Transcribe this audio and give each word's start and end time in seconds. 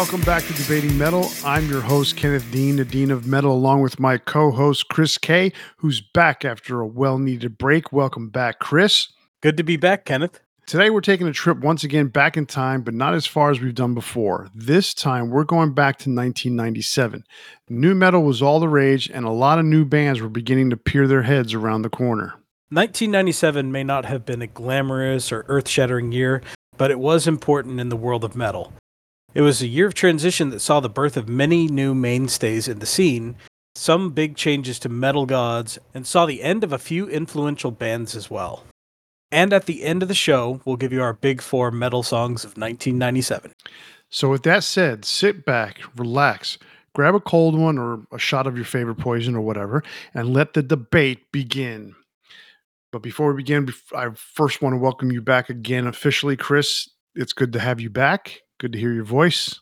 Welcome 0.00 0.22
back 0.22 0.44
to 0.44 0.54
Debating 0.54 0.96
Metal. 0.96 1.28
I'm 1.44 1.68
your 1.68 1.82
host, 1.82 2.16
Kenneth 2.16 2.50
Dean, 2.50 2.76
the 2.76 2.86
Dean 2.86 3.10
of 3.10 3.26
Metal, 3.26 3.52
along 3.52 3.82
with 3.82 4.00
my 4.00 4.16
co 4.16 4.50
host, 4.50 4.88
Chris 4.88 5.18
Kaye, 5.18 5.52
who's 5.76 6.00
back 6.00 6.42
after 6.42 6.80
a 6.80 6.86
well 6.86 7.18
needed 7.18 7.58
break. 7.58 7.92
Welcome 7.92 8.30
back, 8.30 8.60
Chris. 8.60 9.08
Good 9.42 9.58
to 9.58 9.62
be 9.62 9.76
back, 9.76 10.06
Kenneth. 10.06 10.40
Today, 10.66 10.88
we're 10.88 11.02
taking 11.02 11.26
a 11.26 11.34
trip 11.34 11.58
once 11.58 11.84
again 11.84 12.06
back 12.06 12.38
in 12.38 12.46
time, 12.46 12.80
but 12.80 12.94
not 12.94 13.12
as 13.12 13.26
far 13.26 13.50
as 13.50 13.60
we've 13.60 13.74
done 13.74 13.92
before. 13.92 14.48
This 14.54 14.94
time, 14.94 15.28
we're 15.28 15.44
going 15.44 15.74
back 15.74 15.98
to 15.98 16.08
1997. 16.08 17.22
Nu 17.68 17.94
metal 17.94 18.22
was 18.22 18.40
all 18.40 18.58
the 18.58 18.70
rage, 18.70 19.10
and 19.12 19.26
a 19.26 19.30
lot 19.30 19.58
of 19.58 19.66
new 19.66 19.84
bands 19.84 20.22
were 20.22 20.30
beginning 20.30 20.70
to 20.70 20.78
peer 20.78 21.06
their 21.06 21.24
heads 21.24 21.52
around 21.52 21.82
the 21.82 21.90
corner. 21.90 22.36
1997 22.70 23.70
may 23.70 23.84
not 23.84 24.06
have 24.06 24.24
been 24.24 24.40
a 24.40 24.46
glamorous 24.46 25.30
or 25.30 25.44
earth 25.46 25.68
shattering 25.68 26.10
year, 26.10 26.40
but 26.78 26.90
it 26.90 26.98
was 26.98 27.26
important 27.26 27.78
in 27.78 27.90
the 27.90 27.96
world 27.96 28.24
of 28.24 28.34
metal. 28.34 28.72
It 29.32 29.42
was 29.42 29.62
a 29.62 29.68
year 29.68 29.86
of 29.86 29.94
transition 29.94 30.50
that 30.50 30.58
saw 30.58 30.80
the 30.80 30.88
birth 30.88 31.16
of 31.16 31.28
many 31.28 31.68
new 31.68 31.94
mainstays 31.94 32.66
in 32.66 32.80
the 32.80 32.86
scene, 32.86 33.36
some 33.76 34.10
big 34.10 34.36
changes 34.36 34.80
to 34.80 34.88
metal 34.88 35.24
gods, 35.24 35.78
and 35.94 36.04
saw 36.04 36.26
the 36.26 36.42
end 36.42 36.64
of 36.64 36.72
a 36.72 36.78
few 36.78 37.08
influential 37.08 37.70
bands 37.70 38.16
as 38.16 38.28
well. 38.28 38.64
And 39.30 39.52
at 39.52 39.66
the 39.66 39.84
end 39.84 40.02
of 40.02 40.08
the 40.08 40.14
show, 40.14 40.60
we'll 40.64 40.74
give 40.74 40.92
you 40.92 41.00
our 41.00 41.12
big 41.12 41.40
four 41.40 41.70
metal 41.70 42.02
songs 42.02 42.42
of 42.42 42.56
1997. 42.56 43.52
So, 44.08 44.28
with 44.28 44.42
that 44.42 44.64
said, 44.64 45.04
sit 45.04 45.44
back, 45.44 45.78
relax, 45.96 46.58
grab 46.96 47.14
a 47.14 47.20
cold 47.20 47.56
one 47.56 47.78
or 47.78 48.02
a 48.10 48.18
shot 48.18 48.48
of 48.48 48.56
your 48.56 48.64
favorite 48.64 48.98
poison 48.98 49.36
or 49.36 49.40
whatever, 49.42 49.84
and 50.12 50.34
let 50.34 50.54
the 50.54 50.62
debate 50.62 51.30
begin. 51.30 51.94
But 52.90 53.02
before 53.02 53.32
we 53.32 53.44
begin, 53.44 53.72
I 53.94 54.08
first 54.16 54.60
want 54.60 54.72
to 54.72 54.78
welcome 54.78 55.12
you 55.12 55.22
back 55.22 55.48
again 55.48 55.86
officially, 55.86 56.36
Chris. 56.36 56.90
It's 57.14 57.32
good 57.32 57.52
to 57.52 57.60
have 57.60 57.78
you 57.78 57.90
back. 57.90 58.42
Good 58.60 58.74
to 58.74 58.78
hear 58.78 58.92
your 58.92 59.04
voice. 59.04 59.58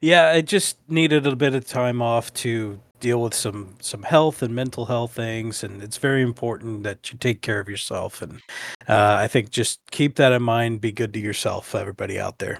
yeah, 0.00 0.30
I 0.30 0.40
just 0.40 0.78
needed 0.88 1.28
a 1.28 1.36
bit 1.36 1.54
of 1.54 1.64
time 1.64 2.02
off 2.02 2.34
to 2.34 2.80
deal 2.98 3.22
with 3.22 3.34
some 3.34 3.76
some 3.80 4.02
health 4.02 4.42
and 4.42 4.52
mental 4.52 4.86
health 4.86 5.12
things, 5.12 5.62
and 5.62 5.80
it's 5.80 5.98
very 5.98 6.20
important 6.20 6.82
that 6.82 7.12
you 7.12 7.18
take 7.18 7.40
care 7.40 7.60
of 7.60 7.68
yourself. 7.68 8.20
And 8.20 8.40
uh, 8.88 9.16
I 9.20 9.28
think 9.28 9.50
just 9.50 9.78
keep 9.92 10.16
that 10.16 10.32
in 10.32 10.42
mind. 10.42 10.80
Be 10.80 10.90
good 10.90 11.14
to 11.14 11.20
yourself, 11.20 11.72
everybody 11.72 12.18
out 12.18 12.40
there. 12.40 12.58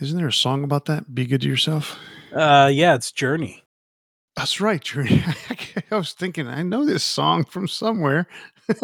Isn't 0.00 0.18
there 0.18 0.26
a 0.26 0.32
song 0.32 0.64
about 0.64 0.86
that? 0.86 1.14
Be 1.14 1.26
good 1.26 1.42
to 1.42 1.48
yourself. 1.48 1.96
Uh, 2.34 2.68
yeah, 2.72 2.96
it's 2.96 3.12
Journey. 3.12 3.62
That's 4.34 4.60
right, 4.60 4.80
Journey. 4.80 5.22
I 5.92 5.96
was 5.96 6.12
thinking, 6.12 6.48
I 6.48 6.62
know 6.62 6.84
this 6.84 7.04
song 7.04 7.44
from 7.44 7.68
somewhere. 7.68 8.26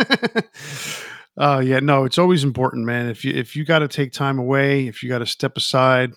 Uh, 1.39 1.63
yeah, 1.65 1.79
no, 1.79 2.05
it's 2.05 2.19
always 2.19 2.43
important, 2.43 2.85
man. 2.85 3.09
If 3.09 3.25
you 3.25 3.33
if 3.33 3.55
you 3.55 3.65
got 3.65 3.79
to 3.79 3.89
take 3.89 4.13
time 4.13 4.39
away, 4.39 4.89
if 4.89 5.03
you 5.03 5.09
got 5.09 5.19
to 5.19 5.27
step 5.27 5.57
aside 5.57 6.13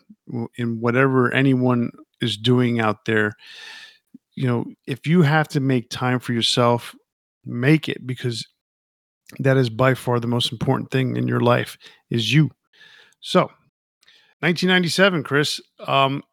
in 0.55 0.79
whatever 0.79 1.31
anyone 1.31 1.91
is 2.21 2.37
doing 2.37 2.79
out 2.79 3.05
there, 3.05 3.33
you 4.35 4.47
know, 4.47 4.65
if 4.87 5.05
you 5.05 5.21
have 5.21 5.47
to 5.49 5.59
make 5.59 5.89
time 5.91 6.19
for 6.19 6.33
yourself, 6.33 6.95
make 7.45 7.87
it 7.87 8.05
because 8.07 8.47
that 9.39 9.57
is 9.57 9.69
by 9.69 9.93
far 9.93 10.19
the 10.19 10.27
most 10.27 10.51
important 10.51 10.89
thing 10.89 11.15
in 11.15 11.27
your 11.27 11.39
life 11.39 11.77
is 12.09 12.33
you. 12.33 12.49
So, 13.19 13.41
1997, 14.39 15.21
Chris. 15.23 15.61
Um, 15.87 16.23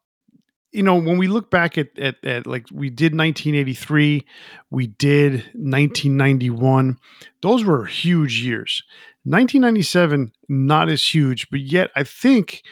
you 0.73 0.83
know, 0.83 0.97
when 0.97 1.19
we 1.19 1.29
look 1.29 1.51
back 1.51 1.79
at, 1.79 1.99
at, 1.99 2.23
at 2.25 2.47
like 2.47 2.67
we 2.73 2.91
did 2.91 3.17
1983, 3.17 4.25
we 4.71 4.87
did 4.87 5.33
1991, 5.55 6.99
those 7.43 7.65
were 7.65 7.87
huge 7.87 8.41
years. 8.43 8.83
1997, 9.25 10.33
not 10.49 10.89
as 10.89 11.03
huge, 11.03 11.49
but 11.51 11.61
yet 11.61 11.91
I 11.97 12.05
think 12.05 12.63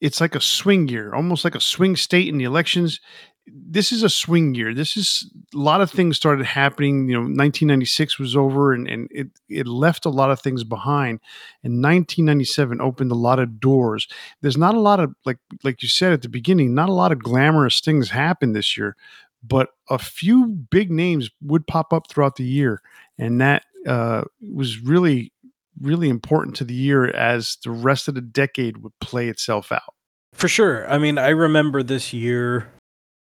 it's 0.00 0.20
like 0.20 0.34
a 0.34 0.40
swing 0.40 0.88
year, 0.88 1.14
almost 1.14 1.44
like 1.44 1.54
a 1.54 1.60
swing 1.60 1.96
state 1.96 2.28
in 2.28 2.38
the 2.38 2.44
elections 2.44 3.00
this 3.46 3.92
is 3.92 4.02
a 4.02 4.08
swing 4.08 4.54
year. 4.54 4.72
This 4.72 4.96
is 4.96 5.30
a 5.54 5.58
lot 5.58 5.80
of 5.80 5.90
things 5.90 6.16
started 6.16 6.46
happening. 6.46 7.08
You 7.08 7.14
know, 7.14 7.20
1996 7.20 8.18
was 8.18 8.36
over 8.36 8.72
and, 8.72 8.88
and 8.88 9.08
it, 9.10 9.28
it 9.48 9.66
left 9.66 10.06
a 10.06 10.10
lot 10.10 10.30
of 10.30 10.40
things 10.40 10.64
behind. 10.64 11.20
And 11.62 11.82
1997 11.82 12.80
opened 12.80 13.12
a 13.12 13.16
lot 13.16 13.38
of 13.38 13.60
doors. 13.60 14.08
There's 14.40 14.56
not 14.56 14.74
a 14.74 14.80
lot 14.80 15.00
of, 15.00 15.14
like, 15.26 15.38
like 15.62 15.82
you 15.82 15.88
said 15.88 16.12
at 16.12 16.22
the 16.22 16.28
beginning, 16.28 16.74
not 16.74 16.88
a 16.88 16.94
lot 16.94 17.12
of 17.12 17.22
glamorous 17.22 17.80
things 17.80 18.10
happened 18.10 18.56
this 18.56 18.76
year, 18.76 18.96
but 19.42 19.70
a 19.90 19.98
few 19.98 20.46
big 20.46 20.90
names 20.90 21.30
would 21.42 21.66
pop 21.66 21.92
up 21.92 22.08
throughout 22.08 22.36
the 22.36 22.44
year. 22.44 22.80
And 23.18 23.40
that 23.40 23.64
uh, 23.86 24.22
was 24.40 24.80
really, 24.80 25.32
really 25.80 26.08
important 26.08 26.56
to 26.56 26.64
the 26.64 26.74
year 26.74 27.06
as 27.08 27.58
the 27.62 27.70
rest 27.70 28.08
of 28.08 28.14
the 28.14 28.22
decade 28.22 28.78
would 28.78 28.98
play 29.00 29.28
itself 29.28 29.70
out. 29.70 29.94
For 30.32 30.48
sure. 30.48 30.90
I 30.90 30.98
mean, 30.98 31.18
I 31.18 31.28
remember 31.28 31.82
this 31.82 32.12
year 32.12 32.68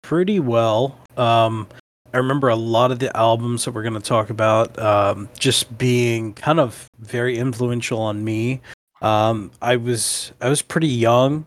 pretty 0.01 0.39
well. 0.39 0.99
Um, 1.15 1.67
I 2.13 2.17
remember 2.17 2.49
a 2.49 2.55
lot 2.55 2.91
of 2.91 2.99
the 2.99 3.15
albums 3.15 3.65
that 3.65 3.71
we're 3.71 3.83
going 3.83 3.93
to 3.93 3.99
talk 3.99 4.29
about 4.29 4.77
um, 4.79 5.29
just 5.37 5.77
being 5.77 6.33
kind 6.33 6.59
of 6.59 6.89
very 6.99 7.37
influential 7.37 7.99
on 7.99 8.23
me. 8.23 8.61
Um, 9.01 9.51
I 9.61 9.75
was 9.75 10.31
I 10.41 10.49
was 10.49 10.61
pretty 10.61 10.87
young. 10.87 11.45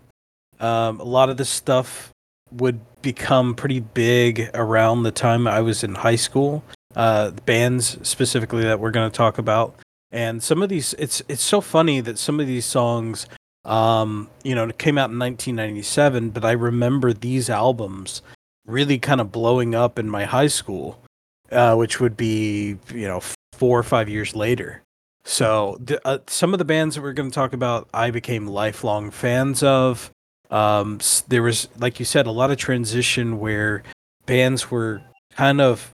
Um, 0.61 1.01
a 1.01 1.05
lot 1.05 1.31
of 1.31 1.39
this 1.39 1.49
stuff 1.49 2.11
would 2.53 2.81
become 3.03 3.55
pretty 3.55 3.81
big 3.81 4.51
around 4.55 5.03
the 5.03 5.11
time 5.11 5.47
I 5.47 5.61
was 5.61 5.83
in 5.83 5.95
high 5.95 6.17
school. 6.17 6.63
Uh, 6.95 7.31
bands 7.47 7.99
specifically 8.07 8.65
that 8.65 8.81
we're 8.81 8.91
going 8.91 9.11
to 9.11 9.17
talk 9.17 9.39
about, 9.39 9.77
and 10.11 10.43
some 10.43 10.63
of 10.63 10.69
these 10.69 10.93
it's 10.95 11.23
it's 11.29 11.43
so 11.43 11.61
funny 11.61 12.01
that 12.01 12.19
some 12.19 12.41
of 12.41 12.47
these 12.47 12.65
songs, 12.67 13.27
um, 13.65 14.29
you 14.43 14.55
know, 14.55 14.69
came 14.73 14.99
out 14.99 15.11
in 15.11 15.19
1997, 15.19 16.31
but 16.31 16.45
I 16.45 16.53
remember 16.53 17.13
these 17.13 17.49
albums 17.49 18.23
really 18.71 18.99
kind 18.99 19.21
of 19.21 19.33
blowing 19.33 19.75
up 19.75 19.99
in 19.99 20.09
my 20.09 20.25
high 20.25 20.47
school, 20.47 21.03
uh, 21.51 21.75
which 21.75 22.01
would 22.01 22.17
be 22.17 22.77
you 22.93 23.09
know 23.09 23.21
four 23.53 23.79
or 23.79 23.83
five 23.83 24.09
years 24.09 24.35
later. 24.35 24.83
So 25.25 25.77
the, 25.81 26.01
uh, 26.07 26.19
some 26.27 26.55
of 26.55 26.59
the 26.59 26.65
bands 26.65 26.95
that 26.95 27.03
we're 27.03 27.13
going 27.13 27.31
to 27.31 27.35
talk 27.35 27.53
about, 27.53 27.89
I 27.93 28.11
became 28.11 28.47
lifelong 28.47 29.11
fans 29.11 29.63
of. 29.63 30.11
Um, 30.51 30.99
there 31.29 31.43
was, 31.43 31.69
like 31.79 31.99
you 31.99 32.05
said, 32.05 32.27
a 32.27 32.33
lot 32.33 32.51
of 32.51 32.57
transition 32.57 33.39
where 33.39 33.83
bands 34.27 34.71
were 34.71 35.03
kind 35.37 35.61
of 35.61 35.91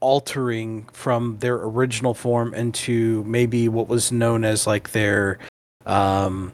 altering 0.00 0.84
from 0.92 1.38
their 1.38 1.56
original 1.56 2.14
form 2.14 2.52
into 2.54 3.22
maybe 3.24 3.68
what 3.68 3.88
was 3.88 4.10
known 4.10 4.44
as 4.44 4.66
like 4.66 4.90
their, 4.90 5.38
um, 5.86 6.52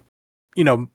you 0.55 0.65
know, 0.65 0.89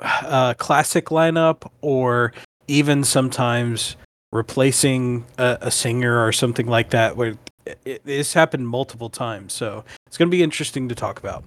uh, 0.00 0.54
classic 0.54 1.06
lineup 1.06 1.68
or 1.80 2.32
even 2.70 3.02
sometimes 3.02 3.96
replacing 4.32 5.26
a, 5.38 5.58
a 5.62 5.70
singer 5.70 6.24
or 6.24 6.32
something 6.32 6.66
like 6.66 6.90
that. 6.90 7.16
Where 7.16 7.34
it, 7.84 8.32
happened 8.32 8.68
multiple 8.68 9.10
times, 9.10 9.52
so 9.52 9.84
it's 10.06 10.16
going 10.16 10.30
to 10.30 10.36
be 10.36 10.42
interesting 10.42 10.88
to 10.88 10.94
talk 10.94 11.18
about. 11.18 11.44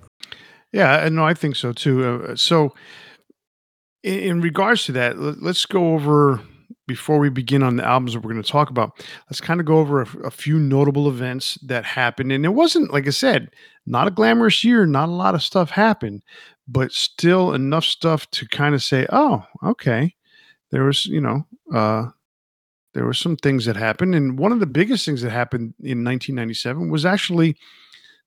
Yeah, 0.72 1.07
no, 1.12 1.25
I 1.25 1.33
think 1.33 1.56
so 1.56 1.72
too. 1.72 2.28
Uh, 2.29 2.35
so, 2.35 2.73
in, 4.03 4.19
in, 4.19 4.41
regards 4.41 4.85
to 4.85 4.91
that, 4.94 5.17
let's 5.17 5.66
go 5.66 5.94
over 5.94 6.41
before 6.88 7.19
we 7.19 7.30
begin 7.30 7.63
on 7.63 7.77
the 7.77 7.86
albums 7.86 8.13
that 8.13 8.19
we're 8.19 8.31
going 8.31 8.44
to 8.44 8.51
talk 8.51 8.69
about. 8.69 8.92
Let's 9.30 9.39
kind 9.39 9.59
of 9.59 9.65
go 9.65 9.77
over 9.77 10.01
a, 10.01 10.31
few 10.31 10.59
notable 10.59 11.07
events 11.07 11.57
that 11.63 11.86
happened, 11.86 12.31
and 12.31 12.45
it 12.45 12.50
wasn't 12.50 12.92
like 12.92 13.07
I 13.07 13.12
said, 13.12 13.50
not 13.86 14.07
a 14.07 14.12
glamorous 14.12 14.63
year. 14.63 14.86
Not 14.86 15.09
a 15.09 15.13
lot 15.13 15.36
of 15.36 15.44
stuff 15.44 15.69
happened, 15.69 16.24
but 16.68 16.92
still 16.92 17.53
enough 17.53 17.86
stuff 17.86 18.30
to 18.31 18.47
kind 18.47 18.75
of 18.75 18.83
say, 18.83 19.06
"Oh, 19.09 19.45
okay." 19.63 20.15
There 20.73 20.83
was, 20.85 21.05
you 21.05 21.21
know, 21.21 21.45
uh, 21.71 22.07
there 22.95 23.05
were 23.05 23.13
some 23.13 23.37
things 23.37 23.65
that 23.65 23.75
happened, 23.75 24.15
and 24.15 24.39
one 24.39 24.51
of 24.51 24.59
the 24.59 24.65
biggest 24.65 25.05
things 25.05 25.21
that 25.21 25.29
happened 25.29 25.75
in 25.79 26.03
1997 26.03 26.89
was 26.89 27.05
actually 27.05 27.55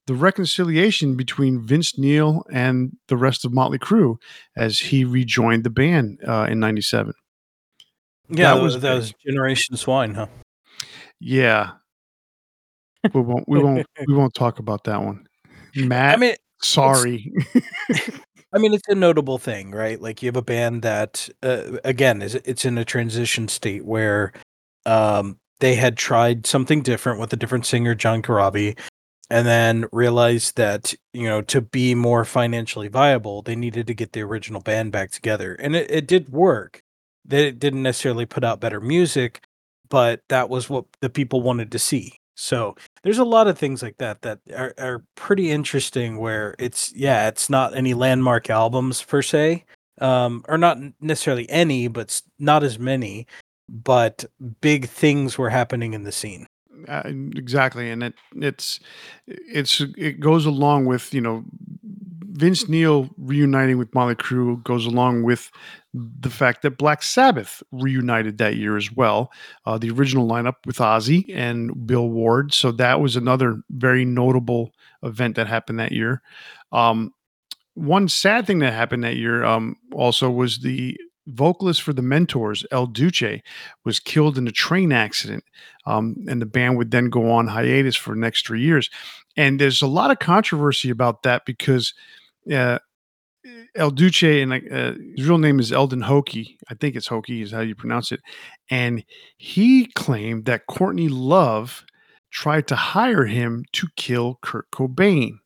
the 0.07 0.15
reconciliation 0.15 1.17
between 1.17 1.67
Vince 1.67 1.99
Neil 1.99 2.45
and 2.53 2.97
the 3.09 3.17
rest 3.17 3.45
of 3.45 3.53
Motley 3.53 3.81
Crue 3.81 4.19
as 4.57 4.79
he 4.79 5.05
rejoined 5.05 5.65
the 5.65 5.71
band 5.71 6.21
uh, 6.27 6.47
in 6.49 6.61
'97. 6.61 7.13
Yeah, 8.29 8.55
that 8.55 8.63
was 8.63 8.81
that 8.81 8.95
was 8.95 9.13
Generation 9.27 9.77
Swine, 9.77 10.15
huh? 10.15 10.29
Yeah, 11.19 11.73
we 13.13 13.23
won't 13.23 13.49
we 13.49 13.59
won't 13.63 13.85
we 14.07 14.15
won't 14.15 14.35
talk 14.35 14.61
about 14.61 14.85
that 14.85 15.03
one. 15.03 15.27
Matt, 15.75 16.15
I 16.15 16.21
mean, 16.21 16.35
sorry. 16.63 17.33
I 18.53 18.59
mean, 18.59 18.73
it's 18.75 18.89
a 18.89 18.95
notable 18.95 19.39
thing, 19.39 19.71
right? 19.73 20.01
Like 20.01 20.23
you 20.23 20.29
have 20.29 20.37
a 20.37 20.43
band 20.43 20.83
that, 20.83 21.29
uh, 21.43 21.79
again, 21.85 22.23
is 22.23 22.35
it's 22.37 22.65
in 22.65 22.79
a 22.79 22.85
transition 22.85 23.49
state 23.49 23.85
where 23.85 24.33
um, 24.87 25.39
they 25.61 25.75
had 25.75 25.97
tried 25.97 26.47
something 26.47 26.83
different 26.83 27.21
with 27.21 27.33
a 27.33 27.37
different 27.37 27.67
singer, 27.67 27.95
John 27.95 28.23
Corabi, 28.23 28.79
and 29.31 29.47
then 29.47 29.87
realized 29.93 30.57
that 30.57 30.95
you 31.13 31.25
know 31.25 31.43
to 31.43 31.61
be 31.61 31.95
more 31.95 32.25
financially 32.25 32.89
viable, 32.89 33.43
they 33.43 33.57
needed 33.57 33.87
to 33.89 33.95
get 33.95 34.13
the 34.13 34.23
original 34.23 34.61
band 34.63 34.93
back 34.93 35.11
together, 35.11 35.55
and 35.57 35.77
it, 35.77 35.91
it 35.91 36.07
did 36.07 36.29
work. 36.31 36.83
They 37.25 37.51
didn't 37.53 37.83
necessarily 37.83 38.27
put 38.27 38.45
out 38.45 38.61
better 38.61 38.81
music, 38.81 39.43
but 39.91 40.23
that 40.29 40.49
was 40.51 40.71
what 40.71 40.85
the 41.01 41.11
people 41.11 41.43
wanted 41.43 41.73
to 41.73 41.79
see. 41.81 42.19
So 42.37 42.77
there's 43.03 43.19
a 43.19 43.25
lot 43.25 43.49
of 43.49 43.59
things 43.59 43.83
like 43.83 43.97
that 43.99 44.23
that 44.23 44.39
are, 44.55 44.75
are 44.79 45.03
pretty 45.15 45.51
interesting. 45.51 46.19
Where 46.19 46.55
it's 46.59 46.93
yeah, 46.95 47.29
it's 47.29 47.51
not 47.51 47.77
any 47.77 47.95
landmark 47.95 48.51
albums 48.51 49.03
per 49.03 49.23
se, 49.23 49.65
um, 50.01 50.45
or 50.47 50.59
not 50.59 50.79
necessarily 51.01 51.49
any, 51.51 51.89
but 51.89 52.21
not 52.39 52.63
as 52.63 52.79
many. 52.79 53.27
But 53.69 54.25
big 54.61 54.89
things 54.89 55.37
were 55.39 55.51
happening 55.51 55.93
in 55.95 56.05
the 56.05 56.13
scene. 56.13 56.47
Uh, 56.87 57.03
exactly, 57.35 57.91
and 57.91 58.03
it 58.03 58.15
it's 58.37 58.81
it's 59.27 59.81
it 59.97 60.21
goes 60.21 60.47
along 60.47 60.85
with 60.85 61.13
you 61.15 61.21
know 61.21 61.43
Vince 62.37 62.69
Neil 62.69 63.09
reuniting 63.17 63.79
with 63.79 63.95
Motley 63.95 64.15
Crue 64.15 64.63
goes 64.63 64.87
along 64.87 65.23
with 65.23 65.51
the 65.95 66.31
fact 66.31 66.63
that 66.63 66.79
Black 66.79 67.03
Sabbath 67.03 67.63
reunited 67.73 68.39
that 68.39 68.57
year 68.57 68.77
as 68.77 68.93
well. 68.93 69.33
Uh, 69.65 69.79
the 69.79 69.91
original 69.91 70.29
lineup 70.29 70.55
with 70.67 70.79
Ozzy 70.79 71.25
and 71.35 71.87
Bill 71.87 72.09
Ward, 72.09 72.53
so 72.53 72.71
that 72.73 73.01
was 73.01 73.17
another 73.17 73.63
very 73.71 74.05
notable 74.05 74.73
event 75.03 75.37
that 75.37 75.47
happened 75.47 75.79
that 75.79 75.93
year. 75.93 76.23
Um, 76.73 77.13
one 77.75 78.09
sad 78.09 78.47
thing 78.47 78.59
that 78.61 78.73
happened 78.73 79.05
that 79.05 79.17
year 79.17 79.45
um, 79.45 79.77
also 79.93 80.31
was 80.31 80.59
the 80.59 80.97
vocalist 81.27 81.83
for 81.83 81.93
the 81.93 82.03
Mentors, 82.03 82.65
El 82.71 82.87
Duce, 82.87 83.41
was 83.85 83.99
killed 83.99 84.39
in 84.39 84.47
a 84.47 84.53
train 84.53 84.93
accident, 84.93 85.45
um, 85.87 86.17
and 86.29 86.41
the 86.41 86.47
band 86.47 86.77
would 86.79 86.91
then 86.91 87.11
go 87.11 87.31
on 87.31 87.49
hiatus 87.49 87.97
for 87.97 88.15
the 88.15 88.21
next 88.21 88.47
three 88.47 88.63
years. 88.63 88.91
And 89.37 89.61
there's 89.61 89.83
a 89.83 89.87
lot 89.87 90.11
of 90.11 90.19
controversy 90.19 90.91
about 90.91 91.23
that 91.25 91.45
because 91.45 91.95
uh, 92.53 92.79
El 93.75 93.91
Duce 93.91 94.23
and 94.23 94.53
uh, 94.53 94.93
his 95.17 95.29
real 95.29 95.39
name 95.39 95.61
is 95.61 95.73
Eldon 95.73 96.03
Hokie. 96.03 96.57
I 96.69 96.75
think 96.75 96.97
it's 96.97 97.09
Hokie 97.09 97.43
is 97.43 97.53
how 97.53 97.61
you 97.61 97.75
pronounce 97.75 98.13
it. 98.13 98.21
And 98.71 99.05
he 99.37 99.87
claimed 99.95 100.47
that 100.47 100.67
Courtney 100.67 101.09
Love 101.09 101.85
tried 102.31 102.67
to 102.69 102.77
hire 102.77 103.25
him 103.25 103.65
to 103.73 103.87
kill 103.97 104.39
Kurt 104.43 104.71
Cobain. 104.71 105.39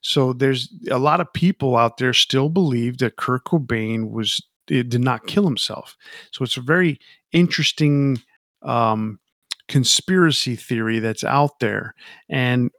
So 0.00 0.32
there's 0.32 0.68
a 0.90 0.98
lot 0.98 1.20
of 1.20 1.32
people 1.32 1.76
out 1.76 1.98
there 1.98 2.12
still 2.12 2.48
believe 2.48 2.98
that 2.98 3.16
Kurt 3.16 3.44
Cobain 3.44 4.10
was 4.10 4.42
did 4.66 5.00
not 5.00 5.26
kill 5.26 5.44
himself. 5.44 5.96
So 6.32 6.44
it's 6.44 6.58
a 6.58 6.62
very 6.62 6.98
interesting 7.32 8.20
um, 8.62 9.18
conspiracy 9.68 10.56
theory 10.56 10.98
that's 10.98 11.24
out 11.24 11.58
there. 11.60 11.94
And 12.28 12.70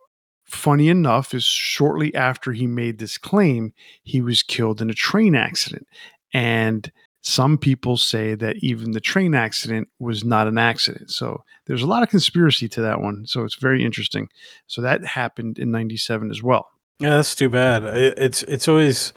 funny 0.49 0.89
enough, 0.89 1.33
is 1.33 1.43
shortly 1.43 2.13
after 2.15 2.51
he 2.51 2.67
made 2.67 2.97
this 2.97 3.17
claim, 3.17 3.73
he 4.03 4.21
was 4.21 4.43
killed 4.43 4.81
in 4.81 4.89
a 4.89 4.93
train 4.93 5.35
accident. 5.35 5.87
And 6.33 6.91
some 7.21 7.57
people 7.57 7.97
say 7.97 8.35
that 8.35 8.57
even 8.57 8.91
the 8.91 9.01
train 9.01 9.35
accident 9.35 9.89
was 9.99 10.23
not 10.23 10.47
an 10.47 10.57
accident. 10.57 11.11
So 11.11 11.43
there's 11.65 11.81
a 11.81 11.87
lot 11.87 12.03
of 12.03 12.09
conspiracy 12.09 12.69
to 12.69 12.81
that 12.81 13.01
one. 13.01 13.25
So 13.25 13.43
it's 13.43 13.55
very 13.55 13.83
interesting. 13.83 14.29
So 14.67 14.81
that 14.81 15.05
happened 15.05 15.59
in 15.59 15.71
97 15.71 16.31
as 16.31 16.41
well. 16.41 16.69
Yeah, 16.99 17.11
that's 17.11 17.35
too 17.35 17.49
bad. 17.49 17.83
It's 17.83 18.43
it's 18.43 18.67
always 18.67 19.13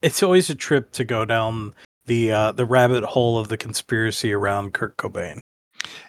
it's 0.00 0.22
always 0.22 0.48
a 0.48 0.54
trip 0.54 0.92
to 0.92 1.04
go 1.04 1.24
down 1.24 1.74
the 2.06 2.32
uh, 2.32 2.52
the 2.52 2.66
rabbit 2.66 3.04
hole 3.04 3.38
of 3.38 3.48
the 3.48 3.56
conspiracy 3.56 4.32
around 4.32 4.72
Kurt 4.72 4.96
Cobain. 4.96 5.40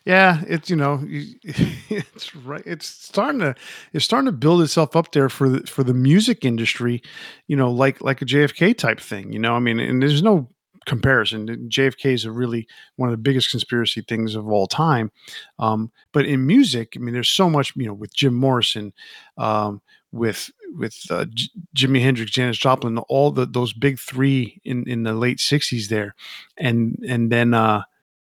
Yeah, 0.06 0.42
it's 0.48 0.70
you 0.70 0.76
know, 0.76 1.00
it's 1.04 2.36
right. 2.36 2.64
It's 2.66 2.88
starting 2.88 3.40
to 3.42 3.56
it's 3.94 4.06
starting 4.06 4.26
to 4.26 4.32
build 4.32 4.62
itself 4.62 4.96
up 4.96 5.12
there 5.12 5.30
for 5.30 5.50
the 5.50 5.68
for 5.68 5.84
the 5.84 5.94
music 5.94 6.46
industry, 6.46 7.02
you 7.48 7.56
know, 7.56 7.72
like 7.72 8.02
like 8.02 8.22
a 8.22 8.26
JFK 8.26 8.74
type 8.74 9.00
thing. 9.00 9.32
You 9.32 9.40
know, 9.40 9.56
I 9.56 9.60
mean, 9.60 9.80
and 9.80 10.02
there's 10.02 10.22
no 10.24 10.50
comparison. 10.86 11.48
JFK 11.70 12.14
is 12.14 12.26
a 12.26 12.32
really 12.32 12.68
one 12.98 13.10
of 13.10 13.14
the 13.14 13.22
biggest 13.22 13.52
conspiracy 13.52 14.02
things 14.02 14.36
of 14.36 14.48
all 14.50 14.68
time. 14.68 15.12
Um, 15.60 15.92
but 16.12 16.26
in 16.26 16.46
music, 16.46 16.94
I 16.96 17.00
mean, 17.00 17.14
there's 17.14 17.30
so 17.30 17.50
much. 17.50 17.74
You 17.76 17.88
know, 17.88 17.94
with 17.94 18.14
Jim 18.14 18.34
Morrison, 18.34 18.94
um, 19.38 19.82
with 20.12 20.52
with 20.76 20.98
uh, 21.12 21.26
J- 21.34 21.50
Jimi 21.76 22.02
Hendrix, 22.02 22.32
Janis 22.32 22.58
Joplin, 22.58 22.98
all 22.98 23.32
the 23.32 23.46
those 23.46 23.74
big 23.74 24.00
three 24.00 24.60
in 24.66 24.88
in 24.90 25.04
the 25.04 25.14
late 25.14 25.40
'60s 25.40 25.88
there, 25.88 26.16
and 26.58 26.98
and 27.08 27.32
then. 27.32 27.54
uh 27.54 27.84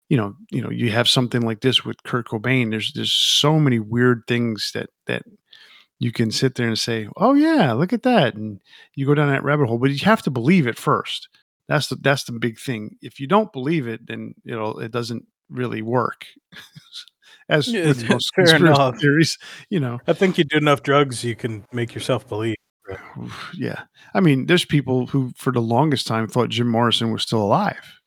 you 0.10 0.18
know, 0.18 0.36
you 0.52 0.62
know, 0.62 0.70
you 0.70 0.92
have 0.92 1.10
something 1.10 1.42
like 1.42 1.62
this 1.62 1.84
with 1.84 2.02
Kurt 2.04 2.28
Cobain. 2.28 2.70
There's 2.72 2.92
there's 2.94 3.14
so 3.14 3.60
many 3.60 3.80
weird 3.80 4.24
things 4.28 4.72
that 4.74 4.90
that 5.08 5.24
you 6.00 6.12
can 6.12 6.32
sit 6.32 6.56
there 6.56 6.68
and 6.68 6.78
say, 6.78 7.08
"Oh 7.18 7.34
yeah, 7.34 7.74
look 7.74 7.94
at 7.94 8.04
that," 8.04 8.36
and 8.36 8.60
you 8.96 9.06
go 9.06 9.16
down 9.16 9.30
that 9.30 9.44
rabbit 9.44 9.68
hole. 9.68 9.78
But 9.80 9.92
you 9.92 10.00
have 10.06 10.22
to 10.24 10.32
believe 10.32 10.68
it 10.68 10.78
first. 10.78 11.30
That's 11.68 11.88
the 11.88 11.96
that's 11.96 12.26
the 12.26 12.34
big 12.34 12.60
thing. 12.60 12.98
If 13.02 13.20
you 13.20 13.28
don't 13.28 13.52
believe 13.54 13.88
it, 13.88 14.06
then 14.08 14.36
you 14.44 14.56
know 14.56 14.72
it 14.74 14.92
doesn't 14.92 15.26
really 15.50 15.82
work. 15.82 16.26
As 17.50 17.68
Yeah, 17.68 17.88
with 17.88 18.10
most 18.10 18.32
conspiracy 18.36 18.66
enough. 18.66 19.00
theories, 19.00 19.38
you 19.70 19.80
know, 19.80 20.00
I 20.08 20.14
think 20.14 20.38
you 20.38 20.44
do 20.44 20.58
enough 20.58 20.82
drugs, 20.84 21.24
you 21.24 21.36
can 21.36 21.64
make 21.72 21.94
yourself 21.94 22.28
believe. 22.28 22.56
yeah. 23.56 23.84
I 24.14 24.20
mean, 24.20 24.46
there's 24.48 24.66
people 24.66 25.08
who, 25.08 25.32
for 25.36 25.52
the 25.52 25.62
longest 25.62 26.08
time, 26.08 26.28
thought 26.28 26.50
Jim 26.50 26.68
Morrison 26.68 27.12
was 27.12 27.24
still 27.24 27.42
alive, 27.42 28.00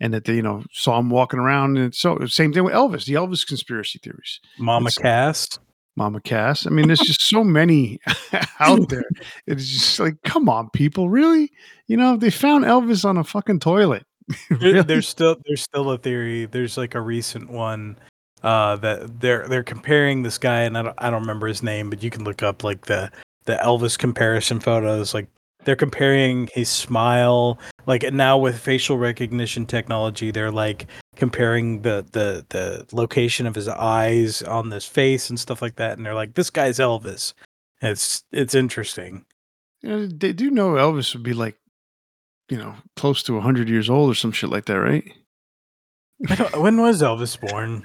and 0.00 0.12
that 0.14 0.24
they, 0.24 0.34
you 0.34 0.42
know, 0.42 0.64
saw 0.72 0.98
him 0.98 1.10
walking 1.10 1.38
around. 1.38 1.76
And 1.78 1.94
so, 1.94 2.18
same 2.26 2.52
thing 2.52 2.64
with 2.64 2.74
Elvis. 2.74 3.04
The 3.04 3.14
Elvis 3.14 3.46
conspiracy 3.46 3.98
theories. 4.02 4.40
Mama 4.58 4.86
It's- 4.88 4.98
Cass. 4.98 5.58
Mama 5.96 6.20
Cass. 6.20 6.66
I 6.66 6.70
mean, 6.70 6.86
there's 6.86 7.00
just 7.00 7.20
so 7.22 7.42
many 7.44 7.98
out 8.60 8.88
there. 8.88 9.04
It's 9.46 9.66
just 9.66 9.98
like, 10.00 10.14
come 10.24 10.48
on, 10.48 10.70
people, 10.70 11.10
really? 11.10 11.50
You 11.88 11.96
know, 11.96 12.16
they 12.16 12.30
found 12.30 12.64
Elvis 12.64 13.04
on 13.04 13.16
a 13.18 13.24
fucking 13.24 13.60
toilet. 13.60 14.04
Really? 14.50 14.82
There's 14.82 15.08
still 15.08 15.36
there's 15.44 15.60
still 15.62 15.90
a 15.90 15.98
theory. 15.98 16.46
There's 16.46 16.76
like 16.76 16.94
a 16.94 17.00
recent 17.00 17.50
one 17.50 17.98
uh, 18.44 18.76
that 18.76 19.20
they're 19.20 19.48
they're 19.48 19.64
comparing 19.64 20.22
this 20.22 20.38
guy, 20.38 20.60
and 20.60 20.78
I 20.78 20.82
don't 20.82 20.94
I 20.98 21.10
don't 21.10 21.22
remember 21.22 21.48
his 21.48 21.64
name, 21.64 21.90
but 21.90 22.00
you 22.02 22.10
can 22.10 22.22
look 22.22 22.40
up 22.42 22.62
like 22.62 22.86
the 22.86 23.10
the 23.46 23.56
Elvis 23.56 23.98
comparison 23.98 24.60
photos. 24.60 25.12
Like 25.14 25.26
they're 25.64 25.76
comparing 25.76 26.48
his 26.52 26.68
smile, 26.68 27.58
like 27.86 28.02
now 28.12 28.38
with 28.38 28.58
facial 28.58 28.98
recognition 28.98 29.66
technology, 29.66 30.30
they're 30.30 30.50
like 30.50 30.86
comparing 31.16 31.82
the 31.82 32.06
the 32.12 32.44
the 32.48 32.86
location 32.92 33.46
of 33.46 33.54
his 33.54 33.68
eyes 33.68 34.42
on 34.42 34.70
this 34.70 34.86
face 34.86 35.30
and 35.30 35.38
stuff 35.38 35.62
like 35.62 35.76
that, 35.76 35.96
and 35.96 36.06
they're 36.06 36.14
like, 36.14 36.34
this 36.34 36.50
guy's 36.50 36.78
Elvis. 36.78 37.34
It's 37.82 38.24
it's 38.32 38.54
interesting. 38.54 39.24
You 39.82 39.88
know, 39.88 40.06
they 40.06 40.32
do 40.32 40.50
know 40.50 40.72
Elvis 40.72 41.14
would 41.14 41.22
be 41.22 41.32
like, 41.32 41.56
you 42.48 42.58
know, 42.58 42.74
close 42.96 43.22
to 43.24 43.34
100 43.34 43.68
years 43.68 43.88
old 43.88 44.10
or 44.10 44.14
some 44.14 44.32
shit 44.32 44.50
like 44.50 44.66
that, 44.66 44.78
right? 44.78 45.10
When 46.54 46.80
was 46.80 47.00
Elvis 47.00 47.40
born? 47.40 47.84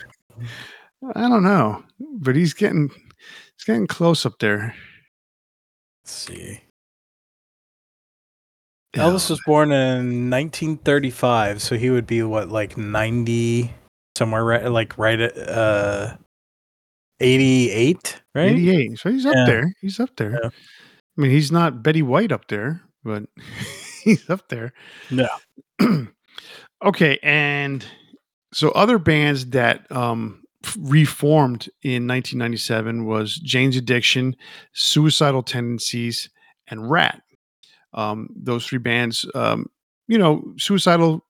I 1.16 1.22
don't 1.22 1.44
know, 1.44 1.84
but 2.20 2.36
he's 2.36 2.54
getting 2.54 2.90
he's 2.90 3.66
getting 3.66 3.88
close 3.88 4.26
up 4.26 4.40
there. 4.40 4.76
Let's 6.04 6.14
see. 6.14 6.65
Elvis 8.96 9.30
was 9.30 9.40
born 9.46 9.72
in 9.72 10.30
1935, 10.30 11.62
so 11.62 11.78
he 11.78 11.90
would 11.90 12.08
be 12.08 12.24
what, 12.24 12.50
like 12.50 12.78
90, 12.78 13.74
somewhere 14.18 14.44
right, 14.44 14.72
like 14.72 14.98
right 14.98 15.20
at 15.20 15.38
uh, 15.38 16.16
88, 17.20 18.22
right? 18.34 18.52
88. 18.52 19.00
So 19.00 19.12
he's 19.12 19.26
up 19.26 19.36
Yeah. 19.36 19.46
there. 19.46 19.74
He's 19.82 20.00
up 20.00 20.16
there. 20.18 20.32
Yeah. 20.44 20.50
I 21.18 21.22
mean, 21.22 21.32
he's 21.32 21.52
not 21.52 21.84
Betty 21.84 22.02
White 22.02 22.32
up 22.32 22.48
there, 22.48 22.82
but 23.04 23.24
he's 24.04 24.30
up 24.30 24.48
there. 24.50 24.74
No. 25.12 25.28
okay, 26.84 27.20
and 27.24 27.86
so 28.54 28.70
other 28.72 28.98
bands 29.00 29.48
that 29.48 29.90
um 29.92 30.42
reformed 30.80 31.70
in 31.84 32.08
1997 32.08 33.06
was 33.06 33.36
Jane's 33.36 33.78
Addiction, 33.78 34.36
Suicidal 34.74 35.44
Tendencies, 35.44 36.30
and 36.68 36.90
Ratt. 36.90 37.22
Um, 37.96 38.30
those 38.36 38.66
three 38.68 38.80
bands, 38.80 39.26
um, 39.36 39.68
you 40.08 40.18
know, 40.18 40.54
Suicidal, 40.58 41.26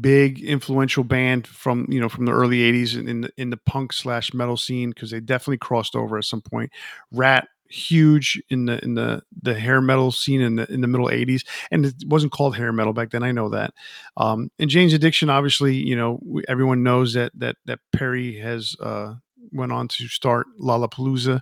big 0.00 0.40
influential 0.42 1.02
band 1.02 1.46
from 1.46 1.84
you 1.88 2.00
know 2.00 2.08
from 2.08 2.24
the 2.24 2.32
early 2.32 2.58
80s 2.58 2.96
in, 2.96 3.08
in 3.08 3.20
the 3.22 3.32
in 3.36 3.50
the 3.50 3.56
punk 3.56 3.92
slash 3.92 4.32
metal 4.32 4.56
scene 4.56 4.90
because 4.90 5.10
they 5.10 5.20
definitely 5.20 5.58
crossed 5.58 5.96
over 5.96 6.18
at 6.18 6.24
some 6.24 6.40
point. 6.42 6.70
Ratt, 7.10 7.48
huge 7.70 8.42
in 8.50 8.66
the 8.66 8.82
in 8.84 8.94
the 8.94 9.22
the 9.42 9.54
hair 9.54 9.80
metal 9.80 10.10
scene 10.10 10.40
in 10.40 10.56
the 10.56 10.70
in 10.72 10.80
the 10.80 10.88
middle 10.88 11.06
80s 11.06 11.46
and 11.70 11.86
it 11.86 11.94
wasn't 12.06 12.32
called 12.32 12.56
hair 12.56 12.72
metal 12.72 12.92
back 12.92 13.10
then 13.10 13.22
i 13.22 13.30
know 13.30 13.48
that 13.48 13.72
um 14.16 14.50
and 14.58 14.68
jane's 14.68 14.92
addiction 14.92 15.30
obviously 15.30 15.76
you 15.76 15.94
know 15.94 16.18
everyone 16.48 16.82
knows 16.82 17.14
that 17.14 17.30
that 17.36 17.54
that 17.66 17.78
perry 17.92 18.36
has 18.38 18.74
uh 18.80 19.14
went 19.52 19.70
on 19.70 19.86
to 19.86 20.08
start 20.08 20.48
lollapalooza 20.60 21.40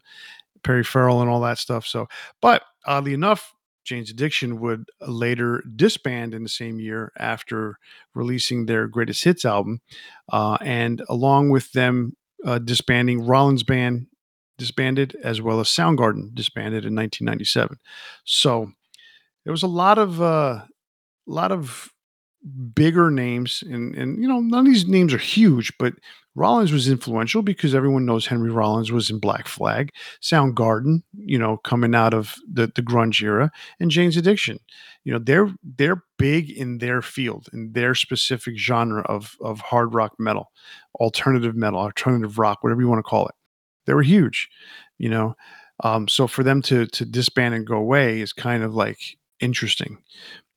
perry 0.62 0.84
farrell 0.84 1.22
and 1.22 1.30
all 1.30 1.40
that 1.40 1.56
stuff 1.56 1.86
so 1.86 2.06
but 2.42 2.62
oddly 2.84 3.14
enough 3.14 3.54
jane's 3.88 4.10
addiction 4.10 4.60
would 4.60 4.88
later 5.06 5.62
disband 5.74 6.34
in 6.34 6.42
the 6.42 6.48
same 6.48 6.78
year 6.78 7.12
after 7.18 7.78
releasing 8.14 8.66
their 8.66 8.86
greatest 8.86 9.24
hits 9.24 9.44
album 9.44 9.80
uh 10.32 10.58
and 10.60 11.02
along 11.08 11.50
with 11.50 11.72
them 11.72 12.14
uh, 12.44 12.58
disbanding 12.58 13.26
rollins 13.26 13.64
band 13.64 14.06
disbanded, 14.58 15.16
as 15.22 15.40
well 15.40 15.60
as 15.60 15.68
Soundgarden 15.68 16.34
disbanded 16.34 16.84
in 16.84 16.94
1997. 16.94 17.78
So 18.24 18.72
there 19.44 19.52
was 19.52 19.62
a 19.62 19.68
lot 19.68 19.96
of 19.96 20.20
uh, 20.20 20.60
a 20.64 20.66
lot 21.26 21.52
of 21.52 21.90
bigger 22.74 23.10
names, 23.10 23.62
and 23.66 23.94
and 23.94 24.20
you 24.20 24.28
know 24.28 24.40
none 24.40 24.66
of 24.66 24.72
these 24.72 24.86
names 24.86 25.14
are 25.14 25.18
huge, 25.18 25.72
but 25.78 25.94
Rollins 26.38 26.72
was 26.72 26.88
influential 26.88 27.42
because 27.42 27.74
everyone 27.74 28.06
knows 28.06 28.26
Henry 28.26 28.50
Rollins 28.50 28.92
was 28.92 29.10
in 29.10 29.18
Black 29.18 29.48
Flag, 29.48 29.90
Soundgarden, 30.22 31.02
you 31.16 31.38
know, 31.38 31.58
coming 31.58 31.94
out 31.94 32.14
of 32.14 32.36
the 32.50 32.70
the 32.74 32.82
grunge 32.82 33.22
era, 33.22 33.50
and 33.80 33.90
Jane's 33.90 34.16
Addiction. 34.16 34.58
You 35.04 35.12
know, 35.12 35.18
they're 35.18 35.52
they're 35.62 36.02
big 36.16 36.50
in 36.50 36.78
their 36.78 37.02
field, 37.02 37.48
in 37.52 37.72
their 37.72 37.94
specific 37.94 38.56
genre 38.56 39.02
of 39.02 39.36
of 39.40 39.60
hard 39.60 39.94
rock 39.94 40.14
metal, 40.18 40.50
alternative 41.00 41.56
metal, 41.56 41.80
alternative 41.80 42.38
rock, 42.38 42.62
whatever 42.62 42.80
you 42.80 42.88
want 42.88 43.00
to 43.00 43.10
call 43.10 43.26
it. 43.26 43.34
They 43.86 43.94
were 43.94 44.02
huge, 44.02 44.48
you 44.98 45.08
know. 45.08 45.34
Um, 45.84 46.08
so 46.08 46.26
for 46.26 46.42
them 46.42 46.62
to 46.62 46.86
to 46.86 47.04
disband 47.04 47.54
and 47.54 47.66
go 47.66 47.76
away 47.76 48.20
is 48.20 48.32
kind 48.32 48.62
of 48.62 48.74
like 48.74 49.16
interesting, 49.40 49.98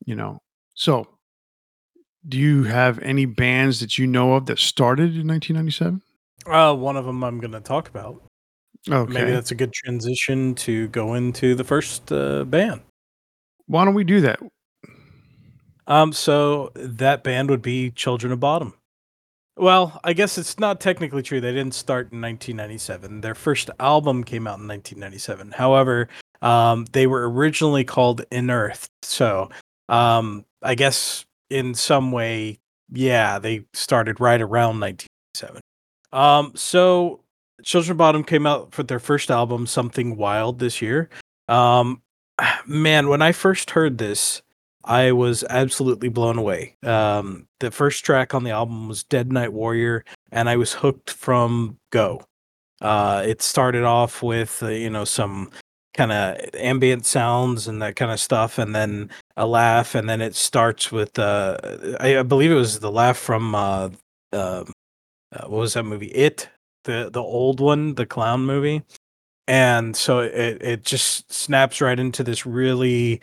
you 0.05 0.15
know. 0.15 0.41
So 0.75 1.07
do 2.27 2.37
you 2.37 2.63
have 2.63 2.99
any 2.99 3.25
bands 3.25 3.79
that 3.79 3.97
you 3.97 4.07
know 4.07 4.33
of 4.33 4.45
that 4.45 4.59
started 4.59 5.15
in 5.15 5.27
1997? 5.27 6.01
Uh, 6.45 6.75
one 6.75 6.97
of 6.97 7.05
them 7.05 7.23
I'm 7.23 7.39
going 7.39 7.51
to 7.51 7.59
talk 7.59 7.87
about. 7.89 8.21
Okay. 8.89 9.13
Maybe 9.13 9.31
that's 9.31 9.51
a 9.51 9.55
good 9.55 9.73
transition 9.73 10.55
to 10.55 10.87
go 10.87 11.13
into 11.13 11.53
the 11.55 11.63
first 11.63 12.11
uh, 12.11 12.45
band. 12.45 12.81
Why 13.67 13.85
don't 13.85 13.93
we 13.93 14.03
do 14.03 14.21
that? 14.21 14.39
Um, 15.87 16.13
so 16.13 16.71
that 16.75 17.23
band 17.23 17.49
would 17.49 17.61
be 17.61 17.91
Children 17.91 18.33
of 18.33 18.39
Bodom. 18.39 18.73
Well, 19.57 19.99
I 20.03 20.13
guess 20.13 20.37
it's 20.37 20.57
not 20.59 20.79
technically 20.79 21.21
true. 21.21 21.41
They 21.41 21.51
didn't 21.51 21.75
start 21.75 22.11
in 22.11 22.21
1997. 22.21 23.21
Their 23.21 23.35
first 23.35 23.69
album 23.79 24.23
came 24.23 24.47
out 24.47 24.59
in 24.59 24.67
1997. 24.67 25.51
However, 25.51 26.07
um, 26.41 26.85
they 26.93 27.05
were 27.05 27.29
originally 27.29 27.83
called 27.83 28.25
Inearthed. 28.31 28.89
So, 29.03 29.49
um, 29.89 30.45
I 30.63 30.75
guess 30.75 31.25
in 31.51 31.73
some 31.75 32.11
way, 32.11 32.59
yeah, 32.91 33.37
they 33.37 33.65
started 33.73 34.19
right 34.19 34.41
around 34.41 34.79
1997. 34.79 35.61
Um, 36.13 36.53
so 36.55 37.23
Children 37.63 37.97
Bodom 37.97 38.23
came 38.25 38.47
out 38.47 38.73
for 38.73 38.83
their 38.83 38.99
first 38.99 39.29
album, 39.29 39.67
Something 39.67 40.17
Wild, 40.17 40.59
this 40.59 40.81
year. 40.81 41.09
Um, 41.47 42.01
man, 42.65 43.09
when 43.09 43.21
I 43.21 43.33
first 43.33 43.71
heard 43.71 43.97
this, 43.97 44.41
I 44.83 45.11
was 45.11 45.43
absolutely 45.49 46.09
blown 46.09 46.37
away. 46.39 46.75
Um, 46.83 47.47
the 47.59 47.69
first 47.69 48.03
track 48.03 48.33
on 48.33 48.43
the 48.43 48.51
album 48.51 48.87
was 48.87 49.03
Dead 49.03 49.31
Night 49.31 49.53
Warrior, 49.53 50.03
and 50.31 50.49
I 50.49 50.55
was 50.55 50.73
hooked 50.73 51.11
from 51.11 51.77
go. 51.91 52.23
Uh, 52.81 53.23
it 53.25 53.43
started 53.43 53.83
off 53.83 54.23
with 54.23 54.63
uh, 54.63 54.69
you 54.69 54.89
know 54.89 55.05
some 55.05 55.51
kind 55.93 56.11
of 56.11 56.37
ambient 56.55 57.05
sounds 57.05 57.67
and 57.67 57.81
that 57.81 57.95
kind 57.95 58.11
of 58.11 58.19
stuff, 58.19 58.57
and 58.57 58.75
then 58.75 59.09
a 59.37 59.45
laugh, 59.45 59.95
and 59.95 60.09
then 60.09 60.21
it 60.21 60.35
starts 60.35 60.91
with 60.91 61.17
uh, 61.19 61.57
I, 61.99 62.19
I 62.19 62.23
believe 62.23 62.51
it 62.51 62.55
was 62.55 62.79
the 62.79 62.91
laugh 62.91 63.17
from 63.17 63.55
uh, 63.55 63.89
uh, 64.33 64.63
uh, 65.33 65.47
what 65.47 65.51
was 65.51 65.73
that 65.73 65.83
movie? 65.83 66.07
It 66.07 66.49
the 66.85 67.09
the 67.11 67.21
old 67.21 67.59
one, 67.59 67.95
the 67.95 68.05
clown 68.05 68.45
movie, 68.45 68.83
and 69.47 69.95
so 69.95 70.19
it 70.19 70.61
it 70.61 70.83
just 70.83 71.31
snaps 71.31 71.81
right 71.81 71.99
into 71.99 72.23
this 72.23 72.45
really 72.45 73.21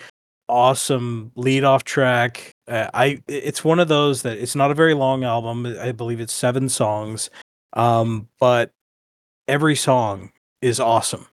awesome 0.49 1.33
lead 1.37 1.65
off 1.65 1.85
track. 1.85 2.53
Uh, 2.69 2.89
I 2.95 3.23
it's 3.29 3.65
one 3.65 3.81
of 3.81 3.89
those 3.89 4.23
that 4.23 4.39
it's 4.39 4.57
not 4.57 4.71
a 4.71 4.75
very 4.75 4.95
long 4.95 5.25
album. 5.25 5.67
I 5.81 5.93
believe 5.93 6.21
it's 6.21 6.33
seven 6.33 6.69
songs, 6.69 7.31
um, 7.75 8.29
but 8.41 8.73
every 9.49 9.77
song 9.77 10.33
is 10.61 10.81
awesome 10.81 11.27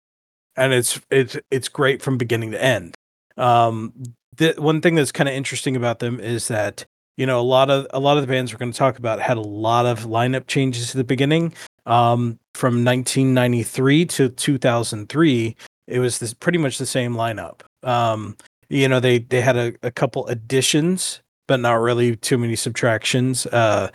and 0.55 0.74
it's 0.74 1.00
it's 1.10 1.38
it's 1.51 1.67
great 1.67 2.01
from 2.01 2.17
beginning 2.17 2.51
to 2.51 2.63
end. 2.63 2.95
Um, 3.38 3.93
the 4.36 4.53
one 4.57 4.81
thing 4.81 4.95
that's 4.95 5.12
kind 5.12 5.29
of 5.29 5.36
interesting 5.36 5.75
about 5.75 6.00
them 6.00 6.19
is 6.19 6.48
that 6.48 6.86
you 7.17 7.25
know 7.25 7.39
a 7.39 7.43
lot 7.43 7.69
of 7.69 7.88
a 7.91 8.00
lot 8.00 8.17
of 8.17 8.24
the 8.24 8.27
bands 8.27 8.51
we're 8.51 8.60
going 8.60 8.72
to 8.72 8.77
talk 8.77 8.98
about 8.98 9.19
had 9.19 9.38
a 9.38 9.41
lot 9.41 9.86
of 9.86 10.01
lineup 10.01 10.48
changes 10.48 10.91
at 10.91 10.98
the 10.98 11.03
beginning. 11.03 11.53
Um, 11.86 12.39
from 12.53 12.86
1993 12.86 14.05
to 14.05 14.29
2003, 14.29 15.55
it 15.88 16.00
was 16.00 16.19
this 16.19 16.33
pretty 16.33 16.57
much 16.57 16.77
the 16.77 16.86
same 16.86 17.13
lineup. 17.13 17.62
Um, 17.83 18.38
you 18.69 18.88
know 18.88 19.00
they 19.00 19.19
they 19.19 19.41
had 19.41 19.57
a, 19.57 19.74
a 19.83 19.91
couple 19.91 20.25
additions, 20.27 21.22
but 21.48 21.60
not 21.60 21.74
really 21.74 22.15
too 22.15 22.38
many 22.38 22.55
subtractions. 22.55 23.45
Uh, 23.48 23.89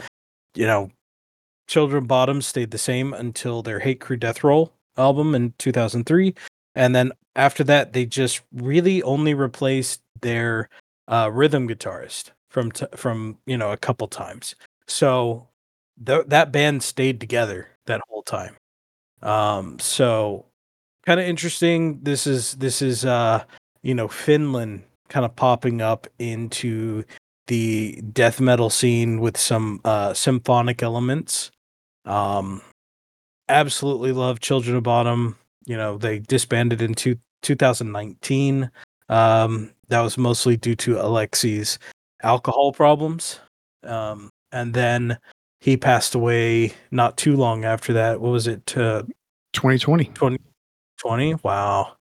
you 0.54 0.66
know, 0.66 0.90
Children 1.68 2.06
Bodom 2.06 2.42
stayed 2.42 2.70
the 2.70 2.78
same 2.78 3.12
until 3.12 3.62
their 3.62 3.80
Hate 3.80 4.00
Crew 4.00 4.16
Death 4.16 4.42
Roll 4.44 4.72
album 4.98 5.34
in 5.34 5.54
2003 5.58 6.34
and 6.74 6.94
then 6.94 7.12
after 7.36 7.64
that 7.64 7.92
they 7.92 8.04
just 8.06 8.42
really 8.52 9.02
only 9.02 9.34
replaced 9.34 10.00
their 10.22 10.68
uh, 11.08 11.30
rhythm 11.32 11.68
guitarist 11.68 12.30
from 12.50 12.72
t- 12.72 12.86
from 12.96 13.38
you 13.46 13.56
know 13.56 13.72
a 13.72 13.76
couple 13.76 14.06
times. 14.08 14.54
So 14.86 15.48
th- 16.04 16.26
that 16.28 16.52
band 16.52 16.82
stayed 16.82 17.20
together 17.20 17.68
that 17.86 18.00
whole 18.08 18.22
time. 18.22 18.56
Um 19.22 19.78
so 19.78 20.46
kind 21.06 21.20
of 21.20 21.26
interesting. 21.26 22.00
This 22.02 22.26
is 22.26 22.54
this 22.54 22.82
is 22.82 23.04
uh 23.04 23.44
you 23.82 23.94
know 23.94 24.08
finland 24.08 24.82
kind 25.08 25.24
of 25.24 25.34
popping 25.36 25.80
up 25.82 26.06
into 26.18 27.04
the 27.46 28.02
death 28.12 28.40
metal 28.40 28.70
scene 28.70 29.20
with 29.20 29.36
some 29.36 29.80
uh 29.84 30.14
symphonic 30.14 30.82
elements. 30.82 31.50
Um 32.04 32.62
absolutely 33.48 34.12
love 34.12 34.40
Children 34.40 34.76
of 34.76 34.82
Bodom. 34.82 35.36
You 35.66 35.76
know, 35.76 35.98
they 35.98 36.20
disbanded 36.20 36.82
in 36.82 36.94
two, 36.94 37.18
2019. 37.42 38.70
Um, 39.08 39.70
that 39.88 40.00
was 40.00 40.18
mostly 40.18 40.56
due 40.56 40.76
to 40.76 40.96
Alexi's 40.96 41.78
alcohol 42.22 42.72
problems. 42.72 43.40
Um, 43.84 44.30
and 44.52 44.74
then 44.74 45.18
he 45.60 45.76
passed 45.76 46.14
away 46.14 46.72
not 46.90 47.16
too 47.16 47.36
long 47.36 47.64
after 47.64 47.92
that. 47.94 48.20
What 48.20 48.30
was 48.30 48.46
it? 48.46 48.76
Uh, 48.76 49.02
2020. 49.52 50.04
2020. 50.06 51.34
Wow. 51.42 51.96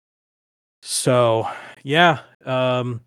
So, 0.81 1.47
yeah. 1.83 2.19
Um, 2.45 3.01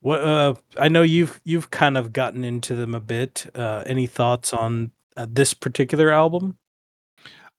what 0.00 0.20
uh, 0.20 0.54
I 0.78 0.88
know 0.88 1.02
you've 1.02 1.40
you've 1.44 1.70
kind 1.70 1.96
of 1.96 2.12
gotten 2.12 2.44
into 2.44 2.74
them 2.74 2.94
a 2.94 3.00
bit. 3.00 3.46
Uh, 3.54 3.82
any 3.86 4.06
thoughts 4.06 4.52
on 4.52 4.90
uh, 5.16 5.26
this 5.30 5.54
particular 5.54 6.10
album? 6.10 6.58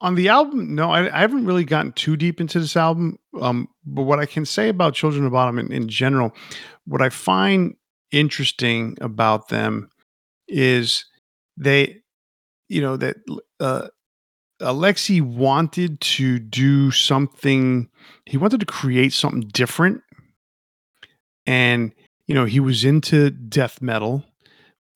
On 0.05 0.13
the 0.13 0.29
album, 0.29 0.75
no, 0.75 0.91
I, 0.91 1.11
I 1.11 1.21
haven't 1.21 1.47
really 1.47 1.63
gotten 1.65 1.91
too 1.93 2.15
deep 2.15 2.39
into 2.39 2.59
this 2.59 2.77
album. 2.77 3.17
Um, 3.41 3.67
but 3.87 4.03
what 4.03 4.19
I 4.19 4.27
can 4.27 4.45
say 4.45 4.69
about 4.69 4.93
Children 4.93 5.25
of 5.25 5.31
Bodom 5.31 5.57
in, 5.57 5.71
in 5.71 5.89
general, 5.89 6.31
what 6.85 7.01
I 7.01 7.09
find 7.09 7.75
interesting 8.11 8.99
about 9.01 9.47
them 9.47 9.89
is 10.47 11.05
they, 11.57 12.03
you 12.69 12.81
know, 12.81 12.97
that 12.97 13.15
uh, 13.59 13.87
Alexi 14.61 15.21
wanted 15.23 15.99
to 16.01 16.37
do 16.37 16.91
something. 16.91 17.89
He 18.27 18.37
wanted 18.37 18.59
to 18.59 18.67
create 18.67 19.11
something 19.11 19.49
different, 19.53 20.03
and 21.47 21.95
you 22.27 22.35
know, 22.35 22.45
he 22.45 22.59
was 22.59 22.85
into 22.85 23.31
death 23.31 23.81
metal, 23.81 24.23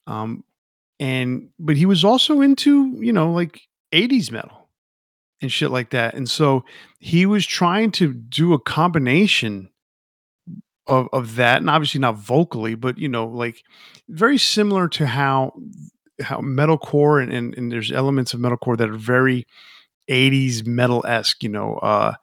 um, 0.05 0.43
and 0.99 1.49
but 1.57 1.77
he 1.77 1.87
was 1.87 2.05
also 2.05 2.41
into 2.41 2.95
you 2.99 3.11
know 3.11 3.31
like 3.31 3.61
80s 3.91 4.31
metal 4.31 4.58
and 5.41 5.51
shit 5.51 5.71
like 5.71 5.91
that. 5.91 6.13
And 6.15 6.29
so 6.29 6.63
he 6.99 7.25
was 7.25 7.45
trying 7.45 7.91
to 7.93 8.13
do 8.13 8.53
a 8.53 8.59
combination 8.59 9.69
of 10.87 11.07
of 11.13 11.35
that, 11.35 11.57
and 11.61 11.69
obviously 11.69 11.99
not 11.99 12.15
vocally, 12.15 12.75
but 12.75 12.97
you 12.97 13.07
know, 13.07 13.27
like 13.27 13.63
very 14.09 14.37
similar 14.37 14.87
to 14.89 15.05
how 15.05 15.53
how 16.21 16.39
metalcore 16.39 17.21
and, 17.23 17.31
and, 17.31 17.57
and 17.57 17.71
there's 17.71 17.91
elements 17.91 18.33
of 18.33 18.41
metalcore 18.41 18.77
that 18.77 18.89
are 18.89 18.97
very 18.97 19.47
80s 20.09 20.65
metal 20.65 21.05
esque, 21.07 21.43
you 21.43 21.49
know, 21.49 21.75
uh 21.77 22.15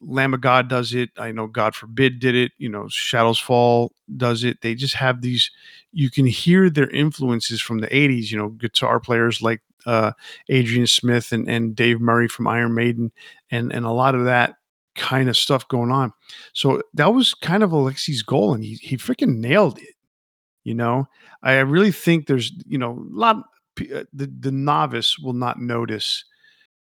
Lamb 0.00 0.34
of 0.34 0.40
God 0.40 0.68
does 0.68 0.94
it. 0.94 1.10
I 1.16 1.30
know 1.30 1.46
God 1.46 1.74
forbid 1.74 2.18
did 2.18 2.34
it. 2.34 2.52
You 2.58 2.68
know, 2.68 2.88
Shadows 2.88 3.38
Fall 3.38 3.92
does 4.16 4.42
it. 4.42 4.60
They 4.60 4.74
just 4.74 4.94
have 4.94 5.20
these. 5.22 5.50
You 5.92 6.10
can 6.10 6.26
hear 6.26 6.68
their 6.68 6.90
influences 6.90 7.60
from 7.60 7.78
the 7.78 7.86
'80s. 7.86 8.30
You 8.30 8.38
know, 8.38 8.48
guitar 8.48 8.98
players 8.98 9.42
like 9.42 9.60
uh, 9.86 10.12
Adrian 10.48 10.86
Smith 10.86 11.32
and, 11.32 11.48
and 11.48 11.74
Dave 11.74 12.00
Murray 12.00 12.28
from 12.28 12.46
Iron 12.46 12.74
Maiden, 12.74 13.12
and 13.50 13.72
and 13.72 13.84
a 13.84 13.90
lot 13.90 14.14
of 14.14 14.24
that 14.24 14.54
kind 14.94 15.28
of 15.28 15.36
stuff 15.36 15.66
going 15.68 15.90
on. 15.90 16.12
So 16.52 16.82
that 16.94 17.14
was 17.14 17.34
kind 17.34 17.62
of 17.62 17.70
Alexi's 17.70 18.22
goal, 18.22 18.54
and 18.54 18.64
he 18.64 18.74
he 18.74 18.96
freaking 18.96 19.38
nailed 19.38 19.78
it. 19.78 19.94
You 20.64 20.74
know, 20.74 21.08
I 21.42 21.58
really 21.58 21.92
think 21.92 22.26
there's 22.26 22.52
you 22.66 22.78
know 22.78 22.92
a 22.92 23.06
lot. 23.16 23.36
Uh, 23.80 24.04
the 24.12 24.30
the 24.40 24.52
novice 24.52 25.18
will 25.18 25.32
not 25.32 25.60
notice 25.60 26.24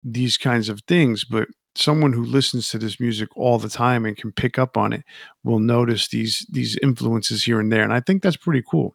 these 0.03 0.37
kinds 0.37 0.67
of 0.67 0.81
things, 0.87 1.23
but 1.23 1.47
someone 1.75 2.11
who 2.11 2.23
listens 2.23 2.69
to 2.69 2.77
this 2.77 2.99
music 2.99 3.29
all 3.35 3.57
the 3.57 3.69
time 3.69 4.05
and 4.05 4.17
can 4.17 4.31
pick 4.31 4.59
up 4.59 4.77
on 4.77 4.91
it 4.91 5.03
will 5.43 5.59
notice 5.59 6.09
these 6.09 6.45
these 6.51 6.77
influences 6.83 7.43
here 7.43 7.59
and 7.59 7.71
there 7.71 7.83
and 7.83 7.93
i 7.93 7.99
think 7.99 8.21
that's 8.21 8.35
pretty 8.35 8.61
cool 8.69 8.93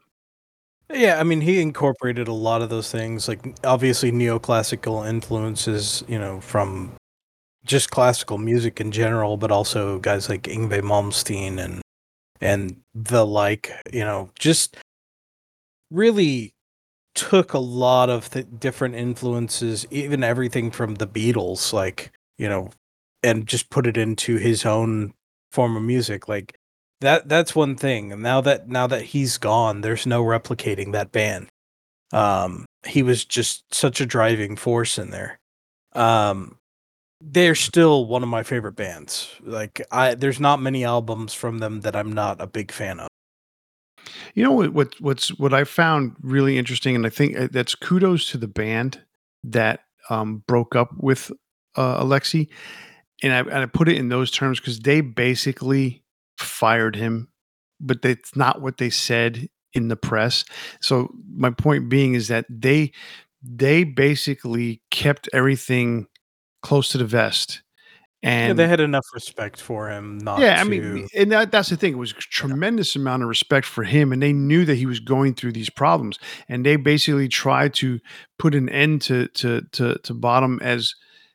yeah 0.93 1.19
i 1.19 1.23
mean 1.23 1.40
he 1.40 1.61
incorporated 1.61 2.28
a 2.28 2.33
lot 2.33 2.62
of 2.62 2.71
those 2.71 2.90
things 2.90 3.28
like 3.28 3.40
obviously 3.64 4.12
neoclassical 4.12 5.09
influences 5.09 6.05
you 6.09 6.19
know 6.19 6.40
from 6.40 6.93
just 7.64 7.90
classical 7.90 8.38
music 8.38 8.81
in 8.81 8.93
general 8.93 9.37
but 9.37 9.50
also 9.50 9.99
guys 9.99 10.28
like 10.28 10.43
Yngwie 10.43 10.83
Malmsteen 10.83 11.59
and 11.59 11.83
and 12.40 12.76
the 12.95 13.26
like 13.26 13.73
you 13.93 14.05
know 14.05 14.31
just 14.38 14.76
really 15.90 16.55
took 17.14 17.55
a 17.55 17.59
lot 17.59 18.11
of 18.11 18.31
th- 18.31 18.47
different 18.59 18.95
influences, 18.95 19.87
even 19.90 20.23
everything 20.23 20.71
from 20.71 20.97
the 20.97 21.07
Beatles, 21.07 21.73
like 21.73 22.12
you 22.38 22.49
know, 22.49 22.71
and 23.23 23.47
just 23.47 23.71
put 23.71 23.87
it 23.87 23.97
into 23.97 24.37
his 24.37 24.64
own 24.66 25.12
form 25.50 25.76
of 25.76 25.83
music. 25.83 26.28
Like 26.28 26.59
that 27.00 27.29
that's 27.29 27.55
one 27.55 27.76
thing. 27.76 28.21
Now 28.23 28.41
that 28.41 28.69
now 28.69 28.87
that 28.87 29.03
he's 29.03 29.38
gone, 29.38 29.81
there's 29.81 30.07
no 30.07 30.25
replicating 30.25 30.93
that 30.93 31.12
band. 31.12 31.49
Um, 32.12 32.65
he 32.87 33.03
was 33.03 33.25
just 33.25 33.75
such 33.75 34.00
a 34.00 34.07
driving 34.07 34.57
force 34.57 34.99
in 34.99 35.11
there. 35.11 35.38
Um, 35.95 36.57
they're 37.21 37.55
still 37.55 38.07
one 38.07 38.23
of 38.23 38.29
my 38.29 38.43
favorite 38.43 38.76
bands. 38.76 39.31
Like 39.43 39.81
I, 39.91 40.15
there's 40.15 40.41
not 40.41 40.61
many 40.61 40.85
albums 40.85 41.35
from 41.35 41.59
them 41.59 41.81
that 41.81 41.97
I'm 41.97 42.12
not 42.12 42.41
a 42.41 42.47
big 42.47 42.71
fan 42.71 43.00
of. 43.00 43.09
You 44.35 44.45
know 44.45 44.53
what? 44.53 44.73
what 44.73 44.95
what's 45.00 45.29
what 45.38 45.53
I 45.53 45.65
found 45.65 46.15
really 46.21 46.59
interesting, 46.59 46.95
and 46.95 47.07
I 47.07 47.11
think 47.11 47.37
uh, 47.37 47.49
that's 47.50 47.75
kudos 47.75 48.31
to 48.31 48.38
the 48.38 48.49
band 48.49 49.03
that 49.45 49.81
um, 50.11 50.43
broke 50.47 50.76
up 50.76 50.91
with 50.99 51.33
uh, 51.75 52.03
Alexi, 52.03 52.49
and 53.23 53.33
I, 53.33 53.38
and 53.41 53.59
I 53.59 53.67
put 53.67 53.88
it 53.88 53.97
in 53.97 54.09
those 54.09 54.31
terms 54.31 54.61
because 54.61 54.81
they 54.81 55.00
basically 55.00 56.03
fired 56.38 56.97
him, 56.97 57.28
but 57.81 58.02
that's 58.02 58.37
not 58.37 58.61
what 58.61 58.78
they 58.78 58.90
said 58.90 59.49
in 59.73 59.88
the 59.88 59.97
press. 59.97 60.45
So 60.81 61.12
my 61.35 61.50
point 61.50 61.88
being 61.88 62.14
is 62.14 62.28
that 62.28 62.47
they 62.49 62.93
they 63.43 63.85
basically 63.85 64.83
kept 64.90 65.28
everything 65.33 66.07
close 66.62 66.88
to 66.88 66.99
the 66.99 67.05
vest. 67.05 67.62
And 68.23 68.49
yeah, 68.59 68.64
they 68.64 68.69
had 68.69 68.81
enough 68.81 69.05
respect 69.14 69.61
for 69.61 69.88
him 69.88 70.19
not 70.19 70.40
yeah, 70.40 70.61
I 70.61 70.64
to 70.64 70.69
mean, 70.69 71.07
and 71.14 71.31
that, 71.31 71.52
that's 71.52 71.69
the 71.69 71.76
thing. 71.76 71.93
It 71.93 71.99
was 71.99 72.12
a 72.12 72.14
tremendous 72.14 72.97
amount 72.97 73.23
of 73.23 73.28
respect 73.28 73.66
for 73.66 73.85
him, 73.85 74.12
and 74.12 74.23
they 74.23 74.33
knew 74.33 74.64
that 74.64 74.75
he 74.76 74.87
was 74.87 74.99
going 74.99 75.35
through 75.35 75.52
these 75.52 75.71
problems, 75.71 76.19
and 76.49 76.64
they 76.64 76.76
basically 76.76 77.28
tried 77.28 77.75
to 77.75 78.00
put 78.38 78.55
an 78.55 78.69
end 78.71 79.02
to 79.02 79.28
to 79.28 79.61
to, 79.73 79.99
to 80.02 80.14
Bodom 80.14 80.61
as 80.62 80.95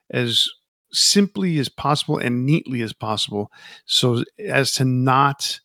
as 0.09 0.47
simply 0.93 1.57
as 1.59 1.69
possible 1.69 2.17
and 2.17 2.45
neatly 2.45 2.81
as 2.81 2.93
possible, 2.93 3.51
so 3.85 4.23
as 4.39 4.73
to 4.73 4.85
not 4.85 5.59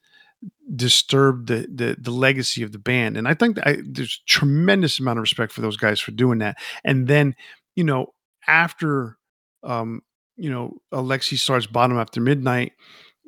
disturb 0.74 1.46
the 1.46 1.66
the, 1.72 1.96
the 1.98 2.10
legacy 2.10 2.62
of 2.62 2.72
the 2.72 2.78
band. 2.78 3.16
And 3.16 3.26
I 3.28 3.34
think 3.34 3.58
I, 3.66 3.78
there's 3.84 4.22
tremendous 4.26 4.98
amount 4.98 5.18
of 5.18 5.22
respect 5.22 5.52
for 5.52 5.60
those 5.60 5.76
guys 5.76 6.00
for 6.00 6.10
doing 6.12 6.38
that. 6.38 6.58
And 6.84 7.06
then, 7.06 7.34
you 7.74 7.84
know, 7.84 8.14
after 8.46 9.16
um, 9.62 10.02
you 10.36 10.50
know, 10.50 10.78
Alexi 10.92 11.38
starts 11.38 11.66
Bodom 11.66 11.98
After 11.98 12.20
Midnight. 12.20 12.72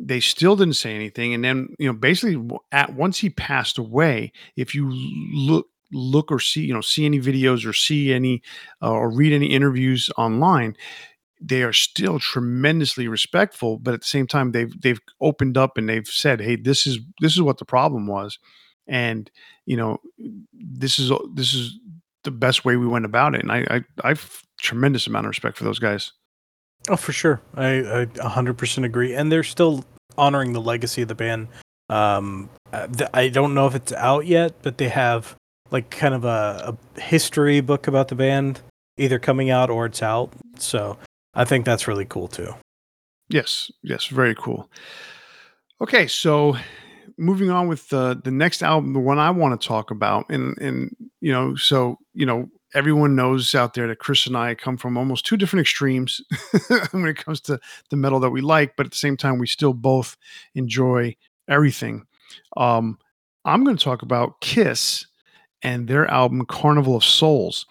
They 0.01 0.21
still 0.21 0.55
didn't 0.55 0.77
say 0.77 0.95
anything, 0.95 1.35
and 1.35 1.45
then 1.45 1.75
you 1.79 1.89
know, 1.89 1.93
basically, 1.93 2.49
at 2.71 2.95
once 2.95 3.19
he 3.19 3.31
passed 3.31 3.79
away. 3.79 4.33
If 4.57 4.75
you 4.75 4.89
look 4.91 5.67
look 5.91 6.31
or 6.31 6.39
see 6.39 6.61
you 6.61 6.75
know 6.75 6.83
see 6.83 7.05
any 7.05 7.19
videos 7.19 7.67
or 7.67 7.73
see 7.73 8.13
any 8.13 8.43
uh, 8.83 8.93
or 8.93 9.11
read 9.11 9.33
any 9.33 9.47
interviews 9.47 10.11
online 10.17 10.77
they 11.41 11.63
are 11.63 11.73
still 11.73 12.19
tremendously 12.19 13.09
respectful 13.09 13.79
but 13.79 13.95
at 13.95 14.01
the 14.01 14.07
same 14.07 14.27
time 14.27 14.53
they've 14.53 14.81
they've 14.81 15.01
opened 15.21 15.57
up 15.57 15.79
and 15.79 15.89
they've 15.89 16.09
said 16.09 16.41
hey 16.41 16.57
this 16.57 16.87
is 16.87 16.99
this 17.21 17.33
is 17.33 17.43
what 17.43 17.59
the 17.59 17.65
problem 17.65 18.07
was 18.07 18.39
and 18.87 19.31
you 19.67 19.77
know 19.77 19.99
this 20.53 20.99
is 20.99 21.13
this 21.35 21.55
is 21.55 21.79
the 22.25 22.31
best 22.31 22.65
way 22.65 22.77
we 22.77 22.87
went 22.87 23.05
about 23.05 23.35
it 23.35 23.43
and 23.43 23.53
i 23.53 23.65
i 23.71 24.11
i've 24.11 24.43
tremendous 24.61 25.07
amount 25.07 25.25
of 25.25 25.29
respect 25.29 25.57
for 25.57 25.65
those 25.65 25.79
guys 25.79 26.13
Oh, 26.89 26.97
for 26.97 27.13
sure. 27.13 27.41
I, 27.55 27.79
I 27.79 28.05
100% 28.07 28.85
agree. 28.85 29.15
And 29.15 29.31
they're 29.31 29.43
still 29.43 29.85
honoring 30.17 30.53
the 30.53 30.61
legacy 30.61 31.03
of 31.03 31.09
the 31.09 31.15
band. 31.15 31.49
Um, 31.89 32.51
uh, 32.73 32.89
I 33.13 33.29
don't 33.29 33.55
know 33.55 33.67
if 33.67 33.75
it's 33.75 33.93
out 33.93 34.27
yet, 34.27 34.55
but 34.63 34.79
they 34.79 34.89
have 34.89 35.35
like 35.71 35.91
kind 35.91 36.15
of 36.15 36.25
a, 36.25 36.77
a 36.97 37.01
history 37.01 37.61
book 37.61 37.87
about 37.87 38.09
the 38.09 38.15
band 38.15 38.61
either 38.97 39.19
coming 39.19 39.51
out 39.51 39.71
or 39.71 39.87
it's 39.87 40.03
out. 40.03 40.33
So 40.59 40.99
I 41.35 41.45
think 41.45 41.65
that's 41.65 41.89
really 41.89 42.05
cool 42.05 42.29
too. 42.29 42.55
Yes, 43.29 43.71
yes, 43.83 44.07
very 44.07 44.35
cool. 44.35 44.71
Okay, 45.81 46.07
so 46.07 46.57
moving 47.19 47.51
on 47.51 47.69
with 47.69 47.89
the 47.89 48.21
the 48.23 48.31
next 48.31 48.63
album, 48.63 48.93
the 48.93 49.01
one 49.01 49.19
I 49.19 49.31
want 49.31 49.61
to 49.61 49.67
talk 49.67 49.91
about, 49.91 50.31
and 50.31 50.57
and 50.59 50.97
you 51.21 51.33
know, 51.33 51.55
so 51.57 51.99
you 52.15 52.27
know, 52.27 52.49
everyone 52.75 53.17
knows 53.17 53.55
out 53.55 53.75
there 53.75 53.87
that 53.89 53.99
Chris 53.99 54.27
and 54.27 54.37
I 54.37 54.55
come 54.55 54.77
from 54.77 54.97
almost 54.97 55.27
two 55.27 55.37
different 55.37 55.63
extremes 55.63 56.21
when 56.91 57.07
it 57.07 57.17
comes 57.17 57.41
to 57.43 57.61
the 57.91 57.97
metal 57.97 58.21
that 58.21 58.31
we 58.31 58.41
like, 58.41 58.77
but 58.77 58.87
at 58.87 58.93
the 58.93 58.99
same 58.99 59.17
time, 59.17 59.39
we 59.39 59.47
still 59.47 59.75
both 59.75 60.17
enjoy 60.55 61.17
everything. 61.49 62.07
Um, 62.57 62.99
I'm 63.45 63.65
going 63.65 63.77
to 63.77 63.85
talk 63.85 64.03
about 64.03 64.41
Kiss 64.41 65.07
and 65.63 65.89
their 65.89 66.07
album 66.09 66.45
Carnival 66.47 66.97
of 66.97 67.05
Souls, 67.05 67.67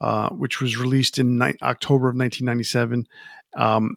uh, 0.00 0.30
which 0.30 0.60
was 0.60 0.76
released 0.76 1.18
in 1.18 1.38
ni- 1.38 1.56
October 1.62 2.08
of 2.08 2.16
1997 2.16 3.06
um, 3.56 3.96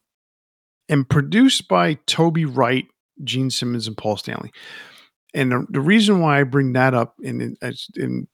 and 0.89 1.08
produced 1.10 1.68
by 1.68 1.96
Toby 2.06 2.46
Wright, 2.46 2.86
Gene 3.24 3.50
Simmons, 3.50 3.88
and 3.88 3.98
Paul 3.98 4.18
Stanley. 4.18 4.52
And 5.34 5.52
the, 5.52 5.66
the 5.70 5.82
reason 5.82 6.20
why 6.20 6.39
I 6.39 6.44
bring 6.44 6.74
that 6.74 6.94
up 6.94 7.16
and, 7.24 7.58
in 7.96 8.28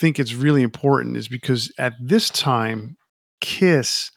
think 0.00 0.18
it's 0.18 0.32
really 0.32 0.62
important 0.62 1.16
is 1.16 1.28
because 1.28 1.70
at 1.78 1.92
this 2.00 2.30
time, 2.30 2.96
Kiss, 3.42 4.10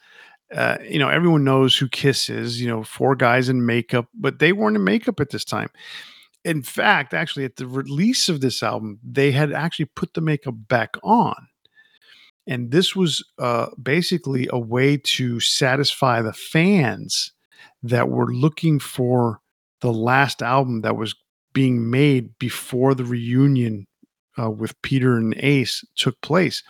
uh, 0.52 0.78
you 0.88 0.98
know, 0.98 1.10
everyone 1.10 1.44
knows 1.44 1.76
who 1.76 1.88
Kiss 1.88 2.30
is, 2.30 2.60
you 2.60 2.66
know, 2.66 2.82
four 2.82 3.14
guys 3.14 3.48
in 3.50 3.66
makeup, 3.66 4.06
but 4.14 4.38
they 4.38 4.52
weren't 4.52 4.76
in 4.76 4.82
makeup 4.82 5.20
at 5.20 5.30
this 5.30 5.44
time. 5.44 5.68
In 6.44 6.62
fact, 6.62 7.12
actually, 7.12 7.44
at 7.44 7.56
the 7.56 7.66
release 7.66 8.28
of 8.28 8.40
this 8.40 8.62
album, 8.62 8.98
they 9.02 9.30
had 9.30 9.52
actually 9.52 9.86
put 9.86 10.14
the 10.14 10.20
makeup 10.20 10.54
back 10.56 10.96
on. 11.02 11.36
And 12.46 12.70
this 12.70 12.94
was 12.94 13.24
uh, 13.38 13.66
basically 13.82 14.48
a 14.50 14.58
way 14.58 14.96
to 14.96 15.40
satisfy 15.40 16.20
the 16.20 16.32
fans 16.32 17.32
that 17.82 18.08
were 18.08 18.32
looking 18.32 18.78
for 18.78 19.40
the 19.80 19.92
last 19.92 20.42
album 20.42 20.82
that 20.82 20.96
was 20.96 21.14
being 21.52 21.90
made 21.90 22.38
before 22.38 22.94
the 22.94 23.04
reunion 23.04 23.86
uh, 24.38 24.50
with 24.50 24.80
Peter 24.82 25.16
and 25.16 25.34
Ace 25.38 25.84
took 25.96 26.20
place. 26.20 26.62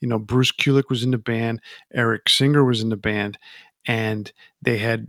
You 0.00 0.08
know, 0.08 0.18
Bruce 0.18 0.50
Kulick 0.52 0.88
was 0.88 1.04
in 1.04 1.12
the 1.12 1.18
band, 1.18 1.60
Eric 1.94 2.28
Singer 2.28 2.64
was 2.64 2.80
in 2.80 2.88
the 2.88 2.96
band, 2.96 3.38
and 3.86 4.32
they 4.60 4.78
had 4.78 5.06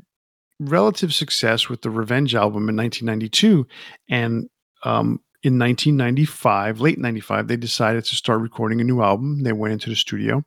relative 0.60 1.14
success 1.14 1.70
with 1.70 1.82
the 1.82 1.90
Revenge 1.90 2.36
album 2.36 2.70
in 2.70 2.76
1992. 2.76 3.66
And 4.10 4.50
um, 4.84 5.20
in 5.44 5.60
1995, 5.60 6.80
late 6.80 6.98
95, 6.98 7.48
they 7.48 7.58
decided 7.58 8.06
to 8.06 8.16
start 8.16 8.42
recording 8.42 8.80
a 8.80 8.84
new 8.84 9.02
album. 9.02 9.44
They 9.44 9.52
went 9.52 9.74
into 9.74 9.90
the 9.90 9.96
studio, 9.96 10.44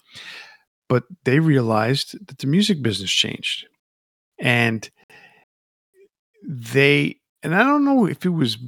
but 0.89 1.05
they 1.25 1.39
realized 1.39 2.27
that 2.27 2.39
the 2.39 2.47
music 2.47 2.83
business 2.83 3.11
changed. 3.11 3.67
And 4.39 4.89
they, 6.43 7.17
and 7.43 7.55
I 7.55 7.63
don't 7.63 7.85
know 7.85 8.07
if 8.07 8.25
it 8.25 8.31
was 8.31 8.59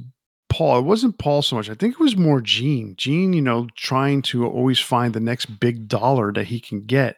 Paul. 0.49 0.79
It 0.79 0.85
wasn't 0.85 1.17
Paul 1.17 1.41
so 1.41 1.55
much. 1.55 1.69
I 1.69 1.75
think 1.75 1.93
it 1.93 1.99
was 1.99 2.17
more 2.17 2.41
Gene. 2.41 2.95
Gene, 2.97 3.33
you 3.33 3.41
know, 3.41 3.67
trying 3.75 4.21
to 4.23 4.45
always 4.45 4.79
find 4.79 5.13
the 5.13 5.19
next 5.19 5.45
big 5.59 5.87
dollar 5.87 6.33
that 6.33 6.47
he 6.47 6.59
can 6.59 6.85
get, 6.85 7.17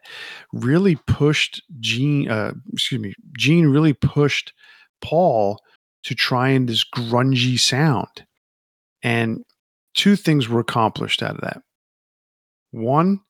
really 0.52 0.96
pushed 1.06 1.62
Gene. 1.80 2.30
Uh, 2.30 2.52
excuse 2.72 3.00
me, 3.00 3.14
Gene 3.36 3.66
really 3.66 3.94
pushed 3.94 4.52
Paul 5.00 5.58
to 6.04 6.14
try 6.14 6.50
and 6.50 6.68
this 6.68 6.84
grungy 6.84 7.58
sound, 7.58 8.24
and 9.02 9.44
two 9.94 10.16
things 10.16 10.48
were 10.48 10.60
accomplished 10.60 11.22
out 11.22 11.34
of 11.34 11.40
that. 11.42 11.62
One, 12.70 13.20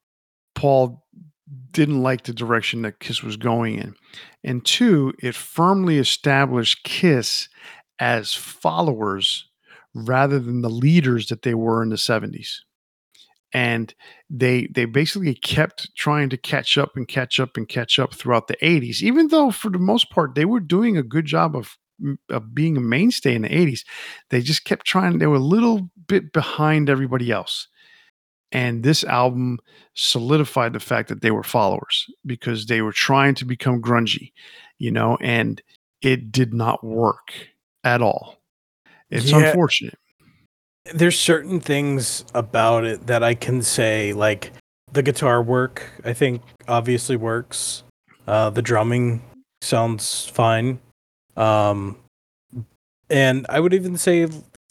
Paul 0.54 1.04
didn't 1.70 2.02
like 2.02 2.24
the 2.24 2.32
direction 2.32 2.82
that 2.82 3.00
Kiss 3.00 3.22
was 3.22 3.36
going 3.36 3.76
in, 3.76 3.94
and 4.44 4.64
two, 4.64 5.12
it 5.18 5.34
firmly 5.34 5.98
established 5.98 6.84
Kiss 6.84 7.48
as 7.98 8.34
followers 8.34 9.48
rather 9.94 10.38
than 10.38 10.62
the 10.62 10.70
leaders 10.70 11.28
that 11.28 11.42
they 11.42 11.54
were 11.54 11.82
in 11.82 11.90
the 11.90 11.96
70s 11.96 12.60
and 13.52 13.94
they 14.30 14.66
they 14.68 14.84
basically 14.84 15.34
kept 15.34 15.94
trying 15.94 16.28
to 16.30 16.36
catch 16.36 16.78
up 16.78 16.96
and 16.96 17.06
catch 17.08 17.38
up 17.38 17.56
and 17.56 17.68
catch 17.68 17.98
up 17.98 18.14
throughout 18.14 18.48
the 18.48 18.56
80s 18.56 19.02
even 19.02 19.28
though 19.28 19.50
for 19.50 19.70
the 19.70 19.78
most 19.78 20.10
part 20.10 20.34
they 20.34 20.44
were 20.44 20.60
doing 20.60 20.96
a 20.96 21.02
good 21.02 21.26
job 21.26 21.54
of 21.54 21.76
of 22.30 22.54
being 22.54 22.76
a 22.76 22.80
mainstay 22.80 23.34
in 23.34 23.42
the 23.42 23.48
80s 23.48 23.84
they 24.30 24.40
just 24.40 24.64
kept 24.64 24.86
trying 24.86 25.18
they 25.18 25.26
were 25.26 25.36
a 25.36 25.40
little 25.40 25.90
bit 26.06 26.32
behind 26.32 26.90
everybody 26.90 27.30
else 27.30 27.68
and 28.50 28.82
this 28.82 29.02
album 29.04 29.58
solidified 29.94 30.74
the 30.74 30.80
fact 30.80 31.08
that 31.08 31.22
they 31.22 31.30
were 31.30 31.42
followers 31.42 32.06
because 32.26 32.66
they 32.66 32.82
were 32.82 32.92
trying 32.92 33.34
to 33.34 33.44
become 33.44 33.80
grungy 33.80 34.32
you 34.78 34.90
know 34.90 35.16
and 35.20 35.62
it 36.00 36.32
did 36.32 36.52
not 36.52 36.82
work 36.84 37.32
at 37.84 38.02
all 38.02 38.42
it's 39.12 39.30
yeah. 39.30 39.40
unfortunate. 39.40 39.98
There's 40.92 41.18
certain 41.18 41.60
things 41.60 42.24
about 42.34 42.84
it 42.84 43.06
that 43.06 43.22
I 43.22 43.34
can 43.34 43.62
say, 43.62 44.14
like 44.14 44.52
the 44.90 45.02
guitar 45.02 45.42
work, 45.42 45.84
I 46.02 46.14
think 46.14 46.42
obviously 46.66 47.16
works. 47.16 47.84
Uh, 48.26 48.48
the 48.50 48.62
drumming 48.62 49.22
sounds 49.60 50.26
fine. 50.26 50.80
Um, 51.36 51.96
and 53.10 53.46
I 53.48 53.60
would 53.60 53.74
even 53.74 53.96
say 53.96 54.28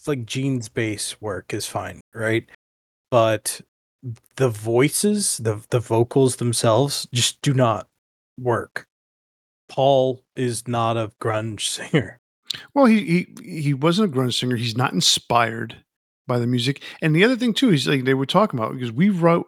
like 0.07 0.25
Gene's 0.25 0.69
bass 0.69 1.19
work 1.21 1.53
is 1.53 1.67
fine, 1.67 2.01
right? 2.13 2.47
but 3.11 3.61
the 4.37 4.49
voices, 4.49 5.37
the 5.37 5.61
the 5.69 5.79
vocals 5.79 6.37
themselves 6.37 7.07
just 7.13 7.39
do 7.43 7.53
not 7.53 7.87
work. 8.39 8.87
Paul 9.69 10.23
is 10.35 10.67
not 10.67 10.97
a 10.97 11.11
grunge 11.21 11.61
singer. 11.67 12.17
Well, 12.73 12.85
he 12.85 13.27
he 13.43 13.61
he 13.61 13.73
wasn't 13.75 14.11
a 14.11 14.17
grunge 14.17 14.39
singer. 14.39 14.55
He's 14.55 14.77
not 14.77 14.93
inspired 14.93 15.77
by 16.25 16.39
the 16.39 16.47
music. 16.47 16.81
And 17.01 17.15
the 17.15 17.23
other 17.23 17.35
thing 17.35 17.53
too 17.53 17.69
is 17.69 17.87
like 17.87 18.05
they 18.05 18.15
were 18.15 18.25
talking 18.25 18.59
about 18.59 18.73
because 18.73 18.91
we 18.91 19.09
wrote 19.09 19.47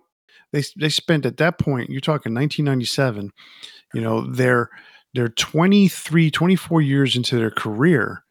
they 0.51 0.63
they 0.77 0.89
spent 0.89 1.25
at 1.25 1.37
that 1.37 1.57
point, 1.57 1.89
you're 1.89 2.01
talking 2.01 2.33
1997, 2.33 3.31
you 3.93 4.01
know, 4.01 4.29
they're 4.29 4.69
they're 5.13 5.29
23, 5.29 6.31
24 6.31 6.81
years 6.81 7.15
into 7.15 7.37
their 7.37 7.51
career. 7.51 8.23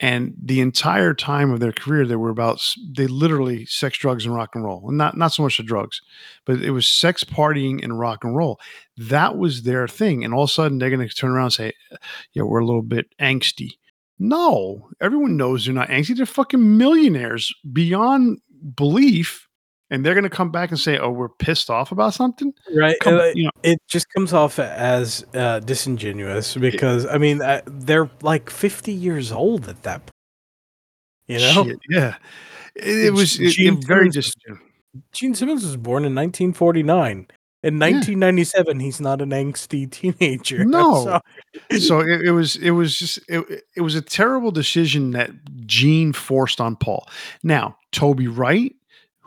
And 0.00 0.34
the 0.40 0.60
entire 0.60 1.12
time 1.12 1.50
of 1.50 1.58
their 1.58 1.72
career, 1.72 2.06
they 2.06 2.14
were 2.14 2.30
about 2.30 2.62
they 2.96 3.08
literally 3.08 3.66
sex, 3.66 3.98
drugs, 3.98 4.24
and 4.24 4.34
rock 4.34 4.50
and 4.54 4.62
roll. 4.62 4.84
And 4.88 4.96
not 4.96 5.16
not 5.16 5.32
so 5.32 5.42
much 5.42 5.56
the 5.56 5.64
drugs, 5.64 6.00
but 6.44 6.62
it 6.62 6.70
was 6.70 6.86
sex, 6.86 7.24
partying, 7.24 7.82
and 7.82 7.98
rock 7.98 8.22
and 8.22 8.36
roll. 8.36 8.60
That 8.96 9.38
was 9.38 9.62
their 9.62 9.88
thing. 9.88 10.24
And 10.24 10.32
all 10.32 10.44
of 10.44 10.50
a 10.50 10.52
sudden, 10.52 10.78
they're 10.78 10.90
going 10.90 11.08
to 11.08 11.12
turn 11.12 11.32
around 11.32 11.46
and 11.46 11.52
say, 11.52 11.72
"Yeah, 12.32 12.44
we're 12.44 12.60
a 12.60 12.66
little 12.66 12.82
bit 12.82 13.06
angsty." 13.20 13.72
No, 14.20 14.88
everyone 15.00 15.36
knows 15.36 15.64
they're 15.64 15.74
not 15.74 15.88
angsty. 15.88 16.16
They're 16.16 16.26
fucking 16.26 16.76
millionaires 16.76 17.52
beyond 17.72 18.38
belief 18.76 19.47
and 19.90 20.04
they're 20.04 20.14
going 20.14 20.24
to 20.24 20.30
come 20.30 20.50
back 20.50 20.70
and 20.70 20.78
say, 20.78 20.98
"Oh, 20.98 21.10
we're 21.10 21.28
pissed 21.28 21.70
off 21.70 21.92
about 21.92 22.14
something." 22.14 22.52
Right. 22.74 22.98
Come, 23.00 23.20
you 23.34 23.44
know, 23.44 23.50
it 23.62 23.80
just 23.88 24.06
comes 24.10 24.32
off 24.32 24.58
as 24.58 25.24
uh, 25.34 25.60
disingenuous 25.60 26.54
because 26.56 27.06
I 27.06 27.18
mean 27.18 27.40
uh, 27.42 27.62
they're 27.66 28.10
like 28.22 28.50
50 28.50 28.92
years 28.92 29.32
old 29.32 29.68
at 29.68 29.82
that 29.84 30.00
point. 30.06 30.12
You 31.26 31.38
know? 31.38 31.64
Shit, 31.64 31.78
yeah. 31.88 32.14
It, 32.74 33.06
it 33.06 33.10
was 33.12 33.38
it, 33.40 33.58
it 33.58 33.84
very 33.86 34.08
disingenuous. 34.10 34.62
Gene 35.12 35.34
Simmons 35.34 35.64
was 35.64 35.76
born 35.76 36.04
in 36.04 36.14
1949. 36.14 37.28
In 37.64 37.74
1997, 37.74 38.78
yeah. 38.78 38.84
he's 38.84 39.00
not 39.00 39.20
an 39.20 39.30
angsty 39.30 39.90
teenager. 39.90 40.64
No, 40.64 41.20
so 41.76 42.00
it, 42.00 42.22
it, 42.22 42.30
was 42.30 42.54
it 42.56 42.70
was 42.70 42.96
just 42.96 43.18
it, 43.28 43.64
it 43.76 43.80
was 43.80 43.96
a 43.96 44.00
terrible 44.00 44.52
decision 44.52 45.10
that 45.12 45.30
Gene 45.66 46.12
forced 46.12 46.60
on 46.60 46.76
Paul. 46.76 47.08
Now 47.42 47.76
Toby 47.90 48.28
Wright 48.28 48.74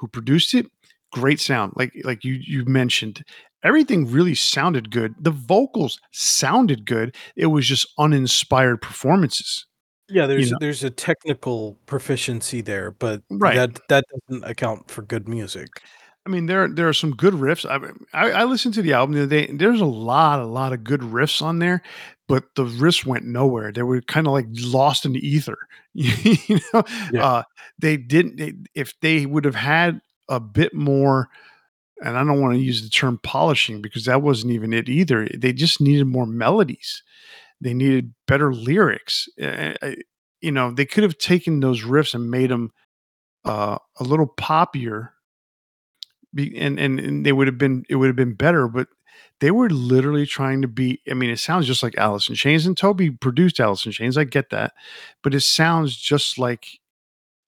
who 0.01 0.07
produced 0.07 0.55
it, 0.55 0.65
great 1.13 1.39
sound. 1.39 1.73
Like 1.75 1.93
like 2.03 2.23
you 2.23 2.33
you 2.33 2.65
mentioned, 2.65 3.23
everything 3.63 4.09
really 4.11 4.35
sounded 4.35 4.89
good. 4.89 5.13
The 5.19 5.31
vocals 5.31 5.99
sounded 6.11 6.85
good. 6.85 7.15
It 7.35 7.47
was 7.47 7.67
just 7.67 7.87
uninspired 7.99 8.81
performances. 8.81 9.67
Yeah, 10.09 10.25
there's 10.25 10.47
you 10.47 10.51
know? 10.53 10.57
there's 10.59 10.83
a 10.83 10.89
technical 10.89 11.77
proficiency 11.85 12.61
there, 12.61 12.91
but 12.91 13.21
right. 13.29 13.55
that 13.55 13.79
that 13.87 14.05
doesn't 14.27 14.43
account 14.43 14.89
for 14.89 15.03
good 15.03 15.29
music. 15.29 15.69
I 16.25 16.29
mean, 16.29 16.45
there 16.45 16.67
there 16.67 16.87
are 16.87 16.93
some 16.93 17.15
good 17.15 17.33
riffs. 17.33 17.65
I, 17.65 17.79
I, 18.17 18.31
I 18.31 18.43
listened 18.43 18.75
to 18.75 18.81
the 18.81 18.93
album 18.93 19.15
the 19.15 19.23
other 19.23 19.29
day. 19.29 19.47
And 19.47 19.59
There's 19.59 19.81
a 19.81 19.85
lot, 19.85 20.39
a 20.39 20.45
lot 20.45 20.73
of 20.73 20.83
good 20.83 21.01
riffs 21.01 21.41
on 21.41 21.59
there, 21.59 21.81
but 22.27 22.43
the 22.55 22.65
riffs 22.65 23.05
went 23.05 23.25
nowhere. 23.25 23.71
They 23.71 23.81
were 23.81 24.01
kind 24.01 24.27
of 24.27 24.33
like 24.33 24.45
lost 24.51 25.05
in 25.05 25.13
the 25.13 25.27
ether. 25.27 25.57
you 25.93 26.59
know, 26.73 26.83
yeah. 27.11 27.25
uh, 27.25 27.43
they 27.79 27.97
didn't. 27.97 28.37
They, 28.37 28.53
if 28.75 28.93
they 29.01 29.25
would 29.25 29.45
have 29.45 29.55
had 29.55 29.99
a 30.29 30.39
bit 30.39 30.75
more, 30.75 31.29
and 32.03 32.15
I 32.15 32.23
don't 32.23 32.39
want 32.39 32.53
to 32.53 32.61
use 32.61 32.83
the 32.83 32.89
term 32.89 33.19
polishing 33.23 33.81
because 33.81 34.05
that 34.05 34.21
wasn't 34.21 34.53
even 34.53 34.73
it 34.73 34.89
either. 34.89 35.27
They 35.35 35.53
just 35.53 35.81
needed 35.81 36.05
more 36.05 36.27
melodies. 36.27 37.01
They 37.61 37.73
needed 37.73 38.13
better 38.27 38.53
lyrics. 38.53 39.27
Uh, 39.41 39.73
you 40.39 40.51
know, 40.51 40.71
they 40.71 40.85
could 40.85 41.03
have 41.03 41.17
taken 41.17 41.59
those 41.59 41.81
riffs 41.81 42.13
and 42.13 42.29
made 42.29 42.51
them 42.51 42.71
uh, 43.43 43.77
a 43.99 44.03
little 44.03 44.27
poppier 44.27 45.09
be, 46.33 46.57
and, 46.57 46.79
and 46.79 46.99
and 46.99 47.25
they 47.25 47.31
would 47.31 47.47
have 47.47 47.57
been 47.57 47.85
it 47.89 47.95
would 47.95 48.07
have 48.07 48.15
been 48.15 48.33
better, 48.33 48.67
but 48.67 48.87
they 49.41 49.51
were 49.51 49.69
literally 49.69 50.25
trying 50.25 50.61
to 50.61 50.67
be. 50.67 51.01
I 51.09 51.13
mean, 51.15 51.29
it 51.29 51.39
sounds 51.39 51.65
just 51.67 51.83
like 51.83 51.97
Alice 51.97 52.29
in 52.29 52.35
Chains, 52.35 52.65
and 52.65 52.77
Toby 52.77 53.11
produced 53.11 53.59
Alice 53.59 53.85
in 53.85 53.91
Chains. 53.91 54.17
I 54.17 54.23
get 54.23 54.51
that, 54.51 54.73
but 55.23 55.33
it 55.33 55.41
sounds 55.41 55.95
just 55.95 56.37
like 56.37 56.67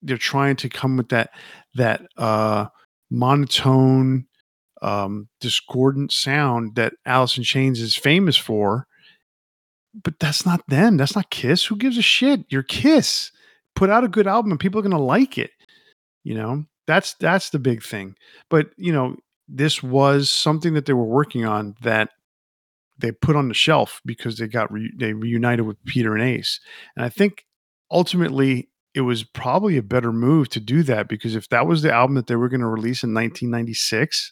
they're 0.01 0.17
trying 0.17 0.55
to 0.57 0.69
come 0.69 0.97
with 0.97 1.09
that 1.09 1.31
that 1.75 2.01
uh, 2.17 2.65
monotone, 3.09 4.25
um, 4.81 5.29
discordant 5.39 6.11
sound 6.11 6.75
that 6.75 6.93
Alice 7.05 7.37
in 7.37 7.43
Chains 7.43 7.79
is 7.79 7.95
famous 7.95 8.35
for. 8.35 8.87
But 10.03 10.19
that's 10.19 10.45
not 10.45 10.67
them. 10.67 10.97
That's 10.97 11.15
not 11.15 11.29
Kiss. 11.29 11.63
Who 11.65 11.75
gives 11.75 11.99
a 11.99 12.01
shit? 12.01 12.41
You're 12.49 12.63
Kiss. 12.63 13.31
Put 13.75 13.91
out 13.91 14.03
a 14.03 14.07
good 14.07 14.27
album, 14.27 14.51
and 14.51 14.59
people 14.59 14.79
are 14.79 14.83
gonna 14.83 14.99
like 14.99 15.37
it. 15.37 15.51
You 16.23 16.33
know. 16.35 16.65
That's 16.87 17.13
that's 17.15 17.49
the 17.49 17.59
big 17.59 17.83
thing. 17.83 18.15
But 18.49 18.71
you 18.77 18.91
know, 18.91 19.17
this 19.47 19.81
was 19.81 20.29
something 20.29 20.73
that 20.73 20.85
they 20.85 20.93
were 20.93 21.03
working 21.03 21.45
on 21.45 21.75
that 21.81 22.09
they 22.97 23.11
put 23.11 23.35
on 23.35 23.47
the 23.47 23.53
shelf 23.53 24.01
because 24.05 24.37
they 24.37 24.47
got 24.47 24.71
re- 24.71 24.93
they 24.97 25.13
reunited 25.13 25.65
with 25.65 25.83
Peter 25.85 26.15
and 26.15 26.23
Ace. 26.23 26.59
And 26.95 27.05
I 27.05 27.09
think 27.09 27.45
ultimately 27.91 28.69
it 28.93 29.01
was 29.01 29.23
probably 29.23 29.77
a 29.77 29.83
better 29.83 30.11
move 30.11 30.49
to 30.49 30.59
do 30.59 30.83
that 30.83 31.07
because 31.07 31.35
if 31.35 31.49
that 31.49 31.65
was 31.65 31.81
the 31.81 31.91
album 31.91 32.15
that 32.15 32.27
they 32.27 32.35
were 32.35 32.49
going 32.49 32.61
to 32.61 32.67
release 32.67 33.03
in 33.03 33.13
1996, 33.13 34.31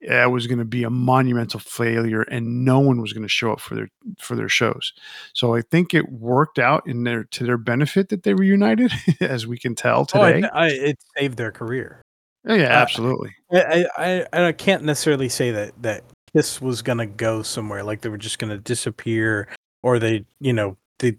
it 0.00 0.30
was 0.30 0.46
going 0.46 0.58
to 0.58 0.64
be 0.64 0.84
a 0.84 0.90
monumental 0.90 1.60
failure 1.60 2.22
and 2.22 2.64
no 2.64 2.78
one 2.78 3.00
was 3.00 3.12
going 3.12 3.22
to 3.22 3.28
show 3.28 3.52
up 3.52 3.60
for 3.60 3.74
their 3.74 3.88
for 4.20 4.36
their 4.36 4.48
shows. 4.48 4.92
So 5.34 5.54
i 5.54 5.62
think 5.62 5.94
it 5.94 6.10
worked 6.10 6.58
out 6.58 6.86
in 6.86 7.04
their 7.04 7.24
to 7.24 7.44
their 7.44 7.58
benefit 7.58 8.08
that 8.10 8.22
they 8.22 8.34
reunited 8.34 8.92
as 9.20 9.46
we 9.46 9.58
can 9.58 9.74
tell 9.74 10.06
today 10.06 10.42
oh, 10.44 10.56
I, 10.56 10.66
I, 10.66 10.68
it 10.68 10.98
saved 11.16 11.38
their 11.38 11.52
career. 11.52 12.02
Oh, 12.46 12.54
yeah 12.54 12.80
absolutely. 12.80 13.34
I, 13.52 13.86
I 13.98 14.26
i 14.32 14.52
can't 14.52 14.84
necessarily 14.84 15.28
say 15.28 15.50
that 15.50 15.82
that 15.82 16.04
this 16.34 16.60
was 16.60 16.82
going 16.82 16.98
to 16.98 17.06
go 17.06 17.42
somewhere 17.42 17.82
like 17.82 18.02
they 18.02 18.08
were 18.08 18.18
just 18.18 18.38
going 18.38 18.50
to 18.50 18.58
disappear 18.58 19.48
or 19.82 19.98
they 19.98 20.24
you 20.40 20.52
know 20.52 20.76
they 20.98 21.16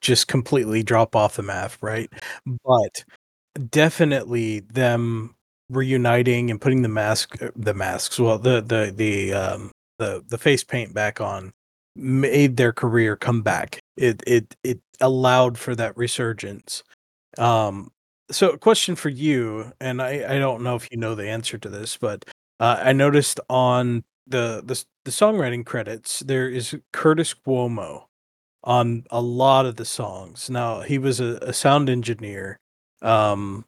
just 0.00 0.28
completely 0.28 0.82
drop 0.82 1.16
off 1.16 1.36
the 1.36 1.42
map 1.42 1.72
right? 1.80 2.10
But 2.64 3.04
definitely 3.70 4.60
them 4.60 5.34
reuniting 5.70 6.50
and 6.50 6.60
putting 6.60 6.82
the 6.82 6.88
mask 6.88 7.40
uh, 7.42 7.50
the 7.56 7.74
masks 7.74 8.18
well 8.18 8.38
the 8.38 8.60
the 8.60 8.92
the 8.94 9.32
um 9.32 9.70
the 9.98 10.24
the 10.28 10.38
face 10.38 10.64
paint 10.64 10.92
back 10.94 11.20
on 11.20 11.52
made 11.96 12.56
their 12.56 12.72
career 12.72 13.16
come 13.16 13.42
back. 13.42 13.80
It 13.96 14.22
it 14.26 14.56
it 14.64 14.80
allowed 15.00 15.58
for 15.58 15.74
that 15.76 15.96
resurgence. 15.96 16.82
Um 17.38 17.90
so 18.30 18.50
a 18.50 18.58
question 18.58 18.94
for 18.94 19.08
you 19.08 19.72
and 19.80 20.00
i 20.00 20.24
i 20.28 20.38
don't 20.38 20.62
know 20.62 20.76
if 20.76 20.88
you 20.92 20.96
know 20.96 21.16
the 21.16 21.28
answer 21.28 21.58
to 21.58 21.68
this 21.68 21.96
but 21.96 22.24
uh, 22.60 22.78
i 22.80 22.92
noticed 22.92 23.40
on 23.48 24.04
the, 24.28 24.62
the 24.64 24.84
the 25.04 25.10
songwriting 25.10 25.66
credits 25.66 26.20
there 26.20 26.48
is 26.48 26.76
curtis 26.92 27.34
cuomo 27.34 28.04
on 28.62 29.04
a 29.10 29.20
lot 29.20 29.66
of 29.66 29.76
the 29.76 29.84
songs. 29.84 30.50
Now 30.50 30.80
he 30.80 30.98
was 30.98 31.20
a, 31.20 31.38
a 31.42 31.52
sound 31.52 31.88
engineer 31.88 32.58
um 33.02 33.64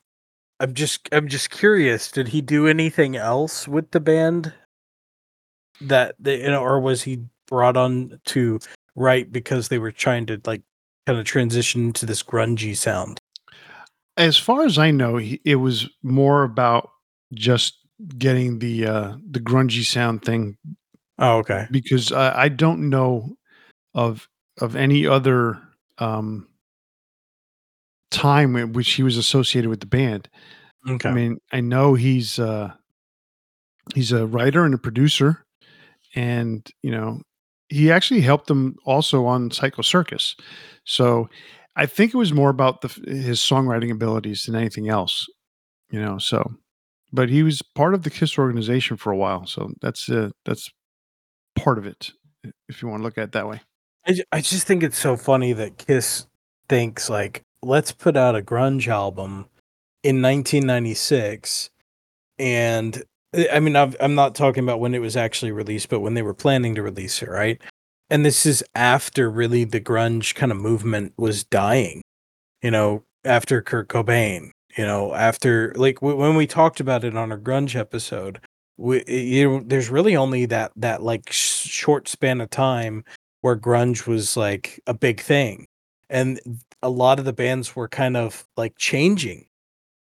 I'm 0.63 0.75
just 0.75 1.09
I'm 1.11 1.27
just 1.27 1.51
curious. 1.51 2.11
Did 2.13 2.29
he 2.29 2.41
do 2.41 2.69
anything 2.69 3.17
else 3.17 3.67
with 3.67 3.91
the 3.91 3.99
band 3.99 4.55
that 5.81 6.15
they, 6.21 6.41
you 6.41 6.51
know, 6.51 6.63
or 6.63 6.79
was 6.79 7.03
he 7.03 7.19
brought 7.49 7.77
on 7.77 8.21
to 8.27 8.61
write 8.95 9.33
because 9.33 9.69
they 9.69 9.79
were 9.79 9.91
trying 9.91 10.25
to 10.27 10.41
like 10.47 10.63
kind 11.05 11.19
of 11.19 11.25
transition 11.25 11.93
to 11.95 12.07
this 12.07 12.23
grungy 12.23 12.77
sound? 12.77 13.19
As 14.17 14.39
far 14.39 14.65
as 14.65 14.79
I 14.79 14.93
know, 14.93 15.17
he, 15.17 15.41
it 15.45 15.57
was 15.57 15.89
more 16.05 16.45
about 16.45 16.91
just 17.35 17.79
getting 18.17 18.61
the 18.61 18.87
uh 18.87 19.17
the 19.29 19.41
grungy 19.41 19.85
sound 19.85 20.25
thing. 20.25 20.57
Oh, 21.19 21.39
okay. 21.39 21.67
Because 21.73 22.13
I, 22.13 22.43
I 22.45 22.49
don't 22.49 22.89
know 22.89 23.37
of 23.95 24.29
of 24.61 24.77
any 24.77 25.09
other 25.09 25.61
um 25.99 26.47
time 28.13 28.55
in 28.57 28.73
which 28.73 28.93
he 28.93 29.03
was 29.03 29.17
associated 29.17 29.69
with 29.69 29.81
the 29.81 29.87
band. 29.87 30.29
Okay. 30.89 31.09
I 31.09 31.13
mean, 31.13 31.39
I 31.53 31.61
know 31.61 31.95
he's 31.95 32.39
uh 32.39 32.73
he's 33.95 34.13
a 34.13 34.27
writer 34.27 34.65
and 34.65 34.75
a 34.75 34.79
producer 34.79 35.45
and, 36.15 36.69
you 36.83 36.91
know, 36.91 37.23
he 37.69 37.91
actually 37.91 38.21
helped 38.21 38.47
them 38.47 38.77
also 38.85 39.25
on 39.27 39.51
Psycho 39.51 39.83
Circus. 39.83 40.37
So, 40.85 41.29
I 41.75 41.87
think 41.87 42.13
it 42.13 42.19
was 42.19 42.33
more 42.33 42.51
about 42.51 42.83
the 42.83 42.89
his 43.11 43.41
songwriting 43.41 43.91
abilities 43.91 44.45
than 44.45 44.55
anything 44.55 44.89
else, 44.91 45.27
you 45.91 46.01
know, 46.01 46.19
so 46.19 46.53
but 47.13 47.29
he 47.29 47.43
was 47.43 47.63
part 47.75 47.95
of 47.95 48.03
the 48.03 48.11
Kiss 48.11 48.39
organization 48.39 48.97
for 48.97 49.13
a 49.13 49.17
while, 49.17 49.47
so 49.47 49.71
that's 49.81 50.09
uh 50.09 50.31
that's 50.45 50.71
part 51.55 51.79
of 51.79 51.87
it 51.87 52.13
if 52.69 52.83
you 52.83 52.89
want 52.89 53.01
to 53.01 53.05
look 53.05 53.19
at 53.19 53.25
it 53.25 53.33
that 53.33 53.49
way. 53.49 53.61
I, 54.07 54.17
I 54.33 54.41
just 54.41 54.67
think 54.67 54.83
it's 54.83 54.99
so 54.99 55.17
funny 55.17 55.53
that 55.53 55.79
Kiss 55.79 56.27
thinks 56.69 57.09
like 57.09 57.43
let's 57.63 57.93
put 57.93 58.17
out 58.17 58.37
a 58.37 58.43
grunge 58.43 58.89
album 58.89 59.47
in 60.03 60.21
1996 60.23 61.71
and 62.39 63.03
i 63.53 63.61
mean 63.61 63.77
i 63.77 63.93
am 64.01 64.15
not 64.15 64.35
talking 64.35 64.65
about 64.65 64.81
when 64.81 64.95
it 64.95 65.01
was 65.01 65.17
actually 65.17 65.53
released 65.53 65.89
but 65.89 66.01
when 66.01 66.15
they 66.15 66.23
were 66.23 66.35
planning 66.35 66.75
to 66.75 66.83
release 66.83 67.23
it 67.23 67.29
right? 67.29 67.61
And 68.11 68.27
this 68.27 68.45
is 68.45 68.63
after 68.75 69.31
really 69.31 69.65
the 69.65 69.81
grunge 69.81 70.35
kind 70.35 70.53
of 70.53 70.59
movement 70.59 71.15
was 71.17 71.45
dying 71.45 72.03
you 72.63 72.71
know 72.71 73.05
after 73.25 73.63
kurt 73.63 73.89
cobain 73.89 74.51
You 74.77 74.87
know, 74.87 75.15
after 75.15 75.73
like 75.77 75.97
w- 76.01 76.17
when 76.19 76.37
we 76.37 76.47
talked 76.47 76.81
about 76.81 77.05
it 77.05 77.17
on 77.17 77.33
our 77.33 77.39
grunge 77.39 77.77
episode, 77.77 78.41
we 78.79 79.05
you 79.07 79.63
there's 79.67 79.91
really 79.91 80.17
only 80.17 80.47
that 80.47 80.73
that 80.77 81.03
like 81.03 81.31
sh- 81.33 81.67
short 81.69 82.09
span 82.09 82.41
of 82.41 82.51
time 82.51 83.05
where 83.43 83.57
grunge 83.57 84.07
was 84.07 84.37
like 84.37 84.81
a 84.87 84.95
big 84.95 85.21
thing, 85.21 85.67
and 86.11 86.41
a 86.83 86.91
lot 86.91 87.19
of 87.19 87.25
the 87.25 87.33
bands 87.33 87.77
were 87.77 87.89
kind 87.89 88.17
of 88.17 88.47
like 88.57 88.77
changing, 88.77 89.47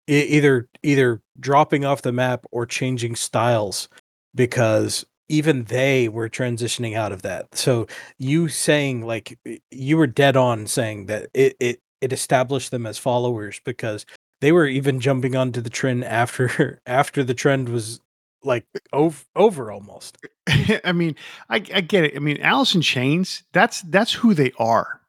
e- 0.08 0.22
either 0.22 0.68
either 0.82 1.22
dropping 1.40 1.84
off 1.84 2.02
the 2.02 2.12
map 2.12 2.44
or 2.50 2.66
changing 2.66 3.16
styles 3.16 3.88
because 4.34 5.04
even 5.28 5.64
they 5.64 6.08
were 6.08 6.28
transitioning 6.28 6.94
out 6.94 7.12
of 7.12 7.22
that. 7.22 7.54
So 7.54 7.86
you 8.18 8.48
saying 8.48 9.06
like 9.06 9.38
you 9.70 9.96
were 9.96 10.06
dead 10.06 10.36
on 10.36 10.66
saying 10.66 11.06
that 11.06 11.28
it 11.34 11.56
it 11.60 11.80
it 12.00 12.12
established 12.12 12.70
them 12.70 12.86
as 12.86 12.98
followers 12.98 13.60
because 13.64 14.04
they 14.40 14.52
were 14.52 14.66
even 14.66 15.00
jumping 15.00 15.36
onto 15.36 15.60
the 15.60 15.70
trend 15.70 16.04
after 16.04 16.80
after 16.86 17.24
the 17.24 17.34
trend 17.34 17.68
was 17.68 18.00
like 18.44 18.66
over 18.92 19.24
over 19.36 19.70
almost. 19.70 20.18
I 20.84 20.92
mean, 20.92 21.16
I, 21.48 21.56
I 21.56 21.80
get 21.80 22.04
it. 22.04 22.16
I 22.16 22.18
mean, 22.18 22.40
Alice 22.40 22.74
in 22.74 22.82
Chains, 22.82 23.44
that's 23.52 23.82
that's 23.82 24.12
who 24.12 24.34
they 24.34 24.52
are. 24.58 25.00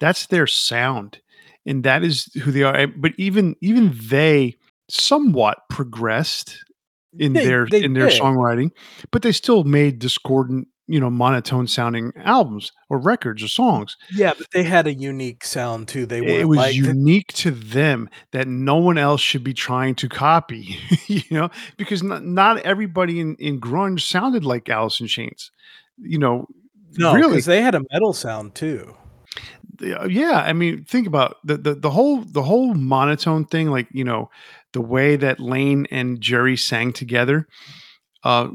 That's 0.00 0.26
their 0.26 0.46
sound. 0.46 1.20
And 1.66 1.84
that 1.84 2.02
is 2.02 2.24
who 2.42 2.50
they 2.50 2.62
are. 2.62 2.86
But 2.88 3.12
even 3.18 3.54
even 3.60 3.92
they 3.94 4.56
somewhat 4.88 5.58
progressed 5.68 6.64
in 7.18 7.32
They 7.34 7.44
their 7.44 7.66
they 7.70 7.82
in 7.84 7.92
their 7.94 8.08
did. 8.08 8.20
songwriting, 8.20 8.70
but 9.10 9.22
they 9.22 9.32
still 9.32 9.64
made 9.64 9.98
discordant, 9.98 10.68
you 10.86 10.98
know, 11.00 11.10
monotone 11.10 11.66
sounding 11.66 12.12
albums 12.16 12.72
or 12.88 12.98
records 12.98 13.42
or 13.42 13.48
songs. 13.48 13.96
Yeah, 14.10 14.32
but 14.36 14.46
they 14.52 14.62
had 14.62 14.86
a 14.86 14.94
unique 14.94 15.44
sound 15.44 15.88
too. 15.88 16.06
They 16.06 16.18
It 16.18 16.46
weren't 16.46 16.48
was 16.48 16.56
like 16.58 16.74
unique 16.74 17.32
to 17.34 17.50
them 17.50 18.08
that 18.32 18.48
no 18.48 18.76
one 18.76 18.96
else 18.98 19.20
should 19.20 19.44
be 19.44 19.54
trying 19.54 19.94
to 19.96 20.08
copy, 20.08 20.78
you 21.06 21.22
know, 21.30 21.50
because 21.76 22.02
not, 22.02 22.24
not 22.24 22.58
everybody 22.60 23.20
in, 23.20 23.36
in 23.36 23.60
grunge 23.60 24.00
sounded 24.00 24.44
like 24.44 24.68
Alice 24.68 25.00
in 25.00 25.06
Chains. 25.08 25.50
You 25.98 26.18
know, 26.18 26.46
no, 26.96 27.12
really, 27.14 27.30
because 27.32 27.44
they 27.46 27.60
had 27.60 27.74
a 27.74 27.82
metal 27.92 28.12
sound 28.12 28.54
too. 28.54 28.96
Yeah, 29.80 30.04
yeah, 30.04 30.42
I 30.44 30.52
mean, 30.52 30.84
think 30.84 31.06
about 31.06 31.36
the, 31.44 31.56
the 31.56 31.74
the 31.74 31.90
whole 31.90 32.22
the 32.22 32.42
whole 32.42 32.74
monotone 32.74 33.46
thing, 33.46 33.70
like 33.70 33.88
you 33.92 34.04
know, 34.04 34.30
the 34.72 34.80
way 34.80 35.16
that 35.16 35.40
Lane 35.40 35.86
and 35.90 36.20
Jerry 36.20 36.56
sang 36.56 36.92
together. 36.92 37.48
Uh, 38.22 38.48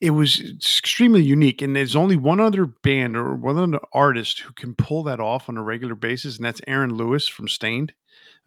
it 0.00 0.10
was 0.10 0.40
extremely 0.40 1.22
unique, 1.22 1.62
and 1.62 1.74
there's 1.74 1.96
only 1.96 2.16
one 2.16 2.40
other 2.40 2.66
band 2.66 3.16
or 3.16 3.34
one 3.34 3.58
other 3.58 3.80
artist 3.92 4.40
who 4.40 4.52
can 4.52 4.74
pull 4.74 5.02
that 5.04 5.20
off 5.20 5.48
on 5.48 5.56
a 5.56 5.62
regular 5.62 5.94
basis, 5.94 6.36
and 6.36 6.44
that's 6.44 6.60
Aaron 6.66 6.94
Lewis 6.94 7.26
from 7.28 7.48
Staind. 7.48 7.92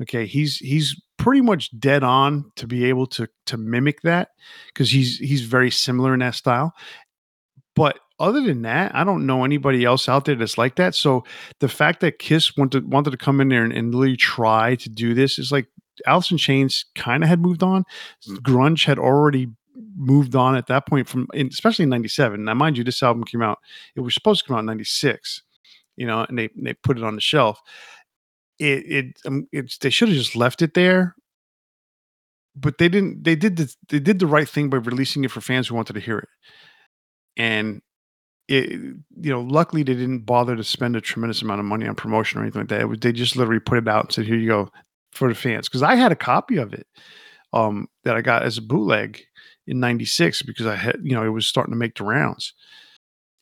Okay, 0.02 0.26
he's 0.26 0.58
he's 0.58 1.00
pretty 1.17 1.41
much 1.41 1.78
dead 1.80 2.04
on 2.04 2.52
to 2.56 2.67
be 2.67 2.86
able 2.86 3.08
to 3.08 3.28
to 3.45 3.58
mimic 3.58 4.02
that 4.02 4.30
because 4.67 4.91
he's 4.91 5.17
he's 5.17 5.43
very 5.43 5.71
similar 5.71 6.13
in 6.13 6.19
that 6.21 6.36
style. 6.36 6.74
But 7.76 8.00
other 8.21 8.41
than 8.41 8.62
that, 8.62 8.93
I 8.95 9.03
don't 9.03 9.25
know 9.25 9.43
anybody 9.43 9.84
else 9.84 10.07
out 10.07 10.25
there 10.25 10.36
that's 10.36 10.57
like 10.57 10.75
that. 10.75 10.95
So 10.95 11.23
the 11.60 11.67
fact 11.67 11.99
that 12.01 12.19
Kiss 12.19 12.55
wanted 12.55 12.91
wanted 12.91 13.12
to 13.12 13.17
come 13.17 13.41
in 13.41 13.49
there 13.49 13.63
and, 13.63 13.73
and 13.73 13.93
really 13.93 14.15
try 14.15 14.75
to 14.75 14.89
do 14.89 15.13
this 15.13 15.39
is 15.39 15.51
like 15.51 15.67
Alice 16.05 16.31
in 16.31 16.38
Chains 16.38 16.86
kind 16.95 17.23
of 17.23 17.29
had 17.29 17.41
moved 17.41 17.63
on. 17.63 17.84
Grunge 18.27 18.86
had 18.86 18.99
already 18.99 19.49
moved 19.95 20.36
on 20.36 20.55
at 20.55 20.67
that 20.67 20.86
point 20.88 21.07
from 21.07 21.27
in, 21.34 21.47
especially 21.47 21.84
in 21.84 21.89
97. 21.89 22.43
Now 22.43 22.53
mind 22.53 22.77
you, 22.77 22.84
this 22.84 23.01
album 23.01 23.23
came 23.23 23.41
out, 23.41 23.60
it 23.95 24.01
was 24.01 24.13
supposed 24.13 24.41
to 24.41 24.47
come 24.47 24.55
out 24.55 24.62
in 24.62 24.65
96, 24.67 25.41
you 25.97 26.05
know, 26.05 26.25
and 26.27 26.38
they 26.38 26.49
they 26.55 26.73
put 26.75 26.97
it 26.97 27.03
on 27.03 27.15
the 27.15 27.21
shelf. 27.21 27.60
It 28.60 28.86
it 28.86 29.05
um, 29.25 29.47
it's 29.51 29.77
they 29.79 29.89
should 29.89 30.10
have 30.10 30.17
just 30.17 30.36
left 30.36 30.62
it 30.62 30.75
there. 30.75 31.15
But 32.55 32.77
they 32.77 32.89
didn't 32.89 33.23
they 33.23 33.36
did 33.36 33.57
the 33.57 33.73
they 33.89 33.99
did 33.99 34.19
the 34.19 34.27
right 34.27 34.47
thing 34.47 34.69
by 34.69 34.77
releasing 34.77 35.23
it 35.23 35.31
for 35.31 35.41
fans 35.41 35.67
who 35.67 35.75
wanted 35.75 35.93
to 35.93 35.99
hear 35.99 36.19
it. 36.19 36.29
And 37.38 37.81
it, 38.51 38.69
you 38.71 39.31
know, 39.31 39.41
luckily 39.41 39.81
they 39.81 39.93
didn't 39.93 40.25
bother 40.25 40.57
to 40.57 40.63
spend 40.63 40.97
a 40.97 41.01
tremendous 41.01 41.41
amount 41.41 41.61
of 41.61 41.65
money 41.65 41.87
on 41.87 41.95
promotion 41.95 42.39
or 42.39 42.43
anything 42.43 42.61
like 42.61 42.69
that. 42.69 42.89
Was, 42.89 42.99
they 42.99 43.13
just 43.13 43.37
literally 43.37 43.61
put 43.61 43.77
it 43.77 43.87
out 43.87 44.05
and 44.05 44.11
said, 44.13 44.25
"Here 44.25 44.35
you 44.35 44.49
go 44.49 44.69
for 45.13 45.29
the 45.29 45.35
fans." 45.35 45.69
Because 45.69 45.83
I 45.83 45.95
had 45.95 46.11
a 46.11 46.17
copy 46.17 46.57
of 46.57 46.73
it 46.73 46.85
um, 47.53 47.87
that 48.03 48.15
I 48.17 48.21
got 48.21 48.43
as 48.43 48.57
a 48.57 48.61
bootleg 48.61 49.21
in 49.67 49.79
'96 49.79 50.41
because 50.41 50.65
I 50.65 50.75
had, 50.75 50.97
you 51.01 51.15
know, 51.15 51.23
it 51.23 51.29
was 51.29 51.47
starting 51.47 51.71
to 51.71 51.77
make 51.77 51.95
the 51.97 52.03
rounds, 52.03 52.53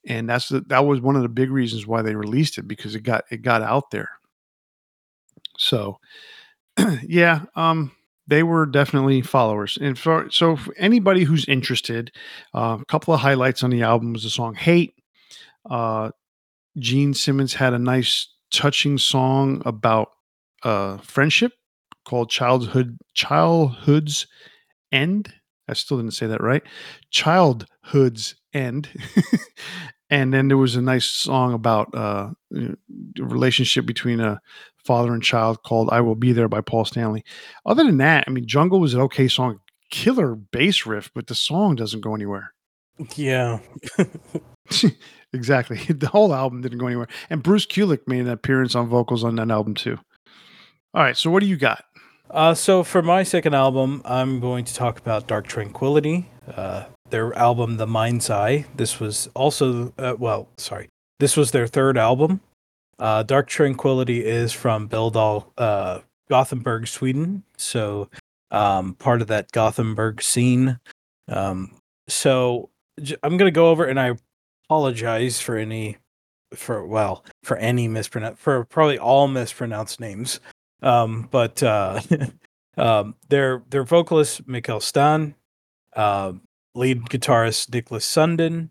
and 0.06 0.30
that's 0.30 0.50
the, 0.50 0.62
that 0.68 0.86
was 0.86 1.02
one 1.02 1.16
of 1.16 1.24
the 1.24 1.30
big 1.30 1.50
reasons 1.50 1.88
why 1.88 2.04
they 2.04 2.16
released 2.16 2.60
it 2.60 2.68
because 2.68 2.94
it 2.94 3.02
got 3.02 3.24
it 3.32 3.42
got 3.42 3.64
out 3.64 3.90
there. 3.90 4.12
So, 5.58 6.00
yeah, 7.04 7.46
um, 7.56 7.92
they 8.28 8.44
were 8.44 8.68
definitely 8.68 9.22
followers. 9.22 9.76
And 9.82 9.98
for 9.98 10.30
so 10.30 10.56
for 10.56 10.76
anybody 10.78 11.24
who's 11.24 11.46
interested, 11.46 12.12
uh, 12.54 12.78
a 12.80 12.86
couple 12.86 13.12
of 13.14 13.22
highlights 13.22 13.64
on 13.64 13.72
the 13.72 13.82
album 13.82 14.14
was 14.14 14.24
the 14.24 14.30
song 14.30 14.54
"Hate." 14.54 14.94
Uh, 15.70 16.12
Gene 16.78 17.14
Simmons 17.14 17.54
had 17.54 17.74
a 17.74 17.80
nice, 17.80 18.28
touching 18.52 18.98
song 18.98 19.62
about 19.66 20.10
uh, 20.64 20.98
friendship 20.98 21.54
called 22.06 22.30
"Childhood 22.30 22.98
Childhood's 23.14 24.28
End." 24.92 25.34
I 25.68 25.74
still 25.74 25.98
didn't 25.98 26.14
say 26.14 26.26
that 26.28 26.42
right. 26.42 26.64
Childhood's 27.12 28.36
End. 28.54 28.90
and 30.10 30.34
then 30.34 30.48
there 30.48 30.58
was 30.58 30.76
a 30.76 30.82
nice 30.82 31.06
song 31.06 31.54
about 31.54 31.94
uh, 31.94 32.32
the 32.50 32.76
relationship 33.20 33.86
between 33.86 34.20
a 34.20 34.40
father 34.84 35.14
and 35.14 35.22
child 35.22 35.62
called 35.64 35.90
"I 35.92 36.02
Will 36.02 36.16
Be 36.16 36.32
There" 36.32 36.50
by 36.50 36.62
Paul 36.62 36.86
Stanley. 36.86 37.24
Other 37.66 37.84
than 37.84 37.98
that, 37.98 38.24
I 38.28 38.32
mean, 38.32 38.48
"Jungle" 38.48 38.80
was 38.80 38.94
an 38.94 39.02
okay 39.02 39.28
song, 39.28 39.60
killer 39.92 40.36
bass 40.36 40.86
riff, 40.86 41.12
but 41.14 41.28
the 41.28 41.36
song 41.36 41.76
doesn't 41.76 42.02
go 42.02 42.16
anywhere. 42.16 42.54
Yeah. 43.16 43.60
exactly. 45.34 45.78
The 45.90 46.08
whole 46.08 46.34
album 46.34 46.62
didn't 46.62 46.78
go 46.80 46.88
anywhere. 46.88 47.08
And 47.30 47.44
Bruce 47.44 47.66
Kulick 47.66 48.08
made 48.08 48.22
an 48.22 48.30
appearance 48.30 48.76
on 48.76 48.88
vocals 48.88 49.24
on 49.24 49.36
that 49.36 49.52
album 49.52 49.76
too. 49.76 49.98
All 50.94 51.04
right, 51.04 51.18
so 51.18 51.30
what 51.30 51.42
do 51.42 51.46
you 51.46 51.58
got? 51.58 51.86
Uh, 52.32 52.54
so 52.54 52.84
for 52.84 53.02
my 53.02 53.24
second 53.24 53.54
album, 53.56 54.02
I'm 54.06 54.40
going 54.40 54.66
to 54.66 54.74
talk 54.74 55.00
about 55.00 55.28
Dark 55.28 55.48
Tranquillity, 55.48 56.30
uh, 56.56 56.86
their 57.10 57.34
album 57.36 57.78
The 57.78 57.88
Mind's 57.88 58.30
I. 58.30 58.66
This 58.76 59.00
was 59.00 59.30
also, 59.36 59.94
uh, 59.98 60.16
well, 60.18 60.48
sorry, 60.58 60.90
this 61.20 61.36
was 61.36 61.52
their 61.52 61.68
third 61.68 61.98
album. 61.98 62.42
Uh, 63.00 63.24
Dark 63.24 63.48
Tranquillity 63.48 64.26
is 64.26 64.52
from 64.52 64.88
Billdal, 64.90 65.46
uh, 65.58 66.00
Gothenburg, 66.30 66.88
Sweden. 66.88 67.44
So 67.58 68.10
um, 68.52 68.96
part 68.96 69.22
of 69.22 69.28
that 69.28 69.52
Gothenburg 69.52 70.22
scene. 70.22 70.80
Um, 71.28 71.72
so 72.08 72.70
I'm 73.24 73.38
gonna 73.38 73.52
go 73.52 73.70
over, 73.70 73.86
and 73.86 74.00
I 74.00 74.14
apologize 74.70 75.42
for 75.42 75.58
any, 75.58 75.98
for 76.54 76.86
well, 76.86 77.26
for 77.44 77.58
any 77.58 77.88
mispronounce, 77.88 78.40
for 78.40 78.66
probably 78.66 79.00
all 79.00 79.28
mispronounced 79.28 80.00
names. 80.00 80.40
Um, 80.84 81.28
but 81.32 81.62
uh, 81.64 82.02
um, 82.78 83.16
their 83.30 83.64
their 83.70 83.84
vocalist 83.84 84.48
Mikael 84.48 84.80
Stanne, 84.80 85.34
uh, 85.96 86.34
lead 86.76 87.06
guitarist 87.06 87.70
Niklas 87.72 88.04
Sundin, 88.04 88.70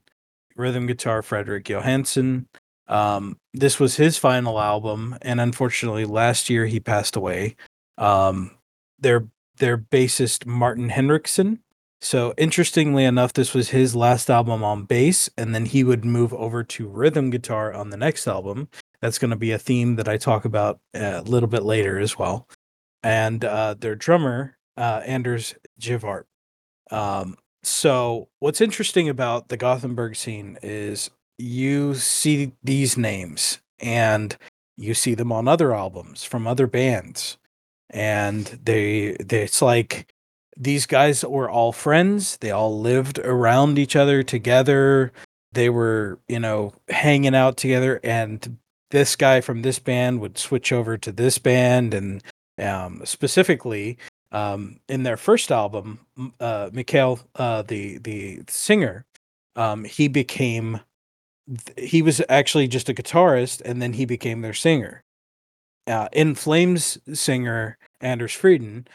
rhythm 0.56 0.86
guitar 0.86 1.20
Fredrik 1.20 1.68
Johansson. 1.68 2.46
Um, 2.86 3.36
this 3.52 3.80
was 3.80 3.96
his 3.96 4.16
final 4.16 4.60
album, 4.60 5.18
and 5.20 5.40
unfortunately, 5.40 6.04
last 6.04 6.48
year 6.48 6.66
he 6.66 6.78
passed 6.78 7.16
away. 7.16 7.56
Um, 7.98 8.52
their 9.00 9.26
their 9.56 9.76
bassist 9.76 10.46
Martin 10.46 10.90
Henriksson. 10.90 11.58
So 12.00 12.32
interestingly 12.38 13.04
enough, 13.04 13.32
this 13.32 13.54
was 13.54 13.70
his 13.70 13.96
last 13.96 14.30
album 14.30 14.62
on 14.62 14.84
bass, 14.84 15.28
and 15.36 15.54
then 15.54 15.66
he 15.66 15.82
would 15.82 16.04
move 16.04 16.32
over 16.32 16.62
to 16.62 16.88
rhythm 16.88 17.30
guitar 17.30 17.72
on 17.72 17.90
the 17.90 17.96
next 17.96 18.26
album. 18.28 18.68
That's 19.00 19.18
going 19.18 19.30
to 19.30 19.36
be 19.36 19.52
a 19.52 19.58
theme 19.58 19.96
that 19.96 20.08
I 20.08 20.16
talk 20.16 20.44
about 20.44 20.80
uh, 20.94 21.20
a 21.20 21.22
little 21.22 21.48
bit 21.48 21.64
later 21.64 21.98
as 21.98 22.18
well. 22.18 22.48
And 23.02 23.44
uh, 23.44 23.74
their 23.74 23.94
drummer, 23.94 24.56
uh, 24.76 25.02
Anders 25.04 25.54
Jivarp. 25.80 26.24
Um, 26.90 27.36
so, 27.62 28.28
what's 28.38 28.60
interesting 28.60 29.08
about 29.08 29.48
the 29.48 29.56
Gothenburg 29.56 30.16
scene 30.16 30.58
is 30.62 31.10
you 31.38 31.94
see 31.94 32.52
these 32.62 32.96
names 32.96 33.58
and 33.80 34.36
you 34.76 34.94
see 34.94 35.14
them 35.14 35.32
on 35.32 35.48
other 35.48 35.74
albums 35.74 36.24
from 36.24 36.46
other 36.46 36.66
bands. 36.66 37.36
And 37.90 38.44
they, 38.62 39.16
they 39.20 39.42
it's 39.42 39.60
like 39.62 40.12
these 40.58 40.86
guys 40.86 41.24
were 41.24 41.48
all 41.50 41.72
friends. 41.72 42.36
They 42.38 42.50
all 42.50 42.78
lived 42.78 43.18
around 43.20 43.78
each 43.78 43.94
other 43.96 44.22
together. 44.22 45.12
They 45.52 45.70
were, 45.70 46.18
you 46.28 46.40
know, 46.40 46.72
hanging 46.88 47.34
out 47.34 47.56
together. 47.56 48.00
And 48.02 48.58
this 48.90 49.16
guy 49.16 49.40
from 49.40 49.62
this 49.62 49.78
band 49.78 50.20
would 50.20 50.36
switch 50.36 50.72
over 50.72 50.98
to 50.98 51.12
this 51.12 51.38
band. 51.38 51.94
And 51.94 52.22
um, 52.60 53.02
specifically, 53.04 53.98
um, 54.32 54.80
in 54.88 55.04
their 55.04 55.16
first 55.16 55.52
album, 55.52 56.00
uh, 56.40 56.70
Mikael, 56.72 57.20
uh, 57.36 57.62
the 57.62 57.98
the 57.98 58.42
singer, 58.48 59.06
um, 59.56 59.84
he 59.84 60.08
became 60.08 60.80
he 61.78 62.02
was 62.02 62.20
actually 62.28 62.68
just 62.68 62.88
a 62.90 62.94
guitarist, 62.94 63.62
and 63.64 63.80
then 63.80 63.94
he 63.94 64.04
became 64.04 64.42
their 64.42 64.52
singer. 64.52 65.02
uh, 65.86 66.08
In 66.12 66.34
Flames 66.34 66.98
singer 67.14 67.78
Anders 68.02 68.32
Fridén 68.32 68.86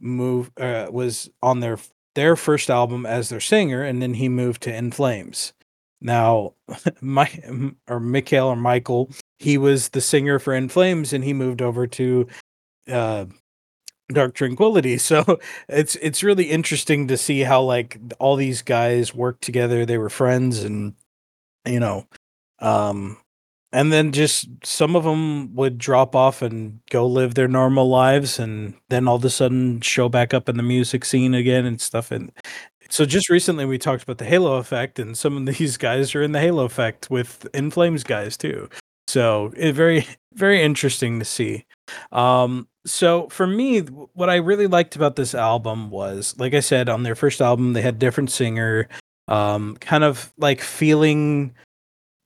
move 0.00 0.50
uh, 0.56 0.88
was 0.90 1.30
on 1.42 1.60
their 1.60 1.78
their 2.14 2.36
first 2.36 2.70
album 2.70 3.06
as 3.06 3.28
their 3.28 3.40
singer, 3.40 3.82
and 3.82 4.02
then 4.02 4.14
he 4.14 4.28
moved 4.28 4.62
to 4.62 4.74
In 4.74 4.90
Flames. 4.90 5.52
Now, 6.00 6.54
my 7.00 7.30
or 7.88 8.00
Mikhail 8.00 8.46
or 8.46 8.56
Michael, 8.56 9.10
he 9.38 9.58
was 9.58 9.90
the 9.90 10.00
singer 10.00 10.38
for 10.38 10.54
In 10.54 10.68
Flames, 10.68 11.12
and 11.12 11.24
he 11.24 11.32
moved 11.32 11.62
over 11.62 11.86
to 11.86 12.26
uh, 12.88 13.26
Dark 14.12 14.34
Tranquillity. 14.34 14.98
So 14.98 15.38
it's 15.68 15.96
it's 15.96 16.22
really 16.22 16.44
interesting 16.50 17.08
to 17.08 17.16
see 17.16 17.40
how 17.40 17.62
like 17.62 17.98
all 18.18 18.36
these 18.36 18.62
guys 18.62 19.14
worked 19.14 19.42
together. 19.42 19.86
They 19.86 19.98
were 19.98 20.10
friends, 20.10 20.62
and 20.64 20.94
you 21.66 21.80
know, 21.80 22.06
um, 22.60 23.18
and 23.72 23.92
then 23.92 24.12
just 24.12 24.48
some 24.64 24.96
of 24.96 25.04
them 25.04 25.54
would 25.54 25.78
drop 25.78 26.14
off 26.16 26.42
and 26.42 26.80
go 26.90 27.06
live 27.06 27.34
their 27.34 27.48
normal 27.48 27.88
lives 27.88 28.38
and 28.38 28.74
then 28.88 29.06
all 29.06 29.16
of 29.16 29.24
a 29.24 29.30
sudden 29.30 29.80
show 29.80 30.08
back 30.08 30.34
up 30.34 30.48
in 30.48 30.56
the 30.56 30.62
music 30.62 31.04
scene 31.04 31.34
again 31.34 31.66
and 31.66 31.80
stuff 31.80 32.10
and 32.10 32.32
so 32.88 33.04
just 33.04 33.30
recently 33.30 33.64
we 33.64 33.78
talked 33.78 34.02
about 34.02 34.18
the 34.18 34.24
halo 34.24 34.56
effect 34.56 34.98
and 34.98 35.16
some 35.16 35.36
of 35.36 35.46
these 35.58 35.76
guys 35.76 36.14
are 36.14 36.22
in 36.22 36.32
the 36.32 36.40
halo 36.40 36.64
effect 36.64 37.10
with 37.10 37.46
in 37.54 37.70
flames 37.70 38.04
guys 38.04 38.36
too. 38.36 38.68
So 39.06 39.52
it 39.56 39.72
very 39.72 40.06
very 40.34 40.62
interesting 40.62 41.18
to 41.18 41.24
see. 41.24 41.64
Um 42.12 42.68
so 42.86 43.28
for 43.28 43.46
me 43.46 43.80
what 43.80 44.30
i 44.30 44.36
really 44.36 44.66
liked 44.66 44.96
about 44.96 45.14
this 45.14 45.34
album 45.34 45.90
was 45.90 46.34
like 46.38 46.54
i 46.54 46.60
said 46.60 46.88
on 46.88 47.02
their 47.02 47.14
first 47.14 47.42
album 47.42 47.74
they 47.74 47.82
had 47.82 47.98
different 47.98 48.30
singer 48.30 48.88
um 49.28 49.76
kind 49.82 50.02
of 50.02 50.32
like 50.38 50.62
feeling 50.62 51.54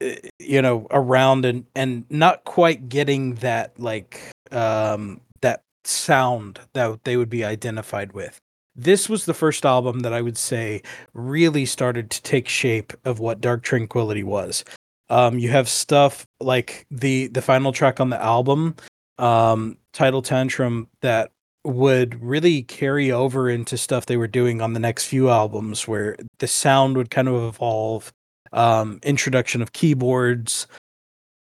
you 0.00 0.61
know 0.61 0.87
around 0.90 1.44
and 1.44 1.66
and 1.74 2.04
not 2.11 2.44
quite 2.44 2.88
getting 2.88 3.35
that 3.37 3.78
like 3.78 4.20
um 4.50 5.20
that 5.40 5.62
sound 5.85 6.61
that 6.72 7.04
they 7.04 7.16
would 7.16 7.30
be 7.30 7.44
identified 7.44 8.12
with. 8.12 8.38
This 8.76 9.09
was 9.09 9.24
the 9.24 9.35
first 9.35 9.64
album 9.64 10.00
that 10.00 10.12
i 10.12 10.20
would 10.20 10.38
say 10.38 10.83
really 11.12 11.64
started 11.64 12.11
to 12.11 12.22
take 12.22 12.48
shape 12.48 12.92
of 13.04 13.18
what 13.20 13.40
dark 13.40 13.62
tranquillity 13.62 14.24
was. 14.24 14.64
Um 15.11 15.38
you 15.38 15.50
have 15.50 15.68
stuff 15.68 16.26
like 16.40 16.87
the 16.90 17.28
the 17.28 17.42
final 17.42 17.72
track 17.72 18.00
on 18.00 18.11
the 18.11 18.22
album 18.22 18.76
um 19.18 19.78
tidal 19.92 20.22
tantrum 20.22 20.88
that 21.02 21.30
would 21.64 22.22
really 22.22 22.62
carry 22.62 23.11
over 23.11 23.48
into 23.48 23.78
stuff 23.78 24.07
they 24.07 24.18
were 24.18 24.26
doing 24.26 24.61
on 24.61 24.74
the 24.74 24.80
next 24.80 25.07
few 25.07 25.30
albums 25.30 25.88
where 25.88 26.14
the 26.38 26.46
sound 26.46 26.96
would 26.96 27.11
kind 27.11 27.28
of 27.28 27.42
evolve 27.42 28.12
um, 28.55 29.01
introduction 29.03 29.61
of 29.61 29.73
keyboards, 29.73 30.67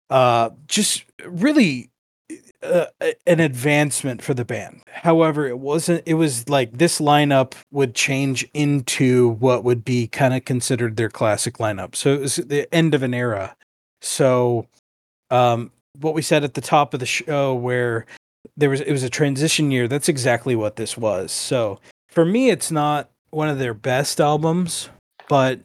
uh, 0.10 0.50
just 0.68 1.06
really 1.26 1.90
uh, 2.64 2.86
an 3.28 3.40
advancement 3.40 4.22
for 4.22 4.34
the 4.34 4.46
band. 4.46 4.82
However, 4.88 5.48
it 5.48 5.60
wasn't. 5.60 6.04
It 6.06 6.16
was 6.16 6.50
like 6.50 6.78
this 6.78 7.00
lineup 7.00 7.54
would 7.72 7.94
change 7.94 8.48
into 8.54 9.30
what 9.40 9.64
would 9.64 9.86
be 9.86 10.08
kind 10.08 10.34
of 10.34 10.46
considered 10.46 10.96
their 10.96 11.10
classic 11.10 11.58
lineup. 11.58 11.96
So 11.96 12.14
it 12.14 12.22
was 12.22 12.38
the 12.38 12.74
end 12.74 12.96
of 12.96 13.04
an 13.04 13.14
era. 13.14 13.56
So, 14.02 14.68
um, 15.30 15.72
what 16.00 16.14
we 16.14 16.22
said 16.22 16.44
at 16.44 16.56
the 16.56 16.62
top 16.62 16.94
of 16.94 17.00
the 17.00 17.06
show, 17.06 17.54
where 17.54 18.06
there 18.58 18.70
was 18.70 18.82
it 18.82 18.92
was 18.92 19.04
a 19.04 19.10
transition 19.10 19.72
year. 19.72 19.88
That's 19.88 20.10
exactly 20.10 20.56
what 20.56 20.76
this 20.78 20.98
was. 20.98 21.32
So 21.32 21.80
for 22.10 22.26
me, 22.26 22.50
it's 22.50 22.72
not 22.72 23.10
one 23.32 23.50
of 23.50 23.60
their 23.60 23.74
best 23.74 24.20
albums, 24.20 24.90
but 25.30 25.60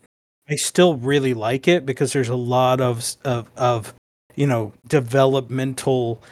I 0.48 0.56
still 0.56 0.96
really 0.96 1.34
like 1.34 1.66
it 1.66 1.84
because 1.84 2.12
there's 2.12 2.28
a 2.28 2.36
lot 2.36 2.80
of 2.80 3.16
of, 3.24 3.50
of 3.56 3.94
you 4.34 4.46
know 4.46 4.72
developmental 4.86 6.22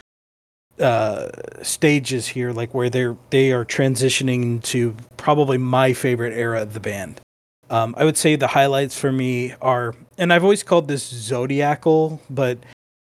uh 0.79 1.29
stages 1.63 2.27
here 2.27 2.51
like 2.51 2.73
where 2.73 2.89
they're 2.89 3.15
they 3.29 3.51
are 3.51 3.65
transitioning 3.65 4.61
to 4.63 4.95
probably 5.17 5.57
my 5.57 5.93
favorite 5.93 6.33
era 6.33 6.61
of 6.61 6.73
the 6.73 6.79
band. 6.79 7.21
Um 7.69 7.95
i 7.97 8.05
would 8.05 8.17
say 8.17 8.35
the 8.35 8.47
highlights 8.47 8.97
for 8.99 9.11
me 9.11 9.53
are 9.61 9.93
and 10.17 10.31
i've 10.31 10.43
always 10.43 10.63
called 10.63 10.87
this 10.87 11.03
zodiacal 11.03 12.21
but 12.29 12.59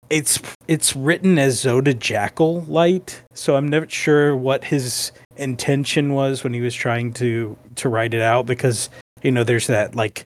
it's 0.10 0.40
it's 0.68 0.94
written 0.94 1.40
as 1.40 1.64
Zodijackyl 1.64 2.68
light 2.68 3.24
so 3.34 3.56
i'm 3.56 3.70
never 3.70 3.88
sure 3.88 4.36
what 4.36 4.66
his 4.66 5.14
intention 5.38 6.14
was 6.14 6.44
when 6.44 6.54
he 6.54 6.60
was 6.60 6.76
trying 6.76 7.14
to 7.14 7.58
to 7.76 7.88
write 7.88 8.14
it 8.14 8.22
out 8.22 8.46
because 8.46 8.90
you 9.24 9.32
know 9.32 9.44
there's 9.44 9.68
that 9.68 9.96
like 9.96 10.26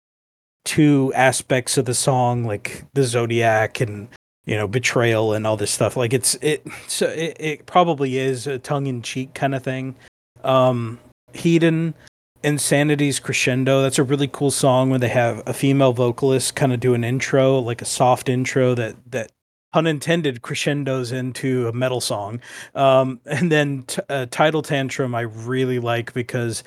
two 0.69 1.11
aspects 1.15 1.79
of 1.79 1.87
the 1.87 1.95
song, 1.95 2.45
like 2.45 2.85
the 2.93 3.03
zodiac 3.03 3.81
and 3.81 4.07
you 4.45 4.55
know 4.55 4.69
betrayal 4.69 5.33
and 5.33 5.47
all 5.47 5.57
this 5.57 5.71
stuff. 5.71 5.97
Like 5.97 6.13
it's 6.13 6.35
it 6.43 6.63
so 6.87 7.07
it, 7.07 7.37
it 7.41 7.67
probably 7.67 8.19
is 8.19 8.47
a 8.47 8.59
tongue 8.59 8.87
in 8.87 9.01
cheek 9.01 9.33
kind 9.33 9.55
of 9.55 9.65
thing. 9.65 9.97
Um, 10.45 11.01
Hedon 11.33 11.95
Insanity's 12.43 13.19
Crescendo. 13.19 13.81
That's 13.81 13.99
a 13.99 14.05
really 14.05 14.29
cool 14.29 14.51
song 14.51 14.91
when 14.91 15.01
they 15.01 15.09
have 15.09 15.43
a 15.47 15.55
female 15.55 15.95
vocalist 15.95 16.55
kind 16.55 16.75
of 16.75 16.81
do 16.81 16.93
an 16.93 17.03
intro, 17.03 17.59
like 17.61 17.81
a 17.81 17.87
soft 17.87 18.29
intro 18.29 18.75
that 18.75 18.97
that 19.11 19.33
unintended 19.73 20.43
crescendos 20.43 21.13
into 21.13 21.67
a 21.69 21.73
metal 21.73 22.03
song. 22.03 22.41
Um, 22.75 23.21
and 23.25 23.51
then 23.51 23.85
t- 23.87 24.03
uh, 24.11 24.27
Tidal 24.31 24.63
Tantrum 24.63 25.15
I 25.15 25.23
really 25.23 25.79
like 25.79 26.13
because 26.13 26.63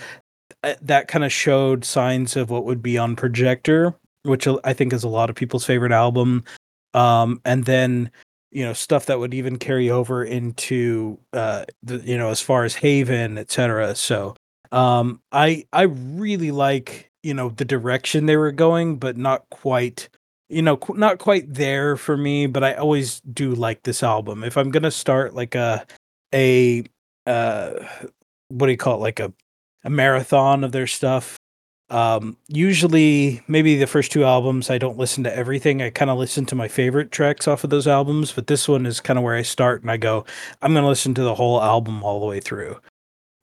that 0.81 1.07
kind 1.07 1.25
of 1.25 1.31
showed 1.31 1.85
signs 1.85 2.35
of 2.35 2.49
what 2.49 2.65
would 2.65 2.81
be 2.81 2.97
on 2.97 3.15
Projector, 3.15 3.95
which 4.23 4.47
I 4.63 4.73
think 4.73 4.93
is 4.93 5.03
a 5.03 5.09
lot 5.09 5.29
of 5.29 5.35
people's 5.35 5.65
favorite 5.65 5.91
album. 5.91 6.43
Um, 6.93 7.41
and 7.45 7.65
then 7.65 8.11
you 8.51 8.65
know 8.65 8.73
stuff 8.73 9.05
that 9.05 9.19
would 9.19 9.33
even 9.33 9.57
carry 9.57 9.89
over 9.89 10.23
into 10.23 11.17
uh, 11.33 11.65
the, 11.83 11.97
you 11.99 12.17
know 12.17 12.29
as 12.29 12.41
far 12.41 12.63
as 12.63 12.75
Haven, 12.75 13.37
etc. 13.37 13.95
So 13.95 14.35
um, 14.71 15.21
I 15.31 15.65
I 15.73 15.83
really 15.83 16.51
like 16.51 17.09
you 17.23 17.33
know 17.33 17.49
the 17.49 17.65
direction 17.65 18.25
they 18.25 18.37
were 18.37 18.51
going, 18.51 18.97
but 18.97 19.17
not 19.17 19.49
quite 19.49 20.09
you 20.49 20.61
know 20.61 20.77
qu- 20.77 20.97
not 20.97 21.17
quite 21.17 21.53
there 21.53 21.97
for 21.97 22.17
me. 22.17 22.45
But 22.45 22.63
I 22.63 22.73
always 22.73 23.21
do 23.21 23.55
like 23.55 23.83
this 23.83 24.03
album. 24.03 24.43
If 24.43 24.57
I'm 24.57 24.69
gonna 24.69 24.91
start 24.91 25.33
like 25.33 25.55
a 25.55 25.85
a 26.33 26.83
uh 27.25 27.73
what 28.49 28.67
do 28.67 28.71
you 28.71 28.77
call 28.77 28.95
it 28.95 29.01
like 29.01 29.19
a 29.19 29.33
a 29.83 29.89
marathon 29.89 30.63
of 30.63 30.71
their 30.71 30.87
stuff. 30.87 31.37
Um, 31.89 32.37
usually, 32.47 33.41
maybe 33.49 33.77
the 33.77 33.85
first 33.85 34.13
two 34.13 34.23
albums, 34.23 34.69
I 34.69 34.77
don't 34.77 34.97
listen 34.97 35.25
to 35.25 35.35
everything. 35.35 35.81
I 35.81 35.89
kind 35.89 36.09
of 36.09 36.17
listen 36.17 36.45
to 36.45 36.55
my 36.55 36.69
favorite 36.69 37.11
tracks 37.11 37.49
off 37.49 37.65
of 37.65 37.69
those 37.69 37.87
albums, 37.87 38.31
but 38.31 38.47
this 38.47 38.67
one 38.67 38.85
is 38.85 39.01
kind 39.01 39.19
of 39.19 39.23
where 39.23 39.35
I 39.35 39.41
start 39.41 39.81
and 39.81 39.91
I 39.91 39.97
go, 39.97 40.25
I'm 40.61 40.71
going 40.71 40.83
to 40.83 40.89
listen 40.89 41.13
to 41.15 41.23
the 41.23 41.35
whole 41.35 41.61
album 41.61 42.01
all 42.01 42.21
the 42.21 42.25
way 42.25 42.39
through. 42.39 42.79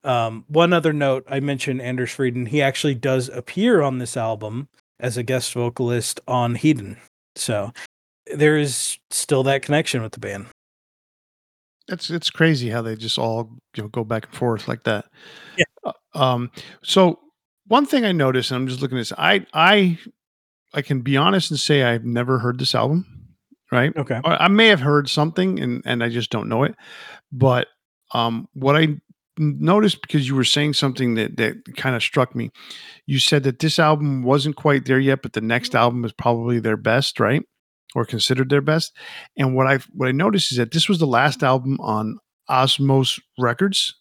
Um, 0.04 0.44
one 0.48 0.72
other 0.72 0.94
note 0.94 1.26
I 1.28 1.40
mentioned 1.40 1.82
Anders 1.82 2.10
Fridén. 2.10 2.48
He 2.48 2.62
actually 2.62 2.94
does 2.94 3.28
appear 3.28 3.82
on 3.82 3.98
this 3.98 4.16
album 4.16 4.68
as 4.98 5.18
a 5.18 5.22
guest 5.22 5.52
vocalist 5.52 6.20
on 6.26 6.56
Hedon. 6.56 6.96
So 7.36 7.72
there 8.34 8.56
is 8.56 8.98
still 9.10 9.42
that 9.42 9.62
connection 9.62 10.02
with 10.02 10.12
the 10.12 10.20
band. 10.20 10.46
It's 11.88 12.10
it's 12.10 12.30
crazy 12.30 12.68
how 12.70 12.82
they 12.82 12.96
just 12.96 13.18
all 13.18 13.50
you 13.74 13.82
know, 13.82 13.88
go 13.88 14.04
back 14.04 14.26
and 14.26 14.34
forth 14.34 14.68
like 14.68 14.84
that. 14.84 15.06
Yeah. 15.56 15.64
Uh, 15.84 15.92
um. 16.14 16.50
So 16.82 17.18
one 17.66 17.86
thing 17.86 18.04
I 18.04 18.12
noticed, 18.12 18.50
and 18.50 18.56
I'm 18.56 18.68
just 18.68 18.80
looking 18.80 18.98
at 18.98 19.00
this, 19.00 19.12
I 19.16 19.46
I 19.52 19.98
I 20.74 20.82
can 20.82 21.00
be 21.00 21.16
honest 21.16 21.50
and 21.50 21.60
say 21.60 21.82
I've 21.82 22.04
never 22.04 22.38
heard 22.38 22.58
this 22.58 22.74
album. 22.74 23.06
Right. 23.70 23.94
Okay. 23.94 24.20
I 24.24 24.48
may 24.48 24.68
have 24.68 24.80
heard 24.80 25.10
something 25.10 25.60
and 25.60 25.82
and 25.84 26.02
I 26.02 26.08
just 26.08 26.30
don't 26.30 26.48
know 26.48 26.64
it. 26.64 26.74
But 27.30 27.68
um, 28.12 28.48
what 28.54 28.76
I 28.76 28.96
noticed 29.38 30.02
because 30.02 30.26
you 30.26 30.34
were 30.34 30.44
saying 30.44 30.74
something 30.74 31.14
that 31.14 31.36
that 31.36 31.56
kind 31.76 31.94
of 31.96 32.02
struck 32.02 32.34
me. 32.34 32.50
You 33.06 33.18
said 33.18 33.44
that 33.44 33.60
this 33.60 33.78
album 33.78 34.22
wasn't 34.22 34.56
quite 34.56 34.84
there 34.84 34.98
yet, 34.98 35.22
but 35.22 35.32
the 35.32 35.40
next 35.40 35.74
album 35.74 36.04
is 36.04 36.12
probably 36.12 36.58
their 36.60 36.76
best, 36.76 37.20
right? 37.20 37.42
Or 37.94 38.04
considered 38.04 38.50
their 38.50 38.60
best. 38.60 38.94
And 39.36 39.56
what 39.56 39.66
I 39.66 39.78
what 39.94 40.08
I 40.08 40.12
noticed 40.12 40.52
is 40.52 40.58
that 40.58 40.72
this 40.72 40.88
was 40.88 40.98
the 40.98 41.06
last 41.06 41.42
album 41.42 41.78
on 41.80 42.18
Osmose 42.50 43.18
Records, 43.38 43.94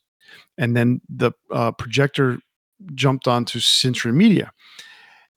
and 0.57 0.75
then 0.75 0.99
the 1.07 1.31
uh, 1.51 1.71
projector 1.71 2.39
jumped 2.95 3.27
onto 3.27 3.59
Century 3.59 4.11
Media. 4.11 4.51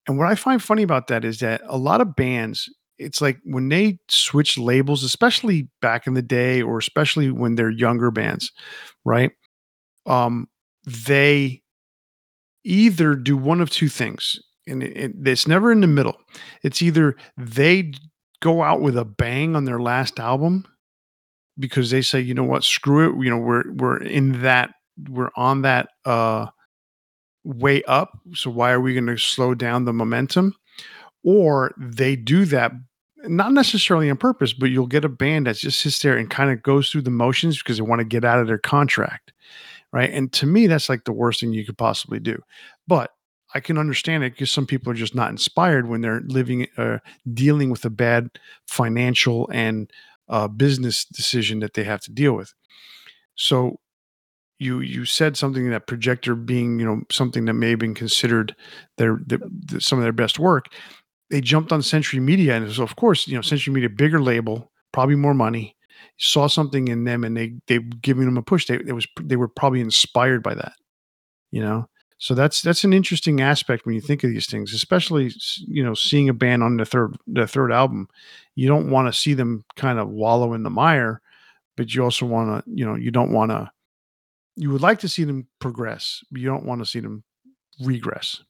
And 0.08 0.18
what 0.18 0.26
I 0.26 0.34
find 0.34 0.60
funny 0.60 0.82
about 0.82 1.06
that 1.06 1.24
is 1.24 1.38
that 1.38 1.60
a 1.66 1.78
lot 1.78 2.00
of 2.00 2.16
bands, 2.16 2.68
it's 2.98 3.20
like 3.20 3.38
when 3.44 3.68
they 3.68 3.98
switch 4.08 4.58
labels, 4.58 5.04
especially 5.04 5.68
back 5.80 6.08
in 6.08 6.14
the 6.14 6.22
day, 6.22 6.60
or 6.60 6.78
especially 6.78 7.30
when 7.30 7.54
they're 7.54 7.70
younger 7.70 8.10
bands, 8.10 8.50
right? 9.04 9.30
Um, 10.06 10.48
they 10.84 11.62
either 12.64 13.14
do 13.14 13.36
one 13.36 13.60
of 13.60 13.70
two 13.70 13.88
things, 13.88 14.38
and 14.66 14.82
it, 14.82 14.96
it, 14.96 15.12
it's 15.24 15.46
never 15.46 15.70
in 15.70 15.80
the 15.80 15.86
middle. 15.86 16.16
It's 16.64 16.82
either 16.82 17.14
they 17.36 17.92
go 18.40 18.62
out 18.62 18.80
with 18.80 18.96
a 18.96 19.04
bang 19.04 19.54
on 19.56 19.64
their 19.64 19.80
last 19.80 20.18
album 20.18 20.66
because 21.58 21.90
they 21.90 22.02
say, 22.02 22.20
you 22.20 22.34
know 22.34 22.44
what, 22.44 22.64
screw 22.64 23.10
it. 23.10 23.24
You 23.24 23.30
know, 23.30 23.38
we're 23.38 23.70
we're 23.72 24.02
in 24.02 24.42
that 24.42 24.70
we're 25.08 25.30
on 25.36 25.62
that 25.62 25.88
uh 26.04 26.46
way 27.44 27.82
up. 27.84 28.18
So 28.34 28.50
why 28.50 28.70
are 28.70 28.80
we 28.80 28.94
going 28.94 29.06
to 29.06 29.16
slow 29.16 29.54
down 29.54 29.84
the 29.84 29.92
momentum? 29.92 30.54
Or 31.24 31.72
they 31.78 32.16
do 32.16 32.44
that 32.46 32.72
not 33.24 33.52
necessarily 33.52 34.08
on 34.10 34.16
purpose, 34.16 34.52
but 34.52 34.70
you'll 34.70 34.86
get 34.86 35.04
a 35.04 35.08
band 35.08 35.46
that 35.46 35.56
just 35.56 35.80
sits 35.80 36.00
there 36.00 36.16
and 36.16 36.30
kind 36.30 36.50
of 36.50 36.62
goes 36.62 36.90
through 36.90 37.02
the 37.02 37.10
motions 37.10 37.58
because 37.58 37.76
they 37.76 37.82
want 37.82 38.00
to 38.00 38.04
get 38.04 38.24
out 38.24 38.38
of 38.38 38.46
their 38.46 38.58
contract. 38.58 39.32
Right. 39.92 40.10
And 40.10 40.32
to 40.34 40.46
me, 40.46 40.66
that's 40.68 40.88
like 40.88 41.04
the 41.04 41.12
worst 41.12 41.40
thing 41.40 41.52
you 41.52 41.66
could 41.66 41.76
possibly 41.76 42.20
do. 42.20 42.40
But 42.86 43.10
I 43.54 43.60
can 43.60 43.78
understand 43.78 44.24
it 44.24 44.32
because 44.32 44.50
some 44.50 44.66
people 44.66 44.92
are 44.92 44.96
just 44.96 45.14
not 45.14 45.30
inspired 45.30 45.88
when 45.88 46.00
they're 46.00 46.22
living, 46.26 46.68
uh, 46.76 46.98
dealing 47.32 47.70
with 47.70 47.84
a 47.84 47.90
bad 47.90 48.30
financial 48.66 49.48
and 49.52 49.90
uh, 50.28 50.48
business 50.48 51.04
decision 51.04 51.58
that 51.60 51.74
they 51.74 51.84
have 51.84 52.00
to 52.02 52.12
deal 52.12 52.34
with. 52.34 52.54
So 53.34 53.78
you 54.60 54.80
you 54.80 55.04
said 55.04 55.36
something 55.36 55.68
that 55.70 55.86
projector 55.86 56.34
being 56.36 56.78
you 56.78 56.86
know 56.86 57.00
something 57.10 57.46
that 57.46 57.54
may 57.54 57.70
have 57.70 57.78
been 57.78 57.94
considered 57.94 58.54
their, 58.98 59.18
their, 59.26 59.38
their 59.50 59.80
some 59.80 59.98
of 59.98 60.04
their 60.04 60.12
best 60.12 60.38
work. 60.38 60.66
They 61.30 61.40
jumped 61.40 61.72
on 61.72 61.82
Century 61.82 62.20
Media, 62.20 62.56
and 62.56 62.70
so 62.70 62.82
of 62.82 62.96
course 62.96 63.26
you 63.26 63.34
know 63.34 63.42
Century 63.42 63.74
Media, 63.74 63.88
bigger 63.88 64.20
label, 64.20 64.70
probably 64.92 65.16
more 65.16 65.34
money. 65.34 65.76
Saw 66.18 66.46
something 66.46 66.88
in 66.88 67.04
them, 67.04 67.24
and 67.24 67.36
they 67.36 67.54
they 67.66 67.78
giving 67.78 68.26
them 68.26 68.36
a 68.36 68.42
push. 68.42 68.66
They 68.66 68.74
it 68.74 68.94
was 68.94 69.06
they 69.20 69.36
were 69.36 69.48
probably 69.48 69.80
inspired 69.80 70.42
by 70.42 70.54
that, 70.54 70.72
you 71.50 71.62
know. 71.62 71.88
So 72.20 72.34
that's 72.34 72.60
that's 72.60 72.84
an 72.84 72.92
interesting 72.92 73.40
aspect 73.40 73.86
when 73.86 73.94
you 73.94 74.02
think 74.02 74.22
of 74.22 74.30
these 74.30 74.46
things, 74.46 74.74
especially 74.74 75.32
you 75.66 75.82
know 75.82 75.94
seeing 75.94 76.28
a 76.28 76.34
band 76.34 76.62
on 76.62 76.76
the 76.76 76.84
third 76.84 77.16
the 77.26 77.46
third 77.46 77.72
album. 77.72 78.08
You 78.54 78.68
don't 78.68 78.90
want 78.90 79.08
to 79.08 79.18
see 79.18 79.32
them 79.32 79.64
kind 79.76 79.98
of 79.98 80.10
wallow 80.10 80.52
in 80.52 80.62
the 80.62 80.70
mire, 80.70 81.22
but 81.78 81.94
you 81.94 82.04
also 82.04 82.26
want 82.26 82.62
to 82.62 82.70
you 82.70 82.84
know 82.84 82.94
you 82.94 83.10
don't 83.10 83.32
want 83.32 83.52
to 83.52 83.70
you 84.54 84.70
would 84.70 84.82
like 84.82 84.98
to 84.98 85.08
see 85.08 85.24
them 85.24 85.46
progress, 85.60 86.22
but 86.30 86.42
you 86.42 86.46
don't 86.46 86.66
want 86.66 86.82
to 86.82 86.86
see 86.86 87.00
them 87.00 87.24
regress. 87.80 88.42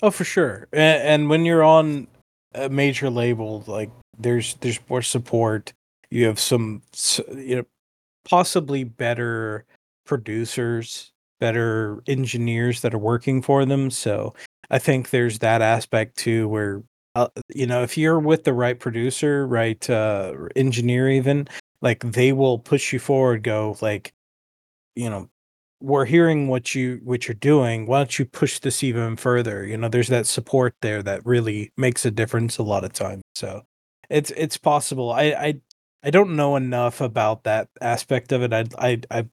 Oh, 0.00 0.12
for 0.12 0.22
sure. 0.22 0.68
And, 0.72 1.02
and 1.02 1.28
when 1.28 1.44
you're 1.44 1.64
on 1.64 2.06
a 2.54 2.68
major 2.68 3.10
label, 3.10 3.64
like 3.66 3.90
there's 4.16 4.54
there's 4.60 4.78
more 4.88 5.02
support. 5.02 5.72
You 6.10 6.26
have 6.26 6.38
some 6.38 6.82
you 7.34 7.56
know 7.56 7.64
possibly 8.24 8.84
better 8.84 9.64
producers 10.06 11.10
better 11.40 12.02
engineers 12.06 12.80
that 12.82 12.94
are 12.94 12.98
working 12.98 13.42
for 13.42 13.64
them. 13.64 13.90
So 13.90 14.34
I 14.70 14.78
think 14.78 15.10
there's 15.10 15.38
that 15.40 15.62
aspect 15.62 16.16
too, 16.16 16.48
where 16.48 16.82
uh, 17.14 17.28
you 17.54 17.66
know 17.66 17.82
if 17.82 17.96
you're 17.96 18.20
with 18.20 18.44
the 18.44 18.52
right 18.52 18.78
producer, 18.78 19.46
right 19.46 19.88
uh, 19.90 20.34
engineer, 20.56 21.08
even 21.10 21.48
like 21.82 22.00
they 22.00 22.32
will 22.32 22.58
push 22.58 22.92
you 22.92 22.98
forward. 22.98 23.42
Go 23.42 23.76
like, 23.80 24.12
you 24.96 25.10
know, 25.10 25.28
we're 25.80 26.04
hearing 26.04 26.48
what 26.48 26.74
you 26.74 27.00
what 27.04 27.28
you're 27.28 27.34
doing. 27.34 27.86
Why 27.86 27.98
don't 27.98 28.18
you 28.18 28.24
push 28.24 28.58
this 28.60 28.82
even 28.82 29.16
further? 29.16 29.64
You 29.66 29.76
know, 29.76 29.88
there's 29.88 30.08
that 30.08 30.26
support 30.26 30.74
there 30.82 31.02
that 31.02 31.24
really 31.26 31.72
makes 31.76 32.04
a 32.04 32.10
difference 32.10 32.58
a 32.58 32.62
lot 32.62 32.84
of 32.84 32.92
times. 32.92 33.22
So 33.34 33.62
it's 34.10 34.30
it's 34.32 34.58
possible. 34.58 35.12
I 35.12 35.22
I 35.24 35.60
I 36.02 36.10
don't 36.10 36.36
know 36.36 36.56
enough 36.56 37.00
about 37.00 37.44
that 37.44 37.68
aspect 37.80 38.32
of 38.32 38.42
it. 38.42 38.52
I 38.52 38.64
I 38.78 39.00
I 39.10 39.26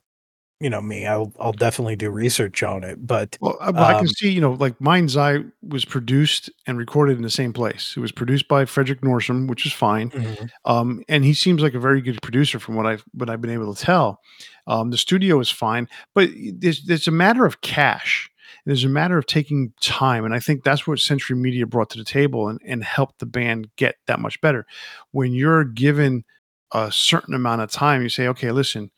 you 0.66 0.72
know 0.72 0.82
me, 0.82 1.06
I'll 1.06 1.32
I'll 1.40 1.54
definitely 1.54 1.96
do 1.96 2.10
research 2.10 2.64
on 2.64 2.84
it. 2.84 3.06
But 3.06 3.38
well, 3.40 3.56
I, 3.62 3.70
I 3.70 3.94
can 3.94 4.00
um 4.00 4.08
see, 4.08 4.32
you 4.32 4.42
know, 4.42 4.54
like 4.54 4.82
Mind's 4.82 5.16
I 5.16 5.44
was 5.62 5.86
produced 5.86 6.50
and 6.66 6.76
recorded 6.80 7.18
in 7.18 7.22
the 7.22 7.30
same 7.30 7.54
place. 7.54 7.94
It 7.96 8.00
was 8.00 8.12
produced 8.12 8.48
by 8.48 8.66
Fredrik 8.66 9.02
Nordström, 9.02 9.48
which 9.48 9.68
is 9.68 9.74
fine. 9.74 10.10
Mm-hmm. 10.10 10.46
Um, 10.66 11.04
and 11.08 11.24
he 11.24 11.36
seems 11.36 11.62
like 11.62 11.76
a 11.76 11.80
very 11.80 12.02
good 12.02 12.20
producer 12.24 12.58
from 12.60 12.74
what 12.76 12.88
I've 12.88 13.04
what 13.14 13.30
I've 13.30 13.42
been 13.42 13.52
able 13.52 13.76
to 13.76 13.86
tell. 13.86 14.22
Um, 14.66 14.90
the 14.90 14.98
studio 14.98 15.40
is 15.40 15.52
fine, 15.52 15.88
but 16.16 16.30
there's 16.60 16.84
there's 16.86 17.08
a 17.08 17.12
matter 17.12 17.46
of 17.46 17.62
cash. 17.62 18.32
it 18.66 18.72
is 18.72 18.84
a 18.84 18.90
matter 18.90 19.18
of 19.18 19.26
taking 19.26 19.74
time. 19.82 20.26
And 20.26 20.34
I 20.34 20.40
think 20.40 20.64
that's 20.64 20.88
what 20.88 21.00
Century 21.00 21.36
Media 21.38 21.68
brought 21.68 21.90
to 21.92 21.98
the 21.98 22.04
table 22.04 22.48
and, 22.48 22.60
and 22.66 22.84
helped 22.84 23.20
the 23.20 23.26
band 23.26 23.70
get 23.76 23.96
that 24.08 24.20
much 24.20 24.42
better. 24.42 24.66
When 25.12 25.34
you're 25.34 25.64
given 25.64 26.24
a 26.72 26.92
certain 26.92 27.36
amount 27.36 27.62
of 27.62 27.72
time, 27.72 28.02
you 28.02 28.10
say, 28.10 28.28
okay, 28.30 28.52
listen, 28.52 28.92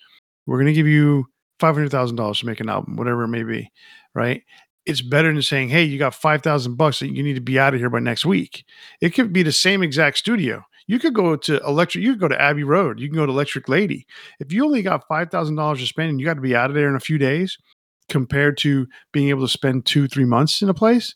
we're 0.45 0.57
going 0.57 0.67
to 0.67 0.73
give 0.73 0.87
you 0.87 1.27
five 1.59 1.75
hundred 1.75 1.91
thousand 1.91 2.15
dollars 2.15 2.39
to 2.39 2.45
make 2.45 2.59
an 2.59 2.69
album, 2.69 2.95
whatever 2.95 3.23
it 3.23 3.29
may 3.29 3.43
be, 3.43 3.71
right? 4.13 4.43
It's 4.85 5.01
better 5.01 5.31
than 5.31 5.41
saying, 5.41 5.69
"Hey, 5.69 5.83
you 5.83 5.97
got 5.99 6.15
five 6.15 6.41
thousand 6.41 6.75
bucks 6.75 6.99
that 6.99 7.13
you 7.13 7.23
need 7.23 7.35
to 7.35 7.41
be 7.41 7.59
out 7.59 7.73
of 7.73 7.79
here 7.79 7.89
by 7.89 7.99
next 7.99 8.25
week." 8.25 8.65
It 9.01 9.11
could 9.11 9.33
be 9.33 9.43
the 9.43 9.51
same 9.51 9.83
exact 9.83 10.17
studio. 10.17 10.63
You 10.87 10.99
could 10.99 11.13
go 11.13 11.35
to 11.35 11.59
electric. 11.65 12.03
You 12.03 12.13
could 12.13 12.21
go 12.21 12.27
to 12.29 12.41
Abbey 12.41 12.63
Road. 12.63 12.99
You 12.99 13.07
can 13.07 13.17
go 13.17 13.25
to 13.25 13.31
Electric 13.31 13.67
Lady. 13.67 14.07
If 14.39 14.53
you 14.53 14.63
only 14.63 14.81
got 14.81 15.07
five 15.07 15.29
thousand 15.29 15.55
dollars 15.55 15.79
to 15.79 15.87
spend 15.87 16.09
and 16.09 16.19
you 16.19 16.25
got 16.25 16.35
to 16.35 16.41
be 16.41 16.55
out 16.55 16.69
of 16.69 16.75
there 16.75 16.89
in 16.89 16.95
a 16.95 17.01
few 17.01 17.17
days, 17.17 17.57
compared 18.09 18.57
to 18.59 18.87
being 19.11 19.29
able 19.29 19.41
to 19.41 19.51
spend 19.51 19.85
two, 19.85 20.07
three 20.07 20.25
months 20.25 20.61
in 20.61 20.69
a 20.69 20.73
place, 20.73 21.15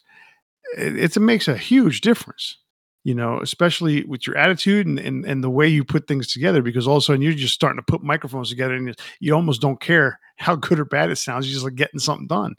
it, 0.77 1.17
it 1.17 1.19
makes 1.19 1.47
a 1.47 1.57
huge 1.57 2.01
difference 2.01 2.57
you 3.03 3.15
know, 3.15 3.39
especially 3.41 4.03
with 4.05 4.27
your 4.27 4.37
attitude 4.37 4.85
and, 4.85 4.99
and, 4.99 5.25
and 5.25 5.43
the 5.43 5.49
way 5.49 5.67
you 5.67 5.83
put 5.83 6.07
things 6.07 6.31
together, 6.31 6.61
because 6.61 6.87
all 6.87 6.97
of 6.97 7.01
a 7.01 7.05
sudden 7.05 7.21
you're 7.21 7.33
just 7.33 7.55
starting 7.55 7.79
to 7.79 7.91
put 7.91 8.03
microphones 8.03 8.49
together 8.49 8.75
and 8.75 8.95
you 9.19 9.33
almost 9.33 9.61
don't 9.61 9.79
care 9.79 10.19
how 10.37 10.55
good 10.55 10.79
or 10.79 10.85
bad 10.85 11.09
it 11.09 11.17
sounds. 11.17 11.47
You're 11.47 11.55
just 11.55 11.65
like 11.65 11.75
getting 11.75 11.99
something 11.99 12.27
done, 12.27 12.55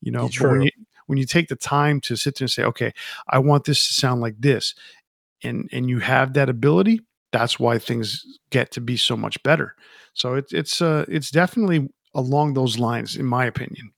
you 0.00 0.10
know. 0.10 0.28
When 0.52 0.62
you, 0.62 0.70
when 1.06 1.18
you 1.18 1.26
take 1.26 1.48
the 1.48 1.56
time 1.56 2.00
to 2.02 2.16
sit 2.16 2.38
there 2.38 2.44
and 2.44 2.50
say, 2.50 2.64
okay, 2.64 2.92
I 3.28 3.38
want 3.38 3.64
this 3.64 3.86
to 3.88 3.94
sound 3.94 4.20
like 4.22 4.36
this, 4.38 4.74
and 5.42 5.68
and 5.72 5.90
you 5.90 5.98
have 5.98 6.32
that 6.34 6.48
ability, 6.48 7.00
that's 7.32 7.58
why 7.58 7.78
things 7.78 8.24
get 8.50 8.70
to 8.72 8.80
be 8.80 8.96
so 8.96 9.16
much 9.16 9.42
better. 9.42 9.74
So 10.14 10.34
it's 10.34 10.52
it's 10.52 10.80
uh 10.80 11.04
it's 11.08 11.30
definitely 11.30 11.90
along 12.14 12.54
those 12.54 12.78
lines, 12.78 13.16
in 13.16 13.26
my 13.26 13.44
opinion. 13.46 13.92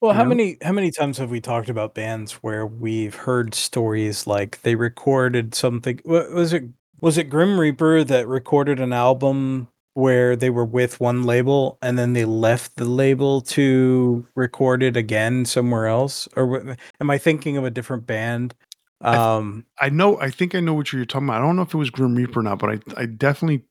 Well, 0.00 0.12
how 0.12 0.22
know? 0.22 0.28
many 0.30 0.56
how 0.62 0.72
many 0.72 0.90
times 0.90 1.18
have 1.18 1.30
we 1.30 1.40
talked 1.40 1.68
about 1.68 1.94
bands 1.94 2.34
where 2.34 2.66
we've 2.66 3.14
heard 3.14 3.54
stories 3.54 4.26
like 4.26 4.62
they 4.62 4.74
recorded 4.76 5.54
something? 5.54 6.00
Was 6.04 6.52
it 6.52 6.64
was 7.00 7.18
it 7.18 7.24
Grim 7.24 7.58
Reaper 7.58 8.04
that 8.04 8.28
recorded 8.28 8.78
an 8.80 8.92
album 8.92 9.68
where 9.94 10.36
they 10.36 10.50
were 10.50 10.64
with 10.64 11.00
one 11.00 11.24
label 11.24 11.78
and 11.82 11.98
then 11.98 12.12
they 12.12 12.24
left 12.24 12.76
the 12.76 12.84
label 12.84 13.40
to 13.40 14.24
record 14.36 14.82
it 14.84 14.96
again 14.96 15.44
somewhere 15.44 15.86
else? 15.86 16.28
Or 16.36 16.76
am 17.00 17.10
I 17.10 17.18
thinking 17.18 17.56
of 17.56 17.64
a 17.64 17.70
different 17.70 18.06
band? 18.06 18.54
Um, 19.00 19.64
I, 19.80 19.86
I 19.86 19.88
know. 19.90 20.18
I 20.20 20.30
think 20.30 20.54
I 20.54 20.60
know 20.60 20.74
what 20.74 20.92
you're 20.92 21.04
talking 21.04 21.28
about. 21.28 21.40
I 21.42 21.44
don't 21.46 21.56
know 21.56 21.62
if 21.62 21.74
it 21.74 21.78
was 21.78 21.90
Grim 21.90 22.14
Reaper 22.14 22.40
or 22.40 22.42
not, 22.42 22.58
but 22.58 22.70
I 22.70 23.02
I 23.02 23.06
definitely 23.06 23.64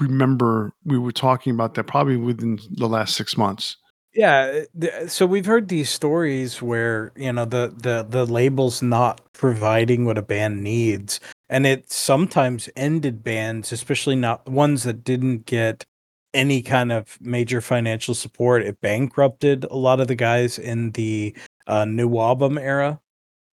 remember 0.00 0.72
we 0.84 0.98
were 0.98 1.12
talking 1.12 1.52
about 1.54 1.74
that 1.74 1.84
probably 1.84 2.16
within 2.16 2.58
the 2.72 2.88
last 2.88 3.16
six 3.16 3.36
months. 3.36 3.76
Yeah, 4.16 4.62
so 5.08 5.26
we've 5.26 5.44
heard 5.46 5.68
these 5.68 5.90
stories 5.90 6.62
where, 6.62 7.12
you 7.16 7.32
know, 7.32 7.44
the 7.44 7.74
the 7.76 8.02
the 8.08 8.24
label's 8.26 8.80
not 8.82 9.20
providing 9.34 10.06
what 10.06 10.16
a 10.16 10.22
band 10.22 10.62
needs, 10.64 11.20
and 11.50 11.66
it 11.66 11.92
sometimes 11.92 12.70
ended 12.76 13.22
bands, 13.22 13.72
especially 13.72 14.16
not 14.16 14.48
ones 14.48 14.84
that 14.84 15.04
didn't 15.04 15.44
get 15.46 15.84
any 16.32 16.62
kind 16.62 16.92
of 16.92 17.18
major 17.20 17.60
financial 17.60 18.14
support. 18.14 18.62
It 18.62 18.80
bankrupted 18.80 19.64
a 19.64 19.76
lot 19.76 20.00
of 20.00 20.08
the 20.08 20.14
guys 20.14 20.58
in 20.58 20.92
the 20.92 21.36
uh, 21.66 21.84
new 21.84 22.18
album 22.18 22.56
era. 22.56 23.00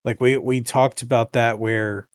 Like 0.06 0.22
we 0.22 0.38
we 0.38 0.62
talked 0.62 1.02
about 1.04 1.34
that 1.34 1.60
where 1.60 2.08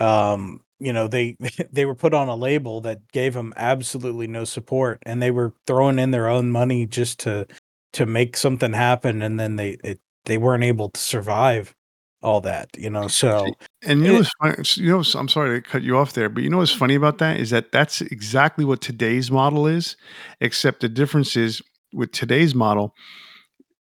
um 0.00 0.60
you 0.80 0.92
know 0.92 1.08
they 1.08 1.36
they 1.72 1.84
were 1.84 1.94
put 1.94 2.14
on 2.14 2.28
a 2.28 2.36
label 2.36 2.80
that 2.80 3.00
gave 3.12 3.34
them 3.34 3.52
absolutely 3.56 4.26
no 4.26 4.44
support 4.44 4.98
and 5.04 5.22
they 5.22 5.30
were 5.30 5.52
throwing 5.66 5.98
in 5.98 6.10
their 6.10 6.28
own 6.28 6.50
money 6.50 6.86
just 6.86 7.18
to 7.20 7.46
to 7.92 8.06
make 8.06 8.36
something 8.36 8.72
happen 8.72 9.22
and 9.22 9.38
then 9.38 9.56
they 9.56 9.70
it, 9.84 10.00
they 10.24 10.38
weren't 10.38 10.64
able 10.64 10.90
to 10.90 11.00
survive 11.00 11.74
all 12.22 12.40
that 12.40 12.68
you 12.76 12.90
know 12.90 13.06
so 13.06 13.46
and 13.84 14.04
you 14.04 14.08
know 14.08 14.18
what's 14.18 14.30
funny, 14.42 14.56
you 14.74 14.90
know 14.90 15.02
i'm 15.14 15.28
sorry 15.28 15.60
to 15.60 15.68
cut 15.68 15.82
you 15.82 15.96
off 15.96 16.14
there 16.14 16.28
but 16.28 16.42
you 16.42 16.50
know 16.50 16.58
what's 16.58 16.72
funny 16.72 16.96
about 16.96 17.18
that 17.18 17.38
is 17.38 17.50
that 17.50 17.70
that's 17.70 18.00
exactly 18.00 18.64
what 18.64 18.80
today's 18.80 19.30
model 19.30 19.66
is 19.66 19.96
except 20.40 20.80
the 20.80 20.88
difference 20.88 21.36
is 21.36 21.62
with 21.92 22.10
today's 22.10 22.54
model 22.54 22.92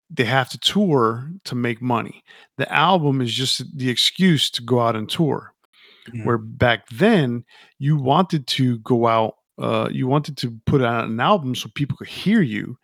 they 0.09 0.25
have 0.25 0.49
to 0.49 0.57
tour 0.59 1.29
to 1.45 1.55
make 1.55 1.81
money 1.81 2.23
the 2.57 2.71
album 2.73 3.21
is 3.21 3.33
just 3.33 3.63
the 3.77 3.89
excuse 3.89 4.49
to 4.49 4.61
go 4.61 4.81
out 4.81 4.97
and 4.97 5.09
tour 5.09 5.53
mm-hmm. 6.09 6.25
where 6.25 6.37
back 6.37 6.87
then 6.89 7.43
you 7.79 7.95
wanted 7.95 8.45
to 8.47 8.79
go 8.79 9.07
out 9.07 9.37
uh, 9.57 9.87
you 9.89 10.05
wanted 10.05 10.35
to 10.35 10.51
put 10.65 10.81
out 10.81 11.05
an 11.05 11.21
album 11.21 11.55
so 11.55 11.69
people 11.75 11.95
could 11.95 12.07
hear 12.07 12.41
you 12.41 12.77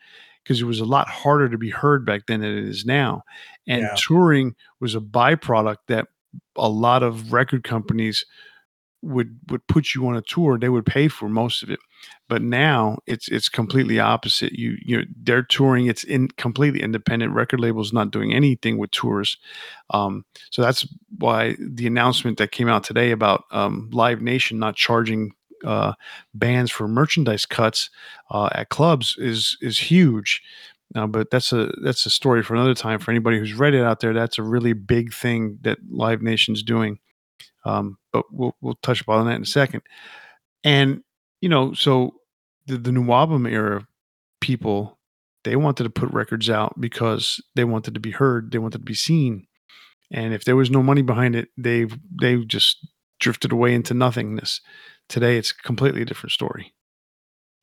because 0.43 0.61
it 0.61 0.65
was 0.65 0.79
a 0.79 0.85
lot 0.85 1.07
harder 1.07 1.49
to 1.49 1.57
be 1.57 1.69
heard 1.69 2.05
back 2.05 2.25
then 2.27 2.41
than 2.41 2.57
it 2.57 2.65
is 2.65 2.85
now. 2.85 3.23
And 3.67 3.83
yeah. 3.83 3.95
touring 3.97 4.55
was 4.79 4.95
a 4.95 4.99
byproduct 4.99 5.77
that 5.87 6.07
a 6.55 6.69
lot 6.69 7.03
of 7.03 7.31
record 7.33 7.63
companies 7.63 8.25
would 9.03 9.39
would 9.49 9.65
put 9.67 9.95
you 9.95 10.05
on 10.07 10.15
a 10.15 10.21
tour 10.21 10.59
they 10.59 10.69
would 10.69 10.85
pay 10.85 11.07
for 11.07 11.27
most 11.27 11.63
of 11.63 11.71
it 11.71 11.79
but 12.29 12.41
now 12.41 12.99
it's 13.07 13.27
it's 13.29 13.49
completely 13.49 13.99
opposite 13.99 14.53
you 14.53 14.77
you 14.85 14.97
know 14.97 15.03
they're 15.23 15.41
touring 15.41 15.87
it's 15.87 16.03
in 16.03 16.27
completely 16.37 16.81
independent 16.81 17.33
record 17.33 17.59
labels 17.59 17.91
not 17.91 18.11
doing 18.11 18.31
anything 18.31 18.77
with 18.77 18.91
tours 18.91 19.37
um, 19.89 20.23
so 20.51 20.61
that's 20.61 20.87
why 21.17 21.55
the 21.59 21.87
announcement 21.87 22.37
that 22.37 22.51
came 22.51 22.67
out 22.67 22.83
today 22.83 23.09
about 23.09 23.45
um, 23.51 23.89
live 23.91 24.21
nation 24.21 24.59
not 24.59 24.75
charging 24.75 25.31
uh, 25.63 25.93
bands 26.33 26.71
for 26.71 26.87
merchandise 26.87 27.45
cuts 27.45 27.89
uh, 28.29 28.49
at 28.53 28.69
clubs 28.69 29.15
is 29.17 29.57
is 29.61 29.77
huge. 29.77 30.41
Uh, 30.93 31.07
but 31.07 31.31
that's 31.31 31.53
a 31.53 31.71
that's 31.83 32.05
a 32.05 32.09
story 32.09 32.43
for 32.43 32.53
another 32.53 32.73
time. 32.73 32.99
For 32.99 33.11
anybody 33.11 33.39
who's 33.39 33.53
read 33.53 33.73
it 33.73 33.83
out 33.83 34.01
there, 34.01 34.13
that's 34.13 34.37
a 34.37 34.43
really 34.43 34.73
big 34.73 35.13
thing 35.13 35.57
that 35.61 35.77
Live 35.89 36.21
Nation's 36.21 36.63
doing. 36.63 36.99
Um, 37.63 37.97
but 38.11 38.25
we'll 38.31 38.55
we'll 38.61 38.79
touch 38.81 39.01
upon 39.01 39.25
that 39.27 39.35
in 39.35 39.43
a 39.43 39.45
second. 39.45 39.83
And 40.63 41.03
you 41.39 41.49
know, 41.49 41.73
so 41.73 42.15
the 42.65 42.77
the 42.77 42.91
new 42.91 43.11
album 43.11 43.45
era 43.45 43.87
people 44.41 44.97
they 45.43 45.55
wanted 45.55 45.83
to 45.83 45.89
put 45.89 46.11
records 46.11 46.49
out 46.49 46.79
because 46.79 47.41
they 47.55 47.63
wanted 47.63 47.93
to 47.93 47.99
be 47.99 48.11
heard, 48.11 48.51
they 48.51 48.59
wanted 48.59 48.79
to 48.79 48.83
be 48.83 48.93
seen. 48.93 49.47
And 50.11 50.33
if 50.33 50.43
there 50.43 50.55
was 50.55 50.69
no 50.69 50.83
money 50.83 51.01
behind 51.01 51.35
it, 51.35 51.49
they 51.57 51.87
they 52.21 52.43
just 52.45 52.85
drifted 53.19 53.51
away 53.51 53.73
into 53.73 53.93
nothingness. 53.93 54.61
Today 55.11 55.37
it's 55.37 55.51
a 55.51 55.55
completely 55.55 56.05
different 56.05 56.31
story. 56.31 56.73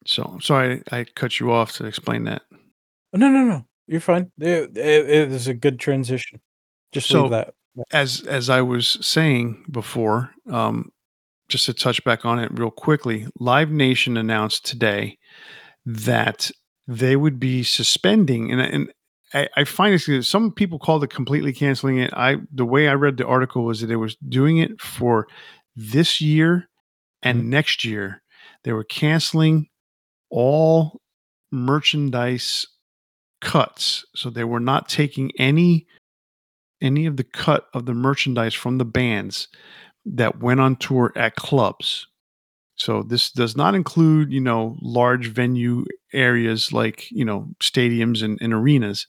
So 0.04 0.22
I'm 0.22 0.42
sorry 0.42 0.82
I 0.92 1.04
cut 1.04 1.40
you 1.40 1.50
off 1.50 1.72
to 1.76 1.86
explain 1.86 2.24
that. 2.24 2.42
No, 3.14 3.30
no, 3.30 3.42
no. 3.42 3.64
You're 3.86 4.02
fine. 4.02 4.30
It, 4.38 4.76
it, 4.76 5.08
it 5.08 5.32
is 5.32 5.48
a 5.48 5.54
good 5.54 5.80
transition. 5.80 6.40
Just 6.92 7.08
So 7.08 7.26
that. 7.30 7.54
as 7.90 8.20
as 8.20 8.50
I 8.50 8.60
was 8.60 8.98
saying 9.00 9.64
before, 9.70 10.30
um, 10.50 10.90
just 11.48 11.64
to 11.64 11.72
touch 11.72 12.04
back 12.04 12.26
on 12.26 12.38
it 12.38 12.52
real 12.52 12.70
quickly, 12.70 13.26
Live 13.40 13.70
Nation 13.70 14.18
announced 14.18 14.66
today 14.66 15.16
that 15.86 16.50
they 16.86 17.16
would 17.16 17.40
be 17.40 17.62
suspending, 17.62 18.52
and 18.52 18.60
and 18.60 18.92
I, 19.32 19.48
I 19.56 19.64
find 19.64 19.94
it 19.94 20.22
some 20.24 20.52
people 20.52 20.78
called 20.78 21.02
it 21.02 21.08
completely 21.08 21.54
canceling 21.54 21.96
it. 21.96 22.12
I 22.12 22.36
the 22.52 22.66
way 22.66 22.88
I 22.88 22.94
read 22.94 23.16
the 23.16 23.26
article 23.26 23.64
was 23.64 23.80
that 23.80 23.90
it 23.90 23.96
was 23.96 24.16
doing 24.16 24.58
it 24.58 24.82
for 24.82 25.26
this 25.74 26.20
year 26.20 26.68
and 27.22 27.40
mm-hmm. 27.40 27.50
next 27.50 27.84
year. 27.84 28.22
They 28.64 28.72
were 28.72 28.84
canceling 28.84 29.68
all 30.30 31.00
merchandise 31.50 32.66
cuts, 33.40 34.04
so 34.14 34.30
they 34.30 34.44
were 34.44 34.60
not 34.60 34.88
taking 34.88 35.30
any 35.38 35.86
any 36.80 37.06
of 37.06 37.16
the 37.16 37.24
cut 37.24 37.66
of 37.74 37.86
the 37.86 37.94
merchandise 37.94 38.54
from 38.54 38.78
the 38.78 38.84
bands 38.84 39.48
that 40.04 40.40
went 40.40 40.60
on 40.60 40.76
tour 40.76 41.12
at 41.16 41.34
clubs. 41.34 42.06
So 42.76 43.02
this 43.02 43.32
does 43.32 43.56
not 43.56 43.74
include, 43.74 44.32
you 44.32 44.40
know, 44.40 44.76
large 44.80 45.28
venue 45.28 45.84
areas 46.12 46.72
like, 46.72 47.10
you 47.10 47.24
know, 47.24 47.48
stadiums 47.60 48.22
and, 48.22 48.38
and 48.40 48.54
arenas 48.54 49.06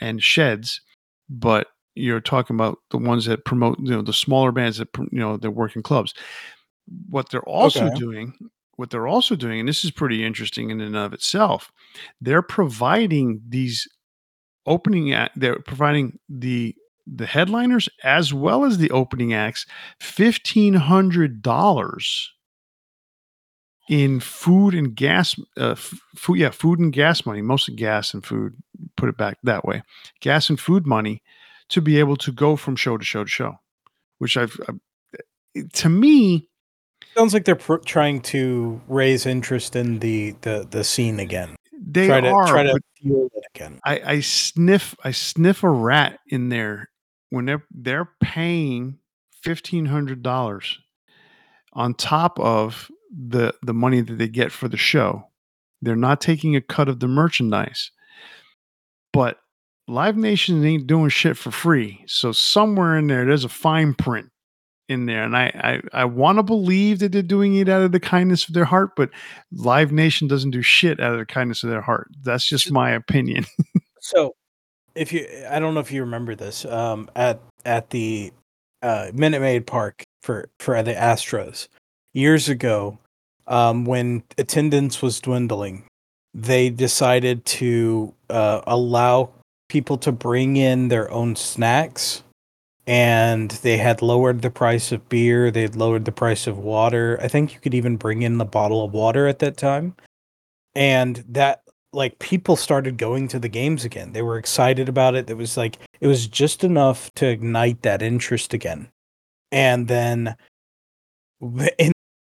and 0.00 0.22
sheds, 0.22 0.80
but 1.28 1.68
you're 1.94 2.20
talking 2.20 2.56
about 2.56 2.78
the 2.90 2.96
ones 2.98 3.26
that 3.26 3.44
promote, 3.44 3.78
you 3.80 3.90
know, 3.90 4.02
the 4.02 4.12
smaller 4.12 4.50
bands 4.50 4.78
that, 4.78 4.88
you 5.12 5.18
know, 5.18 5.36
that 5.36 5.50
work 5.50 5.76
in 5.76 5.82
clubs. 5.82 6.14
What 7.08 7.30
they're 7.30 7.42
also 7.48 7.86
Okay. 7.86 7.98
doing, 7.98 8.34
what 8.76 8.90
they're 8.90 9.06
also 9.08 9.36
doing, 9.36 9.60
and 9.60 9.68
this 9.68 9.84
is 9.84 9.90
pretty 9.90 10.24
interesting 10.24 10.70
in 10.70 10.80
and 10.80 10.96
of 10.96 11.12
itself, 11.12 11.70
they're 12.20 12.42
providing 12.42 13.40
these 13.48 13.86
opening 14.66 15.12
act, 15.12 15.38
they're 15.40 15.60
providing 15.60 16.18
the 16.28 16.74
the 17.06 17.26
headliners 17.26 17.88
as 18.04 18.32
well 18.34 18.64
as 18.64 18.78
the 18.78 18.90
opening 18.90 19.34
acts 19.34 19.66
fifteen 20.00 20.74
hundred 20.74 21.42
dollars 21.42 22.32
in 23.88 24.18
food 24.18 24.74
and 24.74 24.94
gas 24.94 25.36
uh, 25.58 25.74
food 25.74 26.38
yeah 26.38 26.50
food 26.50 26.78
and 26.78 26.92
gas 26.92 27.26
money 27.26 27.42
mostly 27.42 27.74
gas 27.74 28.14
and 28.14 28.24
food 28.24 28.54
put 28.96 29.10
it 29.10 29.16
back 29.18 29.36
that 29.42 29.64
way 29.64 29.82
gas 30.20 30.48
and 30.48 30.58
food 30.58 30.86
money 30.86 31.22
to 31.68 31.82
be 31.82 31.98
able 31.98 32.16
to 32.16 32.32
go 32.32 32.56
from 32.56 32.76
show 32.76 32.96
to 32.96 33.04
show 33.04 33.24
to 33.24 33.30
show 33.30 33.54
which 34.18 34.36
i've 34.36 34.58
uh, 34.68 34.72
to 35.72 35.88
me 35.88 36.48
Sounds 37.16 37.32
like 37.34 37.44
they're 37.44 37.54
pr- 37.54 37.76
trying 37.76 38.20
to 38.22 38.80
raise 38.88 39.26
interest 39.26 39.76
in 39.76 40.00
the 40.00 40.34
the, 40.42 40.66
the 40.68 40.84
scene 40.84 41.20
again. 41.20 41.56
they 41.80 42.06
try 42.06 42.20
to 42.20 42.28
are 42.28 42.46
try 42.46 42.62
to 42.64 42.78
fuel 43.00 43.30
it 43.34 43.44
again. 43.54 43.78
I, 43.84 44.00
I 44.04 44.20
sniff 44.20 44.94
I 45.04 45.12
sniff 45.12 45.62
a 45.62 45.70
rat 45.70 46.18
in 46.28 46.48
there 46.48 46.90
when 47.30 47.46
they're 47.46 47.64
they're 47.70 48.10
paying 48.20 48.98
fifteen 49.42 49.86
hundred 49.86 50.22
dollars 50.22 50.78
on 51.72 51.94
top 51.94 52.38
of 52.40 52.90
the 53.10 53.54
the 53.62 53.74
money 53.74 54.00
that 54.00 54.18
they 54.18 54.28
get 54.28 54.50
for 54.50 54.68
the 54.68 54.76
show. 54.76 55.28
They're 55.82 55.96
not 55.96 56.20
taking 56.20 56.56
a 56.56 56.60
cut 56.60 56.88
of 56.88 57.00
the 57.00 57.08
merchandise. 57.08 57.90
But 59.12 59.38
Live 59.86 60.16
Nation 60.16 60.64
ain't 60.64 60.86
doing 60.88 61.10
shit 61.10 61.36
for 61.36 61.50
free. 61.52 62.02
So 62.06 62.32
somewhere 62.32 62.96
in 62.96 63.06
there 63.06 63.24
there's 63.24 63.44
a 63.44 63.48
fine 63.50 63.94
print 63.94 64.30
in 64.88 65.06
there. 65.06 65.24
And 65.24 65.36
I 65.36 65.80
I, 65.92 66.02
I 66.02 66.04
want 66.04 66.38
to 66.38 66.42
believe 66.42 66.98
that 66.98 67.12
they're 67.12 67.22
doing 67.22 67.56
it 67.56 67.68
out 67.68 67.82
of 67.82 67.92
the 67.92 68.00
kindness 68.00 68.48
of 68.48 68.54
their 68.54 68.64
heart, 68.64 68.90
but 68.96 69.10
Live 69.52 69.92
Nation 69.92 70.28
doesn't 70.28 70.50
do 70.50 70.62
shit 70.62 71.00
out 71.00 71.12
of 71.12 71.18
the 71.18 71.26
kindness 71.26 71.62
of 71.62 71.70
their 71.70 71.80
heart. 71.80 72.08
That's 72.22 72.48
just 72.48 72.72
my 72.72 72.90
opinion. 72.90 73.46
So, 74.04 74.34
if 74.94 75.14
you, 75.14 75.26
I 75.48 75.58
don't 75.58 75.72
know 75.72 75.80
if 75.80 75.90
you 75.90 76.02
remember 76.02 76.34
this, 76.34 76.66
um, 76.66 77.08
at 77.16 77.40
at 77.64 77.88
the 77.88 78.34
uh, 78.82 79.10
Minute 79.14 79.40
Maid 79.40 79.66
Park 79.66 80.04
for 80.22 80.50
for 80.60 80.82
the 80.82 80.92
Astros 80.92 81.68
years 82.12 82.50
ago, 82.50 82.98
um, 83.46 83.86
when 83.86 84.22
attendance 84.36 85.00
was 85.00 85.20
dwindling, 85.20 85.84
they 86.34 86.68
decided 86.68 87.46
to 87.46 88.12
uh, 88.28 88.60
allow 88.66 89.30
people 89.70 89.96
to 89.98 90.12
bring 90.12 90.58
in 90.58 90.88
their 90.88 91.10
own 91.10 91.34
snacks, 91.34 92.22
and 92.86 93.50
they 93.50 93.78
had 93.78 94.02
lowered 94.02 94.42
the 94.42 94.50
price 94.50 94.92
of 94.92 95.08
beer. 95.08 95.50
They 95.50 95.62
had 95.62 95.76
lowered 95.76 96.04
the 96.04 96.12
price 96.12 96.46
of 96.46 96.58
water. 96.58 97.18
I 97.22 97.28
think 97.28 97.54
you 97.54 97.60
could 97.60 97.74
even 97.74 97.96
bring 97.96 98.22
in 98.22 98.38
the 98.38 98.44
bottle 98.44 98.84
of 98.84 98.92
water 98.92 99.26
at 99.26 99.38
that 99.38 99.56
time, 99.56 99.94
and 100.74 101.24
that 101.28 101.62
like 101.92 102.18
people 102.18 102.56
started 102.56 102.98
going 102.98 103.28
to 103.28 103.38
the 103.38 103.48
games 103.48 103.84
again. 103.84 104.12
They 104.12 104.22
were 104.22 104.36
excited 104.36 104.88
about 104.88 105.14
it. 105.14 105.30
It 105.30 105.36
was 105.36 105.56
like 105.56 105.78
it 106.00 106.06
was 106.06 106.26
just 106.26 106.64
enough 106.64 107.12
to 107.14 107.26
ignite 107.26 107.82
that 107.82 108.02
interest 108.02 108.52
again. 108.52 108.88
And 109.50 109.88
then 109.88 110.36
in 111.40 111.92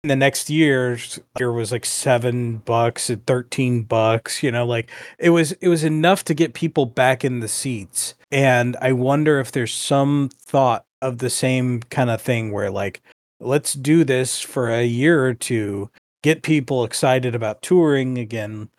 the 0.02 0.16
next 0.16 0.50
year, 0.50 0.98
there 1.36 1.52
was 1.52 1.72
like 1.72 1.86
seven 1.86 2.58
bucks 2.58 3.08
and 3.08 3.24
thirteen 3.26 3.82
bucks. 3.82 4.42
You 4.42 4.50
know, 4.50 4.66
like 4.66 4.90
it 5.18 5.30
was 5.30 5.52
it 5.52 5.68
was 5.68 5.84
enough 5.84 6.24
to 6.24 6.34
get 6.34 6.52
people 6.52 6.84
back 6.84 7.24
in 7.24 7.40
the 7.40 7.48
seats. 7.48 8.14
And 8.34 8.76
I 8.80 8.90
wonder 8.90 9.38
if 9.38 9.52
there's 9.52 9.72
some 9.72 10.28
thought 10.40 10.84
of 11.00 11.18
the 11.18 11.30
same 11.30 11.80
kind 11.84 12.10
of 12.10 12.20
thing 12.20 12.50
where 12.50 12.68
like 12.68 13.00
let's 13.38 13.74
do 13.74 14.02
this 14.02 14.40
for 14.40 14.70
a 14.70 14.84
year 14.84 15.24
or 15.24 15.34
two, 15.34 15.88
get 16.24 16.42
people 16.42 16.82
excited 16.82 17.36
about 17.36 17.62
touring 17.62 18.18
again 18.18 18.70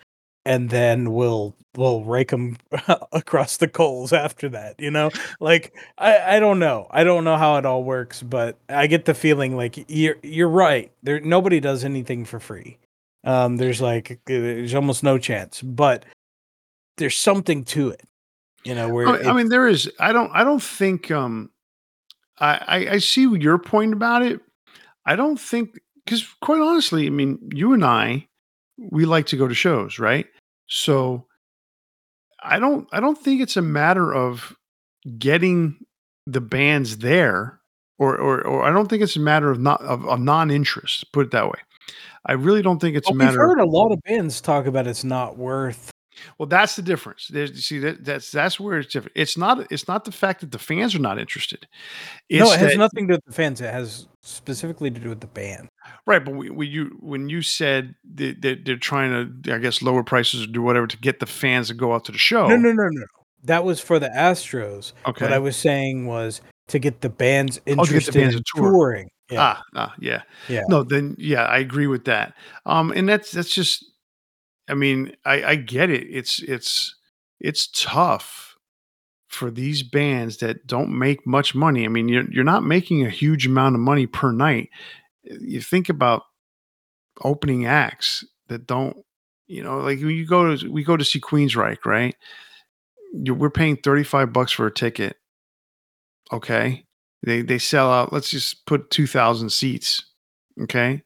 and 0.43 0.69
then 0.71 1.13
we'll 1.13 1.55
we'll 1.77 2.03
rake 2.03 2.31
them 2.31 2.57
across 3.13 3.55
the 3.55 3.69
coals 3.69 4.11
after 4.11 4.49
that 4.49 4.75
you 4.77 4.91
know? 4.91 5.09
Like 5.39 5.73
i 5.97 6.35
i 6.35 6.39
don't 6.41 6.59
know. 6.59 6.87
I 6.91 7.05
don't 7.05 7.23
know 7.23 7.37
how 7.37 7.55
it 7.57 7.65
all 7.65 7.85
works 7.85 8.21
but 8.21 8.57
i 8.67 8.87
get 8.87 9.05
the 9.05 9.13
feeling 9.13 9.55
like 9.55 9.85
you're 9.89 10.17
you're 10.21 10.49
right. 10.49 10.91
There 11.01 11.21
nobody 11.21 11.61
does 11.61 11.85
anything 11.85 12.25
for 12.25 12.41
free. 12.41 12.77
Um 13.23 13.55
there's 13.55 13.79
like 13.79 14.19
there's 14.25 14.75
almost 14.75 15.01
no 15.01 15.17
chance 15.17 15.61
but 15.61 16.03
there's 16.97 17.15
something 17.17 17.63
to 17.65 17.91
it 17.91 18.03
you 18.65 18.75
know 18.75 18.89
where 18.89 19.07
I, 19.07 19.29
I 19.29 19.33
mean, 19.33 19.49
there 19.49 19.67
is. 19.67 19.89
I 19.99 20.11
don't. 20.11 20.31
I 20.33 20.43
don't 20.43 20.61
think. 20.61 21.11
Um, 21.11 21.51
I, 22.39 22.55
I 22.67 22.75
I 22.93 22.97
see 22.97 23.21
your 23.23 23.57
point 23.57 23.93
about 23.93 24.21
it. 24.23 24.41
I 25.05 25.15
don't 25.15 25.39
think 25.39 25.79
because, 26.03 26.25
quite 26.41 26.59
honestly, 26.61 27.07
I 27.07 27.09
mean, 27.11 27.39
you 27.53 27.73
and 27.73 27.85
I, 27.85 28.27
we 28.77 29.05
like 29.05 29.27
to 29.27 29.37
go 29.37 29.47
to 29.47 29.53
shows, 29.53 29.99
right? 29.99 30.25
So, 30.67 31.27
I 32.43 32.59
don't. 32.59 32.87
I 32.91 32.99
don't 32.99 33.17
think 33.17 33.41
it's 33.41 33.55
a 33.55 33.61
matter 33.61 34.13
of 34.13 34.55
getting 35.17 35.77
the 36.25 36.41
bands 36.41 36.97
there, 36.97 37.59
or 37.99 38.17
or 38.17 38.45
or 38.45 38.63
I 38.63 38.71
don't 38.71 38.89
think 38.89 39.03
it's 39.03 39.15
a 39.15 39.19
matter 39.19 39.51
of 39.51 39.59
not 39.59 39.79
of, 39.81 40.05
of 40.07 40.19
non-interest. 40.19 41.11
Put 41.13 41.27
it 41.27 41.31
that 41.31 41.45
way. 41.45 41.59
I 42.25 42.33
really 42.33 42.63
don't 42.63 42.79
think 42.81 42.97
it's 42.97 43.07
Well, 43.07 43.15
a 43.15 43.17
matter 43.17 43.29
of. 43.29 43.33
we've 43.33 43.37
matter. 43.37 43.51
of, 43.51 43.57
heard 43.59 43.63
a 43.63 43.69
lot 43.69 43.91
of 43.91 44.01
bands 44.01 44.41
talk 44.41 44.65
about 44.65 44.87
it's 44.87 45.03
not 45.03 45.37
worth 45.37 45.91
Well, 46.37 46.47
that's 46.47 46.75
the 46.75 46.81
difference. 46.81 47.27
There's, 47.27 47.51
you 47.51 47.57
see 47.61 47.79
that 47.79 48.03
that's 48.05 48.31
that's 48.31 48.59
where 48.59 48.77
it's 48.79 48.91
different. 48.91 49.13
It's 49.15 49.37
not 49.37 49.71
it's 49.71 49.87
not 49.87 50.05
the 50.05 50.11
fact 50.11 50.41
that 50.41 50.51
the 50.51 50.59
fans 50.59 50.95
are 50.95 50.99
not 50.99 51.19
interested. 51.19 51.67
It's 52.29 52.39
no 52.43 52.51
it 52.51 52.59
has 52.59 52.71
that- 52.71 52.77
nothing 52.77 53.07
to 53.07 53.13
do 53.13 53.17
with 53.17 53.25
the 53.25 53.33
fans 53.33 53.61
it 53.61 53.73
has 53.73 54.07
specifically 54.21 54.89
to 54.89 54.99
do 54.99 55.09
with 55.09 55.19
the 55.21 55.27
band 55.27 55.69
right. 56.07 56.23
But 56.25 56.33
we, 56.35 56.49
we, 56.49 56.67
you 56.67 56.97
when 56.99 57.29
you 57.29 57.41
said 57.41 57.95
that 58.15 58.41
that 58.41 58.65
they're 58.65 58.77
trying 58.77 59.41
to, 59.43 59.53
I 59.53 59.59
guess, 59.59 59.81
lower 59.81 60.03
prices 60.03 60.43
or 60.43 60.47
do 60.47 60.61
whatever 60.61 60.87
to 60.87 60.97
get 60.97 61.19
the 61.19 61.25
fans 61.27 61.67
to 61.67 61.73
go 61.73 61.93
out 61.93 62.05
to 62.05 62.11
the 62.11 62.17
show. 62.17 62.47
No, 62.47 62.57
no, 62.57 62.71
no, 62.71 62.87
no. 62.89 63.05
That 63.43 63.63
was 63.63 63.79
for 63.79 63.99
the 63.99 64.09
Astros. 64.09 64.93
Okay. 65.05 65.25
What 65.25 65.33
I 65.33 65.37
was 65.37 65.55
saying 65.55 66.07
was 66.07 66.41
to 66.69 66.79
get 66.79 67.01
the 67.01 67.09
bands 67.09 67.59
Oh, 67.59 67.61
the 67.65 67.71
interested 67.81 68.15
bands 68.15 68.35
in 68.35 68.41
tour. 68.55 68.71
touring. 68.71 69.09
Yeah. 69.29 69.41
Ah, 69.41 69.61
ah, 69.75 69.93
yeah. 69.99 70.21
Yeah. 70.49 70.63
No, 70.67 70.83
then 70.83 71.15
yeah, 71.19 71.43
I 71.43 71.57
agree 71.59 71.87
with 71.87 72.05
that. 72.05 72.33
Um, 72.65 72.91
and 72.95 73.07
that's 73.07 73.31
that's 73.31 73.53
just. 73.53 73.85
I 74.67 74.73
mean, 74.73 75.15
I 75.25 75.43
I 75.43 75.55
get 75.55 75.89
it. 75.89 76.07
It's 76.09 76.39
it's 76.41 76.95
it's 77.39 77.67
tough 77.73 78.55
for 79.27 79.51
these 79.51 79.83
bands 79.83 80.37
that 80.37 80.65
don't 80.65 80.97
make 80.97 81.27
much 81.27 81.53
money. 81.55 81.85
I 81.85 81.89
mean, 81.89 82.07
you're 82.07 82.29
you're 82.31 82.43
not 82.43 82.63
making 82.63 83.05
a 83.05 83.09
huge 83.09 83.45
amount 83.45 83.75
of 83.75 83.81
money 83.81 84.07
per 84.07 84.31
night. 84.31 84.69
You 85.23 85.61
think 85.61 85.89
about 85.89 86.23
opening 87.23 87.65
acts 87.65 88.23
that 88.47 88.67
don't, 88.67 88.97
you 89.47 89.63
know, 89.63 89.79
like 89.79 89.99
when 89.99 90.11
you 90.11 90.25
go 90.27 90.55
to 90.55 90.69
we 90.71 90.83
go 90.83 90.97
to 90.97 91.05
see 91.05 91.19
Queensryche, 91.19 91.85
right? 91.85 92.15
You're, 93.13 93.35
we're 93.35 93.49
paying 93.49 93.77
thirty 93.77 94.03
five 94.03 94.31
bucks 94.33 94.51
for 94.51 94.67
a 94.67 94.73
ticket. 94.73 95.17
Okay, 96.31 96.85
They 97.25 97.41
they 97.41 97.57
sell 97.57 97.91
out. 97.91 98.13
Let's 98.13 98.29
just 98.29 98.65
put 98.67 98.91
two 98.91 99.07
thousand 99.07 99.49
seats. 99.49 100.05
Okay, 100.61 101.01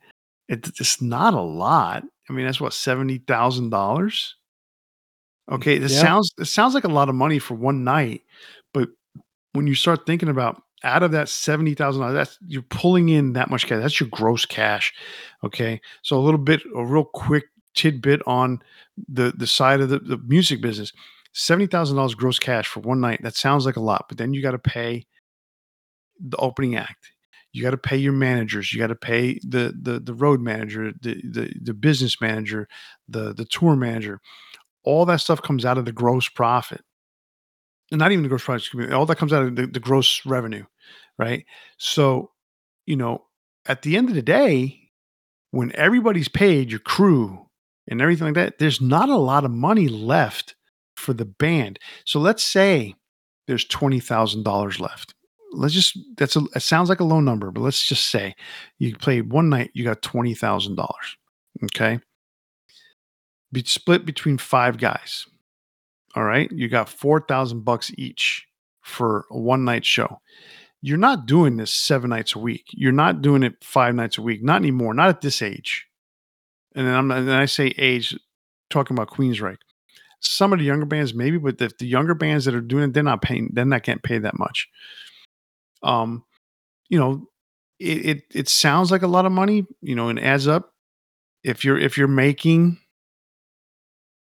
it, 0.50 0.68
it's 0.80 1.02
not 1.02 1.34
a 1.34 1.42
lot. 1.42 2.04
I 2.30 2.34
mean, 2.34 2.46
that's 2.46 2.62
what 2.62 2.74
seventy 2.74 3.18
thousand 3.20 3.70
dollars. 3.72 4.36
Mm, 5.50 5.56
okay, 5.56 5.78
this 5.78 5.94
Yeah. 5.94 6.02
sounds 6.02 6.32
it 6.40 6.46
sounds 6.46 6.74
like 6.74 6.84
a 6.84 6.88
lot 6.90 7.10
of 7.10 7.16
money 7.16 7.40
for 7.40 7.56
one 7.56 7.84
night, 7.84 8.22
but 8.74 8.90
when 9.54 9.68
you 9.68 9.76
start 9.76 10.06
thinking 10.06 10.30
about 10.30 10.62
out 10.84 11.04
of 11.04 11.12
that 11.12 11.30
seventy 11.30 11.74
thousand 11.76 12.02
dollars, 12.02 12.16
that's 12.16 12.40
you're 12.48 12.62
pulling 12.64 13.10
in 13.10 13.34
that 13.34 13.50
much 13.50 13.68
cash. 13.68 13.82
That's 13.82 14.00
your 14.00 14.10
gross 14.10 14.46
cash. 14.46 14.94
Okay, 15.44 15.82
so 16.04 16.18
a 16.18 16.22
little 16.22 16.40
bit, 16.40 16.62
a 16.76 16.86
real 16.86 17.06
quick 17.06 17.46
tidbit 17.76 18.22
on 18.28 18.62
the 19.10 19.34
the 19.38 19.48
side 19.48 19.82
of 19.82 19.90
the, 19.90 20.00
the 20.00 20.18
music 20.20 20.62
business. 20.62 20.94
Seventy 21.34 21.68
thousand 21.68 21.98
dollars 21.98 22.16
gross 22.16 22.40
cash 22.40 22.68
for 22.68 22.82
one 22.82 23.00
night. 23.02 23.22
That 23.24 23.36
sounds 23.36 23.66
like 23.66 23.76
a 23.78 23.82
lot, 23.82 24.06
but 24.10 24.18
then 24.18 24.34
you 24.34 24.42
got 24.42 24.52
to 24.52 24.60
pay 24.60 25.06
the 26.20 26.38
opening 26.38 26.76
act. 26.76 27.12
You 27.52 27.64
got 27.64 27.72
to 27.72 27.78
pay 27.78 27.98
your 27.98 28.14
managers. 28.14 28.72
You 28.72 28.80
got 28.80 28.88
to 28.88 28.96
pay 28.96 29.40
the 29.44 29.74
the 29.82 30.00
the 30.00 30.14
road 30.14 30.42
manager, 30.42 30.92
the 31.02 31.16
the 31.24 31.52
the 31.62 31.74
business 31.74 32.22
manager, 32.22 32.68
the 33.08 33.34
the 33.34 33.46
tour 33.46 33.76
manager. 33.76 34.22
All 34.84 35.06
that 35.06 35.22
stuff 35.22 35.42
comes 35.42 35.66
out 35.66 35.78
of 35.78 35.86
the 35.86 35.92
gross 35.92 36.30
profit. 36.30 36.82
And 37.92 38.00
not 38.00 38.12
even 38.12 38.24
the 38.24 38.30
gross 38.30 38.44
profit, 38.44 38.94
all 38.94 39.06
that 39.08 39.18
comes 39.18 39.34
out 39.34 39.44
of 39.44 39.56
the, 39.56 39.66
the 39.66 39.80
gross 39.80 40.26
revenue, 40.26 40.64
right? 41.18 41.46
So, 41.80 42.32
you 42.86 42.96
know, 42.96 43.26
at 43.66 43.82
the 43.82 43.98
end 43.98 44.10
of 44.10 44.16
the 44.16 44.22
day, 44.22 44.92
when 45.52 45.76
everybody's 45.76 46.28
paid, 46.28 46.70
your 46.70 46.80
crew 46.80 47.48
and 47.88 48.02
everything 48.02 48.28
like 48.28 48.36
that, 48.36 48.60
there's 48.60 48.80
not 48.80 49.10
a 49.10 49.18
lot 49.18 49.44
of 49.44 49.52
money 49.52 49.88
left 49.88 50.56
for 50.96 51.14
the 51.14 51.26
band. 51.26 51.80
So 52.06 52.20
let's 52.20 52.44
say 52.44 52.94
there's 53.48 53.66
twenty 53.66 54.00
thousand 54.00 54.44
dollars 54.44 54.80
left. 54.80 55.16
Let's 55.52 55.74
just 55.74 55.98
that's 56.18 56.36
a 56.36 56.42
it 56.56 56.62
sounds 56.62 56.90
like 56.90 57.00
a 57.00 57.06
low 57.06 57.20
number, 57.20 57.52
but 57.52 57.62
let's 57.62 57.88
just 57.88 58.12
say 58.12 58.36
you 58.78 58.96
played 58.96 59.32
one 59.32 59.50
night, 59.50 59.72
you 59.74 59.84
got 59.84 60.02
twenty 60.02 60.34
thousand 60.34 60.76
dollars. 60.76 61.18
Okay. 61.66 62.00
Be 63.52 63.64
split 63.66 64.06
between 64.06 64.38
five 64.38 64.78
guys. 64.78 65.26
All 66.16 66.24
right. 66.24 66.52
You 66.52 66.68
got 66.68 66.90
four 66.90 67.22
thousand 67.28 67.66
bucks 67.66 67.92
each 67.98 68.46
for 68.82 69.26
a 69.32 69.38
one 69.38 69.66
night 69.66 69.86
show. 69.86 70.20
You're 70.82 70.98
not 70.98 71.26
doing 71.26 71.58
this 71.58 71.74
seven 71.74 72.12
nights 72.12 72.36
a 72.36 72.40
week. 72.40 72.66
You're 72.72 72.92
not 72.92 73.22
doing 73.22 73.44
it 73.44 73.56
five 73.62 73.96
nights 73.96 74.18
a 74.18 74.22
week. 74.22 74.44
Not 74.44 74.58
anymore. 74.58 74.94
Not 74.94 75.10
at 75.10 75.22
this 75.22 75.42
age. 75.42 75.86
And 76.76 76.88
then 76.88 76.96
I'm 76.96 77.12
and 77.12 77.32
I 77.32 77.46
say 77.46 77.74
age, 77.78 78.18
talking 78.70 78.96
about 78.96 79.10
Queensryche. 79.10 79.58
Some 80.22 80.54
of 80.54 80.60
the 80.60 80.66
younger 80.66 80.86
bands, 80.86 81.14
maybe, 81.14 81.38
but 81.38 81.58
the, 81.58 81.72
the 81.80 81.88
younger 81.88 82.14
bands 82.14 82.46
that 82.46 82.54
are 82.54 82.62
doing 82.62 82.86
it, 82.86 82.94
they're 82.94 83.04
not 83.04 83.22
paying, 83.22 83.50
they're 83.54 83.66
not 83.66 83.84
getting 83.84 84.02
paid 84.02 84.24
that 84.24 84.38
much. 84.38 84.68
Um, 85.84 86.24
you 86.90 87.00
know, 87.00 87.28
it, 87.80 88.06
it 88.06 88.24
it 88.34 88.50
sounds 88.50 88.92
like 88.92 89.04
a 89.04 89.08
lot 89.08 89.26
of 89.26 89.32
money, 89.32 89.66
you 89.82 89.96
know, 89.96 90.10
and 90.10 90.20
adds 90.20 90.48
up. 90.48 90.72
If 91.44 91.64
you're 91.64 91.78
if 91.78 91.98
you're 91.98 92.08
making 92.08 92.80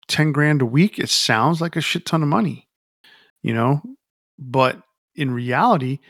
10 0.08 0.32
grand 0.32 0.62
a 0.62 0.66
week, 0.66 0.98
it 0.98 1.10
sounds 1.10 1.60
like 1.60 1.76
a 1.76 1.80
shit 1.80 2.06
ton 2.06 2.22
of 2.22 2.28
money, 2.28 2.68
you 3.42 3.54
know? 3.54 3.82
But 4.38 4.80
in 5.14 5.30
reality, 5.30 6.00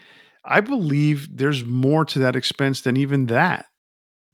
I 0.45 0.61
believe 0.61 1.37
there's 1.37 1.65
more 1.65 2.05
to 2.07 2.21
that 2.21 2.37
expense 2.37 2.83
than 2.83 2.97
even 2.97 3.27
that. 3.27 3.67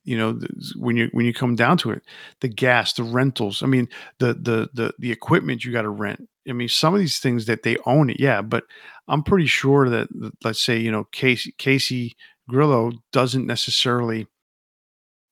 You 0.04 0.16
know, 0.16 0.40
when 0.76 0.96
you 0.96 1.08
when 1.12 1.26
you 1.26 1.34
come 1.34 1.56
down 1.56 1.76
to 1.78 1.90
it, 1.90 2.02
the 2.40 2.48
gas, 2.48 2.94
the 2.94 3.02
rentals, 3.02 3.62
I 3.62 3.66
mean, 3.66 3.88
the 4.18 4.34
the 4.34 4.68
the 4.72 4.94
the 4.98 5.12
equipment 5.12 5.64
you 5.64 5.72
got 5.72 5.82
to 5.82 5.90
rent. 5.90 6.26
I 6.48 6.52
mean, 6.52 6.68
some 6.68 6.94
of 6.94 7.00
these 7.00 7.18
things 7.18 7.46
that 7.46 7.62
they 7.62 7.76
own 7.86 8.10
it, 8.10 8.18
yeah, 8.18 8.40
but 8.42 8.64
I'm 9.08 9.22
pretty 9.22 9.46
sure 9.46 9.88
that 9.90 10.08
let's 10.44 10.62
say, 10.62 10.78
you 10.78 10.90
know, 10.90 11.04
Casey 11.12 11.54
Casey 11.58 12.16
Grillo 12.48 12.92
doesn't 13.12 13.46
necessarily 13.46 14.26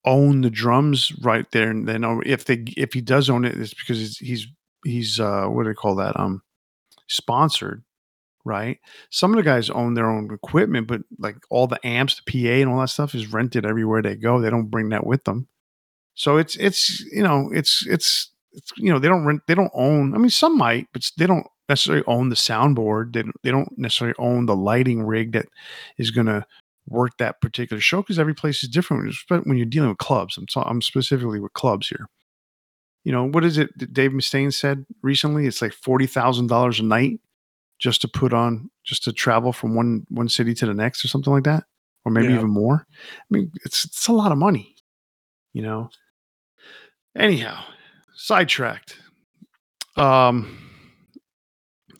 own 0.04 0.40
the 0.42 0.50
drums 0.50 1.12
right 1.22 1.50
there 1.50 1.70
and 1.70 1.88
then 1.88 2.04
if 2.24 2.44
they 2.44 2.64
if 2.76 2.94
he 2.94 3.00
does 3.00 3.28
own 3.28 3.44
it 3.44 3.59
it's 3.59 3.74
because 3.74 4.16
he's 4.18 4.46
he's, 4.84 5.20
uh 5.20 5.46
what 5.46 5.64
do 5.64 5.68
they 5.68 5.74
call 5.74 5.96
that 5.96 6.18
um 6.18 6.40
sponsored 7.09 7.82
right? 8.44 8.78
Some 9.11 9.32
of 9.32 9.36
the 9.36 9.42
guys 9.42 9.68
own 9.68 9.94
their 9.94 10.09
own 10.09 10.32
equipment 10.32 10.86
but 10.86 11.02
like 11.18 11.36
all 11.50 11.66
the 11.66 11.84
amps 11.86 12.20
the 12.20 12.22
pa 12.22 12.61
and 12.62 12.70
all 12.70 12.80
that 12.80 12.88
stuff 12.88 13.14
is 13.14 13.32
rented 13.32 13.66
everywhere 13.66 14.00
they 14.00 14.16
go. 14.16 14.40
They 14.40 14.50
don't 14.50 14.70
bring 14.70 14.88
that 14.90 15.06
with 15.06 15.24
them. 15.24 15.48
So 16.14 16.38
it's 16.38 16.56
it's 16.56 17.00
you 17.12 17.22
know 17.22 17.50
it's, 17.52 17.86
it's 17.86 18.30
you 18.76 18.92
know 18.92 18.99
they 18.99 19.09
don't 19.09 19.24
rent 19.24 19.42
they 19.46 19.55
don't 19.55 19.70
own 19.74 20.14
i 20.14 20.18
mean 20.18 20.30
some 20.30 20.57
might 20.57 20.88
but 20.92 21.11
they 21.16 21.26
don't 21.26 21.46
necessarily 21.68 22.05
own 22.07 22.28
the 22.28 22.34
soundboard. 22.34 23.12
They 23.12 23.22
don't, 23.22 23.42
they 23.42 23.51
don't 23.51 23.78
necessarily 23.78 24.14
own 24.18 24.46
the 24.46 24.57
lighting 24.57 25.03
rig 25.03 25.32
that 25.32 25.46
is 25.99 26.11
going 26.11 26.26
to 26.26 26.44
work 26.88 27.12
that 27.18 27.40
particular 27.40 27.80
show 27.80 28.01
because 28.01 28.18
every 28.18 28.34
place 28.34 28.62
is 28.62 28.68
different 28.68 29.14
when 29.46 29.57
you're 29.57 29.66
dealing 29.66 29.90
with 29.90 29.99
clubs. 29.99 30.38
I'm, 30.38 30.46
I'm 30.64 30.80
specifically 30.80 31.40
with 31.40 31.53
clubs 31.53 31.88
here. 31.88 32.09
You 33.05 33.12
know 33.12 33.24
what 33.24 33.44
is 33.44 33.59
it 33.59 33.70
that 33.78 33.92
dave 33.92 34.11
mustaine 34.11 34.53
said 34.53 34.84
recently? 35.03 35.46
It's 35.46 35.62
like 35.62 35.72
$40000 35.72 36.78
a 36.78 36.82
night 36.82 37.20
just 37.78 38.01
to 38.03 38.09
put 38.09 38.32
on 38.32 38.70
just 38.84 39.05
to 39.05 39.12
travel 39.12 39.53
from 39.53 39.74
one 39.74 40.05
one 40.09 40.28
city 40.28 40.53
to 40.55 40.66
the 40.66 40.74
next 40.74 41.05
or 41.05 41.09
something 41.09 41.32
like 41.32 41.44
that 41.44 41.64
or 42.05 42.12
maybe 42.12 42.28
Yeah. 42.28 42.36
even 42.36 42.51
more? 42.51 42.86
I 42.90 43.24
mean 43.30 43.53
it's 43.64 43.84
it's 43.84 44.09
a 44.09 44.12
lot 44.12 44.32
of 44.32 44.38
money 44.38 44.74
you 45.55 45.62
know? 45.62 45.88
Anyhow 47.16 47.62
sidetracked 48.21 48.99
um 49.97 50.59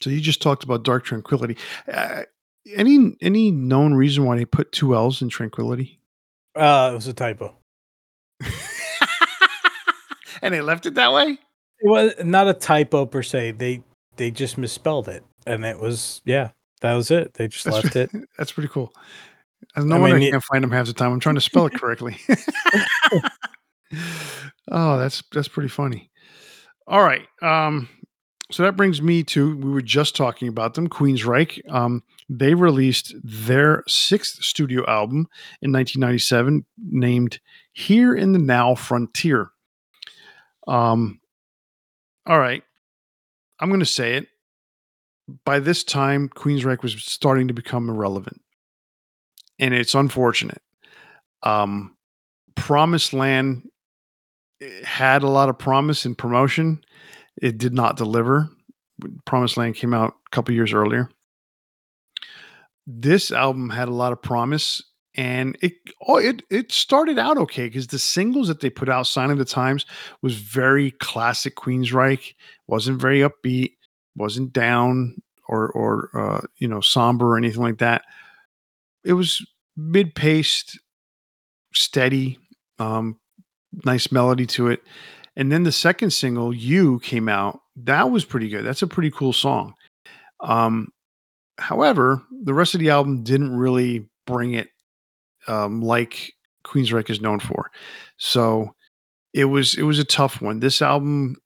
so 0.01 0.11
you 0.11 0.21
just 0.21 0.43
talked 0.43 0.65
about 0.65 0.83
dark 0.83 1.05
tranquility 1.05 1.57
uh, 1.93 2.23
any 2.75 3.17
any 3.23 3.53
known 3.53 3.95
reason 3.95 4.25
why 4.25 4.37
they 4.37 4.45
put 4.45 4.73
two 4.73 4.97
l's 4.97 5.23
in 5.23 5.29
tranquility 5.29 6.01
Uh, 6.57 6.91
it 6.93 6.95
was 6.97 7.07
a 7.07 7.13
typo. 7.13 7.55
and 10.43 10.53
they 10.53 10.61
left 10.61 10.87
it 10.87 10.95
that 10.95 11.13
way 11.13 11.39
It 11.81 11.89
was 11.89 12.13
not 12.25 12.49
a 12.49 12.55
typo 12.55 13.07
per 13.07 13.23
se. 13.23 13.53
They 13.53 13.83
they 14.17 14.33
just 14.33 14.59
misspelled 14.59 15.09
it, 15.09 15.23
and 15.47 15.65
it 15.65 15.79
was 15.79 16.21
yeah. 16.25 16.51
That 16.81 16.95
was 16.95 17.13
it. 17.13 17.35
They 17.35 17.47
just 17.47 17.65
That's 17.65 17.85
left 17.85 17.95
it. 17.97 18.11
that's 18.39 18.51
pretty 18.53 18.69
cool 18.69 18.93
no 19.77 19.95
I 19.97 19.99
wonder 19.99 20.17
mean, 20.19 20.29
i 20.29 20.31
can't 20.33 20.45
find 20.45 20.65
them 20.65 20.71
half 20.73 20.87
the 20.87 20.93
time 20.93 21.13
i'm 21.13 21.21
trying 21.21 21.35
to 21.37 21.41
spell 21.41 21.67
it 21.67 21.75
correctly 21.75 22.17
oh 24.71 24.99
that's 24.99 25.23
that's 25.33 25.49
pretty 25.49 25.69
funny. 25.69 26.11
All 26.87 27.03
right 27.03 27.27
um 27.43 27.89
so 28.51 28.63
that 28.63 28.77
brings 28.77 29.03
me 29.03 29.23
to 29.25 29.57
we 29.57 29.71
were 29.71 29.83
just 29.83 30.17
talking 30.17 30.49
about 30.49 30.75
them 30.75 30.89
queensryche. 30.89 31.61
Um 31.71 32.03
they 32.29 32.55
released 32.55 33.15
their 33.23 33.85
sixth 33.87 34.43
studio 34.43 34.85
album 34.87 35.29
in 35.63 35.73
1997 35.73 36.65
named 36.79 37.41
hear 37.73 38.15
in 38.15 38.33
the 38.33 38.39
now 38.39 38.75
frontier. 38.75 39.51
Um 40.67 41.21
all 42.27 42.39
right 42.39 42.63
i'm 43.61 43.69
going 43.69 43.81
to 43.81 43.87
say 43.87 44.15
it. 44.17 44.29
By 45.45 45.59
this 45.59 45.85
time 45.85 46.29
queensryche 46.29 46.83
was 46.83 47.03
starting 47.05 47.49
to 47.49 47.55
become 47.55 47.89
irrelevant. 47.89 48.41
And 49.59 49.75
it's 49.75 49.95
unfortunate. 49.95 50.63
Um 51.43 51.97
promised 52.55 53.13
land 53.13 53.69
eh, 54.61 54.85
had 54.85 55.23
a 55.23 55.29
lot 55.29 55.49
of 55.49 55.59
promise 55.59 56.05
and 56.05 56.17
promotion. 56.17 56.85
It 57.41 57.59
did 57.59 57.73
not 57.73 57.97
deliver. 57.97 58.49
Promised 59.25 59.57
land 59.57 59.77
came 59.77 59.95
out 59.95 60.15
a 60.27 60.31
couple 60.31 60.55
years 60.55 60.73
earlier. 60.73 61.09
This 62.87 63.31
album 63.31 63.71
had 63.71 63.89
a 63.89 63.95
lot 63.95 64.13
of 64.13 64.23
promise 64.23 64.83
and 65.15 65.59
it 65.63 65.73
oh 66.07 66.17
it 66.17 66.43
it 66.51 66.71
started 66.71 67.19
out 67.19 67.37
okay 67.39 67.67
because 67.67 67.89
the 67.89 67.99
singles 67.99 68.47
that 68.49 68.61
they 68.61 68.71
put 68.71 68.89
out 68.89 69.07
sign 69.07 69.31
of 69.31 69.39
the 69.39 69.45
times 69.45 69.85
was 70.23 70.37
very 70.37 70.93
classic 70.93 71.57
queensryche. 71.57 72.35
Wasn't 72.67 73.01
very 73.01 73.21
upbeat 73.21 73.73
wasn't 74.19 74.53
down 74.53 75.17
or 75.49 75.71
or 75.71 76.11
uh, 76.15 76.41
you 76.59 76.69
know 76.69 76.81
somber 76.81 77.33
or 77.33 77.39
anything 77.39 77.63
like 77.63 77.79
that. 77.79 78.03
It 79.05 79.15
was 79.15 79.45
mid-paced 79.77 80.79
steady 81.73 82.39
um 82.79 83.19
nice 83.85 84.11
melody 84.13 84.47
to 84.47 84.69
it. 84.69 84.83
And 85.37 85.53
then 85.53 85.63
the 85.63 85.73
second 85.73 86.11
single 86.11 86.55
you 86.55 86.99
came 87.01 87.29
out. 87.29 87.61
That 87.77 88.11
was 88.11 88.25
pretty 88.25 88.49
good. 88.49 88.65
That's 88.65 88.83
a 88.83 88.87
pretty 88.87 89.11
cool 89.11 89.33
song. 89.33 89.75
Um 90.41 90.89
however 91.59 92.23
the 92.45 92.55
rest 92.55 92.75
of 92.75 92.81
the 92.81 92.91
album 92.91 93.25
didn't 93.25 93.57
really 93.57 94.09
bring 94.27 94.55
it 94.55 94.69
um 95.49 95.81
like 95.81 96.33
queensryche 96.65 97.11
is 97.11 97.21
known 97.21 97.41
for. 97.41 97.71
So 98.17 98.75
it 99.33 99.47
was 99.47 99.75
it 99.77 99.83
was 99.83 99.99
a 99.99 100.05
tough 100.05 100.41
one. 100.41 100.61
This 100.61 100.83
album 100.83 101.37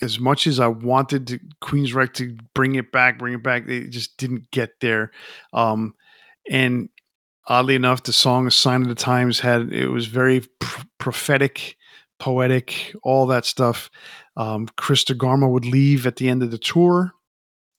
as 0.00 0.18
much 0.18 0.48
as 0.48 0.58
i 0.58 0.66
wanted 0.66 1.28
to 1.28 1.38
queensryche 1.62 2.12
to 2.12 2.36
bring 2.54 2.74
it 2.74 2.90
back 2.90 3.20
bring 3.20 3.34
it 3.34 3.42
back 3.42 3.66
they 3.66 3.84
just 3.84 4.16
didn't 4.16 4.50
get 4.50 4.70
there. 4.80 5.12
Um 5.52 5.94
and 6.50 6.88
oddly 7.46 7.74
enough 7.74 8.02
the 8.02 8.12
song 8.12 8.48
sign 8.50 8.82
of 8.82 8.88
the 8.88 8.94
times 8.94 9.40
had 9.40 9.72
it 9.72 9.88
was 9.88 10.06
very 10.06 10.40
pr- 10.60 10.84
prophetic 10.98 11.76
poetic 12.18 12.94
all 13.02 13.26
that 13.26 13.44
stuff 13.44 13.90
um 14.36 14.68
chris 14.76 15.04
DeGarmo 15.04 15.50
would 15.50 15.66
leave 15.66 16.06
at 16.06 16.16
the 16.16 16.28
end 16.28 16.42
of 16.42 16.50
the 16.50 16.58
tour 16.58 17.12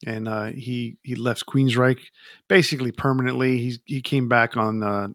and 0.06 0.28
uh, 0.28 0.46
he 0.46 0.98
he 1.04 1.16
left 1.16 1.46
Queensryche 1.46 2.08
basically 2.48 2.92
permanently. 2.92 3.58
He 3.58 3.78
he 3.86 4.02
came 4.02 4.28
back 4.28 4.58
on 4.58 4.84
uh, 4.84 5.08
a 5.08 5.14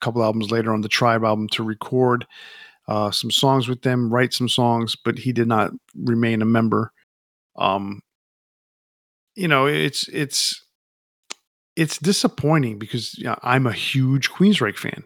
couple 0.00 0.22
albums 0.22 0.50
later 0.50 0.72
on 0.72 0.80
the 0.80 0.88
Tribe 0.88 1.24
album 1.24 1.48
to 1.50 1.62
record 1.62 2.26
uh, 2.88 3.10
some 3.10 3.30
songs 3.30 3.68
with 3.68 3.82
them, 3.82 4.12
write 4.12 4.32
some 4.32 4.48
songs, 4.48 4.96
but 4.96 5.18
he 5.18 5.32
did 5.32 5.48
not 5.48 5.72
remain 5.94 6.42
a 6.42 6.46
member. 6.46 6.92
Um, 7.56 8.00
you 9.34 9.48
know, 9.48 9.66
it's 9.66 10.08
it's 10.08 10.64
it's 11.80 11.96
disappointing 11.96 12.78
because 12.78 13.16
you 13.16 13.24
know, 13.24 13.38
I'm 13.42 13.66
a 13.66 13.72
huge 13.72 14.28
Queensryche 14.28 14.76
fan, 14.76 15.02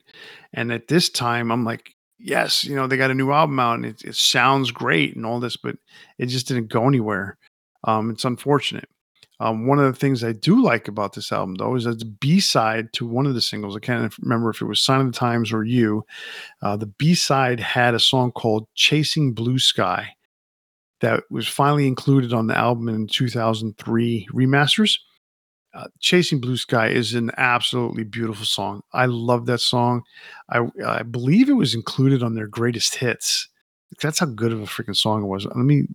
and 0.52 0.72
at 0.72 0.88
this 0.88 1.08
time 1.08 1.52
I'm 1.52 1.64
like, 1.64 1.94
yes, 2.18 2.64
you 2.64 2.74
know, 2.74 2.88
they 2.88 2.96
got 2.96 3.12
a 3.12 3.14
new 3.14 3.30
album 3.30 3.60
out 3.60 3.76
and 3.76 3.86
it, 3.86 4.02
it 4.02 4.16
sounds 4.16 4.72
great 4.72 5.14
and 5.14 5.24
all 5.24 5.38
this, 5.38 5.56
but 5.56 5.76
it 6.18 6.26
just 6.26 6.48
didn't 6.48 6.66
go 6.66 6.88
anywhere. 6.88 7.38
Um, 7.84 8.10
it's 8.10 8.24
unfortunate. 8.24 8.88
Um, 9.38 9.68
one 9.68 9.78
of 9.78 9.84
the 9.84 9.98
things 9.98 10.24
I 10.24 10.32
do 10.32 10.64
like 10.64 10.88
about 10.88 11.12
this 11.12 11.30
album, 11.30 11.54
though, 11.56 11.76
is 11.76 11.84
that 11.84 12.00
the 12.00 12.06
B 12.06 12.40
side 12.40 12.92
to 12.94 13.06
one 13.06 13.26
of 13.26 13.34
the 13.34 13.40
singles. 13.40 13.76
I 13.76 13.80
can't 13.80 14.12
remember 14.18 14.50
if 14.50 14.60
it 14.60 14.66
was 14.66 14.80
"Sign 14.80 15.00
of 15.00 15.06
the 15.06 15.12
Times" 15.12 15.52
or 15.52 15.62
"You." 15.62 16.04
Uh, 16.60 16.76
the 16.76 16.86
B 16.86 17.14
side 17.14 17.60
had 17.60 17.94
a 17.94 18.00
song 18.00 18.32
called 18.32 18.66
"Chasing 18.74 19.32
Blue 19.32 19.60
Sky" 19.60 20.08
that 21.00 21.22
was 21.30 21.46
finally 21.46 21.86
included 21.86 22.32
on 22.32 22.48
the 22.48 22.56
album 22.56 22.88
in 22.88 23.06
2003 23.06 24.26
remasters. 24.32 24.98
Uh, 25.74 25.88
Chasing 25.98 26.40
Blue 26.40 26.56
Sky 26.56 26.88
is 26.88 27.14
an 27.14 27.30
absolutely 27.36 28.04
beautiful 28.04 28.44
song. 28.44 28.82
I 28.92 29.06
love 29.06 29.46
that 29.46 29.60
song. 29.60 30.02
I, 30.48 30.60
I 30.86 31.02
believe 31.02 31.48
it 31.48 31.54
was 31.54 31.74
included 31.74 32.22
on 32.22 32.34
their 32.34 32.46
greatest 32.46 32.94
hits. 32.94 33.48
That's 34.00 34.20
how 34.20 34.26
good 34.26 34.52
of 34.52 34.60
a 34.60 34.66
freaking 34.66 34.96
song 34.96 35.24
it 35.24 35.26
was. 35.26 35.46
Let 35.46 35.56
me 35.56 35.88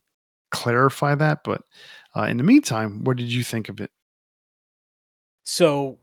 clarify 0.52 1.16
that. 1.16 1.40
But 1.44 1.62
uh, 2.16 2.24
in 2.24 2.38
the 2.38 2.44
meantime, 2.44 3.04
what 3.04 3.18
did 3.18 3.32
you 3.32 3.44
think 3.44 3.70
of 3.70 3.80
it? 3.80 3.92
So, 5.46 5.98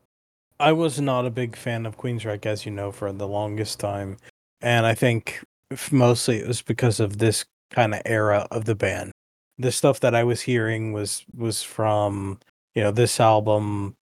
I 0.59 0.73
was 0.73 1.01
not 1.01 1.27
a 1.27 1.31
big 1.31 1.55
fan 1.55 1.85
of 1.85 1.99
Queensryche, 1.99 2.47
as 2.47 2.65
you 2.65 2.73
know, 2.73 2.91
for 2.91 3.13
the 3.13 3.29
longest 3.29 3.79
time, 3.79 4.17
and 4.63 4.87
I 4.87 4.95
think 4.95 5.45
mostly 5.91 6.39
it 6.39 6.49
was 6.49 6.63
because 6.63 6.99
of 6.99 7.19
this 7.19 7.45
kind 7.71 7.95
of 7.95 8.01
era 8.07 8.49
of 8.51 8.65
the 8.65 8.75
band. 8.75 9.13
The 9.59 9.71
stuff 9.71 10.01
that 10.01 10.15
I 10.15 10.25
was 10.25 10.41
hearing 10.41 10.93
was 10.93 11.25
was 11.35 11.63
from 11.63 12.41
you 12.77 12.83
know 12.83 12.93
this 12.93 13.19
album, 13.19 13.97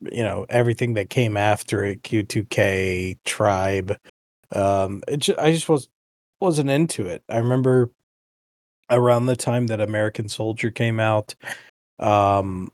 you 0.00 0.24
know 0.24 0.44
everything 0.50 0.94
that 0.94 1.08
came 1.08 1.36
after 1.36 1.84
it, 1.84 2.02
Q2K, 2.02 3.18
Tribe. 3.24 3.96
Um, 4.54 5.02
it 5.08 5.18
just, 5.18 5.38
I 5.38 5.52
just 5.52 5.68
was 5.68 5.88
wasn't 6.40 6.70
into 6.70 7.06
it. 7.06 7.22
I 7.28 7.38
remember 7.38 7.90
around 8.90 9.26
the 9.26 9.36
time 9.36 9.68
that 9.68 9.80
American 9.80 10.28
Soldier 10.28 10.70
came 10.72 10.98
out, 10.98 11.36
um, 12.00 12.70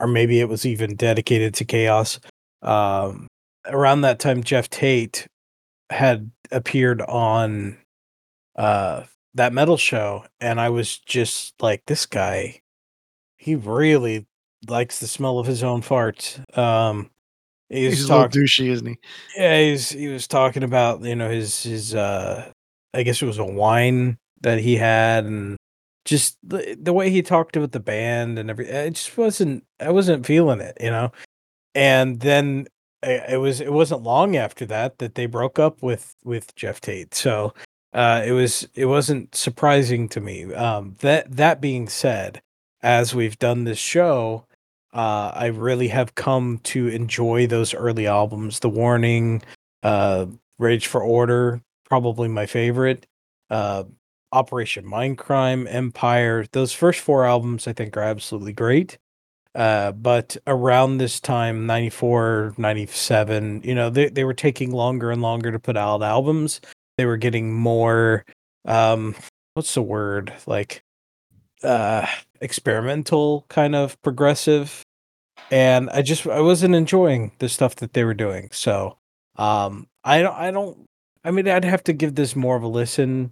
or 0.00 0.06
maybe 0.06 0.40
it 0.40 0.48
was 0.48 0.64
even 0.64 0.96
dedicated 0.96 1.54
to 1.54 1.64
Chaos. 1.66 2.18
Um, 2.62 3.28
around 3.66 4.00
that 4.00 4.18
time, 4.18 4.42
jeff 4.42 4.70
Tate 4.70 5.26
had 5.90 6.30
appeared 6.50 7.02
on 7.02 7.76
uh 8.56 9.02
that 9.34 9.52
metal 9.52 9.76
show 9.76 10.24
and 10.40 10.60
I 10.60 10.70
was 10.70 10.98
just 10.98 11.54
like 11.60 11.82
this 11.86 12.06
guy 12.06 12.60
he 13.36 13.54
really 13.54 14.26
likes 14.68 14.98
the 14.98 15.06
smell 15.08 15.38
of 15.38 15.46
his 15.46 15.62
own 15.62 15.82
farts. 15.82 16.40
Um 16.56 17.10
he's, 17.68 17.98
he's 17.98 18.08
talk- 18.08 18.34
a 18.34 18.38
little 18.38 18.42
douchey, 18.42 18.68
isn't 18.70 18.86
he? 18.86 18.98
Yeah, 19.36 19.60
he's 19.60 19.90
he 19.90 20.08
was 20.08 20.26
talking 20.26 20.62
about, 20.62 21.02
you 21.02 21.16
know, 21.16 21.30
his 21.30 21.62
his 21.62 21.94
uh 21.94 22.50
I 22.94 23.02
guess 23.02 23.20
it 23.22 23.26
was 23.26 23.38
a 23.38 23.44
wine 23.44 24.18
that 24.42 24.58
he 24.58 24.76
had 24.76 25.24
and 25.24 25.56
just 26.04 26.38
the, 26.42 26.76
the 26.80 26.92
way 26.92 27.10
he 27.10 27.20
talked 27.20 27.56
about 27.56 27.72
the 27.72 27.80
band 27.80 28.38
and 28.38 28.48
everything 28.48 28.74
it 28.74 28.90
just 28.94 29.16
wasn't 29.18 29.64
I 29.80 29.90
wasn't 29.90 30.26
feeling 30.26 30.60
it, 30.60 30.76
you 30.80 30.90
know. 30.90 31.10
And 31.74 32.20
then 32.20 32.66
it 33.02 33.38
was 33.40 33.60
it 33.60 33.72
wasn't 33.72 34.02
long 34.02 34.36
after 34.36 34.64
that 34.66 34.98
that 34.98 35.14
they 35.14 35.26
broke 35.26 35.58
up 35.58 35.82
with 35.82 36.14
with 36.24 36.54
Jeff 36.56 36.80
Tate. 36.80 37.14
So 37.14 37.54
uh, 37.92 38.22
it 38.24 38.32
was 38.32 38.68
it 38.74 38.86
wasn't 38.86 39.34
surprising 39.34 40.08
to 40.10 40.20
me. 40.20 40.52
Um, 40.54 40.96
that 41.00 41.30
that 41.36 41.60
being 41.60 41.88
said, 41.88 42.40
as 42.82 43.14
we've 43.14 43.38
done 43.38 43.64
this 43.64 43.78
show, 43.78 44.46
uh, 44.96 45.32
I 45.34 45.46
really 45.46 45.88
have 45.88 46.14
come 46.14 46.58
to 46.64 46.88
enjoy 46.88 47.46
those 47.46 47.74
early 47.74 48.06
albums. 48.06 48.60
The 48.60 48.68
Warning, 48.68 49.42
uh, 49.82 50.26
Rage 50.58 50.86
for 50.86 51.02
Order, 51.02 51.60
probably 51.84 52.28
my 52.28 52.46
favorite. 52.46 53.06
Uh, 53.50 53.84
Operation 54.32 54.84
Mindcrime, 54.84 55.72
Empire. 55.72 56.46
Those 56.50 56.72
first 56.72 57.00
four 57.00 57.24
albums 57.24 57.68
I 57.68 57.72
think 57.72 57.96
are 57.96 58.02
absolutely 58.02 58.52
great. 58.52 58.98
Uh, 59.54 59.92
but 59.92 60.36
around 60.46 60.98
this 60.98 61.20
time, 61.20 61.66
94, 61.66 62.54
97, 62.58 63.62
you 63.64 63.74
know, 63.74 63.88
they, 63.88 64.08
they 64.08 64.24
were 64.24 64.34
taking 64.34 64.72
longer 64.72 65.10
and 65.10 65.22
longer 65.22 65.52
to 65.52 65.58
put 65.58 65.76
out 65.76 66.02
albums 66.02 66.60
they 66.96 67.06
were 67.06 67.16
getting 67.16 67.52
more 67.52 68.24
um 68.66 69.14
what's 69.54 69.74
the 69.74 69.82
word 69.82 70.32
like 70.46 70.82
uh 71.62 72.06
experimental 72.40 73.46
kind 73.48 73.74
of 73.74 74.00
progressive 74.02 74.82
and 75.50 75.90
i 75.90 76.02
just 76.02 76.26
i 76.26 76.40
wasn't 76.40 76.74
enjoying 76.74 77.32
the 77.38 77.48
stuff 77.48 77.76
that 77.76 77.92
they 77.92 78.04
were 78.04 78.14
doing 78.14 78.48
so 78.52 78.96
um 79.36 79.86
i 80.04 80.22
don't 80.22 80.34
i 80.34 80.50
don't 80.50 80.88
i 81.24 81.30
mean 81.30 81.48
i'd 81.48 81.64
have 81.64 81.84
to 81.84 81.92
give 81.92 82.14
this 82.14 82.34
more 82.34 82.56
of 82.56 82.62
a 82.62 82.68
listen 82.68 83.30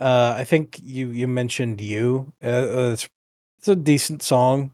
uh 0.00 0.34
i 0.36 0.44
think 0.44 0.78
you 0.82 1.08
you 1.10 1.26
mentioned 1.26 1.80
you 1.80 2.32
uh, 2.42 2.46
uh 2.46 2.90
it's, 2.92 3.08
it's 3.58 3.68
a 3.68 3.76
decent 3.76 4.22
song 4.22 4.72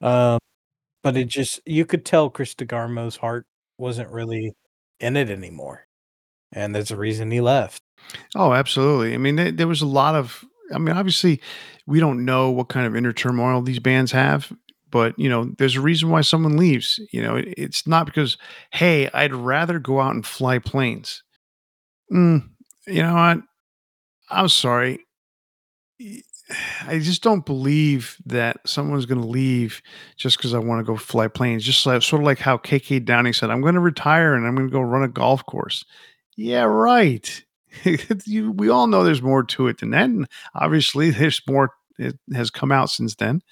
um 0.00 0.38
but 1.02 1.16
it 1.16 1.28
just 1.28 1.60
you 1.66 1.84
could 1.84 2.04
tell 2.04 2.30
chris 2.30 2.54
degarmo's 2.54 3.16
heart 3.16 3.46
wasn't 3.78 4.08
really 4.10 4.52
in 5.00 5.16
it 5.16 5.30
anymore 5.30 5.88
and 6.52 6.74
there's 6.74 6.90
a 6.90 6.96
reason 6.96 7.30
he 7.30 7.40
left. 7.40 7.82
Oh, 8.34 8.52
absolutely. 8.52 9.14
I 9.14 9.18
mean, 9.18 9.36
there, 9.36 9.52
there 9.52 9.68
was 9.68 9.82
a 9.82 9.86
lot 9.86 10.14
of. 10.14 10.44
I 10.72 10.78
mean, 10.78 10.96
obviously, 10.96 11.40
we 11.86 11.98
don't 11.98 12.24
know 12.24 12.50
what 12.50 12.68
kind 12.68 12.86
of 12.86 12.94
inner 12.94 13.12
turmoil 13.12 13.62
these 13.62 13.78
bands 13.78 14.12
have, 14.12 14.52
but 14.90 15.18
you 15.18 15.28
know, 15.28 15.52
there's 15.58 15.76
a 15.76 15.80
reason 15.80 16.10
why 16.10 16.20
someone 16.20 16.56
leaves. 16.56 17.00
You 17.12 17.22
know, 17.22 17.36
it, 17.36 17.54
it's 17.56 17.86
not 17.86 18.06
because, 18.06 18.36
hey, 18.72 19.10
I'd 19.12 19.34
rather 19.34 19.78
go 19.78 20.00
out 20.00 20.14
and 20.14 20.26
fly 20.26 20.58
planes. 20.58 21.22
Mm, 22.12 22.48
you 22.86 23.02
know 23.02 23.14
what? 23.14 23.38
I'm 24.30 24.48
sorry. 24.48 25.00
I 26.86 26.98
just 26.98 27.22
don't 27.22 27.44
believe 27.44 28.16
that 28.24 28.56
someone's 28.66 29.04
going 29.04 29.20
to 29.20 29.26
leave 29.26 29.82
just 30.16 30.38
because 30.38 30.54
I 30.54 30.58
want 30.58 30.80
to 30.80 30.84
go 30.84 30.96
fly 30.96 31.28
planes. 31.28 31.64
Just 31.64 31.84
like, 31.84 32.02
sort 32.02 32.22
of 32.22 32.26
like 32.26 32.38
how 32.38 32.56
KK 32.56 33.04
Downing 33.04 33.34
said, 33.34 33.50
I'm 33.50 33.60
going 33.60 33.74
to 33.74 33.80
retire 33.80 34.34
and 34.34 34.46
I'm 34.46 34.54
going 34.54 34.68
to 34.68 34.72
go 34.72 34.80
run 34.80 35.02
a 35.02 35.08
golf 35.08 35.44
course. 35.44 35.84
Yeah, 36.36 36.62
right. 36.62 37.44
you, 38.24 38.52
we 38.52 38.70
all 38.70 38.86
know 38.86 39.04
there's 39.04 39.22
more 39.22 39.42
to 39.44 39.68
it 39.68 39.78
than 39.80 39.90
that. 39.90 40.04
And 40.04 40.28
obviously, 40.54 41.10
there's 41.10 41.42
more. 41.48 41.70
It 41.98 42.16
has 42.32 42.50
come 42.50 42.70
out 42.70 42.90
since 42.90 43.16
then. 43.16 43.42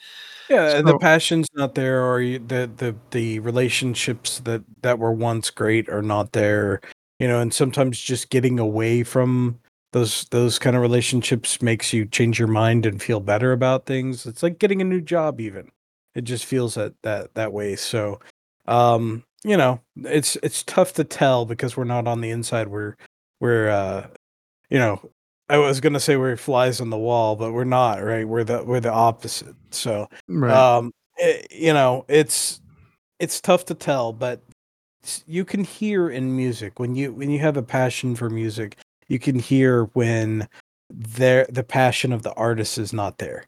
Yeah, 0.49 0.70
so, 0.76 0.82
the 0.82 0.94
passion's 0.94 1.49
not 1.55 1.74
there, 1.74 2.01
or 2.05 2.20
the 2.22 2.70
the 2.76 2.94
the 3.11 3.40
relationships 3.40 4.38
that 4.40 4.62
that 4.82 4.99
were 4.99 5.12
once 5.12 5.51
great 5.51 5.88
are 5.88 6.03
not 6.03 6.32
there. 6.32 6.80
You 7.18 7.26
know, 7.28 7.40
and 7.40 7.53
sometimes 7.53 7.99
just 8.01 8.30
getting 8.30 8.59
away 8.61 9.03
from 9.03 9.59
those 9.92 10.26
those 10.30 10.59
kind 10.59 10.76
of 10.76 10.82
relationships 10.82 11.61
makes 11.62 11.92
you 11.92 12.07
change 12.07 12.38
your 12.38 12.49
mind 12.49 12.86
and 12.86 13.03
feel 13.03 13.18
better 13.20 13.53
about 13.53 13.86
things. 13.86 14.24
It's 14.26 14.42
like 14.42 14.59
getting 14.59 14.80
a 14.80 14.84
new 14.84 15.01
job, 15.01 15.40
even. 15.40 15.70
It 16.14 16.22
just 16.24 16.44
feels 16.44 16.74
that 16.74 16.94
that 17.03 17.34
that 17.34 17.53
way. 17.53 17.74
So, 17.74 18.20
um, 18.66 19.24
you 19.44 19.57
know, 19.57 19.80
it's 19.97 20.36
it's 20.44 20.62
tough 20.62 20.92
to 20.94 21.05
tell 21.05 21.44
because 21.44 21.76
we're 21.76 21.84
not 21.84 22.07
on 22.07 22.20
the 22.20 22.30
inside. 22.30 22.68
We're 22.68 22.94
we're 23.40 23.68
uh 23.70 24.07
you 24.70 24.78
know, 24.78 25.11
I 25.49 25.59
was 25.59 25.80
gonna 25.80 26.01
say 26.01 26.16
we're 26.16 26.36
flies 26.36 26.80
on 26.80 26.90
the 26.90 26.99
wall, 26.99 27.36
but 27.36 27.53
we're 27.53 27.64
not, 27.64 28.03
right? 28.03 28.26
We're 28.26 28.44
the 28.44 28.64
we're 28.64 28.80
the 28.80 28.92
opposite. 28.92 29.55
So 29.70 30.09
right. 30.28 30.53
um 30.53 30.92
it, 31.18 31.47
eh, 31.51 31.57
you 31.57 31.72
know, 31.72 32.05
it's 32.09 32.61
it's 33.18 33.40
tough 33.40 33.64
to 33.66 33.74
tell, 33.74 34.12
but 34.12 34.40
you 35.26 35.44
can 35.44 35.62
hear 35.64 36.11
in 36.11 36.36
music 36.36 36.80
when 36.80 36.94
you 36.97 37.12
when 37.12 37.30
you 37.30 37.38
have 37.38 37.57
a 37.57 37.62
passion 37.62 38.16
for 38.16 38.28
music, 38.28 38.76
you 39.09 39.18
can 39.18 39.38
hear 39.38 39.84
when 39.94 40.49
there 40.90 41.47
the 41.49 41.64
passion 41.64 42.12
of 42.12 42.22
the 42.22 42.32
artist 42.34 42.78
is 42.78 42.92
not 42.92 43.18
there. 43.18 43.44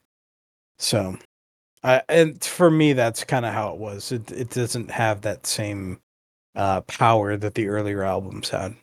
So 0.77 1.17
uh, 1.83 2.01
and 2.09 2.43
for 2.43 2.69
me, 2.69 2.93
that's 2.93 3.23
kind 3.23 3.45
of 3.45 3.53
how 3.53 3.73
it 3.73 3.79
was. 3.79 4.11
It 4.11 4.31
it 4.31 4.49
doesn't 4.51 4.91
have 4.91 5.21
that 5.21 5.45
same 5.45 5.99
uh, 6.55 6.81
power 6.81 7.37
that 7.37 7.55
the 7.55 7.67
earlier 7.67 8.03
albums 8.03 8.49
had. 8.49 8.75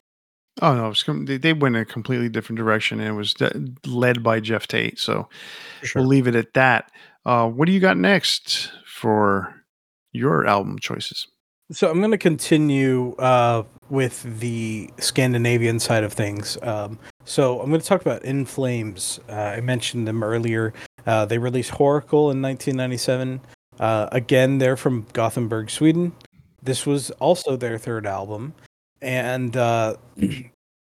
Oh 0.62 0.74
no, 0.74 0.90
it 0.90 1.02
com- 1.04 1.26
they, 1.26 1.36
they 1.36 1.52
went 1.52 1.76
a 1.76 1.84
completely 1.84 2.28
different 2.28 2.59
direction, 2.59 3.00
and 3.00 3.09
it 3.09 3.12
was 3.12 3.34
de- 3.34 3.72
led 3.86 4.22
by 4.22 4.40
Jeff 4.40 4.66
Tate. 4.66 4.98
So 4.98 5.28
sure. 5.82 6.00
we'll 6.00 6.09
leave 6.09 6.26
it 6.26 6.34
at 6.34 6.54
that. 6.54 6.90
Uh, 7.26 7.48
what 7.48 7.66
do 7.66 7.72
you 7.72 7.80
got 7.80 7.96
next 7.96 8.70
for 8.86 9.54
your 10.12 10.46
album 10.46 10.78
choices? 10.78 11.26
So 11.72 11.90
I'm 11.90 11.98
going 11.98 12.12
to 12.12 12.18
continue 12.18 13.14
uh, 13.16 13.64
with 13.90 14.22
the 14.38 14.88
Scandinavian 14.98 15.80
side 15.80 16.04
of 16.04 16.12
things. 16.12 16.57
Um, 16.62 16.98
so 17.24 17.61
I'm 17.61 17.68
going 17.68 17.80
to 17.80 17.86
talk 17.86 18.00
about 18.00 18.24
In 18.24 18.44
Flames. 18.44 19.18
Uh, 19.28 19.32
I 19.32 19.61
mentioned 19.61 20.07
them 20.07 20.22
earlier. 20.22 20.72
Uh, 21.07 21.24
they 21.24 21.38
released 21.38 21.72
Whoracle 21.72 22.30
in 22.30 22.40
1997. 22.40 23.40
Uh, 23.80 24.09
again, 24.12 24.59
they're 24.59 24.76
from 24.76 25.07
Gothenburg, 25.12 25.70
Sweden. 25.70 26.12
This 26.62 26.86
was 26.86 27.11
also 27.12 27.57
their 27.57 27.78
third 27.78 28.07
album, 28.07 28.54
and 29.03 29.57
uh, 29.57 29.97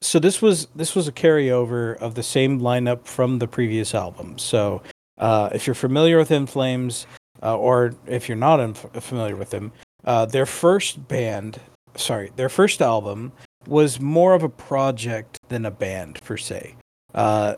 so 0.02 0.20
this 0.20 0.42
was 0.42 0.68
this 0.76 0.96
was 0.96 1.08
a 1.08 1.12
carryover 1.12 1.98
of 1.98 2.16
the 2.16 2.24
same 2.24 2.60
lineup 2.60 3.06
from 3.06 3.40
the 3.40 3.48
previous 3.48 3.94
album. 3.94 4.38
So 4.38 4.82
uh, 5.18 5.50
if 5.54 5.68
you're 5.68 5.74
familiar 5.74 6.18
with 6.18 6.32
In 6.32 6.46
Flames, 6.46 7.06
uh, 7.44 7.58
or 7.58 7.94
if 8.08 8.28
you're 8.28 8.38
not 8.38 8.60
inf- 8.60 8.88
familiar 9.00 9.36
with 9.36 9.52
them, 9.52 9.72
uh, 10.04 10.26
their 10.26 10.46
first 10.46 11.08
band, 11.08 11.60
sorry, 11.96 12.32
their 12.36 12.50
first 12.50 12.82
album 12.82 13.32
was 13.68 14.00
more 14.00 14.34
of 14.34 14.44
a 14.44 14.50
project 14.50 15.40
than 15.50 15.66
a 15.66 15.72
band 15.72 16.20
per 16.24 16.38
se. 16.38 16.76
Uh, 17.14 17.56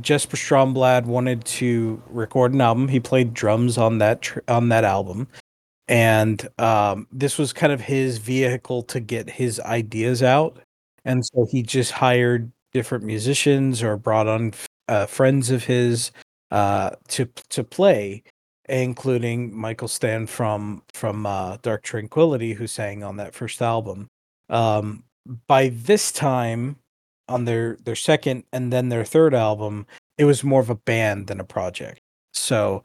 Jesper 0.00 0.36
Stromblad 0.36 1.06
wanted 1.06 1.44
to 1.44 2.02
record 2.08 2.52
an 2.52 2.60
album. 2.60 2.88
He 2.88 3.00
played 3.00 3.32
drums 3.32 3.78
on 3.78 3.98
that 3.98 4.22
tr- 4.22 4.40
on 4.48 4.68
that 4.68 4.84
album, 4.84 5.28
and 5.88 6.48
um, 6.58 7.06
this 7.12 7.38
was 7.38 7.52
kind 7.52 7.72
of 7.72 7.80
his 7.80 8.18
vehicle 8.18 8.82
to 8.84 9.00
get 9.00 9.30
his 9.30 9.60
ideas 9.60 10.22
out. 10.22 10.58
And 11.04 11.24
so 11.24 11.46
he 11.50 11.62
just 11.62 11.92
hired 11.92 12.50
different 12.72 13.04
musicians 13.04 13.82
or 13.82 13.96
brought 13.96 14.26
on 14.26 14.52
uh, 14.88 15.06
friends 15.06 15.50
of 15.50 15.64
his 15.64 16.10
uh, 16.50 16.90
to 17.08 17.26
to 17.50 17.64
play, 17.64 18.22
including 18.68 19.56
Mikael 19.58 19.88
Stanne 19.88 20.26
from 20.26 20.82
from 20.92 21.26
uh, 21.26 21.58
Dark 21.62 21.82
Tranquillity, 21.82 22.52
who 22.54 22.66
sang 22.66 23.02
on 23.04 23.16
that 23.16 23.34
first 23.34 23.62
album. 23.62 24.08
Um, 24.48 25.04
by 25.48 25.68
this 25.70 26.12
time, 26.12 26.76
on 27.28 27.44
their 27.44 27.76
their 27.84 27.96
second 27.96 28.44
and 28.52 28.72
then 28.72 28.88
their 28.88 29.04
third 29.04 29.34
album, 29.34 29.86
it 30.18 30.24
was 30.24 30.44
more 30.44 30.60
of 30.60 30.70
a 30.70 30.74
band 30.76 31.26
than 31.28 31.40
a 31.40 31.44
project. 31.44 32.00
So 32.32 32.82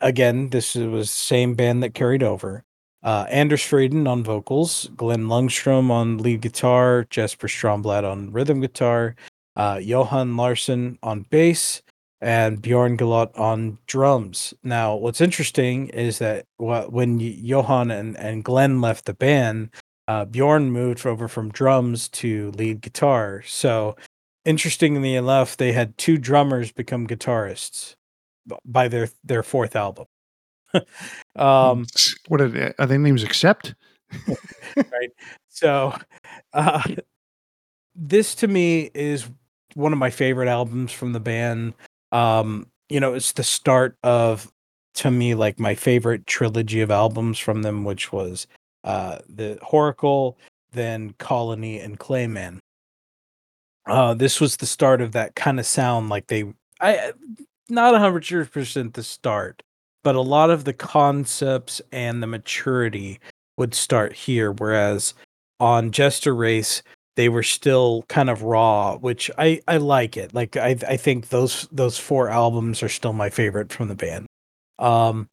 again, 0.00 0.50
this 0.50 0.74
was 0.74 1.10
same 1.10 1.54
band 1.54 1.82
that 1.82 1.94
carried 1.94 2.22
over. 2.22 2.64
Uh, 3.02 3.26
Anders 3.30 3.62
Fridén 3.62 4.06
on 4.06 4.22
vocals, 4.22 4.90
Glenn 4.94 5.24
Ljungström 5.24 5.90
on 5.90 6.18
lead 6.18 6.42
guitar, 6.42 7.06
Jesper 7.08 7.48
Stromblad 7.48 8.04
on 8.04 8.30
rhythm 8.30 8.60
guitar, 8.60 9.16
uh, 9.56 9.80
Johan 9.82 10.36
Larsson 10.36 10.98
on 11.02 11.22
bass, 11.30 11.82
and 12.20 12.60
Bjorn 12.60 12.98
Gelotte 12.98 13.38
on 13.38 13.78
drums. 13.86 14.52
Now, 14.62 14.94
what's 14.94 15.22
interesting 15.22 15.88
is 15.88 16.18
that 16.18 16.44
when 16.58 17.18
Johan 17.20 17.90
and, 17.90 18.18
and 18.18 18.44
Glenn 18.44 18.82
left 18.82 19.06
the 19.06 19.14
band, 19.14 19.70
uh, 20.06 20.26
Bjorn 20.26 20.70
moved 20.70 21.06
over 21.06 21.26
from 21.28 21.50
drums 21.50 22.08
to 22.08 22.50
lead 22.50 22.82
guitar. 22.82 23.42
So, 23.46 23.96
interestingly 24.44 25.14
enough, 25.14 25.56
they 25.56 25.72
had 25.72 25.96
two 25.96 26.18
drummers 26.18 26.70
become 26.72 27.06
guitarists 27.06 27.94
by 28.64 28.88
their 28.88 29.08
their 29.24 29.42
fourth 29.42 29.76
album. 29.76 30.06
um, 31.36 31.86
what 32.28 32.40
are 32.40 32.48
they, 32.48 32.72
are 32.78 32.86
they 32.86 32.98
names? 32.98 33.22
Accept, 33.22 33.74
right? 34.76 35.10
So, 35.48 35.94
uh, 36.52 36.82
this 37.94 38.34
to 38.36 38.48
me 38.48 38.90
is 38.94 39.28
one 39.74 39.92
of 39.92 39.98
my 39.98 40.10
favorite 40.10 40.48
albums 40.48 40.92
from 40.92 41.12
the 41.12 41.20
band. 41.20 41.74
Um, 42.12 42.66
you 42.88 43.00
know, 43.00 43.14
it's 43.14 43.32
the 43.32 43.44
start 43.44 43.96
of 44.02 44.50
to 44.94 45.10
me 45.10 45.34
like 45.34 45.58
my 45.58 45.74
favorite 45.74 46.26
trilogy 46.26 46.80
of 46.80 46.90
albums 46.90 47.38
from 47.38 47.62
them, 47.62 47.84
which 47.84 48.12
was 48.12 48.46
uh, 48.84 49.18
the 49.28 49.58
Whoracle, 49.62 50.36
then 50.72 51.14
Colony, 51.18 51.78
and 51.78 51.98
Clayman. 51.98 52.58
Uh, 53.86 54.14
this 54.14 54.40
was 54.40 54.56
the 54.56 54.66
start 54.66 55.00
of 55.00 55.12
that 55.12 55.34
kind 55.34 55.58
of 55.58 55.66
sound, 55.66 56.08
like 56.08 56.26
they, 56.26 56.44
I, 56.80 57.12
not 57.70 57.98
hundred 57.98 58.50
percent 58.52 58.94
the 58.94 59.02
start, 59.02 59.62
but 60.02 60.14
a 60.14 60.20
lot 60.20 60.50
of 60.50 60.64
the 60.64 60.72
concepts 60.72 61.80
and 61.92 62.22
the 62.22 62.26
maturity 62.26 63.20
would 63.56 63.74
start 63.74 64.12
here. 64.12 64.52
Whereas 64.52 65.14
on 65.58 65.90
Jester 65.90 66.34
Race, 66.34 66.82
they 67.16 67.28
were 67.28 67.42
still 67.42 68.04
kind 68.08 68.30
of 68.30 68.42
raw, 68.42 68.96
which 68.96 69.30
I 69.38 69.60
I 69.68 69.76
like 69.76 70.16
it. 70.16 70.34
Like 70.34 70.56
I 70.56 70.76
I 70.88 70.96
think 70.96 71.28
those 71.28 71.68
those 71.70 71.98
four 71.98 72.28
albums 72.28 72.82
are 72.82 72.88
still 72.88 73.12
my 73.12 73.30
favorite 73.30 73.72
from 73.72 73.88
the 73.88 73.94
band. 73.94 74.26
Um, 74.78 75.28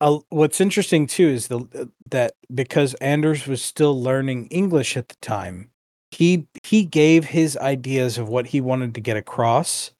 uh, 0.00 0.18
what's 0.30 0.60
interesting 0.60 1.06
too 1.06 1.28
is 1.28 1.48
the 1.48 1.60
uh, 1.78 1.84
that 2.10 2.32
because 2.52 2.94
Anders 2.94 3.46
was 3.46 3.62
still 3.62 4.00
learning 4.02 4.46
English 4.46 4.96
at 4.96 5.08
the 5.08 5.16
time, 5.20 5.70
he 6.10 6.46
he 6.64 6.84
gave 6.84 7.26
his 7.26 7.56
ideas 7.58 8.18
of 8.18 8.28
what 8.28 8.48
he 8.48 8.60
wanted 8.60 8.94
to 8.94 9.00
get 9.00 9.16
across 9.16 9.92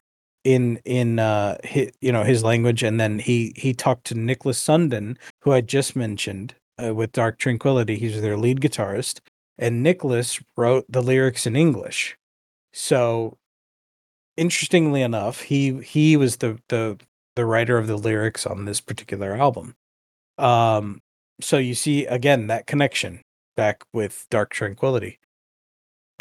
in 0.44 0.80
in 0.84 1.18
uh 1.18 1.58
his, 1.64 1.90
you 2.00 2.12
know 2.12 2.24
his 2.24 2.42
language 2.42 2.82
and 2.82 2.98
then 2.98 3.18
he 3.18 3.52
he 3.56 3.74
talked 3.74 4.04
to 4.06 4.14
Niklas 4.14 4.56
Sundin 4.56 5.16
who 5.42 5.52
I 5.52 5.60
just 5.60 5.94
mentioned 5.96 6.54
uh, 6.82 6.94
with 6.94 7.12
Dark 7.12 7.38
Tranquillity 7.38 7.96
he's 7.98 8.20
their 8.20 8.36
lead 8.38 8.60
guitarist 8.60 9.20
and 9.58 9.84
Niklas 9.84 10.42
wrote 10.56 10.86
the 10.88 11.02
lyrics 11.02 11.46
in 11.46 11.56
English. 11.56 12.16
So 12.72 13.36
interestingly 14.36 15.02
enough 15.02 15.42
he 15.42 15.80
he 15.82 16.16
was 16.16 16.38
the 16.38 16.58
the 16.68 16.98
the 17.36 17.44
writer 17.44 17.78
of 17.78 17.86
the 17.86 17.96
lyrics 17.96 18.46
on 18.46 18.64
this 18.64 18.80
particular 18.80 19.34
album. 19.36 19.74
Um, 20.38 21.00
so 21.40 21.58
you 21.58 21.74
see 21.74 22.06
again 22.06 22.48
that 22.48 22.66
connection 22.66 23.22
back 23.56 23.84
with 23.92 24.26
Dark 24.30 24.50
Tranquillity. 24.50 25.18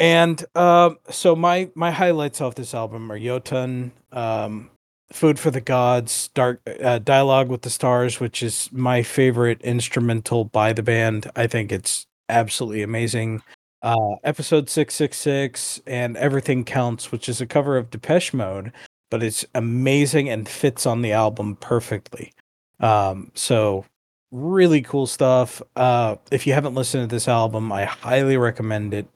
And 0.00 0.42
um, 0.56 0.98
so 1.10 1.36
my 1.36 1.70
my 1.74 1.90
highlights 1.90 2.40
off 2.40 2.54
this 2.54 2.72
album 2.74 3.12
are 3.12 3.18
Jotun, 3.18 3.92
um, 4.12 4.70
Food 5.12 5.38
for 5.38 5.50
the 5.50 5.60
Gods, 5.60 6.28
Dark 6.28 6.62
uh, 6.82 7.00
Dialogue 7.00 7.50
with 7.50 7.62
the 7.62 7.70
Stars, 7.70 8.18
which 8.18 8.42
is 8.42 8.70
my 8.72 9.02
favorite 9.02 9.60
instrumental 9.60 10.44
by 10.46 10.72
the 10.72 10.82
band. 10.82 11.30
I 11.36 11.46
think 11.46 11.70
it's 11.70 12.06
absolutely 12.30 12.82
amazing. 12.82 13.42
Uh, 13.82 14.16
episode 14.24 14.70
666 14.70 15.82
and 15.86 16.16
Everything 16.16 16.64
Counts, 16.64 17.12
which 17.12 17.28
is 17.28 17.40
a 17.42 17.46
cover 17.46 17.76
of 17.76 17.90
Depeche 17.90 18.32
Mode, 18.32 18.72
but 19.10 19.22
it's 19.22 19.44
amazing 19.54 20.30
and 20.30 20.48
fits 20.48 20.86
on 20.86 21.02
the 21.02 21.12
album 21.12 21.56
perfectly. 21.56 22.32
Um, 22.78 23.32
so 23.34 23.84
really 24.30 24.80
cool 24.80 25.06
stuff. 25.06 25.60
Uh, 25.76 26.16
if 26.30 26.46
you 26.46 26.54
haven't 26.54 26.74
listened 26.74 27.08
to 27.08 27.14
this 27.14 27.28
album, 27.28 27.70
I 27.70 27.84
highly 27.84 28.38
recommend 28.38 28.94
it. 28.94 29.06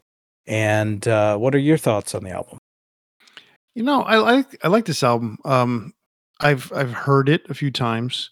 And 0.46 1.06
uh, 1.08 1.36
what 1.38 1.54
are 1.54 1.58
your 1.58 1.78
thoughts 1.78 2.14
on 2.14 2.24
the 2.24 2.30
album? 2.30 2.58
You 3.74 3.82
know, 3.82 4.02
I 4.02 4.18
like 4.18 4.56
I 4.62 4.68
like 4.68 4.84
this 4.84 5.02
album. 5.02 5.38
Um, 5.44 5.94
I've 6.40 6.72
I've 6.72 6.92
heard 6.92 7.28
it 7.28 7.42
a 7.48 7.54
few 7.54 7.70
times. 7.70 8.30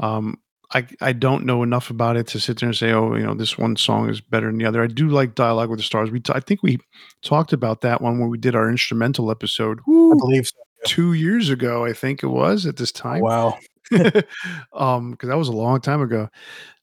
Um, 0.00 0.38
I 0.74 0.86
I 1.00 1.12
don't 1.12 1.44
know 1.44 1.62
enough 1.62 1.88
about 1.90 2.16
it 2.16 2.26
to 2.28 2.40
sit 2.40 2.60
there 2.60 2.68
and 2.68 2.76
say, 2.76 2.92
oh, 2.92 3.14
you 3.14 3.24
know, 3.24 3.34
this 3.34 3.56
one 3.56 3.76
song 3.76 4.10
is 4.10 4.20
better 4.20 4.46
than 4.46 4.58
the 4.58 4.66
other. 4.66 4.82
I 4.82 4.88
do 4.88 5.08
like 5.08 5.34
Dialogue 5.34 5.70
with 5.70 5.78
the 5.78 5.84
Stars. 5.84 6.10
We 6.10 6.20
t- 6.20 6.32
I 6.34 6.40
think 6.40 6.62
we 6.62 6.78
talked 7.22 7.52
about 7.52 7.80
that 7.82 8.02
one 8.02 8.18
when 8.18 8.28
we 8.28 8.38
did 8.38 8.54
our 8.54 8.68
instrumental 8.68 9.30
episode. 9.30 9.80
Woo, 9.86 10.12
I 10.12 10.16
believe 10.16 10.48
so. 10.48 10.56
Two 10.84 11.12
years 11.12 11.48
ago, 11.48 11.84
I 11.84 11.92
think 11.92 12.22
it 12.22 12.28
was 12.28 12.66
at 12.66 12.76
this 12.76 12.90
time. 12.90 13.20
Wow. 13.20 13.56
um, 14.72 15.12
because 15.12 15.28
that 15.28 15.38
was 15.38 15.48
a 15.48 15.52
long 15.52 15.80
time 15.80 16.02
ago. 16.02 16.28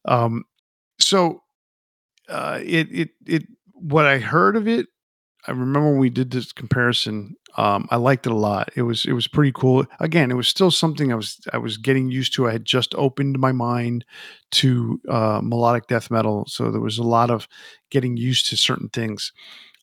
Um, 0.05 0.45
so 0.99 1.43
uh, 2.29 2.59
it 2.63 2.87
it 2.91 3.09
it 3.25 3.43
what 3.81 4.05
I 4.05 4.19
heard 4.19 4.55
of 4.55 4.67
it, 4.67 4.87
I 5.47 5.51
remember 5.51 5.89
when 5.91 5.99
we 5.99 6.09
did 6.09 6.31
this 6.31 6.51
comparison. 6.51 7.35
Um, 7.57 7.87
I 7.89 7.95
liked 7.95 8.27
it 8.27 8.31
a 8.31 8.35
lot. 8.35 8.69
It 8.75 8.83
was 8.83 9.05
it 9.05 9.13
was 9.13 9.27
pretty 9.27 9.51
cool. 9.53 9.85
Again, 9.99 10.31
it 10.31 10.35
was 10.35 10.47
still 10.47 10.71
something 10.71 11.11
I 11.11 11.15
was 11.15 11.39
I 11.53 11.57
was 11.57 11.77
getting 11.77 12.11
used 12.11 12.33
to. 12.35 12.47
I 12.47 12.51
had 12.51 12.65
just 12.65 12.93
opened 12.95 13.39
my 13.39 13.51
mind 13.51 14.05
to 14.51 14.99
uh, 15.09 15.41
melodic 15.43 15.87
death 15.87 16.11
metal, 16.11 16.45
so 16.47 16.71
there 16.71 16.81
was 16.81 16.97
a 16.97 17.03
lot 17.03 17.31
of 17.31 17.47
getting 17.89 18.17
used 18.17 18.49
to 18.49 18.57
certain 18.57 18.89
things. 18.89 19.31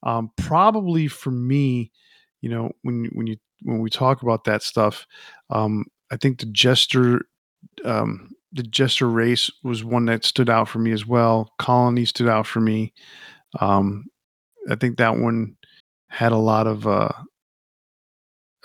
Um, 0.03 0.31
probably 0.37 1.09
for 1.09 1.31
me, 1.31 1.91
you 2.41 2.51
know, 2.51 2.71
when 2.83 3.07
when 3.15 3.27
you 3.27 3.37
when 3.63 3.81
we 3.81 3.91
talk 3.91 4.23
about 4.23 4.45
that 4.45 4.63
stuff, 4.63 5.07
um, 5.51 5.87
I 6.13 6.17
think 6.17 6.39
the 6.39 6.47
Jester 6.47 7.23
um, 7.85 8.31
the 8.53 8.63
Jester 8.63 9.09
race 9.09 9.51
was 9.63 9.85
one 9.85 10.07
that 10.07 10.25
stood 10.25 10.49
out 10.49 10.69
for 10.69 10.79
me 10.79 10.93
as 10.93 11.07
well. 11.07 11.53
Colony 11.59 12.05
stood 12.05 12.29
out 12.29 12.47
for 12.47 12.61
me. 12.61 12.93
Um, 13.61 14.07
I 14.71 14.75
think 14.75 14.99
that 14.99 15.17
one 15.17 15.57
had 16.09 16.33
a 16.33 16.37
lot 16.37 16.67
of 16.67 16.87
uh, 16.87 17.13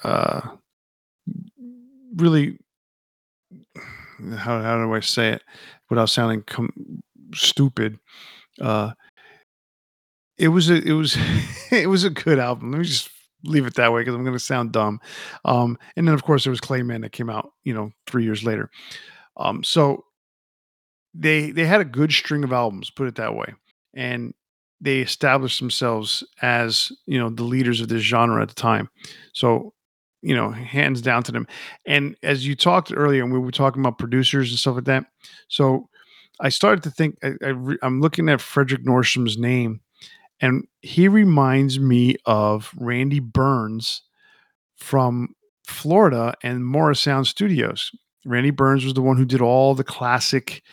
uh, 0.04 0.42
really 2.16 2.58
how 4.38 4.62
how 4.62 4.84
do 4.84 4.94
I 4.94 5.00
say 5.00 5.30
it 5.30 5.44
without 5.89 6.10
sounding 6.10 6.44
com- 6.44 7.02
stupid? 7.34 8.00
Uh, 8.60 8.92
it 10.38 10.50
was 10.50 10.70
a 10.70 10.76
it 10.76 10.94
was 10.94 11.18
it 11.72 11.89
was 11.89 12.04
a 12.04 12.10
good 12.10 12.39
album. 12.39 12.72
Let 12.72 12.80
me 12.80 12.86
just 12.86 13.10
leave 13.44 13.66
it 13.66 13.76
that 13.76 13.92
way 13.92 14.02
because 14.02 14.16
I'm 14.16 14.24
going 14.24 14.38
to 14.38 14.39
sound 14.39 14.72
dumb. 14.72 15.00
Um, 15.46 15.78
and 15.96 16.08
then 16.08 16.14
of 16.14 16.24
course 16.24 16.44
there 16.44 16.52
was 16.52 16.62
Clayman 16.62 17.02
that 17.02 17.12
came 17.12 17.30
out, 17.30 17.52
you 17.64 17.74
know, 17.74 17.92
three 18.08 18.24
years 18.24 18.44
later. 18.44 18.70
Um, 19.38 19.64
so 19.64 20.06
they 21.14 21.52
they 21.52 21.66
had 21.66 21.82
a 21.82 21.86
good 21.86 22.12
string 22.12 22.44
of 22.44 22.54
albums, 22.54 22.89
put 22.89 23.08
it 23.08 23.16
that 23.16 23.36
way, 23.36 23.54
and 23.94 24.34
they 24.82 25.00
established 25.00 25.60
themselves 25.60 26.24
as 26.42 26.92
you 27.06 27.20
know 27.20 27.30
the 27.30 27.44
leaders 27.44 27.80
of 27.80 27.88
this 27.88 28.02
genre 28.02 28.42
at 28.42 28.50
the 28.50 28.56
time. 28.56 28.90
So 29.34 29.74
you 30.22 30.36
know, 30.36 30.52
hands 30.52 31.02
down 31.02 31.24
to 31.24 31.32
them. 31.32 31.48
And 31.86 32.16
as 32.24 32.46
you 32.46 32.56
talked 32.56 32.94
earlier, 32.96 33.24
and 33.24 33.34
we 33.34 33.40
were 33.40 33.52
talking 33.52 33.82
about 33.82 33.98
producers 33.98 34.52
and 34.52 34.60
stuff 34.60 34.76
like 34.76 34.84
that. 34.86 35.06
So 35.48 35.90
I 36.40 36.50
started 36.50 36.84
to 36.84 36.92
think, 36.92 37.18
I, 37.24 37.54
am 37.82 38.02
looking 38.02 38.30
at 38.30 38.40
Fredrik 38.42 38.86
Nordström's 38.86 39.38
name, 39.38 39.82
and 40.40 40.68
he 40.82 41.08
reminds 41.08 41.80
me 41.80 42.18
of 42.26 42.72
Randy 42.76 43.20
Burns 43.20 44.04
from 44.76 45.36
Florida 45.66 46.34
and 46.44 46.62
Morrisound 46.62 47.28
Studios. 47.28 47.92
Randy 48.26 48.52
Burns 48.52 48.84
was 48.84 48.94
the 48.94 49.02
one 49.02 49.18
who 49.18 49.26
did 49.26 49.42
all 49.42 49.74
the 49.74 49.84
classic 49.84 50.64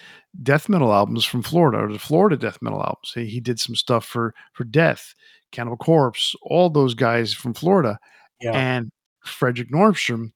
death 0.42 0.68
metal 0.68 0.92
albums 0.92 1.24
from 1.24 1.42
Florida, 1.42 1.78
or 1.78 1.92
the 1.92 1.98
Florida 1.98 2.36
death 2.36 2.58
metal 2.62 2.80
albums. 2.80 3.12
He, 3.14 3.26
he 3.26 3.40
did 3.40 3.58
some 3.60 3.74
stuff 3.74 4.04
for 4.04 4.34
for 4.52 4.64
Death, 4.64 5.14
Cannibal 5.52 5.76
Corpse, 5.76 6.34
all 6.42 6.70
those 6.70 6.94
guys 6.94 7.32
from 7.32 7.54
Florida. 7.54 7.98
Yeah. 8.40 8.52
And 8.52 8.90
Fredrik 9.24 9.70
Nordström 9.70 10.32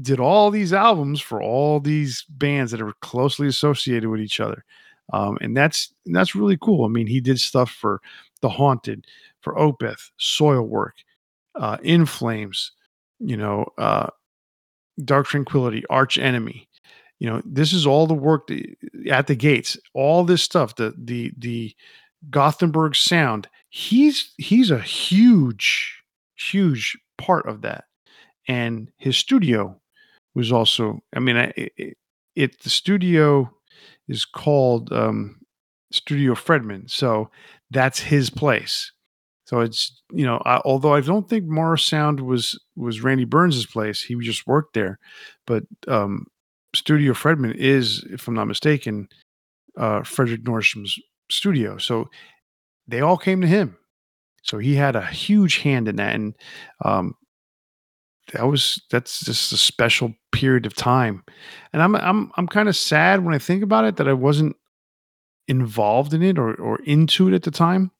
did 0.00 0.18
all 0.20 0.50
these 0.50 0.72
albums 0.72 1.20
for 1.20 1.40
all 1.42 1.80
these 1.80 2.24
bands 2.28 2.72
that 2.72 2.82
are 2.82 2.92
closely 3.00 3.46
associated 3.46 4.08
with 4.08 4.20
each 4.20 4.40
other. 4.40 4.64
Um, 5.12 5.38
and 5.40 5.56
that's 5.56 5.92
and 6.06 6.14
that's 6.16 6.34
really 6.34 6.58
cool. 6.60 6.84
I 6.84 6.88
mean, 6.88 7.06
he 7.06 7.20
did 7.20 7.38
stuff 7.38 7.70
for 7.70 8.00
The 8.40 8.48
Haunted, 8.48 9.06
for 9.40 9.54
Opeth, 9.54 10.10
Soilwork, 10.18 10.92
uh, 11.54 11.76
In 11.82 12.06
Flames, 12.06 12.72
you 13.20 13.36
know, 13.36 13.66
uh, 13.78 14.08
Dark 15.04 15.26
Tranquillity, 15.26 15.84
Arch 15.90 16.18
Enemy. 16.18 16.68
You 17.18 17.30
know, 17.30 17.42
this 17.44 17.72
is 17.72 17.86
all 17.86 18.06
the 18.06 18.14
work 18.14 18.48
at 19.10 19.26
the 19.26 19.34
gates, 19.34 19.78
all 19.94 20.24
this 20.24 20.42
stuff, 20.42 20.76
the 20.76 20.94
the 20.98 21.32
the 21.38 21.74
Gothenburg 22.30 22.96
sound. 22.96 23.48
He's 23.68 24.32
he's 24.36 24.70
a 24.70 24.80
huge, 24.80 26.02
huge 26.36 26.98
part 27.18 27.46
of 27.46 27.62
that, 27.62 27.84
and 28.48 28.90
his 28.98 29.16
studio 29.16 29.80
was 30.34 30.52
also. 30.52 31.02
I 31.14 31.20
mean, 31.20 31.36
it, 31.36 31.96
it 32.34 32.62
the 32.62 32.70
studio 32.70 33.50
is 34.08 34.24
called 34.24 34.92
um, 34.92 35.40
Studio 35.92 36.34
Fredman, 36.34 36.90
so 36.90 37.30
that's 37.70 38.00
his 38.00 38.30
place. 38.30 38.92
So 39.46 39.60
it's 39.60 40.02
you 40.10 40.24
know, 40.24 40.42
I, 40.44 40.60
although 40.64 40.94
I 40.94 41.00
don't 41.00 41.28
think 41.28 41.44
Morrisound 41.44 42.20
was 42.20 42.58
was 42.76 43.02
Randy 43.02 43.24
Burns's 43.24 43.66
place, 43.66 44.02
he 44.02 44.16
just 44.20 44.46
worked 44.46 44.74
there. 44.74 44.98
But 45.46 45.64
um, 45.86 46.26
Studio 46.74 47.12
Fredman 47.12 47.54
is, 47.54 48.04
if 48.10 48.28
I'm 48.28 48.34
not 48.34 48.48
mistaken, 48.48 49.08
uh, 49.76 50.00
Fredrik 50.00 50.44
Nordström's 50.44 50.98
studio. 51.30 51.78
So 51.78 52.08
they 52.86 53.00
all 53.00 53.16
came 53.16 53.40
to 53.40 53.46
him. 53.46 53.76
So 54.42 54.58
he 54.58 54.74
had 54.74 54.94
a 54.94 55.06
huge 55.06 55.58
hand 55.58 55.88
in 55.88 55.96
that, 55.96 56.14
and 56.14 56.34
um, 56.84 57.14
that 58.32 58.46
was 58.46 58.80
that's 58.90 59.24
just 59.24 59.52
a 59.52 59.56
special 59.56 60.12
period 60.32 60.66
of 60.66 60.74
time. 60.74 61.24
And 61.72 61.82
I'm 61.82 61.96
I'm 61.96 62.30
I'm 62.36 62.46
kind 62.46 62.68
of 62.68 62.76
sad 62.76 63.24
when 63.24 63.34
I 63.34 63.38
think 63.38 63.62
about 63.62 63.86
it 63.86 63.96
that 63.96 64.08
I 64.08 64.12
wasn't 64.12 64.56
involved 65.48 66.12
in 66.12 66.22
it 66.22 66.38
or 66.38 66.54
or 66.56 66.78
into 66.84 67.28
it 67.28 67.34
at 67.34 67.42
the 67.42 67.50
time 67.50 67.90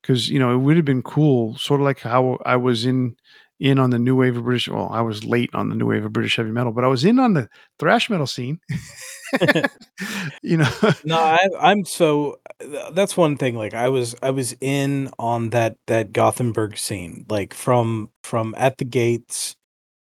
because 0.00 0.28
you 0.28 0.38
know 0.38 0.54
it 0.54 0.58
would 0.58 0.76
have 0.76 0.84
been 0.84 1.02
cool, 1.02 1.56
sort 1.56 1.80
of 1.80 1.84
like 1.84 1.98
how 1.98 2.38
I 2.46 2.54
was 2.56 2.86
in 2.86 3.16
in 3.60 3.78
on 3.78 3.90
the 3.90 3.98
new 3.98 4.16
wave 4.16 4.36
of 4.36 4.44
British. 4.44 4.68
Well, 4.68 4.88
I 4.90 5.02
was 5.02 5.24
late 5.24 5.50
on 5.54 5.68
the 5.68 5.74
new 5.76 5.86
wave 5.86 6.04
of 6.04 6.12
British 6.12 6.36
heavy 6.36 6.50
metal, 6.50 6.72
but 6.72 6.84
I 6.84 6.88
was 6.88 7.04
in 7.04 7.18
on 7.18 7.34
the 7.34 7.48
thrash 7.78 8.10
metal 8.10 8.26
scene. 8.26 8.60
you 10.42 10.56
know, 10.56 10.70
no, 11.04 11.16
I, 11.16 11.48
I'm 11.60 11.84
so. 11.84 12.40
Uh, 12.60 12.90
that's 12.90 13.16
one 13.16 13.36
thing. 13.36 13.54
Like 13.54 13.74
I 13.74 13.88
was, 13.88 14.16
I 14.22 14.30
was 14.30 14.56
in 14.60 15.10
on 15.18 15.50
that 15.50 15.76
that 15.86 16.12
Gothenburg 16.12 16.76
scene, 16.76 17.26
like 17.28 17.54
from 17.54 18.10
from 18.24 18.54
at 18.58 18.78
the 18.78 18.84
gates 18.84 19.54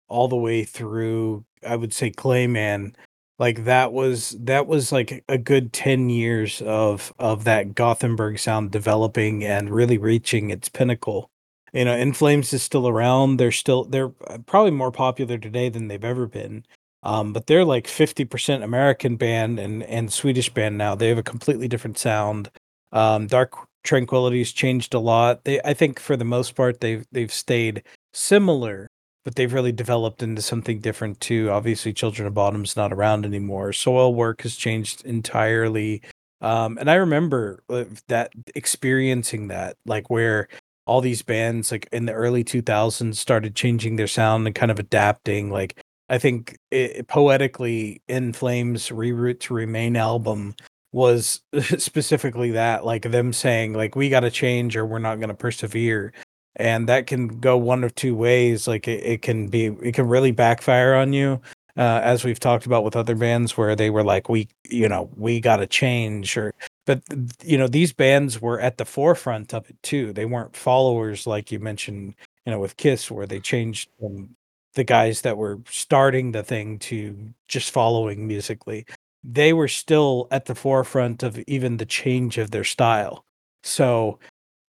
all 0.07 0.27
the 0.27 0.35
way 0.35 0.63
through. 0.63 1.45
I 1.67 1.75
would 1.75 1.93
say 1.93 2.11
Clayman 2.11 2.95
like 3.39 3.65
that 3.65 3.91
was 3.93 4.35
that 4.39 4.67
was 4.67 4.91
like 4.91 5.23
a 5.27 5.37
good 5.37 5.73
10 5.73 6.09
years 6.09 6.61
of 6.61 7.13
of 7.19 7.43
that 7.45 7.75
Gothenburg 7.75 8.39
sound 8.39 8.71
developing 8.71 9.43
and 9.43 9.69
really 9.69 9.97
reaching 9.97 10.49
its 10.51 10.69
pinnacle. 10.69 11.29
You 11.75 11.83
know, 11.83 11.95
In 11.95 12.13
Flames 12.13 12.53
is 12.53 12.63
still 12.63 12.87
around. 12.87 13.37
They're 13.37 13.51
still 13.51 13.83
they're 13.83 14.11
uh, 14.27 14.37
probably 14.45 14.71
more 14.71 14.91
popular 14.91 15.37
today 15.37 15.67
than 15.67 15.89
they've 15.89 16.03
ever 16.05 16.25
been. 16.25 16.65
Um, 17.03 17.33
but 17.33 17.47
they're 17.47 17.65
like 17.65 17.85
50% 17.85 18.63
American 18.63 19.17
band 19.17 19.59
and 19.59 19.83
and 19.83 20.11
Swedish 20.11 20.49
band 20.49 20.77
now. 20.77 20.95
They 20.95 21.09
have 21.09 21.17
a 21.17 21.23
completely 21.23 21.67
different 21.67 21.97
sound. 21.97 22.49
Um, 22.93 23.27
Dark 23.27 23.53
Tranquillity's 23.83 24.53
changed 24.53 24.93
a 24.93 24.99
lot. 24.99 25.43
They 25.43 25.59
I 25.63 25.73
think 25.73 25.99
for 25.99 26.15
the 26.15 26.23
most 26.23 26.55
part 26.55 26.79
they've 26.79 27.05
they've 27.11 27.31
stayed 27.33 27.83
similar 28.13 28.87
but 29.25 29.35
they've 29.35 29.53
really 29.53 29.71
developed 29.71 30.21
into 30.23 30.41
something 30.41 30.79
different 30.79 31.19
too. 31.19 31.49
Obviously, 31.49 31.91
Children 31.91 32.27
of 32.27 32.35
Bodom's 32.35 32.77
not 32.77 32.93
around 32.93 33.25
anymore. 33.25 33.71
Soilwork 33.71 34.41
has 34.41 34.55
changed 34.55 35.03
entirely. 35.03 36.03
Um, 36.41 36.77
and 36.77 36.91
I 36.91 36.95
remember 36.95 37.63
uh, 37.69 37.85
that 38.07 38.31
experiencing 38.53 39.47
that, 39.47 39.77
like 39.85 40.11
where 40.11 40.47
all 40.85 41.01
these 41.01 41.21
bands, 41.21 41.71
like 41.71 41.87
in 41.91 42.05
the 42.05 42.13
early 42.13 42.43
2000s, 42.43 43.15
started 43.15 43.55
changing 43.55 43.95
their 43.95 44.07
sound 44.07 44.45
and 44.45 44.55
kind 44.55 44.71
of 44.71 44.79
adapting. 44.79 45.49
Like 45.51 45.81
I 46.09 46.17
think 46.17 46.57
it, 46.71 47.07
poetically, 47.07 48.01
In 48.07 48.33
Flames' 48.33 48.89
Reroute 48.89 49.39
to 49.41 49.53
Remain 49.53 49.95
album 49.95 50.55
was 50.91 51.41
specifically 51.77 52.51
that, 52.51 52.85
like 52.85 53.03
them 53.03 53.33
saying, 53.33 53.73
like 53.73 53.95
we 53.95 54.09
got 54.09 54.21
to 54.21 54.31
change 54.31 54.77
or 54.77 54.85
we're 54.85 54.99
not 54.99 55.19
going 55.19 55.29
to 55.29 55.35
persevere 55.35 56.13
and 56.55 56.87
that 56.87 57.07
can 57.07 57.27
go 57.39 57.57
one 57.57 57.83
of 57.83 57.93
two 57.95 58.15
ways 58.15 58.67
like 58.67 58.87
it, 58.87 59.03
it 59.03 59.21
can 59.21 59.47
be 59.47 59.65
it 59.65 59.93
can 59.93 60.07
really 60.07 60.31
backfire 60.31 60.95
on 60.95 61.13
you 61.13 61.41
uh, 61.77 61.99
as 62.03 62.23
we've 62.23 62.39
talked 62.39 62.65
about 62.65 62.83
with 62.83 62.95
other 62.95 63.15
bands 63.15 63.57
where 63.57 63.75
they 63.75 63.89
were 63.89 64.03
like 64.03 64.29
we 64.29 64.47
you 64.69 64.87
know 64.87 65.09
we 65.15 65.39
got 65.39 65.57
to 65.57 65.67
change 65.67 66.37
or 66.37 66.53
but 66.85 67.01
you 67.43 67.57
know 67.57 67.67
these 67.67 67.93
bands 67.93 68.41
were 68.41 68.59
at 68.59 68.77
the 68.77 68.85
forefront 68.85 69.53
of 69.53 69.69
it 69.69 69.81
too 69.83 70.13
they 70.13 70.25
weren't 70.25 70.55
followers 70.55 71.27
like 71.27 71.51
you 71.51 71.59
mentioned 71.59 72.15
you 72.45 72.51
know 72.51 72.59
with 72.59 72.77
kiss 72.77 73.09
where 73.11 73.25
they 73.27 73.39
changed 73.39 73.89
from 73.99 74.29
the 74.75 74.83
guys 74.83 75.21
that 75.21 75.37
were 75.37 75.59
starting 75.69 76.31
the 76.31 76.43
thing 76.43 76.77
to 76.79 77.15
just 77.47 77.71
following 77.71 78.27
musically 78.27 78.85
they 79.23 79.53
were 79.53 79.67
still 79.67 80.27
at 80.31 80.45
the 80.45 80.55
forefront 80.55 81.23
of 81.23 81.39
even 81.47 81.77
the 81.77 81.85
change 81.85 82.37
of 82.37 82.51
their 82.51 82.63
style 82.63 83.25
so 83.63 84.19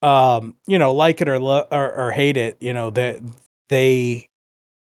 um, 0.03 0.57
you 0.67 0.79
know, 0.79 0.95
like 0.95 1.21
it 1.21 1.29
or, 1.29 1.39
lo- 1.41 1.67
or 1.71 1.93
or 1.95 2.11
hate 2.13 2.37
it, 2.37 2.57
you 2.61 2.73
know, 2.73 2.91
that 2.91 3.21
they, 3.69 4.29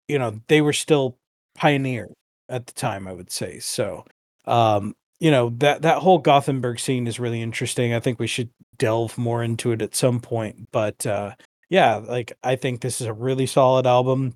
you 0.07 0.19
know, 0.19 0.39
they 0.47 0.61
were 0.61 0.73
still 0.73 1.17
pioneers 1.55 2.11
at 2.49 2.67
the 2.67 2.73
time. 2.73 3.07
I 3.07 3.13
would 3.13 3.31
say 3.31 3.59
so. 3.59 4.05
Um, 4.45 4.95
you 5.19 5.31
know 5.31 5.49
that 5.57 5.81
that 5.81 5.99
whole 5.99 6.19
Gothenburg 6.19 6.79
scene 6.79 7.07
is 7.07 7.19
really 7.19 7.41
interesting. 7.41 7.93
I 7.93 7.99
think 7.99 8.19
we 8.19 8.27
should 8.27 8.49
delve 8.77 9.17
more 9.17 9.43
into 9.43 9.71
it 9.71 9.81
at 9.81 9.95
some 9.95 10.19
point. 10.19 10.69
But 10.71 11.05
uh, 11.05 11.35
yeah, 11.69 11.97
like 11.97 12.33
I 12.43 12.55
think 12.55 12.81
this 12.81 13.01
is 13.01 13.07
a 13.07 13.13
really 13.13 13.45
solid 13.45 13.85
album. 13.85 14.35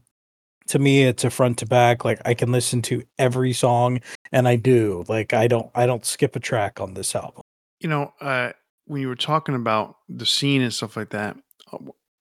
To 0.68 0.80
me, 0.80 1.04
it's 1.04 1.24
a 1.24 1.30
front 1.30 1.58
to 1.60 1.66
back. 1.66 2.06
Like 2.06 2.22
I 2.26 2.34
can 2.34 2.52
listen 2.52 2.82
to 2.84 3.04
every 3.18 3.54
song, 3.54 4.02
and 4.32 4.48
I 4.48 4.56
do. 4.56 5.04
Like 5.08 5.34
I 5.34 5.48
don't 5.48 5.72
I 5.74 5.86
don't 5.86 6.06
skip 6.06 6.36
a 6.36 6.40
track 6.40 6.80
on 6.80 6.94
this 6.94 7.16
album. 7.16 7.42
You 7.80 7.90
know, 7.90 8.14
uh, 8.22 8.52
when 8.86 9.02
you 9.02 9.08
were 9.08 9.16
talking 9.16 9.56
about 9.56 9.98
the 10.08 10.26
scene 10.26 10.62
and 10.62 10.74
stuff 10.74 10.96
like 10.96 11.10
that, 11.10 11.38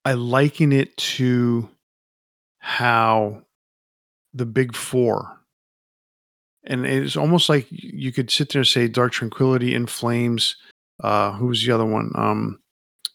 I 0.04 0.14
liken 0.14 0.72
it 0.72 0.96
to 0.96 1.68
how 2.58 3.42
the 4.34 4.46
big 4.46 4.74
four, 4.74 5.40
and 6.64 6.86
it's 6.86 7.16
almost 7.16 7.48
like 7.48 7.66
you 7.70 8.12
could 8.12 8.30
sit 8.30 8.50
there 8.50 8.60
and 8.60 8.66
say 8.66 8.88
Dark 8.88 9.12
Tranquillity, 9.12 9.74
In 9.74 9.86
Flames. 9.86 10.56
Uh, 11.02 11.32
who's 11.32 11.64
the 11.64 11.72
other 11.72 11.86
one? 11.86 12.12
Um, 12.14 12.60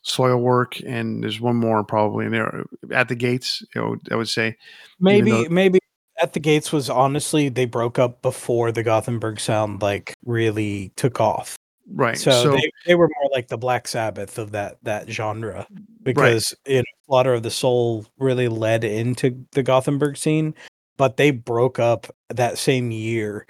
Soilwork, 0.06 0.84
and 0.86 1.24
there's 1.24 1.39
one 1.39 1.56
more 1.56 1.84
probably 1.84 2.26
in 2.26 2.32
there 2.32 2.66
at 2.91 3.10
the 3.10 3.16
gates. 3.16 3.64
You 3.76 3.82
know, 3.82 3.95
I 4.12 4.16
would 4.16 4.30
say 4.30 4.58
maybe 5.00 5.32
though- 5.32 5.50
maybe 5.50 5.80
at 6.20 6.34
the 6.34 6.39
gates 6.39 6.72
was 6.72 6.89
honestly 6.89 7.50
they 7.50 7.66
broke 7.66 8.00
up 8.00 8.22
before 8.22 8.72
the 8.72 8.84
Gothenburg 8.84 9.39
sound 9.39 9.82
like 9.82 10.14
really 10.26 10.91
took 10.95 11.20
off. 11.20 11.56
Right. 11.89 12.18
So, 12.18 12.32
so 12.32 12.52
they, 12.52 12.72
they 12.86 12.95
were 12.95 13.10
more 13.22 13.30
like 13.32 13.48
the 13.48 13.58
Black 13.58 13.88
Sabbath 13.88 14.38
of 14.38 14.52
that 14.52 14.78
that 14.84 15.10
genre 15.10 15.68
because 16.04 16.54
right. 16.66 16.74
you 16.74 16.80
know, 16.80 16.84
Slaughter 17.06 17.34
of 17.34 17.43
the 17.43 17.52
Soul 17.52 18.06
really 18.20 18.50
led 18.50 18.84
into 18.84 19.45
the 19.52 19.64
Gothenburg 19.64 20.18
scene, 20.18 20.54
but 20.98 21.18
they 21.18 21.32
broke 21.32 21.80
up 21.80 22.08
that 22.30 22.58
same 22.58 22.91
year, 22.91 23.45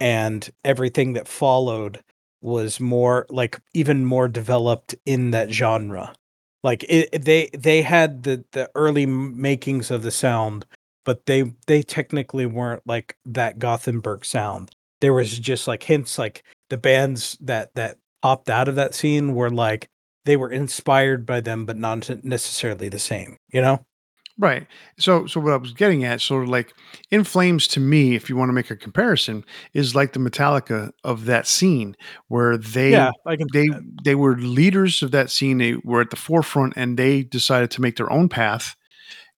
and 0.00 0.48
everything 0.64 1.14
that 1.14 1.28
followed 1.28 2.00
was 2.40 2.78
more 2.80 3.26
like 3.30 3.60
even 3.74 4.04
more 4.04 4.28
developed 4.28 4.94
in 5.06 5.30
that 5.32 5.50
genre. 5.50 6.12
Like 6.62 6.84
it, 6.88 7.24
they 7.24 7.50
they 7.56 7.82
had 7.82 8.24
the 8.24 8.44
the 8.52 8.70
early 8.74 9.06
makings 9.06 9.90
of 9.90 10.02
the 10.02 10.10
sound, 10.10 10.66
but 11.04 11.26
they 11.26 11.52
they 11.66 11.82
technically 11.82 12.46
weren't 12.46 12.82
like 12.86 13.16
that 13.26 13.58
Gothenburg 13.58 14.24
sound. 14.24 14.70
There 15.00 15.14
was 15.14 15.38
just 15.38 15.68
like 15.68 15.84
hints 15.84 16.18
like 16.18 16.42
the 16.70 16.76
bands 16.76 17.38
that 17.40 17.74
that 17.74 17.98
popped 18.22 18.50
out 18.50 18.68
of 18.68 18.74
that 18.74 18.94
scene 18.94 19.34
were 19.34 19.50
like 19.50 19.88
they 20.24 20.36
were 20.36 20.50
inspired 20.50 21.24
by 21.24 21.40
them, 21.40 21.64
but 21.64 21.76
not 21.76 22.24
necessarily 22.24 22.88
the 22.88 22.98
same. 22.98 23.36
You 23.50 23.62
know? 23.62 23.84
Right. 24.40 24.68
So 25.00 25.26
so 25.26 25.40
what 25.40 25.52
I 25.52 25.56
was 25.56 25.72
getting 25.72 26.04
at, 26.04 26.20
sort 26.20 26.44
of 26.44 26.48
like 26.48 26.72
In 27.10 27.24
Flames 27.24 27.66
to 27.68 27.80
me, 27.80 28.14
if 28.14 28.28
you 28.30 28.36
want 28.36 28.48
to 28.50 28.52
make 28.52 28.70
a 28.70 28.76
comparison, 28.76 29.44
is 29.74 29.96
like 29.96 30.12
the 30.12 30.20
Metallica 30.20 30.92
of 31.02 31.24
that 31.24 31.46
scene 31.48 31.96
where 32.28 32.56
they 32.56 32.92
Yeah, 32.92 33.10
I 33.26 33.36
can 33.36 33.48
they 33.52 33.68
they 34.04 34.14
were 34.14 34.36
leaders 34.36 35.02
of 35.02 35.10
that 35.10 35.30
scene. 35.30 35.58
They 35.58 35.74
were 35.82 36.00
at 36.02 36.10
the 36.10 36.16
forefront 36.16 36.74
and 36.76 36.96
they 36.96 37.24
decided 37.24 37.70
to 37.72 37.80
make 37.80 37.96
their 37.96 38.12
own 38.12 38.28
path 38.28 38.76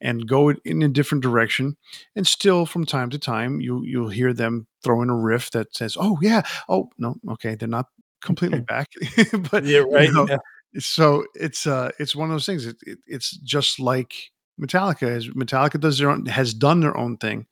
and 0.01 0.29
go 0.29 0.51
in- 0.65 0.83
a 0.83 0.89
different 0.89 1.23
direction. 1.23 1.77
And 2.17 2.27
still 2.27 2.67
from 2.67 2.87
time 2.87 3.11
to 3.11 3.19
time 3.19 3.61
you 3.61 3.83
you'll 3.85 4.11
hear 4.11 4.33
them 4.35 4.67
throw 4.85 5.03
in 5.03 5.11
a 5.11 5.17
riff 5.17 5.51
that 5.53 5.75
says, 5.77 5.97
"Oh 6.01 6.19
yeah. 6.23 6.43
Oh 6.69 6.91
no, 6.99 7.17
okay, 7.33 7.55
they're 7.57 7.69
not 7.69 7.87
completely 8.23 8.61
back." 8.69 8.89
but 9.53 9.65
Yeah, 9.65 9.81
right. 9.91 10.09
you 10.09 10.13
know, 10.13 10.29
Yeah. 10.29 10.39
so 10.81 11.25
it's 11.35 11.67
uh 11.67 11.91
it's 11.99 12.17
one 12.17 12.31
of 12.31 12.35
those 12.35 12.47
things. 12.47 12.67
It, 12.67 12.77
it, 12.87 12.99
it's 13.07 13.37
just 13.39 13.81
like 13.81 14.15
Metallica 14.61 15.17
is 15.17 15.29
Metallica 15.29 15.81
does 15.81 15.99
their 15.99 16.11
own 16.11 16.27
has 16.27 16.55
done 16.55 16.81
their 16.81 16.97
own 16.97 17.17
thing 17.17 17.47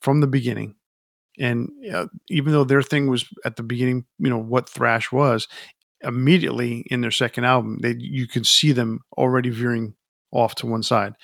from 0.00 0.20
the 0.20 0.26
beginning. 0.26 0.76
And 1.38 1.70
uh, 1.92 2.06
even 2.28 2.52
though 2.52 2.64
their 2.64 2.82
thing 2.82 3.08
was 3.08 3.24
at 3.44 3.56
the 3.56 3.62
beginning, 3.62 4.04
you 4.18 4.28
know, 4.28 4.38
what 4.38 4.68
thrash 4.68 5.10
was, 5.10 5.48
immediately 6.02 6.84
in 6.90 7.00
their 7.00 7.10
second 7.10 7.44
album, 7.44 7.78
they 7.80 7.96
you 7.98 8.26
could 8.26 8.46
see 8.46 8.72
them 8.72 9.00
already 9.16 9.50
veering 9.50 9.94
off 10.32 10.54
to 10.56 10.66
one 10.66 10.82
side 10.82 11.14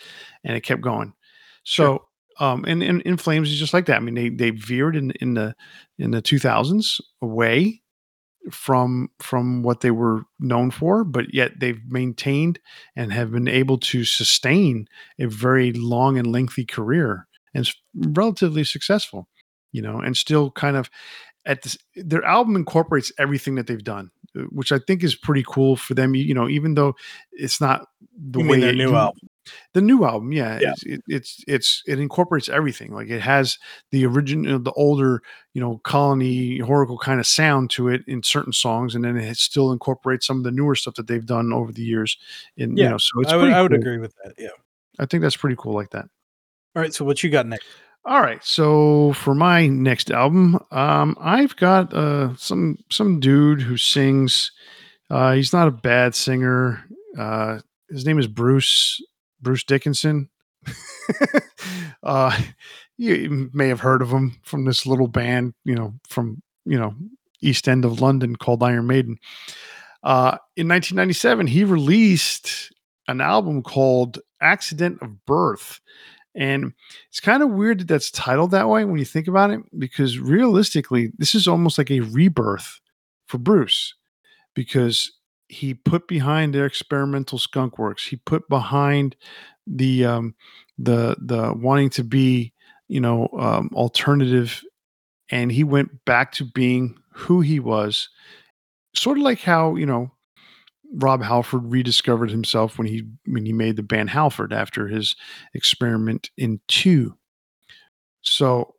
and 0.45 0.57
it 0.57 0.63
kept 0.63 0.83
going. 0.83 1.13
Sure. 1.65 2.01
So 2.39 2.45
um 2.45 2.65
and, 2.67 2.83
in 2.83 3.17
flames 3.17 3.51
is 3.51 3.59
just 3.59 3.75
like 3.75 3.87
that. 3.87 3.97
I 3.97 4.01
mean 4.01 4.15
they 4.15 4.29
they 4.29 4.51
veered 4.51 4.97
in 4.97 5.11
in 5.13 5.35
the 5.35 5.55
in 5.99 6.11
the 6.13 6.23
2000s 6.23 7.01
away 7.23 7.83
from 8.51 9.11
from 9.19 9.63
what 9.63 9.81
they 9.81 9.91
were 9.91 10.23
known 10.39 10.71
for, 10.71 11.05
but 11.05 11.35
yet 11.35 11.59
they've 11.59 11.81
maintained 11.89 12.59
and 12.95 13.13
have 13.13 13.33
been 13.33 13.49
able 13.49 13.79
to 13.79 14.05
sustain 14.05 14.89
a 15.19 15.27
very 15.27 15.73
long 15.73 16.19
and 16.19 16.27
lengthy 16.27 16.65
career 16.65 17.27
and 17.55 17.69
relatively 17.95 18.65
successful, 18.65 19.29
you 19.73 19.83
know, 19.83 19.99
and 19.99 20.17
still 20.17 20.51
kind 20.51 20.77
of 20.77 20.91
at 21.45 21.63
this 21.63 21.79
their 21.95 22.25
album 22.25 22.57
incorporates 22.57 23.13
everything 23.19 23.55
that 23.55 23.67
they've 23.67 23.85
done, 23.85 24.11
uh, 24.37 24.43
which 24.51 24.73
I 24.73 24.79
think 24.79 25.03
is 25.03 25.15
pretty 25.15 25.45
cool 25.47 25.77
for 25.77 25.95
them. 25.95 26.15
You, 26.15 26.25
you 26.25 26.35
know, 26.35 26.49
even 26.49 26.75
though 26.75 26.95
it's 27.33 27.61
not 27.61 27.87
the 28.17 28.41
You 28.41 28.49
way 28.49 28.61
their 28.61 28.75
new 28.75 28.95
album? 28.95 29.29
The 29.75 29.81
new 29.81 30.05
album, 30.05 30.33
yeah, 30.33 30.59
Yeah. 30.61 30.71
it's 30.73 30.83
it, 30.85 31.03
it's 31.09 31.45
it's 31.49 31.83
it 31.87 31.99
incorporates 31.99 32.49
everything. 32.49 32.93
Like 32.95 33.09
it 33.09 33.21
has 33.21 33.59
the 33.91 34.05
original, 34.07 34.59
the 34.59 34.73
older, 34.73 35.23
you 35.55 35.61
know, 35.61 35.79
Colony 35.85 36.61
Whoracle 36.61 36.99
kind 37.01 37.21
of 37.21 37.27
sound 37.27 37.71
to 37.71 37.89
it 37.89 38.03
in 38.07 38.23
certain 38.23 38.53
songs, 38.53 38.95
and 38.95 39.05
then 39.05 39.17
it 39.17 39.37
still 39.37 39.73
incorporates 39.73 40.27
some 40.27 40.39
of 40.39 40.45
the 40.45 40.51
newer 40.51 40.75
stuff 40.75 40.95
that 40.95 41.07
they've 41.07 41.27
done 41.27 41.53
over 41.53 41.73
the 41.73 41.83
years. 41.83 42.17
And 42.59 42.77
you 42.77 42.85
Yeah, 42.85 42.91
know, 42.91 42.99
so 42.99 43.21
it's 43.21 43.33
I 43.33 43.37
would 43.37 43.53
I 43.53 43.63
would 43.63 43.73
agree 43.73 43.99
with 43.99 44.15
that. 44.25 44.35
Yeah. 44.39 44.49
I 44.99 45.07
think 45.07 45.23
that's 45.23 45.37
pretty 45.37 45.57
cool, 45.59 45.75
like 45.75 45.91
that. 45.91 46.07
All 46.75 46.83
right. 46.83 46.93
So 46.95 47.05
what 47.05 47.23
you 47.23 47.31
got 47.31 47.47
next? 47.47 47.67
All 48.09 48.21
right, 48.21 48.43
so 48.45 49.15
for 49.15 49.35
my 49.35 49.67
next 49.67 50.13
album, 50.13 50.61
um, 50.71 51.17
I've 51.21 51.57
got 51.57 51.93
uh, 51.93 52.37
some 52.37 52.79
some 52.89 53.19
dude 53.19 53.61
who 53.61 53.77
sings. 53.77 54.53
Uh, 55.11 55.33
he's 55.33 55.53
not 55.53 55.67
a 55.67 55.73
bad 55.73 56.15
singer. 56.15 56.85
Uh, 57.19 57.59
his 57.91 58.07
name 58.07 58.21
is 58.21 58.29
Bruce 58.29 59.03
Bruce 59.41 59.65
Dickinson. 59.65 60.29
uh, 62.03 62.39
you 62.97 63.51
may 63.53 63.69
have 63.69 63.81
heard 63.81 64.03
of 64.03 64.11
him 64.11 64.39
from 64.43 64.65
this 64.65 64.87
little 64.87 65.09
band, 65.09 65.55
you 65.65 65.75
know, 65.75 65.95
from 66.09 66.43
you 66.65 66.79
know 66.79 66.95
East 67.41 67.69
End 67.69 67.85
of 67.85 68.01
London 68.01 68.37
called 68.37 68.63
Iron 68.63 68.87
Maiden. 68.87 69.19
Uh, 70.03 70.39
in 70.57 70.69
1997, 70.69 71.47
he 71.47 71.65
released 71.65 72.73
an 73.09 73.21
album 73.21 73.63
called 73.63 74.19
"Accident 74.41 74.99
of 75.03 75.25
Birth." 75.27 75.81
And 76.35 76.75
it's 77.09 77.21
kind 77.21 77.43
of 77.43 77.51
weird 77.51 77.81
that 77.81 77.89
that's 77.89 78.11
titled 78.11 78.51
that 78.51 78.69
way 78.69 78.85
when 78.85 78.99
you 78.99 79.07
think 79.07 79.27
about 79.27 79.51
it, 79.51 79.61
because 79.79 80.19
realistically, 80.19 81.11
this 81.17 81.35
is 81.35 81.49
almost 81.49 81.79
like 81.79 81.91
a 81.91 82.01
rebirth 82.01 82.79
for 83.27 83.39
Bruce 83.39 83.95
because 84.55 85.13
he 85.49 85.75
put 85.75 86.09
behind 86.09 86.55
their 86.55 86.67
experimental 86.67 87.39
skunk 87.39 87.79
works. 87.79 88.07
He 88.07 88.17
put 88.17 88.49
behind 88.49 89.17
the 89.67 90.05
um, 90.05 90.35
the 90.79 91.17
the 91.21 91.53
wanting 91.55 91.91
to 91.91 92.05
be, 92.05 92.53
you 92.89 93.01
know, 93.01 93.29
um, 93.39 93.71
alternative, 93.75 94.63
and 95.31 95.51
he 95.51 95.65
went 95.65 96.05
back 96.05 96.33
to 96.33 96.45
being 96.45 96.97
who 97.13 97.41
he 97.41 97.61
was. 97.61 98.09
Sort 98.95 99.19
of 99.19 99.25
like 99.25 99.41
how 99.41 99.77
you 99.77 99.87
know 99.87 100.11
Rob 100.95 101.23
Halford 101.23 101.71
rediscovered 101.71 102.31
himself 102.31 102.79
when 102.79 102.87
he 102.87 103.05
when 103.27 103.47
he 103.47 103.53
made 103.53 103.77
the 103.77 103.83
band 103.83 104.11
Halford 104.11 104.53
after 104.53 104.89
his 104.89 105.15
experiment 105.55 106.31
in 106.37 106.61
2wo. 106.69 107.13
So 108.23 108.75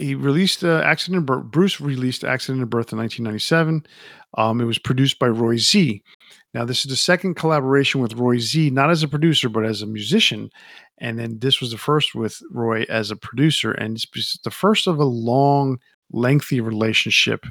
he 0.00 0.14
released 0.14 0.64
uh, 0.64 0.80
Accident 0.84 1.18
of 1.18 1.26
Birth. 1.26 1.44
Bruce 1.44 1.80
released 1.80 2.24
Accident 2.24 2.62
of 2.62 2.70
Birth 2.70 2.92
in 2.92 2.98
1997. 2.98 3.86
Um, 4.36 4.60
it 4.60 4.64
was 4.64 4.78
produced 4.78 5.18
by 5.18 5.28
Roy 5.28 5.56
Z. 5.56 6.02
Now 6.54 6.64
this 6.64 6.84
is 6.84 6.90
the 6.90 6.96
second 6.96 7.34
collaboration 7.34 8.00
with 8.00 8.14
Roy 8.14 8.38
Z, 8.38 8.70
not 8.70 8.90
as 8.90 9.02
a 9.02 9.08
producer 9.08 9.48
but 9.48 9.64
as 9.64 9.82
a 9.82 9.86
musician. 9.86 10.50
And 10.98 11.18
then 11.18 11.38
this 11.38 11.60
was 11.60 11.70
the 11.70 11.78
first 11.78 12.14
with 12.14 12.40
Roy 12.50 12.84
as 12.88 13.10
a 13.10 13.16
producer, 13.16 13.72
and 13.72 13.96
it's 13.96 14.38
the 14.44 14.50
first 14.50 14.86
of 14.86 14.98
a 14.98 15.04
long, 15.04 15.78
lengthy 16.12 16.60
relationship 16.60 17.46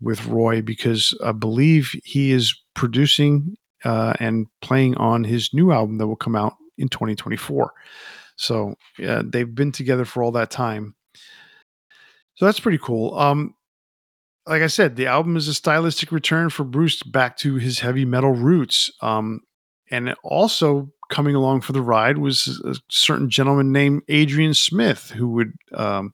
with 0.00 0.24
Roy 0.26 0.62
because 0.62 1.16
I 1.24 1.32
believe 1.32 1.94
he 2.04 2.32
is 2.32 2.54
producing 2.74 3.56
uh, 3.84 4.14
and 4.20 4.46
playing 4.62 4.96
on 4.96 5.24
his 5.24 5.52
new 5.52 5.72
album 5.72 5.98
that 5.98 6.06
will 6.06 6.16
come 6.16 6.36
out 6.36 6.54
in 6.78 6.88
2024. 6.88 7.72
So 8.36 8.74
yeah, 8.98 9.22
they've 9.24 9.52
been 9.52 9.72
together 9.72 10.04
for 10.04 10.22
all 10.22 10.32
that 10.32 10.50
time. 10.50 10.94
So 12.36 12.44
that's 12.44 12.60
pretty 12.60 12.78
cool. 12.78 13.18
Um, 13.18 13.54
like 14.48 14.62
I 14.62 14.66
said, 14.66 14.96
the 14.96 15.06
album 15.06 15.36
is 15.36 15.46
a 15.46 15.54
stylistic 15.54 16.10
return 16.10 16.50
for 16.50 16.64
Bruce 16.64 17.02
back 17.02 17.36
to 17.38 17.56
his 17.56 17.80
heavy 17.80 18.04
metal 18.04 18.32
roots. 18.32 18.90
Um, 19.02 19.40
and 19.90 20.14
also 20.22 20.90
coming 21.10 21.34
along 21.34 21.62
for 21.62 21.72
the 21.72 21.82
ride 21.82 22.18
was 22.18 22.60
a 22.64 22.74
certain 22.90 23.30
gentleman 23.30 23.72
named 23.72 24.02
Adrian 24.08 24.54
Smith, 24.54 25.10
who 25.10 25.28
would 25.28 25.52
um, 25.74 26.12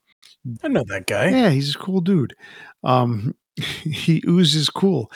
I 0.63 0.69
know 0.69 0.85
that 0.89 1.07
guy. 1.07 1.31
yeah, 1.31 1.51
he's 1.51 1.75
a 1.75 1.79
cool 1.79 2.01
dude. 2.01 2.35
Um, 2.83 3.35
he 3.57 4.23
oozes 4.29 4.69
cool. 4.69 5.11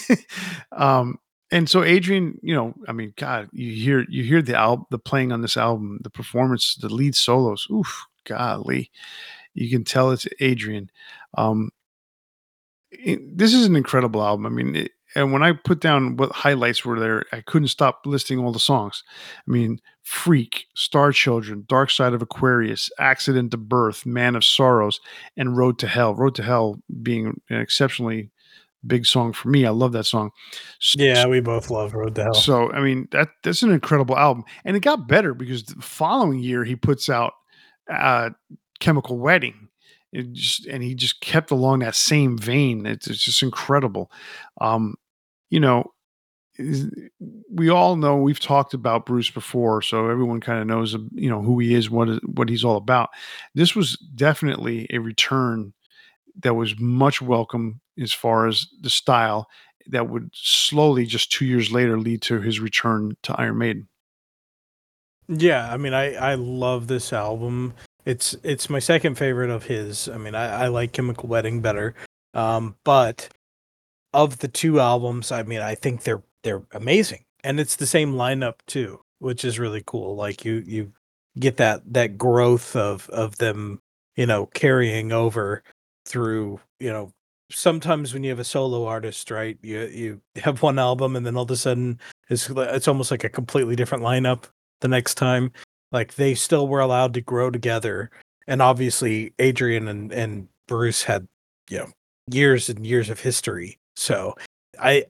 um, 0.72 1.18
and 1.50 1.68
so 1.68 1.82
Adrian, 1.82 2.38
you 2.42 2.54
know, 2.54 2.74
I 2.86 2.92
mean, 2.92 3.14
God, 3.16 3.48
you 3.52 3.72
hear 3.72 4.04
you 4.08 4.22
hear 4.22 4.42
the 4.42 4.56
album, 4.56 4.86
the 4.90 4.98
playing 4.98 5.32
on 5.32 5.40
this 5.40 5.56
album, 5.56 5.98
the 6.02 6.10
performance, 6.10 6.76
the 6.80 6.88
lead 6.88 7.14
solos. 7.14 7.66
Oof, 7.70 8.06
golly, 8.24 8.90
you 9.54 9.70
can 9.70 9.84
tell 9.84 10.10
it's 10.10 10.26
Adrian. 10.40 10.90
Um, 11.36 11.70
it- 12.98 13.38
this 13.38 13.54
is 13.54 13.66
an 13.66 13.76
incredible 13.76 14.22
album. 14.22 14.46
I 14.46 14.50
mean, 14.50 14.76
it, 14.76 14.92
and 15.14 15.32
when 15.32 15.42
I 15.42 15.52
put 15.52 15.80
down 15.80 16.16
what 16.16 16.30
highlights 16.32 16.84
were 16.84 17.00
there, 17.00 17.24
I 17.32 17.40
couldn't 17.40 17.68
stop 17.68 18.02
listing 18.04 18.38
all 18.38 18.52
the 18.52 18.58
songs. 18.58 19.02
I 19.46 19.50
mean, 19.50 19.80
Freak, 20.02 20.66
Star 20.74 21.12
Children, 21.12 21.64
Dark 21.68 21.90
Side 21.90 22.12
of 22.12 22.20
Aquarius, 22.22 22.90
Accident 22.98 23.50
to 23.52 23.56
Birth, 23.56 24.04
Man 24.04 24.36
of 24.36 24.44
Sorrows, 24.44 25.00
and 25.36 25.56
Road 25.56 25.78
to 25.80 25.86
Hell. 25.88 26.14
Road 26.14 26.34
to 26.36 26.42
Hell 26.42 26.80
being 27.02 27.40
an 27.48 27.60
exceptionally 27.60 28.30
big 28.86 29.06
song 29.06 29.32
for 29.32 29.48
me. 29.48 29.66
I 29.66 29.70
love 29.70 29.92
that 29.92 30.04
song. 30.04 30.30
S- 30.80 30.94
Yeah, 30.96 31.26
we 31.26 31.40
both 31.40 31.68
love 31.70 31.94
Road 31.94 32.14
to 32.14 32.22
Hell. 32.24 32.34
So 32.34 32.70
I 32.72 32.80
mean 32.80 33.08
that 33.12 33.28
that's 33.42 33.62
an 33.62 33.70
incredible 33.72 34.16
album, 34.16 34.44
and 34.64 34.76
it 34.76 34.80
got 34.80 35.08
better 35.08 35.34
because 35.34 35.64
the 35.64 35.82
following 35.82 36.38
year 36.38 36.64
he 36.64 36.76
puts 36.76 37.08
out 37.08 37.32
uh, 37.92 38.30
Chemical 38.78 39.18
Wedding. 39.18 39.67
It 40.12 40.32
just 40.32 40.66
and 40.66 40.82
he 40.82 40.94
just 40.94 41.20
kept 41.20 41.50
along 41.50 41.80
that 41.80 41.94
same 41.94 42.38
vein. 42.38 42.86
It's, 42.86 43.06
it's 43.06 43.22
just 43.22 43.42
incredible. 43.42 44.10
Um, 44.60 44.94
you 45.50 45.60
know, 45.60 45.92
we 47.50 47.68
all 47.68 47.96
know 47.96 48.16
we've 48.16 48.40
talked 48.40 48.74
about 48.74 49.06
Bruce 49.06 49.30
before, 49.30 49.80
so 49.82 50.08
everyone 50.08 50.40
kind 50.40 50.60
of 50.60 50.66
knows 50.66 50.96
you 51.12 51.28
know 51.28 51.42
who 51.42 51.58
he 51.58 51.74
is, 51.74 51.90
what 51.90 52.08
is, 52.08 52.20
what 52.24 52.48
he's 52.48 52.64
all 52.64 52.76
about. 52.76 53.10
This 53.54 53.74
was 53.74 53.96
definitely 54.14 54.86
a 54.90 54.98
return 54.98 55.72
that 56.42 56.54
was 56.54 56.78
much 56.78 57.20
welcome 57.20 57.80
as 58.00 58.12
far 58.12 58.46
as 58.46 58.66
the 58.80 58.90
style 58.90 59.48
that 59.88 60.08
would 60.08 60.30
slowly 60.34 61.06
just 61.06 61.32
two 61.32 61.46
years 61.46 61.72
later 61.72 61.98
lead 61.98 62.22
to 62.22 62.40
his 62.40 62.60
return 62.60 63.16
to 63.22 63.34
Iron 63.40 63.58
Maiden. 63.58 63.88
Yeah, 65.28 65.72
I 65.72 65.76
mean, 65.76 65.94
I 65.94 66.14
I 66.14 66.34
love 66.34 66.86
this 66.88 67.12
album. 67.12 67.74
It's 68.08 68.34
it's 68.42 68.70
my 68.70 68.78
second 68.78 69.16
favorite 69.16 69.50
of 69.50 69.64
his. 69.64 70.08
I 70.08 70.16
mean, 70.16 70.34
I, 70.34 70.64
I 70.64 70.68
like 70.68 70.92
Chemical 70.92 71.28
Wedding 71.28 71.60
better. 71.60 71.94
Um, 72.32 72.74
but 72.82 73.28
of 74.14 74.38
the 74.38 74.48
two 74.48 74.80
albums, 74.80 75.30
I 75.30 75.42
mean, 75.42 75.60
I 75.60 75.74
think 75.74 76.04
they're 76.04 76.22
they're 76.42 76.62
amazing, 76.72 77.26
and 77.44 77.60
it's 77.60 77.76
the 77.76 77.86
same 77.86 78.14
lineup 78.14 78.54
too, 78.66 79.02
which 79.18 79.44
is 79.44 79.58
really 79.58 79.82
cool. 79.86 80.16
Like 80.16 80.42
you 80.42 80.64
you 80.66 80.90
get 81.38 81.58
that 81.58 81.82
that 81.92 82.16
growth 82.16 82.74
of 82.76 83.10
of 83.10 83.36
them, 83.36 83.82
you 84.16 84.24
know, 84.24 84.46
carrying 84.54 85.12
over 85.12 85.62
through, 86.06 86.60
you 86.80 86.90
know. 86.90 87.12
Sometimes 87.50 88.14
when 88.14 88.24
you 88.24 88.30
have 88.30 88.38
a 88.38 88.44
solo 88.44 88.86
artist, 88.86 89.30
right, 89.30 89.58
you 89.62 89.80
you 89.86 90.20
have 90.36 90.62
one 90.62 90.78
album, 90.78 91.14
and 91.14 91.26
then 91.26 91.36
all 91.36 91.42
of 91.44 91.50
a 91.50 91.56
sudden 91.56 92.00
it's 92.30 92.48
it's 92.50 92.88
almost 92.88 93.10
like 93.10 93.24
a 93.24 93.28
completely 93.28 93.76
different 93.76 94.02
lineup 94.02 94.44
the 94.80 94.88
next 94.88 95.16
time. 95.16 95.52
Like 95.92 96.14
they 96.14 96.34
still 96.34 96.68
were 96.68 96.80
allowed 96.80 97.14
to 97.14 97.20
grow 97.20 97.50
together. 97.50 98.10
And 98.46 98.62
obviously, 98.62 99.32
Adrian 99.38 99.88
and 99.88 100.12
and 100.12 100.48
Bruce 100.66 101.02
had 101.02 101.26
you 101.70 101.78
know 101.78 101.88
years 102.30 102.68
and 102.68 102.86
years 102.86 103.10
of 103.10 103.20
history. 103.20 103.78
So 103.96 104.34
I 104.80 105.04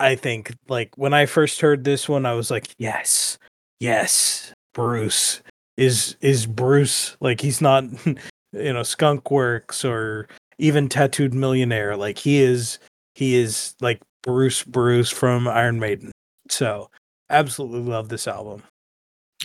I 0.00 0.14
think 0.14 0.54
like 0.68 0.96
when 0.96 1.14
I 1.14 1.26
first 1.26 1.60
heard 1.60 1.84
this 1.84 2.08
one, 2.08 2.26
I 2.26 2.34
was 2.34 2.50
like, 2.50 2.68
yes, 2.78 3.38
yes, 3.80 4.52
Bruce 4.74 5.42
is 5.76 6.16
is 6.20 6.46
Bruce. 6.46 7.16
Like 7.20 7.40
he's 7.40 7.60
not 7.60 7.84
you 8.52 8.72
know 8.72 8.82
Skunk 8.82 9.30
Works 9.30 9.84
or 9.84 10.28
even 10.58 10.88
Tattooed 10.88 11.34
Millionaire. 11.34 11.96
Like 11.96 12.18
he 12.18 12.42
is 12.42 12.78
he 13.14 13.36
is 13.36 13.74
like 13.80 14.00
Bruce 14.22 14.62
Bruce 14.62 15.10
from 15.10 15.48
Iron 15.48 15.80
Maiden. 15.80 16.12
So 16.48 16.90
absolutely 17.30 17.90
love 17.90 18.08
this 18.08 18.28
album. 18.28 18.62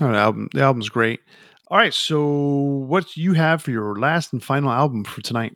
Oh, 0.02 0.12
the 0.12 0.18
album 0.18 0.50
the 0.54 0.62
album's 0.62 0.90
great. 0.90 1.20
All 1.68 1.78
right, 1.78 1.94
so 1.94 2.26
what 2.26 3.16
you 3.16 3.34
have 3.34 3.62
for 3.62 3.72
your 3.72 4.00
last 4.00 4.34
and 4.34 4.44
final 4.44 4.72
album 4.72 5.04
for 5.04 5.22
tonight? 5.22 5.54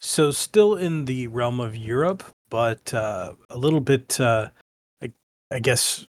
So 0.00 0.30
still 0.30 0.74
in 0.74 1.04
the 1.04 1.28
realm 1.28 1.60
of 1.60 1.76
Europe, 1.76 2.24
but 2.50 2.92
uh, 2.92 3.34
a 3.48 3.56
little 3.56 3.80
bit, 3.80 4.20
uh, 4.20 4.50
I, 5.02 5.12
I 5.50 5.60
guess, 5.60 6.06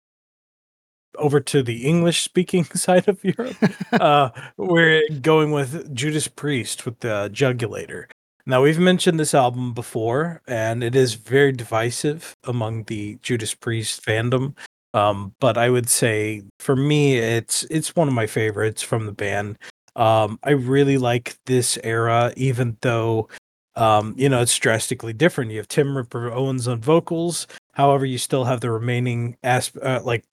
over 1.17 1.39
to 1.39 1.61
the 1.61 1.85
English 1.85 2.21
speaking 2.21 2.63
side 2.73 3.07
of 3.07 3.23
Europe. 3.23 3.57
uh, 3.93 4.29
we're 4.57 5.03
going 5.21 5.51
with 5.51 5.93
Judas 5.93 6.27
Priest 6.27 6.85
with 6.85 6.99
the 6.99 7.29
Jugulator. 7.31 8.05
Now, 8.45 8.63
we've 8.63 8.79
mentioned 8.79 9.19
this 9.19 9.33
album 9.33 9.73
before, 9.73 10.41
and 10.47 10.81
it 10.81 10.95
is 10.95 11.15
very 11.15 11.51
divisive 11.51 12.35
among 12.45 12.85
the 12.85 13.19
Judas 13.21 13.53
Priest 13.53 14.05
fandom. 14.05 14.55
Um, 14.97 15.33
but 15.39 15.57
I 15.57 15.69
would 15.69 15.89
say 15.89 16.41
for 16.59 16.75
me, 16.75 17.17
it's 17.17 17.63
it's 17.69 17.95
one 17.95 18.07
of 18.07 18.13
my 18.13 18.27
favorites 18.27 18.81
from 18.81 19.05
the 19.05 19.11
band. 19.11 19.57
Um, 19.95 20.39
I 20.43 20.51
really 20.51 20.97
like 20.97 21.37
this 21.45 21.77
era, 21.83 22.33
even 22.35 22.77
though 22.81 23.29
um, 23.75 24.15
you 24.17 24.27
know, 24.27 24.41
it's 24.41 24.57
drastically 24.57 25.13
different. 25.13 25.51
You 25.51 25.57
have 25.57 25.67
Tim 25.67 25.95
Ripper 25.95 26.31
Owens 26.31 26.67
on 26.67 26.81
vocals. 26.81 27.45
However, 27.73 28.05
you 28.05 28.17
still 28.17 28.43
have 28.43 28.59
the 28.59 28.71
remaining 28.71 29.37
asp- 29.43 29.77
uh, 29.83 30.01
like 30.03 30.25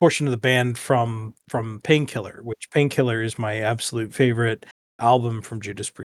portion 0.00 0.26
of 0.26 0.32
the 0.32 0.36
band 0.36 0.76
from 0.76 1.34
from 1.48 1.80
Painkiller, 1.84 2.40
which 2.42 2.68
Painkiller 2.72 3.22
is 3.22 3.38
my 3.38 3.58
absolute 3.58 4.12
favorite 4.12 4.66
album 4.98 5.42
from 5.42 5.60
Judas 5.60 5.90
Priest. 5.90 6.08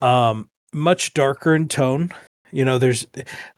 Um, 0.00 0.48
much 0.72 1.12
darker 1.12 1.54
in 1.54 1.68
tone. 1.68 2.14
You 2.50 2.64
know, 2.64 2.78
there's 2.78 3.06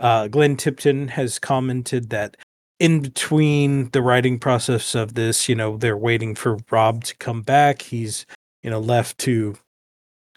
uh, 0.00 0.26
Glenn 0.26 0.56
Tipton 0.56 1.06
has 1.08 1.38
commented 1.38 2.10
that 2.10 2.36
in 2.80 3.00
between 3.00 3.90
the 3.90 4.02
writing 4.02 4.38
process 4.40 4.96
of 4.96 5.14
this, 5.14 5.48
you 5.48 5.54
know, 5.54 5.76
they're 5.76 5.96
waiting 5.96 6.34
for 6.34 6.58
Rob 6.70 7.04
to 7.04 7.16
come 7.18 7.42
back. 7.42 7.82
He's 7.82 8.26
you 8.62 8.70
know 8.70 8.80
left 8.80 9.18
to 9.18 9.56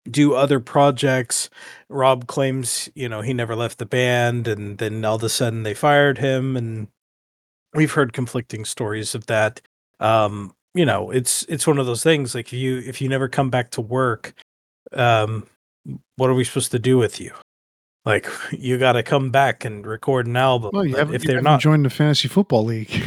do 0.10 0.34
other 0.34 0.60
projects. 0.60 1.50
Rob 1.90 2.28
claims, 2.28 2.90
you 2.96 3.10
know, 3.10 3.22
he 3.22 3.34
never 3.34 3.56
left 3.56 3.78
the 3.80 3.86
band 3.86 4.48
and 4.48 4.78
then 4.78 5.06
all 5.06 5.16
of 5.16 5.24
a 5.24 5.30
sudden 5.30 5.64
they 5.64 5.74
fired 5.74 6.18
him 6.18 6.58
and 6.58 6.90
we've 7.74 7.94
heard 7.94 8.14
conflicting 8.14 8.66
stories 8.66 9.16
of 9.16 9.28
that. 9.28 9.62
Um, 10.00 10.54
you 10.76 10.86
know, 10.86 11.12
it's 11.12 11.44
it's 11.50 11.68
one 11.68 11.80
of 11.80 11.86
those 11.86 12.04
things 12.04 12.36
like 12.36 12.48
if 12.48 12.54
you 12.54 12.80
if 12.80 13.02
you 13.02 13.10
never 13.10 13.30
come 13.30 13.50
back 13.50 13.72
to 13.72 13.82
work, 13.82 14.34
um 14.94 15.48
what 16.18 16.30
are 16.30 16.34
we 16.34 16.44
supposed 16.46 16.72
to 16.72 16.80
do 16.80 16.98
with 16.98 17.20
you? 17.22 17.32
Like 18.06 18.28
you 18.52 18.78
got 18.78 18.94
to 18.94 19.04
come 19.04 19.32
back 19.32 19.64
and 19.64 19.86
record 19.86 20.28
an 20.28 20.36
album. 20.36 20.72
Well, 20.74 21.14
if 21.14 21.24
they're 21.24 21.42
not 21.42 21.62
joined 21.62 21.86
the 21.86 21.90
fantasy 21.90 22.28
football 22.28 22.66
league. 22.66 22.92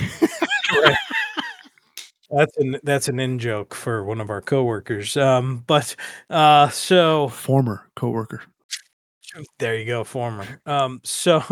That's 2.31 2.56
an 2.56 2.77
that's 2.82 3.09
an 3.09 3.20
in 3.20 3.39
joke 3.39 3.74
for 3.74 4.05
one 4.05 4.20
of 4.20 4.31
our 4.31 4.43
coworkers. 4.43 5.16
Um, 5.16 5.62
but 5.66 5.94
uh, 6.28 6.68
so 6.70 7.28
former 7.28 7.89
coworker. 7.94 8.43
There 9.59 9.77
you 9.77 9.85
go, 9.85 10.05
former. 10.05 10.60
Um, 10.66 11.01
so 11.05 11.43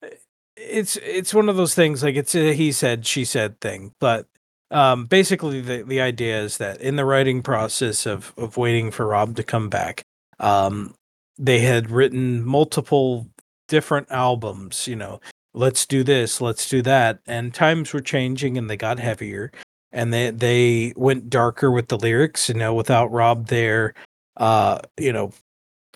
it's 0.56 0.96
it's 0.96 1.34
one 1.34 1.48
of 1.48 1.56
those 1.56 1.74
things 1.74 2.02
like 2.02 2.16
it's 2.16 2.34
a 2.34 2.54
he 2.54 2.72
said 2.72 3.06
she 3.06 3.24
said 3.24 3.60
thing, 3.60 3.92
but 4.00 4.26
um, 4.70 5.04
basically 5.04 5.60
the 5.60 5.82
the 5.82 6.00
idea 6.00 6.40
is 6.40 6.58
that 6.58 6.80
in 6.80 6.96
the 6.96 7.04
writing 7.04 7.42
process 7.42 8.06
of 8.06 8.32
of 8.36 8.56
waiting 8.56 8.90
for 8.90 9.06
Rob 9.06 9.36
to 9.36 9.42
come 9.42 9.68
back, 9.68 10.02
um, 10.40 10.94
they 11.38 11.60
had 11.60 11.90
written 11.90 12.44
multiple 12.44 13.28
different 13.68 14.10
albums. 14.10 14.86
You 14.86 14.96
know, 14.96 15.20
let's 15.54 15.86
do 15.86 16.02
this, 16.04 16.40
let's 16.40 16.68
do 16.68 16.82
that, 16.82 17.20
and 17.26 17.52
times 17.54 17.92
were 17.92 18.00
changing 18.00 18.56
and 18.58 18.68
they 18.70 18.76
got 18.76 18.98
heavier 18.98 19.52
and 19.92 20.12
they 20.12 20.30
they 20.30 20.92
went 20.96 21.30
darker 21.30 21.70
with 21.70 21.88
the 21.88 21.98
lyrics. 21.98 22.48
You 22.48 22.54
know, 22.54 22.74
without 22.74 23.10
Rob 23.10 23.46
there, 23.48 23.94
uh, 24.36 24.80
you 24.98 25.12
know, 25.12 25.32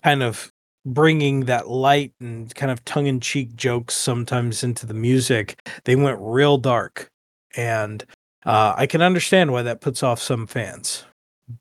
kind 0.03 0.23
of 0.23 0.51
bringing 0.85 1.41
that 1.41 1.69
light 1.69 2.13
and 2.19 2.53
kind 2.55 2.71
of 2.71 2.83
tongue 2.83 3.05
in 3.05 3.19
cheek 3.19 3.55
jokes 3.55 3.93
sometimes 3.93 4.63
into 4.63 4.85
the 4.85 4.93
music. 4.95 5.55
They 5.85 5.95
went 5.95 6.17
real 6.19 6.57
dark, 6.57 7.09
and 7.55 8.03
uh, 8.45 8.73
I 8.75 8.87
can 8.87 9.01
understand 9.01 9.51
why 9.51 9.61
that 9.63 9.81
puts 9.81 10.03
off 10.03 10.19
some 10.19 10.47
fans. 10.47 11.05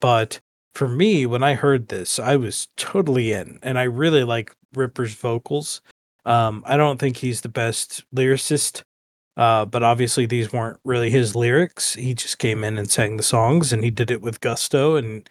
But 0.00 0.40
for 0.74 0.88
me, 0.88 1.26
when 1.26 1.42
I 1.42 1.54
heard 1.54 1.88
this, 1.88 2.18
I 2.18 2.36
was 2.36 2.68
totally 2.76 3.32
in, 3.32 3.58
and 3.62 3.78
I 3.78 3.84
really 3.84 4.24
like 4.24 4.54
Ripper's 4.74 5.14
vocals. 5.14 5.80
Um, 6.24 6.62
I 6.66 6.76
don't 6.76 6.98
think 6.98 7.16
he's 7.16 7.40
the 7.40 7.48
best 7.48 8.04
lyricist 8.14 8.82
uh, 9.40 9.64
but 9.64 9.82
obviously, 9.82 10.26
these 10.26 10.52
weren't 10.52 10.78
really 10.84 11.08
his 11.08 11.34
lyrics. 11.34 11.94
He 11.94 12.14
just 12.14 12.38
came 12.38 12.64
in 12.64 12.76
and 12.76 12.90
sang 12.90 13.16
the 13.16 13.22
songs, 13.22 13.72
and 13.72 13.82
he 13.82 13.90
did 13.90 14.10
it 14.10 14.20
with 14.20 14.40
gusto 14.40 14.96
and 14.96 15.28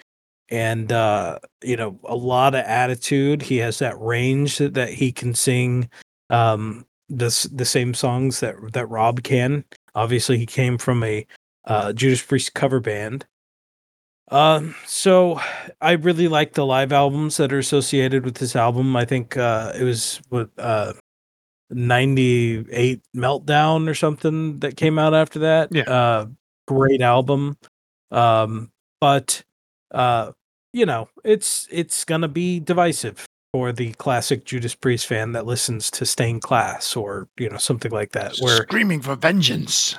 and 0.50 0.92
uh, 0.92 1.38
you 1.64 1.76
know 1.76 2.00
a 2.06 2.16
lot 2.16 2.56
of 2.56 2.66
attitude. 2.66 3.42
He 3.42 3.58
has 3.58 3.78
that 3.80 4.00
range 4.00 4.58
that, 4.58 4.74
that 4.74 4.90
he 4.90 5.12
can 5.12 5.36
sing 5.36 5.90
um, 6.32 6.88
the 7.08 7.50
the 7.54 7.66
same 7.66 7.94
songs 7.94 8.40
that 8.40 8.56
that 8.74 8.88
Rob 8.88 9.22
can. 9.22 9.64
Obviously, 9.94 10.40
he 10.40 10.48
came 10.48 10.80
from 10.80 11.04
a 11.04 11.24
uh, 11.66 11.94
Judas 11.94 12.24
Priest 12.24 12.56
cover 12.56 12.80
band. 12.80 13.28
Um, 14.32 14.76
so 14.86 15.40
I 15.82 15.94
really 15.94 16.28
like 16.28 16.54
the 16.54 16.66
live 16.66 16.92
albums 16.92 17.38
that 17.38 17.52
are 17.52 17.58
associated 17.58 18.26
with 18.26 18.36
this 18.36 18.56
album. 18.56 18.96
I 18.96 19.06
think 19.06 19.38
uh, 19.38 19.74
it 19.76 19.84
was 19.84 20.22
what 20.30 20.50
uh, 20.58 20.94
98 21.70 23.02
meltdown 23.16 23.88
or 23.90 23.94
something 23.94 24.60
that 24.60 24.78
came 24.78 24.98
out 24.98 25.14
after 25.14 25.40
that. 25.40 25.70
Yeah. 25.72 25.84
Uh 25.84 26.26
great 26.68 27.02
album. 27.02 27.58
Um 28.12 28.72
but 29.02 29.44
uh 29.92 30.32
you 30.74 30.86
know 30.86 31.10
it's 31.24 31.68
it's 31.72 32.06
gonna 32.06 32.28
be 32.28 32.60
divisive 32.60 33.26
for 33.54 33.72
the 33.72 33.94
classic 33.94 34.46
judas 34.46 34.76
priest 34.76 35.08
fan 35.08 35.32
that 35.32 35.46
listens 35.46 35.90
to 35.90 36.06
stained 36.06 36.42
class 36.44 36.96
or 36.96 37.28
you 37.38 37.50
know 37.50 37.58
something 37.58 37.92
like 37.92 38.12
that 38.12 38.36
where 38.40 38.58
screaming 38.58 39.02
for 39.02 39.16
vengeance. 39.16 39.96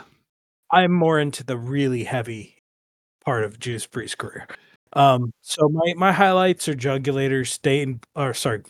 I'm 0.72 0.92
more 0.92 1.18
into 1.18 1.42
the 1.42 1.56
really 1.56 2.04
heavy 2.04 2.59
part 3.24 3.44
of 3.44 3.58
judas 3.58 3.86
Priest's 3.86 4.14
career 4.14 4.46
um 4.94 5.32
so 5.40 5.68
my 5.68 5.94
my 5.96 6.12
highlights 6.12 6.68
are 6.68 6.74
jugulator 6.74 7.46
stain 7.46 8.00
or 8.16 8.34
sorry 8.34 8.62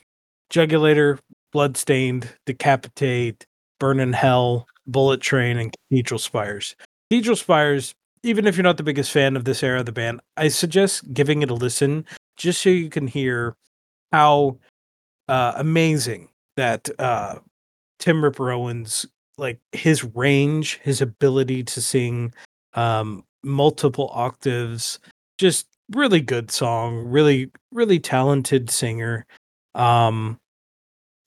jugulator 0.50 1.18
Bloodstained, 1.52 2.28
Decapitate, 2.46 3.46
Burn 3.78 4.00
in 4.00 4.12
Hell, 4.12 4.66
Bullet 4.86 5.20
Train, 5.20 5.58
and 5.58 5.74
Cathedral 5.88 6.18
Spires. 6.18 6.76
Cathedral 7.10 7.36
Spires, 7.36 7.94
even 8.22 8.46
if 8.46 8.56
you're 8.56 8.64
not 8.64 8.76
the 8.76 8.82
biggest 8.82 9.10
fan 9.10 9.36
of 9.36 9.44
this 9.44 9.62
era 9.62 9.80
of 9.80 9.86
the 9.86 9.92
band, 9.92 10.20
I 10.36 10.48
suggest 10.48 11.12
giving 11.12 11.42
it 11.42 11.50
a 11.50 11.54
listen 11.54 12.04
just 12.36 12.62
so 12.62 12.70
you 12.70 12.88
can 12.88 13.06
hear 13.06 13.56
how 14.12 14.58
uh, 15.28 15.54
amazing 15.56 16.28
that 16.56 16.88
uh, 16.98 17.36
Tim 17.98 18.22
Ripper 18.22 18.50
Owens, 18.50 19.06
like 19.38 19.58
his 19.72 20.04
range, 20.04 20.78
his 20.82 21.00
ability 21.00 21.64
to 21.64 21.80
sing 21.80 22.32
um, 22.74 23.24
multiple 23.42 24.10
octaves, 24.12 24.98
just 25.38 25.66
really 25.92 26.20
good 26.20 26.50
song, 26.50 27.06
really, 27.06 27.50
really 27.72 27.98
talented 27.98 28.70
singer. 28.70 29.26
Um, 29.74 30.38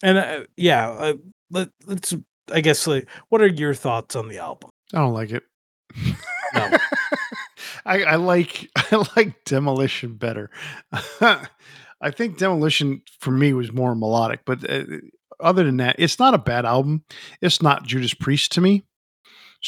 and 0.02 0.18
uh, 0.18 0.44
yeah, 0.58 0.90
uh, 0.90 1.14
let, 1.50 1.70
us 1.88 2.14
I 2.52 2.62
guess 2.62 2.88
like, 2.88 3.08
what 3.30 3.42
are 3.42 3.48
your 3.48 3.74
thoughts 3.74 4.16
on 4.16 4.28
the 4.28 4.40
album? 4.40 4.70
I 4.94 5.00
don't 5.00 5.14
like 5.14 5.32
it. 5.32 5.44
No. 6.54 6.78
I, 7.86 8.04
I 8.04 8.16
like 8.16 8.70
I 8.76 9.06
like 9.16 9.44
Demolition 9.46 10.16
better. 10.16 10.50
I 11.22 12.12
think 12.12 12.38
Demolition 12.38 13.02
for 13.20 13.32
me 13.32 13.54
was 13.54 13.72
more 13.72 13.96
melodic, 13.96 14.42
but 14.46 14.70
uh, 14.70 14.84
other 15.40 15.64
than 15.64 15.78
that, 15.78 15.96
it's 16.00 16.20
not 16.20 16.34
a 16.34 16.40
bad 16.40 16.66
album. 16.66 17.04
It's 17.42 17.62
not 17.62 17.86
Judas 17.86 18.14
Priest 18.14 18.52
to 18.54 18.62
me. 18.62 18.84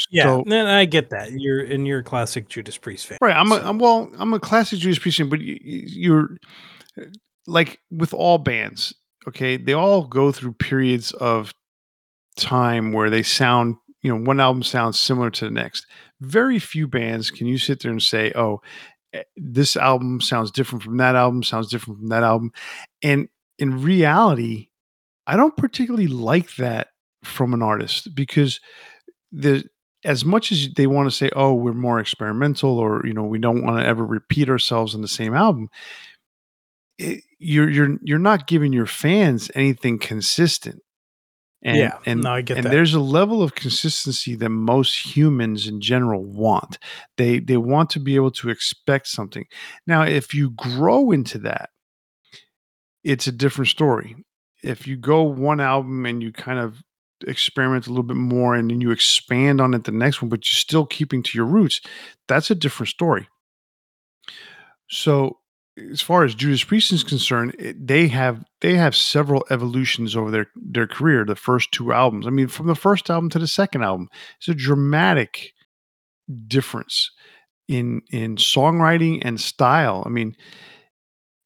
Yeah, 0.09 0.23
so, 0.23 0.43
and 0.43 0.69
I 0.69 0.85
get 0.85 1.09
that. 1.11 1.31
You're 1.31 1.61
in 1.61 1.85
your 1.85 2.03
classic 2.03 2.49
Judas 2.49 2.77
Priest 2.77 3.07
fan, 3.07 3.17
right? 3.21 3.35
I'm 3.35 3.47
so. 3.49 3.57
a 3.57 3.69
I'm, 3.69 3.79
well, 3.79 4.11
I'm 4.17 4.33
a 4.33 4.39
classic 4.39 4.79
Judas 4.79 4.99
Priest 4.99 5.17
fan, 5.17 5.29
but 5.29 5.41
you, 5.41 5.57
you're 5.61 6.37
like 7.47 7.79
with 7.91 8.13
all 8.13 8.37
bands, 8.37 8.93
okay, 9.27 9.57
they 9.57 9.73
all 9.73 10.05
go 10.05 10.31
through 10.31 10.53
periods 10.53 11.11
of 11.13 11.53
time 12.37 12.91
where 12.91 13.09
they 13.09 13.23
sound, 13.23 13.75
you 14.01 14.09
know, 14.15 14.23
one 14.23 14.39
album 14.39 14.63
sounds 14.63 14.99
similar 14.99 15.29
to 15.31 15.45
the 15.45 15.51
next. 15.51 15.85
very 16.21 16.59
few 16.59 16.87
bands 16.87 17.31
can 17.31 17.47
you 17.47 17.57
sit 17.57 17.81
there 17.81 17.91
and 17.91 18.01
say, 18.01 18.31
"Oh, 18.35 18.61
eh, 19.13 19.23
this 19.37 19.75
album 19.75 20.21
sounds 20.21 20.51
different 20.51 20.83
from 20.83 20.97
that 20.97 21.15
album, 21.15 21.43
sounds 21.43 21.69
different 21.69 21.99
from 21.99 22.09
that 22.09 22.23
album." 22.23 22.51
And 23.03 23.27
in 23.59 23.81
reality, 23.83 24.69
I 25.27 25.37
don't 25.37 25.57
particularly 25.57 26.07
like 26.07 26.55
that 26.57 26.89
from 27.23 27.53
an 27.53 27.61
artist 27.61 28.13
because 28.15 28.59
the 29.31 29.65
as 30.05 30.23
much 30.25 30.51
as 30.51 30.69
they 30.75 30.87
want 30.87 31.07
to 31.09 31.15
say, 31.15 31.29
"Oh, 31.35 31.53
we're 31.53 31.73
more 31.73 31.99
experimental," 31.99 32.77
or 32.79 33.05
you 33.05 33.13
know, 33.13 33.23
we 33.23 33.39
don't 33.39 33.63
want 33.63 33.79
to 33.79 33.85
ever 33.85 34.05
repeat 34.05 34.49
ourselves 34.49 34.95
in 34.95 35.01
the 35.01 35.07
same 35.07 35.33
album, 35.35 35.69
it, 36.97 37.23
you're 37.39 37.69
you're 37.69 37.97
you're 38.03 38.19
not 38.19 38.47
giving 38.47 38.73
your 38.73 38.85
fans 38.85 39.51
anything 39.55 39.99
consistent. 39.99 40.81
And, 41.63 41.77
Yeah, 41.77 41.97
and 42.05 42.21
no, 42.21 42.31
I 42.31 42.41
get 42.41 42.57
and 42.57 42.65
that. 42.67 42.69
there's 42.69 42.93
a 42.93 42.99
level 42.99 43.41
of 43.41 43.55
consistency 43.55 44.35
that 44.35 44.49
most 44.49 45.15
humans 45.15 45.67
in 45.67 45.81
general 45.81 46.23
want. 46.23 46.77
They 47.17 47.39
they 47.39 47.57
want 47.57 47.89
to 47.91 47.99
be 47.99 48.15
able 48.15 48.31
to 48.31 48.49
expect 48.49 49.07
something. 49.07 49.45
Now, 49.87 50.03
if 50.03 50.33
you 50.33 50.51
grow 50.51 51.11
into 51.11 51.39
that, 51.39 51.71
it's 53.03 53.27
a 53.27 53.31
different 53.31 53.69
story. 53.69 54.15
If 54.63 54.87
you 54.87 54.97
go 54.97 55.23
one 55.23 55.59
album 55.59 56.05
and 56.05 56.21
you 56.23 56.31
kind 56.31 56.59
of 56.59 56.81
experiment 57.27 57.87
a 57.87 57.89
little 57.89 58.03
bit 58.03 58.17
more 58.17 58.55
and 58.55 58.69
then 58.69 58.81
you 58.81 58.91
expand 58.91 59.61
on 59.61 59.73
it 59.73 59.83
the 59.83 59.91
next 59.91 60.21
one, 60.21 60.29
but 60.29 60.49
you're 60.51 60.57
still 60.57 60.85
keeping 60.85 61.23
to 61.23 61.37
your 61.37 61.45
roots, 61.45 61.81
that's 62.27 62.51
a 62.51 62.55
different 62.55 62.89
story. 62.89 63.27
So, 64.89 65.39
as 65.91 66.01
far 66.01 66.23
as 66.23 66.35
Judas 66.35 66.63
Priest 66.63 66.93
is 66.93 67.03
concerned, 67.03 67.53
it, 67.59 67.85
they 67.85 68.07
have 68.07 68.45
they 68.61 68.75
have 68.75 68.95
several 68.95 69.45
evolutions 69.49 70.15
over 70.15 70.31
their 70.31 70.47
their 70.55 70.87
career. 70.87 71.25
The 71.25 71.35
first 71.35 71.71
two 71.71 71.91
albums, 71.91 72.27
I 72.27 72.29
mean, 72.29 72.47
from 72.47 72.67
the 72.67 72.75
first 72.75 73.09
album 73.09 73.29
to 73.31 73.39
the 73.39 73.47
second 73.47 73.83
album, 73.83 74.09
it's 74.37 74.47
a 74.47 74.53
dramatic 74.53 75.51
difference 76.47 77.11
in 77.67 78.01
in 78.11 78.37
songwriting 78.37 79.21
and 79.23 79.39
style. 79.39 80.03
I 80.05 80.09
mean, 80.09 80.35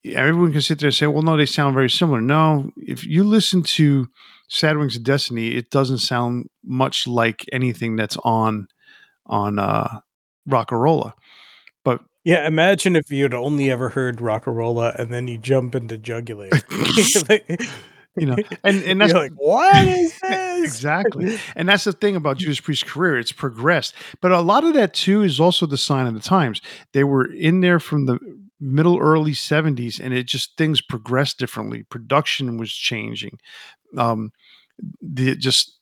everyone 0.06 0.52
can 0.52 0.62
sit 0.62 0.80
there 0.80 0.88
and 0.88 0.96
say, 0.96 1.08
"Well, 1.08 1.24
no, 1.24 1.38
they 1.38 1.46
sound 1.46 1.74
very 1.74 1.90
similar." 1.90 2.22
No, 2.22 2.72
if 2.78 3.06
you 3.06 3.24
listen 3.24 3.64
to 3.64 4.08
Sad 4.50 4.78
Wings 4.78 4.96
of 4.96 5.04
Destiny, 5.04 5.56
it 5.56 5.70
doesn't 5.70 6.00
sound 6.00 6.50
much 6.64 7.08
like 7.08 7.46
anything 7.52 7.96
that's 7.96 8.18
on 8.24 8.68
on 9.28 9.60
uh, 9.60 10.00
Rocka 10.48 10.76
Rolla. 10.76 11.14
But 11.86 12.02
Yeah, 12.24 12.48
imagine 12.48 12.96
if 12.96 13.12
you'd 13.12 13.34
only 13.34 13.70
ever 13.72 13.90
heard 13.90 14.18
Rocka 14.18 14.52
Rolla 14.52 14.94
and 14.98 15.14
then 15.14 15.28
you 15.28 15.38
jump 15.38 15.76
into 15.76 15.98
Jugular. 15.98 16.50
you 18.18 18.26
know, 18.26 18.36
and 18.64 18.84
and 18.84 19.00
that's 19.02 19.14
You're 19.14 19.22
like, 19.22 19.34
what 19.36 19.88
is 19.88 20.20
this? 20.22 20.64
exactly, 20.64 21.38
and 21.56 21.70
that's 21.70 21.84
the 21.84 21.94
thing 21.94 22.16
about 22.16 22.38
Judas 22.38 22.60
Priest's 22.60 22.84
career; 22.84 23.20
it's 23.20 23.32
progressed. 23.32 23.94
But 24.20 24.32
a 24.32 24.42
lot 24.42 24.64
of 24.64 24.74
that 24.74 24.96
too 24.96 25.22
is 25.22 25.40
also 25.40 25.68
the 25.68 25.78
sign 25.78 26.08
of 26.08 26.16
the 26.16 26.20
times. 26.20 26.60
They 26.94 27.04
were 27.04 27.32
in 27.32 27.62
there 27.62 27.80
from 27.80 28.08
the 28.08 28.20
middle 28.60 29.00
early 29.00 29.32
70s 29.32 30.00
and 30.00 30.14
it 30.14 30.28
just 30.28 30.58
things 30.58 30.82
progressed 30.82 31.40
differently 31.40 31.84
production 31.84 32.58
was 32.58 32.74
changing 32.74 33.40
um 33.98 34.32
the 35.02 35.36
just 35.36 35.80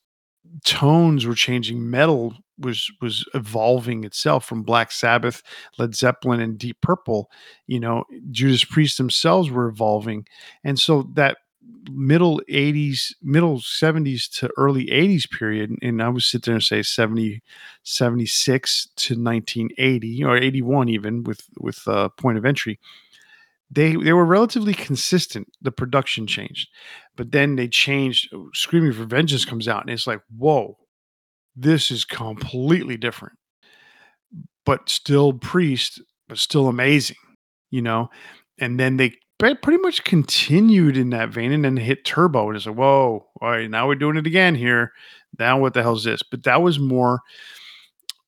tones 0.65 1.25
were 1.25 1.35
changing 1.35 1.89
metal 1.89 2.33
was 2.59 2.91
was 3.01 3.25
evolving 3.33 4.03
itself 4.03 4.45
from 4.45 4.63
black 4.63 4.91
sabbath 4.91 5.43
led 5.77 5.95
zeppelin 5.95 6.39
and 6.39 6.57
deep 6.57 6.77
purple 6.81 7.29
you 7.67 7.79
know 7.79 8.03
judas 8.31 8.63
priest 8.63 8.97
themselves 8.97 9.49
were 9.51 9.67
evolving. 9.67 10.25
And 10.63 10.79
so 10.79 11.09
that 11.13 11.37
middle 11.91 12.41
80s 12.49 13.13
middle 13.21 13.59
70s 13.59 14.27
to 14.29 14.49
early 14.57 14.89
80s 14.91 15.25
period 15.27 15.71
and 15.81 16.01
i 16.01 16.09
would 16.09 16.23
sit 16.23 16.43
there 16.43 16.53
and 16.53 16.63
say 16.63 16.81
70 16.81 17.41
76 17.83 18.89
to 18.97 19.15
1980 19.15 20.23
or 20.23 20.37
81 20.37 20.89
even 20.89 21.23
with 21.23 21.43
with 21.59 21.87
uh, 21.87 22.09
point 22.09 22.37
of 22.37 22.45
entry 22.45 22.79
they 23.69 23.95
they 23.95 24.13
were 24.13 24.25
relatively 24.25 24.73
consistent 24.73 25.47
the 25.61 25.71
production 25.71 26.25
changed 26.25 26.69
but 27.15 27.31
then 27.31 27.55
they 27.55 27.67
changed 27.67 28.33
screaming 28.53 28.93
for 28.93 29.05
vengeance 29.05 29.45
comes 29.45 29.67
out 29.67 29.81
and 29.81 29.89
it's 29.89 30.07
like 30.07 30.21
whoa 30.37 30.77
this 31.57 31.89
is 31.89 32.05
completely 32.05 32.97
different. 32.97 33.35
But 34.65 34.89
still 34.89 35.33
priest 35.33 36.01
but 36.29 36.37
still 36.37 36.67
amazing 36.67 37.17
you 37.69 37.81
know? 37.81 38.09
And 38.59 38.79
then 38.79 38.97
they 38.97 39.13
pretty 39.39 39.77
much 39.77 40.03
continued 40.03 40.97
in 40.97 41.09
that 41.09 41.29
vein 41.29 41.51
and 41.51 41.65
then 41.65 41.77
hit 41.77 42.05
turbo 42.05 42.47
and 42.47 42.55
it's 42.55 42.65
like 42.65 42.77
whoa 42.77 43.25
all 43.41 43.49
right 43.49 43.69
now 43.69 43.87
we're 43.87 43.95
doing 43.95 44.17
it 44.17 44.27
again 44.27 44.55
here. 44.55 44.91
Now 45.39 45.59
what 45.59 45.73
the 45.73 45.83
hell 45.83 45.95
is 45.95 46.03
this? 46.03 46.21
But 46.23 46.43
that 46.43 46.61
was 46.61 46.79
more 46.79 47.21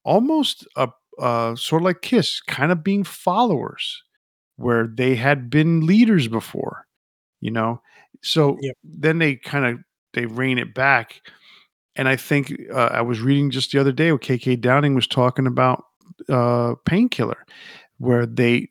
almost 0.04 0.68
a 0.76 0.90
uh, 1.20 1.54
sort 1.56 1.82
of 1.82 1.86
like 1.86 2.02
kiss 2.02 2.40
kind 2.42 2.72
of 2.72 2.84
being 2.84 3.04
followers 3.04 4.02
where 4.60 4.88
they 4.88 5.16
had 5.16 5.50
been 5.50 5.86
leaders 5.86 6.28
before 6.28 6.86
you 7.42 7.52
know 7.52 7.82
so 8.22 8.58
Yep. 8.62 8.76
then 8.84 9.20
they 9.20 9.36
kind 9.36 9.66
of 9.66 9.80
they 10.14 10.26
rein 10.26 10.58
it 10.58 10.74
back 10.74 11.22
and 11.96 12.08
i 12.10 12.16
think 12.16 12.54
uh, 12.74 12.90
i 12.92 13.02
was 13.02 13.22
reading 13.22 13.50
just 13.52 13.72
the 13.72 13.80
other 13.80 13.92
day 13.92 14.12
where 14.12 14.20
kk 14.20 14.60
downing 14.60 14.96
was 14.96 15.08
talking 15.08 15.48
about 15.48 15.84
uh 16.28 16.76
painkiller 16.86 17.46
where 17.98 18.26
they 18.26 18.68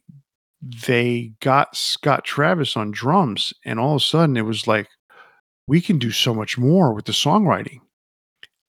they 0.86 1.32
got 1.40 1.74
scott 1.76 2.24
travis 2.24 2.76
on 2.76 2.90
drums 2.90 3.54
and 3.64 3.78
all 3.80 3.94
of 3.96 4.02
a 4.02 4.04
sudden 4.04 4.36
it 4.36 4.42
was 4.44 4.66
like 4.66 4.88
we 5.66 5.80
can 5.80 5.98
do 5.98 6.10
so 6.10 6.34
much 6.34 6.58
more 6.58 6.92
with 6.94 7.04
the 7.06 7.12
songwriting 7.12 7.78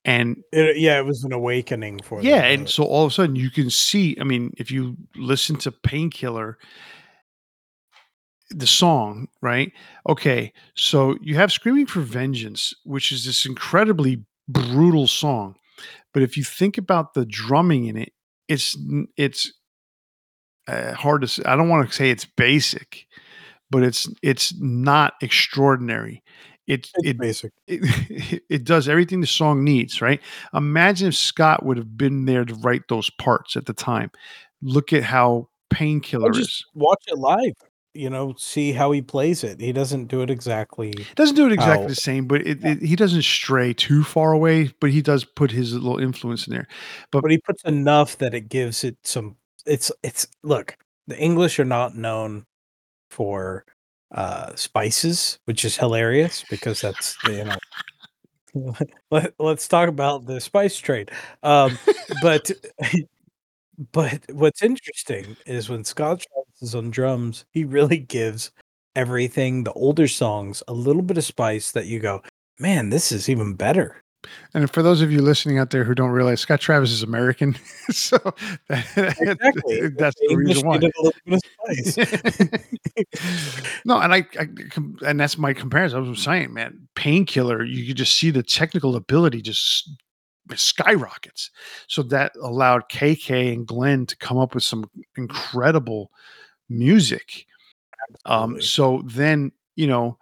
and 0.06 0.38
It- 0.52 0.78
yeah, 0.78 0.98
it 0.98 1.04
was 1.04 1.24
an 1.24 1.32
awakening 1.32 2.00
for 2.02 2.22
yeah, 2.22 2.40
them. 2.40 2.60
and 2.60 2.70
so 2.70 2.84
all 2.84 3.04
of 3.04 3.10
a 3.12 3.14
sudden 3.14 3.36
you 3.36 3.50
can 3.50 3.68
see. 3.68 4.16
I 4.18 4.24
mean, 4.24 4.54
if 4.56 4.70
you 4.70 4.96
listen 5.14 5.56
to 5.56 5.70
Painkiller, 5.70 6.56
the 8.50 8.66
song, 8.66 9.28
right? 9.42 9.72
Okay, 10.08 10.52
so 10.74 11.16
you 11.20 11.36
have 11.36 11.52
Screaming 11.52 11.86
for 11.86 12.00
Vengeance, 12.00 12.74
which 12.84 13.12
is 13.12 13.24
this 13.24 13.46
incredibly 13.46 14.24
brutal 14.48 15.06
song. 15.06 15.56
But 16.12 16.22
if 16.22 16.36
you 16.36 16.44
think 16.44 16.78
about 16.78 17.14
the 17.14 17.24
drumming 17.24 17.86
in 17.86 17.96
it, 17.96 18.12
it's 18.48 18.76
it's 19.16 19.52
uh, 20.68 20.92
hard 20.94 21.22
to 21.22 21.28
say. 21.28 21.42
I 21.44 21.56
don't 21.56 21.68
want 21.68 21.88
to 21.88 21.94
say 21.94 22.10
it's 22.10 22.24
basic, 22.24 23.06
but 23.70 23.82
it's 23.82 24.08
it's 24.22 24.54
not 24.60 25.14
extraordinary. 25.22 26.22
It 26.66 26.88
It's 26.94 27.08
it 27.08 27.18
basic. 27.18 27.52
it, 27.66 28.42
it 28.48 28.64
does 28.64 28.88
everything 28.88 29.20
the 29.20 29.26
song 29.26 29.64
needs, 29.64 30.02
right? 30.02 30.20
Imagine 30.54 31.08
if 31.08 31.16
Scott 31.16 31.64
would 31.64 31.76
have 31.76 31.96
been 31.96 32.24
there 32.26 32.44
to 32.44 32.54
write 32.56 32.82
those 32.88 33.10
parts 33.10 33.56
at 33.56 33.66
the 33.66 33.72
time. 33.74 34.10
Look 34.62 34.92
at 34.92 35.02
how 35.04 35.48
painkiller 35.70 36.32
just 36.32 36.50
is. 36.50 36.66
watch 36.74 37.02
it 37.06 37.18
live. 37.18 37.54
You 37.92 38.08
know, 38.08 38.34
see 38.38 38.72
how 38.72 38.92
he 38.92 39.02
plays 39.02 39.42
it. 39.42 39.60
He 39.60 39.72
doesn't 39.72 40.06
do 40.06 40.22
it 40.22 40.30
exactly. 40.30 40.92
Doesn't 41.16 41.34
do 41.34 41.46
it 41.46 41.52
exactly 41.52 41.82
how- 41.84 41.88
the 41.88 41.94
same, 41.96 42.26
but 42.26 42.46
it, 42.46 42.60
Yeah. 42.60 42.72
it, 42.72 42.82
he 42.82 42.94
doesn't 42.94 43.22
stray 43.22 43.72
too 43.72 44.04
far 44.04 44.32
away. 44.32 44.72
But 44.80 44.90
he 44.90 45.02
does 45.02 45.24
put 45.24 45.50
his 45.50 45.72
little 45.74 45.98
influence 45.98 46.46
in 46.46 46.52
there. 46.52 46.68
But, 47.10 47.22
but 47.22 47.30
he 47.32 47.38
puts 47.38 47.64
enough 47.64 48.18
that 48.18 48.32
it 48.34 48.48
gives 48.48 48.84
it 48.84 48.96
some 49.02 49.36
it's 49.66 49.92
it's 50.02 50.26
look 50.42 50.74
the 51.06 51.18
english 51.18 51.58
are 51.60 51.66
not 51.66 51.94
known 51.94 52.46
for 53.10 53.64
uh 54.14 54.54
spices 54.54 55.38
which 55.44 55.66
is 55.66 55.76
hilarious 55.76 56.44
because 56.48 56.80
that's 56.80 57.14
the 57.24 57.32
you 57.34 57.44
know 57.44 58.72
Let, 59.10 59.34
let's 59.38 59.68
talk 59.68 59.88
about 59.90 60.24
the 60.24 60.40
spice 60.40 60.78
trade 60.78 61.10
um 61.42 61.78
but 62.22 62.50
but 63.92 64.20
what's 64.32 64.62
interesting 64.62 65.36
is 65.46 65.68
when 65.68 65.84
scott 65.84 66.20
Travis 66.20 66.62
is 66.62 66.74
on 66.74 66.90
drums 66.90 67.44
he 67.52 67.64
really 67.64 67.98
gives 67.98 68.50
everything 68.96 69.64
the 69.64 69.72
older 69.72 70.08
songs 70.08 70.62
a 70.68 70.72
little 70.72 71.02
bit 71.02 71.18
of 71.18 71.24
spice 71.24 71.72
that 71.72 71.86
you 71.86 72.00
go 72.00 72.22
man 72.58 72.90
this 72.90 73.12
is 73.12 73.28
even 73.28 73.54
better 73.54 74.02
and 74.52 74.70
for 74.70 74.82
those 74.82 75.00
of 75.00 75.10
you 75.10 75.22
listening 75.22 75.58
out 75.58 75.70
there 75.70 75.84
who 75.84 75.94
don't 75.94 76.10
realize, 76.10 76.40
Scott 76.40 76.60
Travis 76.60 76.90
is 76.90 77.02
American, 77.02 77.56
so 77.90 78.18
that, 78.68 78.84
exactly 79.18 79.88
that's 79.88 80.16
the 80.20 80.36
reason 80.36 80.66
why. 80.66 80.74
needed 80.76 80.92
a 80.98 81.02
little 81.02 81.20
bit 81.24 81.34
of 81.34 81.94
spice 81.94 83.80
no, 83.84 83.98
and 83.98 84.12
I, 84.12 84.26
I 84.38 84.48
and 85.06 85.18
that's 85.18 85.38
my 85.38 85.54
comparison. 85.54 86.04
I 86.04 86.08
was 86.08 86.22
saying, 86.22 86.52
man, 86.52 86.88
painkiller. 86.94 87.64
You 87.64 87.86
could 87.86 87.96
just 87.96 88.18
see 88.18 88.30
the 88.30 88.42
technical 88.42 88.96
ability 88.96 89.40
just 89.42 89.90
skyrockets. 90.58 91.50
So 91.86 92.02
that 92.04 92.32
allowed 92.40 92.88
KK 92.88 93.52
and 93.52 93.66
Glenn 93.66 94.06
to 94.06 94.16
come 94.16 94.38
up 94.38 94.54
with 94.54 94.64
some 94.64 94.90
incredible 95.16 96.10
music. 96.68 97.46
Um, 98.26 98.60
so 98.60 99.02
then, 99.04 99.52
you 99.76 99.86
know, 99.86 100.18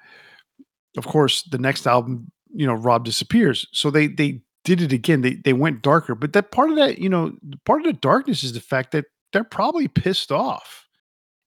of 0.97 1.07
course, 1.07 1.43
the 1.45 1.59
next 1.59 1.87
album, 1.87 2.31
you 2.53 2.67
know, 2.67 2.75
Rob 2.75 3.05
disappears. 3.05 3.67
So 3.73 3.91
they 3.91 4.09
they 4.09 4.41
did 4.65 4.83
it 4.83 4.93
again. 4.93 5.23
They 5.23 5.35
they 5.35 5.53
went 5.53 5.83
darker, 5.83 6.15
but 6.15 6.33
that 6.33 6.51
part 6.51 6.71
of 6.71 6.77
that, 6.77 6.99
you 6.99 7.09
know, 7.09 7.33
part 7.65 7.81
of 7.81 7.87
the 7.87 7.99
darkness 8.01 8.43
is 8.43 8.53
the 8.53 8.61
fact 8.61 8.93
that 8.93 9.07
they're 9.33 9.45
probably 9.45 9.89
pissed 9.89 10.33
off, 10.33 10.87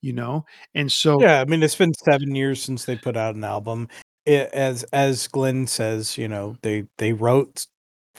you 0.01 0.13
know, 0.13 0.45
and 0.73 0.91
so 0.91 1.21
Yeah, 1.21 1.41
I 1.41 1.45
mean, 1.45 1.61
it's 1.61 1.75
been 1.75 1.93
seven 1.93 2.33
years 2.33 2.61
since 2.61 2.85
they 2.85 2.95
put 2.95 3.17
out 3.17 3.35
an 3.35 3.43
album. 3.43 3.87
I 3.91 4.01
as 4.27 4.83
as 4.93 5.27
Glenn 5.27 5.67
says, 5.67 6.17
you 6.17 6.27
know, 6.27 6.55
they 6.61 6.85
they 6.97 7.13
wrote 7.13 7.65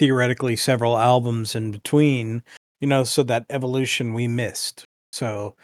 theoretically 0.03 0.57
several 0.57 0.99
albums 0.99 1.55
in 1.55 1.71
between, 1.71 2.43
you 2.81 2.89
know, 2.89 3.05
so 3.05 3.23
that 3.23 3.47
evolution 3.51 4.15
we 4.15 4.27
missed. 4.27 4.85
So, 5.13 5.55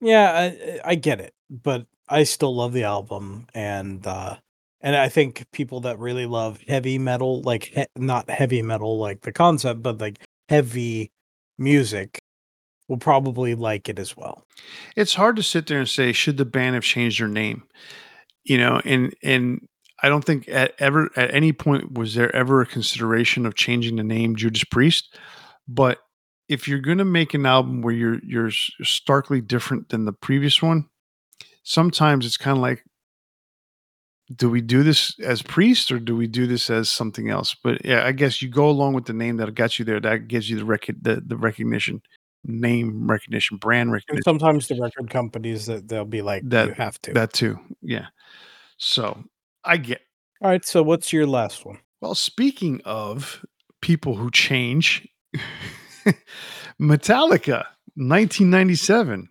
yeah, 0.00 0.32
I, 0.32 0.80
I 0.82 0.94
get 0.94 1.20
it, 1.20 1.34
but 1.50 1.84
I 2.08 2.24
still 2.24 2.56
love 2.56 2.72
the 2.72 2.84
album, 2.84 3.48
and 3.52 4.06
uh, 4.06 4.36
and 4.80 4.96
I 4.96 5.10
think 5.10 5.44
people 5.52 5.80
that 5.80 5.98
really 5.98 6.24
love 6.24 6.58
heavy 6.66 6.98
metal, 6.98 7.42
like 7.42 7.64
he- 7.64 7.84
not 7.94 8.30
heavy 8.30 8.62
metal 8.62 8.98
like 8.98 9.20
the 9.20 9.32
concept, 9.32 9.82
but 9.82 10.00
like 10.00 10.20
heavy 10.48 11.10
music, 11.58 12.18
will 12.88 12.96
probably 12.96 13.54
like 13.54 13.90
it 13.90 13.98
as 13.98 14.16
well. 14.16 14.42
It's 14.96 15.12
hard 15.12 15.36
to 15.36 15.42
sit 15.42 15.66
there 15.66 15.80
and 15.80 15.88
say, 15.88 16.12
should 16.12 16.38
the 16.38 16.46
band 16.46 16.76
have 16.76 16.82
changed 16.84 17.20
their 17.20 17.28
name? 17.28 17.64
You 18.44 18.56
know, 18.56 18.80
and 18.86 19.14
and 19.22 19.68
I 20.02 20.08
don't 20.08 20.24
think 20.24 20.48
at 20.48 20.74
ever 20.78 21.10
at 21.16 21.32
any 21.32 21.52
point 21.52 21.96
was 21.96 22.14
there 22.14 22.34
ever 22.34 22.60
a 22.60 22.66
consideration 22.66 23.46
of 23.46 23.54
changing 23.54 23.96
the 23.96 24.04
name 24.04 24.36
Judas 24.36 24.64
Priest. 24.64 25.16
But 25.68 25.98
if 26.48 26.66
you're 26.66 26.80
going 26.80 26.98
to 26.98 27.04
make 27.04 27.34
an 27.34 27.46
album 27.46 27.82
where 27.82 27.94
you're 27.94 28.18
you're 28.24 28.50
starkly 28.50 29.40
different 29.40 29.90
than 29.90 30.04
the 30.04 30.12
previous 30.12 30.60
one, 30.60 30.88
sometimes 31.62 32.26
it's 32.26 32.36
kind 32.36 32.56
of 32.56 32.62
like 32.62 32.84
do 34.36 34.48
we 34.48 34.60
do 34.60 34.82
this 34.82 35.18
as 35.20 35.42
priest 35.42 35.92
or 35.92 35.98
do 35.98 36.16
we 36.16 36.26
do 36.26 36.46
this 36.46 36.70
as 36.70 36.90
something 36.90 37.28
else? 37.28 37.54
But 37.62 37.84
yeah, 37.84 38.06
I 38.06 38.12
guess 38.12 38.40
you 38.40 38.48
go 38.48 38.68
along 38.68 38.94
with 38.94 39.04
the 39.04 39.12
name 39.12 39.36
that 39.38 39.54
got 39.54 39.78
you 39.78 39.84
there. 39.84 40.00
That 40.00 40.28
gives 40.28 40.48
you 40.48 40.56
the 40.56 40.64
record 40.64 41.02
the, 41.02 41.22
the 41.24 41.36
recognition, 41.36 42.02
name 42.44 43.10
recognition, 43.10 43.58
brand 43.58 43.92
recognition. 43.92 44.16
And 44.16 44.24
sometimes 44.24 44.68
the 44.68 44.80
record 44.80 45.10
companies 45.10 45.66
that 45.66 45.88
they'll 45.88 46.04
be 46.04 46.22
like, 46.22 46.48
That- 46.48 46.68
you 46.68 46.74
have 46.74 47.00
to. 47.02 47.12
That 47.12 47.32
too. 47.32 47.58
Yeah. 47.82 48.06
So 48.78 49.22
I 49.64 49.76
get. 49.76 50.00
All 50.40 50.50
right. 50.50 50.64
So 50.64 50.82
what's 50.82 51.12
your 51.12 51.26
last 51.26 51.64
one? 51.64 51.78
Well, 52.00 52.14
speaking 52.14 52.80
of 52.84 53.44
people 53.80 54.16
who 54.16 54.30
change, 54.30 55.06
Metallica, 56.80 57.64
1997, 57.94 59.28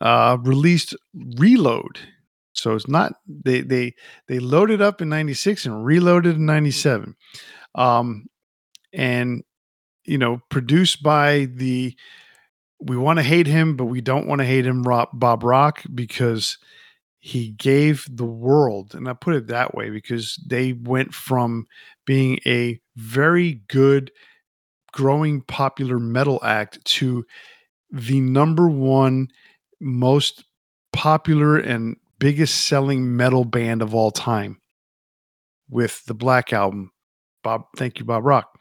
uh, 0.00 0.36
released 0.42 0.96
Reload. 1.14 1.98
So 2.52 2.74
it's 2.74 2.88
not 2.88 3.14
they 3.26 3.60
they 3.60 3.94
they 4.26 4.38
loaded 4.38 4.82
up 4.82 5.00
in 5.00 5.08
96 5.08 5.66
and 5.66 5.84
reloaded 5.84 6.36
in 6.36 6.46
97. 6.46 7.14
Um 7.74 8.26
and 8.92 9.44
you 10.04 10.18
know, 10.18 10.40
produced 10.48 11.02
by 11.02 11.46
the 11.54 11.94
we 12.80 12.96
want 12.96 13.18
to 13.18 13.22
hate 13.22 13.46
him, 13.46 13.76
but 13.76 13.84
we 13.84 14.00
don't 14.00 14.26
want 14.26 14.40
to 14.40 14.46
hate 14.46 14.66
him, 14.66 14.82
Rob, 14.82 15.10
Bob 15.12 15.44
Rock, 15.44 15.82
because 15.94 16.58
he 17.20 17.50
gave 17.52 18.06
the 18.10 18.24
world, 18.24 18.94
and 18.94 19.08
I 19.08 19.12
put 19.12 19.34
it 19.34 19.46
that 19.48 19.74
way 19.74 19.90
because 19.90 20.42
they 20.46 20.72
went 20.72 21.14
from 21.14 21.66
being 22.06 22.38
a 22.46 22.80
very 22.96 23.60
good, 23.68 24.10
growing 24.92 25.42
popular 25.42 25.98
metal 25.98 26.40
act 26.42 26.84
to 26.84 27.24
the 27.92 28.20
number 28.20 28.68
one 28.68 29.28
most 29.80 30.44
popular 30.92 31.58
and 31.58 31.96
biggest 32.18 32.66
selling 32.66 33.16
metal 33.16 33.44
band 33.44 33.82
of 33.82 33.94
all 33.94 34.10
time 34.10 34.58
with 35.68 36.04
the 36.06 36.14
Black 36.14 36.52
Album. 36.52 36.90
Bob, 37.42 37.64
thank 37.76 37.98
you, 37.98 38.04
Bob 38.04 38.24
Rock. 38.24 38.58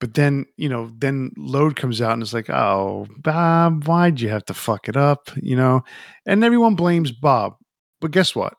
But 0.00 0.14
then, 0.14 0.46
you 0.56 0.68
know, 0.68 0.92
then 0.98 1.32
Load 1.36 1.76
comes 1.76 2.00
out 2.00 2.12
and 2.12 2.22
it's 2.22 2.34
like, 2.34 2.50
oh, 2.50 3.06
Bob, 3.18 3.86
why'd 3.86 4.20
you 4.20 4.28
have 4.28 4.44
to 4.46 4.54
fuck 4.54 4.88
it 4.88 4.96
up? 4.96 5.30
You 5.36 5.56
know, 5.56 5.82
and 6.26 6.44
everyone 6.44 6.74
blames 6.74 7.12
Bob. 7.12 7.56
But 8.04 8.10
guess 8.10 8.36
what? 8.36 8.58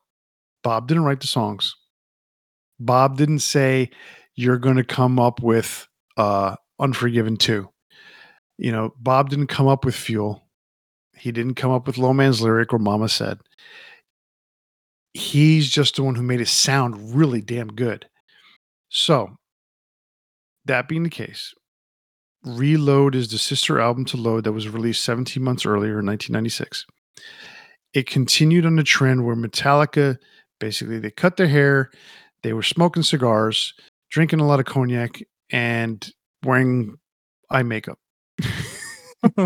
Bob 0.63 0.88
didn't 0.88 1.03
write 1.03 1.19
the 1.19 1.27
songs. 1.27 1.76
Bob 2.80 3.15
didn't 3.15 3.41
say, 3.41 3.91
you're 4.34 4.57
going 4.57 4.77
to 4.77 4.84
come 4.84 5.19
up 5.19 5.39
with 5.39 5.88
uh, 6.17 6.55
Unforgiven 6.80 7.38
2. 7.38 7.69
You 8.57 8.72
know, 8.72 8.95
Bob 8.97 9.30
didn't 9.30 9.45
come 9.45 9.67
up 9.67 9.85
with 9.85 9.93
Fuel. 9.93 10.41
He 11.15 11.31
didn't 11.31 11.53
come 11.53 11.69
up 11.69 11.85
with 11.85 11.99
Low 11.99 12.11
Man's 12.11 12.41
Lyric 12.41 12.73
or 12.73 12.80
Mama 12.80 13.07
Said. 13.07 13.38
He's 15.13 15.69
just 15.69 15.97
the 15.97 16.03
one 16.03 16.15
who 16.15 16.23
made 16.23 16.41
it 16.41 16.47
sound 16.47 17.15
really 17.15 17.41
damn 17.41 17.67
good. 17.67 18.07
So, 18.89 19.35
that 20.65 20.88
being 20.88 21.03
the 21.03 21.09
case, 21.11 21.53
Reload 22.43 23.13
is 23.13 23.30
the 23.30 23.38
sister 23.38 23.80
album 23.80 24.05
to 24.05 24.17
Load 24.17 24.45
that 24.45 24.53
was 24.53 24.69
released 24.69 25.03
17 25.03 25.43
months 25.43 25.67
earlier 25.67 25.99
in 25.99 26.07
1996. 26.07 26.88
It 27.95 28.07
continued 28.07 28.65
on 28.65 28.76
the 28.76 28.84
trend 28.84 29.26
where 29.26 29.38
Metallica 29.38 30.17
basically 30.59 30.99
they 30.99 31.09
cut 31.09 31.38
their 31.38 31.47
hair, 31.47 31.89
they 32.43 32.53
were 32.53 32.61
smoking 32.61 33.03
cigars, 33.03 33.73
drinking 34.11 34.41
a 34.41 34.45
lot 34.45 34.59
of 34.59 34.65
cognac, 34.65 35.23
and 35.49 36.11
wearing 36.43 36.97
eye 37.49 37.63
makeup. 37.63 37.97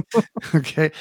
okay. 0.56 0.92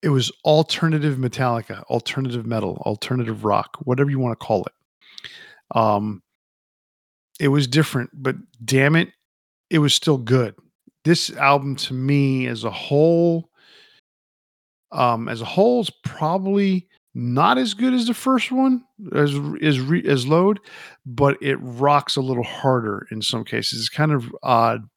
It 0.00 0.08
was 0.08 0.32
alternative 0.44 1.18
Metallica, 1.18 1.82
alternative 1.84 2.46
metal, 2.46 2.82
alternative 2.86 3.44
rock, 3.44 3.76
whatever 3.80 4.10
you 4.10 4.18
want 4.18 4.38
to 4.38 4.46
call 4.46 4.64
it. 4.64 5.76
Um, 5.76 6.22
it 7.40 7.48
was 7.48 7.66
different, 7.66 8.10
but 8.12 8.36
damn 8.64 8.94
it, 8.94 9.10
it 9.70 9.78
was 9.78 9.92
still 9.92 10.18
good. 10.18 10.54
This 11.04 11.30
album 11.30 11.74
to 11.76 11.94
me 11.94 12.46
as 12.46 12.62
a 12.62 12.70
whole, 12.70 13.50
um, 14.92 15.28
as 15.28 15.40
a 15.40 15.46
whole 15.46 15.80
is 15.80 15.90
probably 16.04 16.88
not 17.14 17.58
as 17.58 17.74
good 17.74 17.92
as 17.92 18.06
the 18.06 18.14
first 18.14 18.50
one 18.50 18.84
as 19.14 19.38
as 19.62 19.80
re, 19.80 20.02
as 20.06 20.26
load, 20.26 20.60
but 21.04 21.36
it 21.42 21.56
rocks 21.60 22.16
a 22.16 22.22
little 22.22 22.44
harder 22.44 23.06
in 23.10 23.20
some 23.22 23.44
cases. 23.44 23.80
It's 23.80 23.88
kind 23.88 24.12
of 24.12 24.34
odd. 24.42 24.88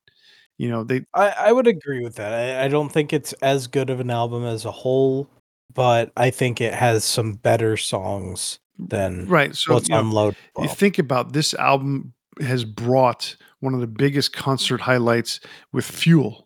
You 0.57 0.69
know, 0.69 0.83
they 0.83 1.05
I, 1.13 1.29
I 1.29 1.51
would 1.51 1.67
agree 1.67 2.01
with 2.01 2.15
that. 2.15 2.31
I, 2.31 2.65
I 2.65 2.67
don't 2.69 2.89
think 2.89 3.11
it's 3.11 3.33
as 3.33 3.67
good 3.67 3.89
of 3.89 3.99
an 3.99 4.09
album 4.09 4.45
as 4.45 4.63
a 4.63 4.71
whole, 4.71 5.29
but 5.73 6.11
I 6.15 6.29
think 6.29 6.61
it 6.61 6.73
has 6.73 7.03
some 7.03 7.33
better 7.33 7.75
songs 7.75 8.59
than 8.79 9.27
right. 9.27 9.53
So 9.55 9.73
what's 9.73 9.89
you 9.89 9.95
know, 9.95 10.33
you 10.59 10.69
think 10.69 10.97
about 10.97 11.33
this 11.33 11.53
album 11.55 12.13
has 12.39 12.63
brought 12.65 13.35
one 13.59 13.73
of 13.73 13.81
the 13.81 13.87
biggest 13.87 14.33
concert 14.33 14.81
highlights 14.81 15.39
with 15.73 15.85
Fuel 15.85 16.44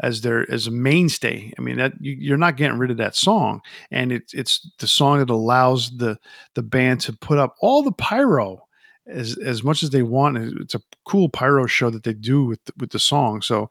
as 0.00 0.20
their 0.20 0.50
as 0.50 0.66
a 0.66 0.70
mainstay. 0.70 1.52
I 1.58 1.62
mean 1.62 1.76
that 1.76 1.92
you, 2.00 2.12
you're 2.12 2.36
not 2.36 2.56
getting 2.56 2.78
rid 2.78 2.90
of 2.90 2.96
that 2.98 3.16
song, 3.16 3.60
and 3.90 4.12
it's 4.12 4.34
it's 4.34 4.70
the 4.78 4.86
song 4.86 5.18
that 5.18 5.30
allows 5.30 5.96
the 5.96 6.18
the 6.54 6.62
band 6.62 7.00
to 7.02 7.12
put 7.12 7.38
up 7.38 7.54
all 7.60 7.82
the 7.82 7.92
pyro 7.92 8.66
as 9.08 9.36
as 9.38 9.62
much 9.62 9.82
as 9.82 9.90
they 9.90 10.02
want. 10.02 10.38
It's 10.60 10.74
a 10.74 10.82
cool 11.04 11.28
pyro 11.28 11.66
show 11.66 11.90
that 11.90 12.04
they 12.04 12.14
do 12.14 12.44
with 12.44 12.60
with 12.78 12.90
the 12.90 12.98
song. 12.98 13.42
So 13.42 13.70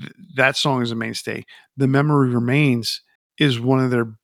th- 0.00 0.12
that 0.36 0.56
song 0.56 0.82
is 0.82 0.90
a 0.90 0.96
mainstay. 0.96 1.44
The 1.76 1.86
memory 1.86 2.30
remains 2.30 3.02
is 3.38 3.60
one 3.60 3.80
of 3.80 3.90
their 3.90 4.14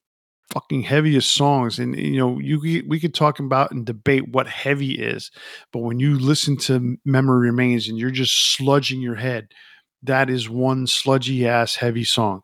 fucking 0.50 0.82
heaviest 0.82 1.34
songs 1.34 1.78
and 1.78 1.96
you 1.98 2.18
know 2.18 2.38
you 2.38 2.84
we 2.86 3.00
could 3.00 3.14
talk 3.14 3.40
about 3.40 3.72
and 3.72 3.84
debate 3.84 4.28
what 4.28 4.46
heavy 4.46 4.92
is 4.92 5.32
but 5.72 5.80
when 5.80 5.98
you 5.98 6.16
listen 6.18 6.56
to 6.56 6.96
memory 7.04 7.48
remains 7.48 7.88
and 7.88 7.98
you're 7.98 8.12
just 8.12 8.56
sludging 8.56 9.02
your 9.02 9.16
head 9.16 9.48
that 10.06 10.30
is 10.30 10.48
one 10.48 10.86
sludgy 10.86 11.46
ass 11.48 11.76
heavy 11.76 12.04
song. 12.04 12.42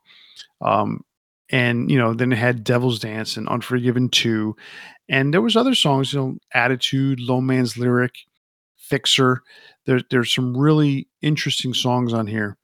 Um 0.63 1.03
and 1.51 1.91
you 1.91 1.99
know 1.99 2.15
then 2.15 2.33
it 2.33 2.39
had 2.39 2.65
devil's 2.65 2.99
dance 2.99 3.37
and 3.37 3.49
unforgiven 3.49 4.09
2 4.09 4.57
and 5.09 5.35
there 5.35 5.43
was 5.43 5.57
other 5.57 5.75
songs 5.75 6.13
you 6.13 6.21
know 6.21 6.37
attitude 6.55 7.21
low 7.21 7.41
man's 7.41 7.77
lyric 7.79 8.15
fixer. 8.79 9.43
There, 9.87 10.01
there's 10.11 10.33
some 10.35 10.57
really 10.57 11.09
interesting 11.23 11.75
songs 11.75 12.13
on 12.13 12.27
here. 12.27 12.57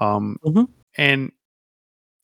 Um 0.00 0.38
Mhm. 0.44 0.68
and 0.98 1.32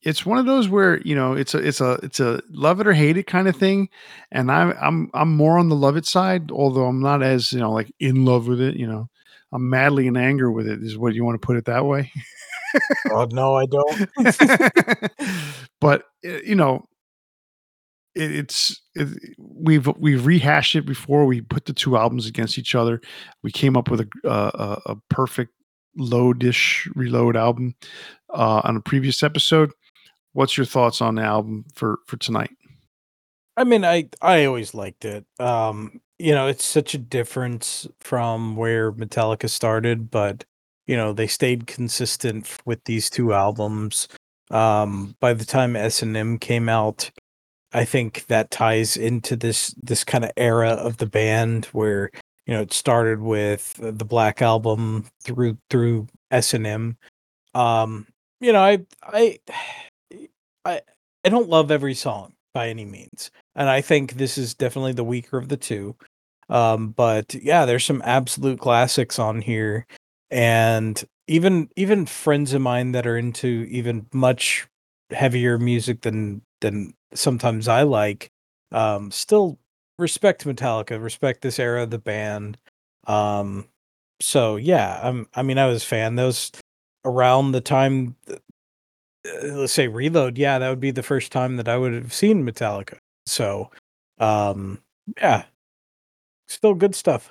it's 0.03 0.27
one 0.27 0.39
of 0.39 0.47
those 0.47 0.69
where 0.69 1.01
you 1.03 1.15
know 1.15 1.33
it's 1.35 1.55
a 1.55 1.59
it's 1.59 1.81
a 1.81 1.93
it's 2.03 2.21
a 2.21 2.43
love 2.51 2.81
it 2.81 2.87
or 2.87 2.93
hate 2.93 3.17
it 3.17 3.27
kind 3.27 3.49
of 3.49 3.57
thing 3.57 3.89
and 4.33 4.51
i'm 4.51 4.75
i'm 4.81 5.11
i'm 5.15 5.35
more 5.37 5.59
on 5.59 5.69
the 5.69 5.77
love 5.77 5.97
it 5.97 6.07
side 6.07 6.51
although 6.51 6.87
i'm 6.87 7.01
not 7.01 7.23
as 7.23 7.53
you 7.53 7.61
know 7.61 7.71
like 7.73 7.93
in 8.01 8.25
love 8.25 8.49
with 8.49 8.61
it 8.61 8.77
you 8.77 8.87
know 8.87 9.09
i'm 9.53 9.69
madly 9.69 10.07
in 10.07 10.17
anger 10.17 10.51
with 10.51 10.67
it 10.67 10.83
is 10.83 10.99
what 10.99 11.15
you 11.15 11.25
want 11.25 11.41
to 11.41 11.45
put 11.47 11.57
it 11.57 11.65
that 11.65 11.85
way 11.85 12.11
Oh 13.11 13.27
no, 13.31 13.57
I 13.57 13.67
don't. 13.67 15.11
but 15.81 16.05
uh, 16.25 16.41
you 16.45 16.55
know 16.55 16.87
it, 18.15 18.31
it's 18.33 18.81
it, 18.95 19.09
we've 19.39 19.87
we've 19.99 20.27
rehashed 20.27 20.77
it 20.77 20.87
before 20.87 21.27
we 21.27 21.41
put 21.41 21.67
the 21.67 21.73
two 21.73 21.97
albums 21.97 22.27
against 22.27 22.59
each 22.59 22.75
other 22.75 23.01
we 23.43 23.51
came 23.51 23.77
up 23.77 23.91
with 23.91 24.01
a 24.01 24.09
uh, 24.29 24.79
a, 24.87 24.93
a 24.93 24.97
perfect 25.09 25.53
low-dish 25.97 26.89
reload 26.95 27.37
album 27.37 27.75
uh, 28.31 28.63
on 28.65 28.77
a 28.77 28.81
previous 28.81 29.23
episode 29.23 29.71
what's 30.33 30.57
your 30.57 30.67
thoughts 30.67 31.01
on 31.01 31.17
the 31.17 31.23
album 31.23 31.65
for 31.75 31.99
for 32.07 32.17
tonight 32.17 32.51
I 33.57 33.65
mean, 33.65 33.85
I 33.85 34.09
I 34.23 34.47
always 34.47 34.75
liked 34.75 35.05
it. 35.05 35.27
Um, 35.39 36.01
you 36.19 36.33
know, 36.33 36.47
it's 36.47 36.65
such 36.65 36.95
a 36.95 36.99
difference 36.99 37.87
from 38.01 38.57
where 38.57 38.93
Metallica 38.93 39.49
started, 39.49 40.11
but 40.11 40.45
you 40.87 40.97
know, 40.97 41.13
they 41.13 41.27
stayed 41.27 41.67
consistent 41.67 42.49
with 42.65 42.83
these 42.85 43.09
two 43.09 43.33
albums. 43.33 44.09
Um, 44.51 45.17
by 45.21 45.33
the 45.33 45.45
time 45.45 45.77
S 45.77 46.03
and 46.03 46.17
M 46.17 46.39
came 46.39 46.69
out, 46.69 47.11
I 47.73 47.85
think 47.85 48.27
that 48.27 48.51
ties 48.51 48.97
into 48.97 49.37
this 49.37 49.75
this 49.83 50.05
kind 50.05 50.25
of 50.25 50.33
era 50.37 50.71
of 50.71 50.99
the 50.99 51.07
band 51.07 51.67
where 51.67 52.11
you 52.47 52.55
know 52.55 52.63
it 52.63 52.73
started 52.73 53.21
with 53.21 53.75
the 53.79 54.05
Black 54.05 54.43
Album 54.43 55.07
through 55.23 55.59
through 55.71 56.09
S 56.31 56.55
and 56.55 56.67
M. 56.67 56.97
Um, 57.55 58.07
you 58.41 58.53
know, 58.53 58.63
I 58.63 58.81
I 59.03 59.39
I 60.65 60.83
I 61.25 61.29
don't 61.29 61.49
love 61.49 61.71
every 61.71 61.95
song 61.95 62.35
by 62.53 62.69
any 62.69 62.85
means, 62.85 63.31
and 63.55 63.69
I 63.69 63.81
think 63.81 64.15
this 64.15 64.39
is 64.39 64.55
definitely 64.55 64.93
the 64.93 65.05
weaker 65.05 65.39
of 65.39 65.49
the 65.49 65.57
two. 65.57 65.97
Um, 66.49 66.91
but 66.91 67.35
yeah, 67.35 67.65
there's 67.65 67.85
some 67.85 68.03
absolute 68.05 68.59
classics 68.61 69.19
on 69.19 69.41
here, 69.41 69.87
and 70.31 71.03
even 71.29 71.71
even 71.77 72.07
friends 72.07 72.53
of 72.53 72.63
mine 72.63 72.93
that 72.93 73.07
are 73.07 73.17
into 73.17 73.67
even 73.71 74.07
much 74.13 74.67
heavier 75.11 75.59
music 75.59 76.03
than 76.03 76.43
than 76.61 76.95
sometimes 77.15 77.69
I 77.69 77.83
like, 77.83 78.31
um, 78.73 79.11
still 79.11 79.59
respect 79.99 80.45
Metallica, 80.45 81.03
respect 81.03 81.43
this 81.43 81.59
era 81.59 81.83
of 81.85 81.91
the 81.91 81.99
band. 81.99 82.59
Um, 83.07 83.69
so 84.21 84.57
yeah, 84.57 85.01
I'm, 85.03 85.27
I 85.35 85.43
mean, 85.43 85.59
I 85.59 85.67
was 85.67 85.83
a 85.83 85.87
fan. 85.87 86.17
Those 86.17 86.53
around 87.05 87.53
the 87.53 87.61
time, 87.61 88.17
uh, 89.27 89.47
let's 89.49 89.73
say 89.73 89.89
Reload, 89.89 90.39
yeah, 90.39 90.59
that 90.59 90.69
would 90.69 90.81
be 90.81 90.91
the 90.91 91.03
first 91.03 91.33
time 91.33 91.57
that 91.57 91.69
I 91.69 91.77
would 91.77 91.93
have 91.93 92.13
seen 92.13 92.47
Metallica. 92.47 92.99
So, 93.27 93.71
um, 94.19 94.83
yeah, 95.17 95.45
still 96.49 96.75
good 96.75 96.95
stuff. 96.95 97.31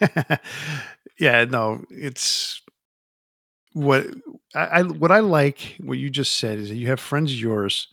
yeah, 1.18 1.44
no, 1.44 1.84
it's 1.90 2.62
what 3.72 4.06
I, 4.54 4.64
I 4.64 4.82
what 4.82 5.12
I 5.12 5.20
like. 5.20 5.76
What 5.80 5.98
you 5.98 6.10
just 6.10 6.36
said 6.36 6.58
is 6.58 6.68
that 6.68 6.76
you 6.76 6.88
have 6.88 7.00
friends 7.00 7.32
of 7.32 7.38
yours 7.38 7.88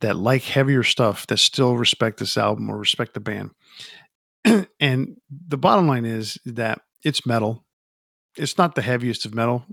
that 0.00 0.16
like 0.16 0.42
heavier 0.42 0.82
stuff 0.82 1.26
that 1.26 1.38
still 1.38 1.76
respect 1.76 2.18
this 2.18 2.36
album 2.36 2.70
or 2.70 2.78
respect 2.78 3.14
the 3.14 3.20
band. 3.20 3.50
and 4.80 5.16
the 5.30 5.58
bottom 5.58 5.88
line 5.88 6.04
is 6.04 6.38
that 6.44 6.80
it's 7.04 7.26
metal. 7.26 7.64
It's 8.36 8.58
not 8.58 8.74
the 8.74 8.82
heaviest 8.82 9.24
of 9.24 9.34
metal, 9.34 9.64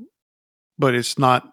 but 0.80 0.96
it's 0.96 1.20
not, 1.20 1.52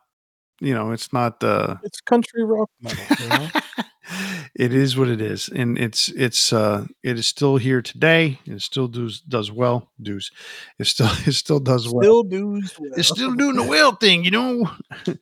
you 0.63 0.75
know, 0.75 0.93
it's 0.93 1.13
not 1.13 1.41
the 1.41 1.79
It's 1.83 2.01
country 2.01 2.45
rock 2.45 2.71
metal, 2.81 3.17
you 3.21 3.29
know? 3.29 3.49
it 4.55 4.73
is 4.73 4.97
what 4.97 5.09
it 5.09 5.21
is. 5.21 5.49
And 5.49 5.79
it's 5.79 6.09
it's 6.11 6.53
uh 6.53 6.87
it 7.03 7.19
is 7.19 7.27
still 7.27 7.57
here 7.57 7.83
today. 7.83 8.39
It 8.47 8.63
still 8.63 8.89
does 8.89 9.21
does 9.21 9.51
well. 9.51 9.91
Does 10.01 10.31
it 10.79 10.87
still 10.87 11.11
it 11.27 11.33
still 11.33 11.61
does 11.61 11.89
well. 11.89 12.03
Still 12.03 12.23
does 12.23 12.77
well. 12.79 12.93
It's 12.97 13.09
still 13.09 13.35
doing 13.35 13.57
the 13.57 13.63
well 13.65 13.93
thing, 13.97 14.25
you 14.25 14.31
know. 14.31 14.71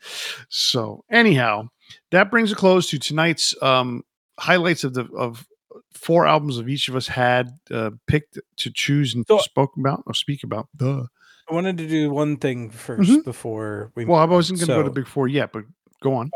so 0.48 1.04
anyhow, 1.10 1.68
that 2.10 2.30
brings 2.30 2.52
a 2.52 2.54
close 2.54 2.88
to 2.90 2.98
tonight's 2.98 3.54
um 3.62 4.02
highlights 4.38 4.84
of 4.84 4.94
the 4.94 5.06
of 5.16 5.46
four 5.92 6.26
albums 6.26 6.58
of 6.58 6.68
each 6.68 6.88
of 6.88 6.96
us 6.96 7.08
had 7.08 7.50
uh, 7.70 7.90
picked 8.06 8.38
to 8.56 8.70
choose 8.72 9.14
and 9.14 9.24
So- 9.26 9.38
spoke 9.38 9.72
about 9.78 10.02
or 10.06 10.14
speak 10.14 10.42
about. 10.44 10.68
Duh. 10.76 11.04
I 11.50 11.54
wanted 11.54 11.78
to 11.78 11.88
do 11.88 12.10
one 12.10 12.36
thing 12.36 12.70
1st 12.70 13.10
Mhm. 13.10 13.24
before 13.24 13.90
we 13.96 14.04
Well, 14.04 14.20
I 14.20 14.24
wasn't 14.24 14.60
going 14.60 14.68
to 14.68 14.74
go 14.74 14.82
to 14.82 14.88
So- 14.88 14.92
Big 14.94 15.06
Four 15.08 15.26
yet, 15.28 15.52
but 15.52 15.64
go 16.00 16.14
on. 16.14 16.30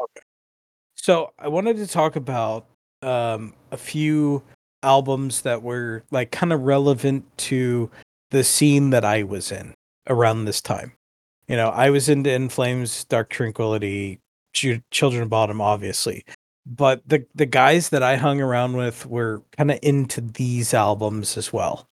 So 0.97 1.32
I 1.39 1.49
wanted 1.49 1.77
to 1.77 1.86
talk 1.86 2.16
about 2.16 2.66
um, 3.03 3.53
a 3.70 3.77
few 3.77 4.43
albums 4.82 5.43
that 5.43 5.62
were 5.62 6.03
like 6.11 6.31
kind 6.31 6.53
of 6.55 6.62
relevant 6.62 7.24
to 7.36 7.91
the 8.31 8.43
scene 8.43 8.89
that 8.91 9.05
I 9.05 9.23
was 9.24 9.53
in 9.53 9.74
around 10.09 10.47
this 10.47 10.62
time. 10.62 10.93
You 11.47 11.57
know, 11.57 11.69
I 11.69 11.91
was 11.91 12.09
into 12.09 12.32
In 12.32 12.49
Flames, 12.49 13.05
Dark 13.05 13.28
Tranquillity, 13.28 14.20
Children 14.55 15.24
of 15.24 15.28
Bodom, 15.28 15.61
obviously, 15.61 16.24
but 16.65 17.07
the 17.07 17.27
the 17.35 17.45
guys 17.45 17.91
that 17.91 18.03
I 18.03 18.16
hung 18.16 18.41
around 18.41 18.74
with 18.78 19.05
were 19.05 19.43
kind 19.57 19.70
of 19.70 19.78
into 19.82 20.23
these 20.23 20.73
albums 20.73 21.36
as 21.36 21.53
well. 21.53 21.86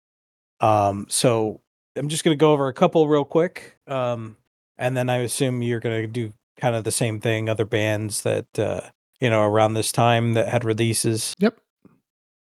Um, 0.62 1.08
so 1.10 1.60
I'm 1.95 2.10
just 2.10 2.24
gonna 2.24 2.36
go 2.36 2.53
over 2.53 2.68
a 2.68 2.74
couple 2.74 3.07
real 3.07 3.26
quick, 3.26 3.78
um, 3.88 4.38
and 4.78 4.95
then 4.95 5.10
I 5.10 5.18
assume 5.18 5.61
you're 5.61 5.80
gonna 5.80 6.07
do 6.07 6.34
kind 6.57 6.76
of 6.76 6.84
the 6.84 6.91
same 6.91 7.20
thing. 7.20 7.49
Other 7.49 7.66
bands 7.66 8.22
that 8.24 8.60
uh, 8.60 8.82
you 9.20 9.30
know 9.30 9.44
around 9.44 9.74
this 9.74 9.91
time 9.91 10.34
that 10.34 10.48
had 10.48 10.64
releases. 10.64 11.34
Yep. 11.40 11.60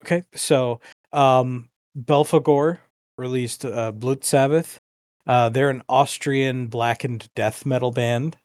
Okay, 0.04 0.24
so 0.34 0.80
um, 1.12 1.70
Belphegor 1.98 2.78
released 3.16 3.64
uh, 3.64 3.92
Blut 3.92 4.24
Sabbath. 4.24 4.78
Uh, 5.26 5.48
they're 5.48 5.70
an 5.70 5.82
Austrian 5.88 6.66
blackened 6.66 7.28
death 7.34 7.64
metal 7.64 7.90
band. 7.90 8.36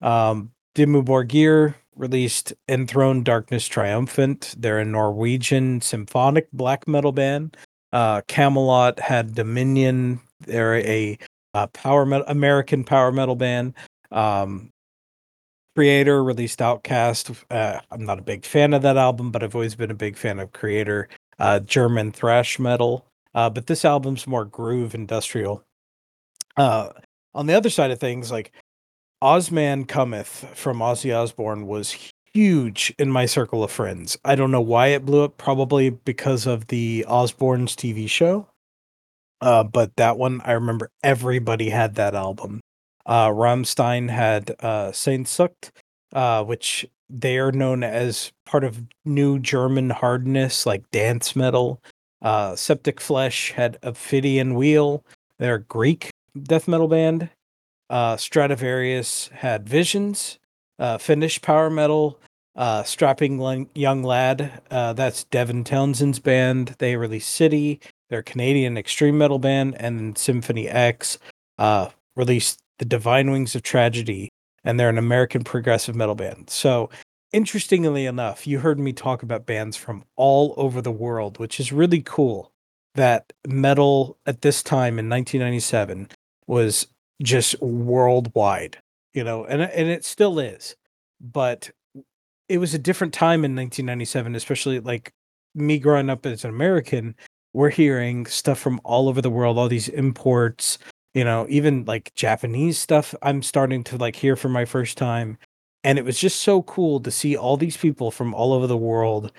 Um, 0.00 0.52
Dimmu 0.76 1.04
Borgir 1.04 1.74
released 1.96 2.52
Enthroned 2.68 3.24
Darkness 3.24 3.66
Triumphant. 3.66 4.54
They're 4.56 4.78
a 4.78 4.84
Norwegian 4.84 5.80
symphonic 5.80 6.50
black 6.52 6.86
metal 6.86 7.12
band. 7.12 7.56
Uh, 7.92 8.22
Kamelot 8.22 9.00
had 9.00 9.34
Dominion. 9.34 10.20
They're 10.40 10.76
a, 10.76 11.18
uh 11.54 11.66
power 11.68 12.06
metal, 12.06 12.26
American 12.28 12.84
power 12.84 13.10
metal 13.12 13.34
band. 13.36 13.74
Um, 14.12 14.70
Kreator 15.76 16.24
released 16.24 16.60
Outcast. 16.60 17.30
Uh, 17.50 17.80
I'm 17.90 18.04
not 18.04 18.18
a 18.18 18.22
big 18.22 18.44
fan 18.44 18.74
of 18.74 18.82
that 18.82 18.96
album, 18.96 19.30
but 19.30 19.42
I've 19.42 19.54
always 19.54 19.74
been 19.74 19.90
a 19.90 19.94
big 19.94 20.16
fan 20.16 20.38
of 20.38 20.52
Kreator. 20.52 21.06
Uh, 21.38 21.60
German 21.60 22.12
thrash 22.12 22.58
metal. 22.58 23.06
Uh, 23.34 23.48
but 23.48 23.66
this 23.66 23.84
album's 23.84 24.26
more 24.26 24.44
groove 24.44 24.94
industrial. 24.94 25.62
Uh, 26.56 26.90
on 27.34 27.46
the 27.46 27.54
other 27.54 27.70
side 27.70 27.90
of 27.90 28.00
things, 28.00 28.30
like 28.30 28.52
Ozzman 29.22 29.86
Cometh 29.86 30.54
from 30.56 30.80
Ozzy 30.80 31.16
Osbourne 31.16 31.66
was 31.66 32.12
huge 32.34 32.92
in 32.98 33.10
my 33.10 33.26
circle 33.26 33.62
of 33.62 33.70
friends. 33.70 34.18
I 34.24 34.34
don't 34.34 34.50
know 34.50 34.60
why 34.60 34.88
it 34.88 35.06
blew 35.06 35.22
up, 35.22 35.38
probably 35.38 35.90
because 35.90 36.46
of 36.46 36.66
the 36.66 37.04
Osbournes 37.08 37.74
TV 37.74 38.08
show. 38.08 38.49
Uh, 39.40 39.64
but 39.64 39.96
that 39.96 40.18
one, 40.18 40.40
I 40.44 40.52
remember 40.52 40.90
everybody 41.02 41.70
had 41.70 41.94
that 41.94 42.14
album. 42.14 42.60
Uh, 43.06 43.28
Rammstein 43.28 44.10
had 44.10 44.54
uh, 44.60 44.90
Sehnsucht, 44.90 45.70
uh, 46.12 46.44
which 46.44 46.86
they 47.08 47.38
are 47.38 47.52
known 47.52 47.82
as 47.82 48.32
part 48.46 48.64
of 48.64 48.82
new 49.04 49.38
German 49.38 49.90
hardness, 49.90 50.66
like 50.66 50.90
dance 50.90 51.34
metal. 51.34 51.82
Uh, 52.22 52.54
Septic 52.54 53.00
Flesh 53.00 53.52
had 53.52 53.78
Ophidian 53.82 54.54
Wheel. 54.54 55.04
They're 55.38 55.56
a 55.56 55.62
Greek 55.62 56.10
death 56.40 56.68
metal 56.68 56.88
band. 56.88 57.30
Uh, 57.88 58.16
Stratovarius 58.16 59.30
had 59.30 59.68
Visions. 59.68 60.38
Uh, 60.78 60.98
Finnish 60.98 61.42
power 61.42 61.70
metal. 61.70 62.20
Uh, 62.54 62.82
Strapping 62.82 63.68
Young 63.74 64.02
Lad. 64.02 64.62
Uh, 64.70 64.92
that's 64.92 65.24
Devin 65.24 65.64
Townsend's 65.64 66.18
band. 66.18 66.76
They 66.78 66.96
released 66.96 67.30
City. 67.30 67.80
They're 68.10 68.22
Canadian 68.22 68.76
extreme 68.76 69.16
metal 69.16 69.38
band. 69.38 69.76
And 69.80 70.18
Symphony 70.18 70.68
X 70.68 71.18
uh, 71.58 71.88
released 72.16 72.58
The 72.78 72.84
Divine 72.84 73.30
Wings 73.30 73.54
of 73.54 73.62
Tragedy. 73.62 74.28
And 74.62 74.78
they're 74.78 74.90
an 74.90 74.98
American 74.98 75.42
progressive 75.42 75.96
metal 75.96 76.14
band. 76.14 76.50
So, 76.50 76.90
interestingly 77.32 78.04
enough, 78.04 78.46
you 78.46 78.58
heard 78.58 78.78
me 78.78 78.92
talk 78.92 79.22
about 79.22 79.46
bands 79.46 79.76
from 79.76 80.04
all 80.16 80.52
over 80.58 80.82
the 80.82 80.92
world, 80.92 81.38
which 81.38 81.58
is 81.58 81.72
really 81.72 82.02
cool 82.02 82.52
that 82.94 83.32
metal 83.46 84.18
at 84.26 84.42
this 84.42 84.62
time 84.62 84.98
in 84.98 85.08
1997 85.08 86.08
was 86.46 86.88
just 87.22 87.60
worldwide, 87.60 88.78
you 89.14 89.22
know, 89.22 89.44
and 89.44 89.62
and 89.62 89.88
it 89.88 90.04
still 90.04 90.38
is. 90.38 90.74
But 91.20 91.70
it 92.48 92.58
was 92.58 92.74
a 92.74 92.78
different 92.78 93.14
time 93.14 93.44
in 93.44 93.54
1997, 93.54 94.34
especially 94.34 94.80
like 94.80 95.12
me 95.54 95.78
growing 95.78 96.10
up 96.10 96.26
as 96.26 96.44
an 96.44 96.50
American, 96.50 97.14
we're 97.52 97.70
hearing 97.70 98.26
stuff 98.26 98.58
from 98.58 98.80
all 98.84 99.08
over 99.08 99.20
the 99.20 99.30
world, 99.30 99.58
all 99.58 99.68
these 99.68 99.88
imports, 99.88 100.78
you 101.14 101.24
know, 101.24 101.46
even 101.48 101.84
like 101.84 102.14
Japanese 102.14 102.78
stuff 102.78 103.14
I'm 103.22 103.42
starting 103.42 103.82
to 103.84 103.96
like 103.96 104.16
hear 104.16 104.36
for 104.36 104.48
my 104.48 104.64
first 104.64 104.96
time. 104.96 105.38
And 105.82 105.98
it 105.98 106.04
was 106.04 106.18
just 106.18 106.42
so 106.42 106.62
cool 106.62 107.00
to 107.00 107.10
see 107.10 107.36
all 107.36 107.56
these 107.56 107.76
people 107.76 108.10
from 108.10 108.34
all 108.34 108.52
over 108.52 108.66
the 108.66 108.76
world 108.76 109.32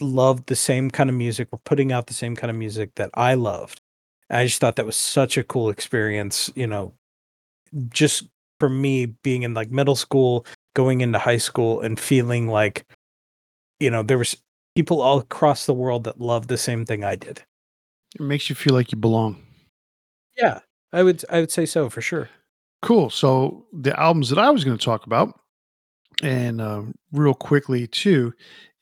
loved 0.00 0.46
the 0.46 0.56
same 0.56 0.90
kind 0.90 1.08
of 1.08 1.16
music, 1.16 1.48
were 1.50 1.58
putting 1.64 1.92
out 1.92 2.06
the 2.06 2.14
same 2.14 2.36
kind 2.36 2.50
of 2.50 2.56
music 2.56 2.94
that 2.96 3.10
I 3.14 3.34
loved. 3.34 3.80
I 4.28 4.44
just 4.44 4.60
thought 4.60 4.76
that 4.76 4.86
was 4.86 4.96
such 4.96 5.38
a 5.38 5.44
cool 5.44 5.70
experience, 5.70 6.50
you 6.54 6.66
know, 6.66 6.92
just 7.90 8.24
for 8.58 8.68
me 8.68 9.06
being 9.06 9.42
in 9.42 9.54
like 9.54 9.70
middle 9.70 9.96
school, 9.96 10.44
going 10.74 11.00
into 11.00 11.18
high 11.18 11.36
school 11.38 11.80
and 11.80 11.98
feeling 11.98 12.48
like, 12.48 12.84
you 13.78 13.90
know, 13.90 14.02
there 14.02 14.18
was 14.18 14.36
people 14.76 15.00
all 15.00 15.18
across 15.18 15.66
the 15.66 15.74
world 15.74 16.04
that 16.04 16.20
love 16.20 16.46
the 16.46 16.58
same 16.58 16.84
thing 16.84 17.02
I 17.02 17.16
did. 17.16 17.42
It 18.14 18.20
makes 18.20 18.48
you 18.48 18.54
feel 18.54 18.74
like 18.74 18.92
you 18.92 18.98
belong. 18.98 19.42
Yeah, 20.36 20.60
I 20.92 21.02
would 21.02 21.24
I 21.30 21.40
would 21.40 21.50
say 21.50 21.66
so 21.66 21.88
for 21.90 22.00
sure. 22.00 22.28
Cool. 22.82 23.10
So 23.10 23.66
the 23.72 23.98
albums 23.98 24.28
that 24.28 24.38
I 24.38 24.50
was 24.50 24.64
going 24.64 24.76
to 24.76 24.84
talk 24.84 25.06
about, 25.06 25.40
and 26.22 26.60
uh, 26.60 26.82
real 27.10 27.34
quickly 27.34 27.86
too, 27.86 28.32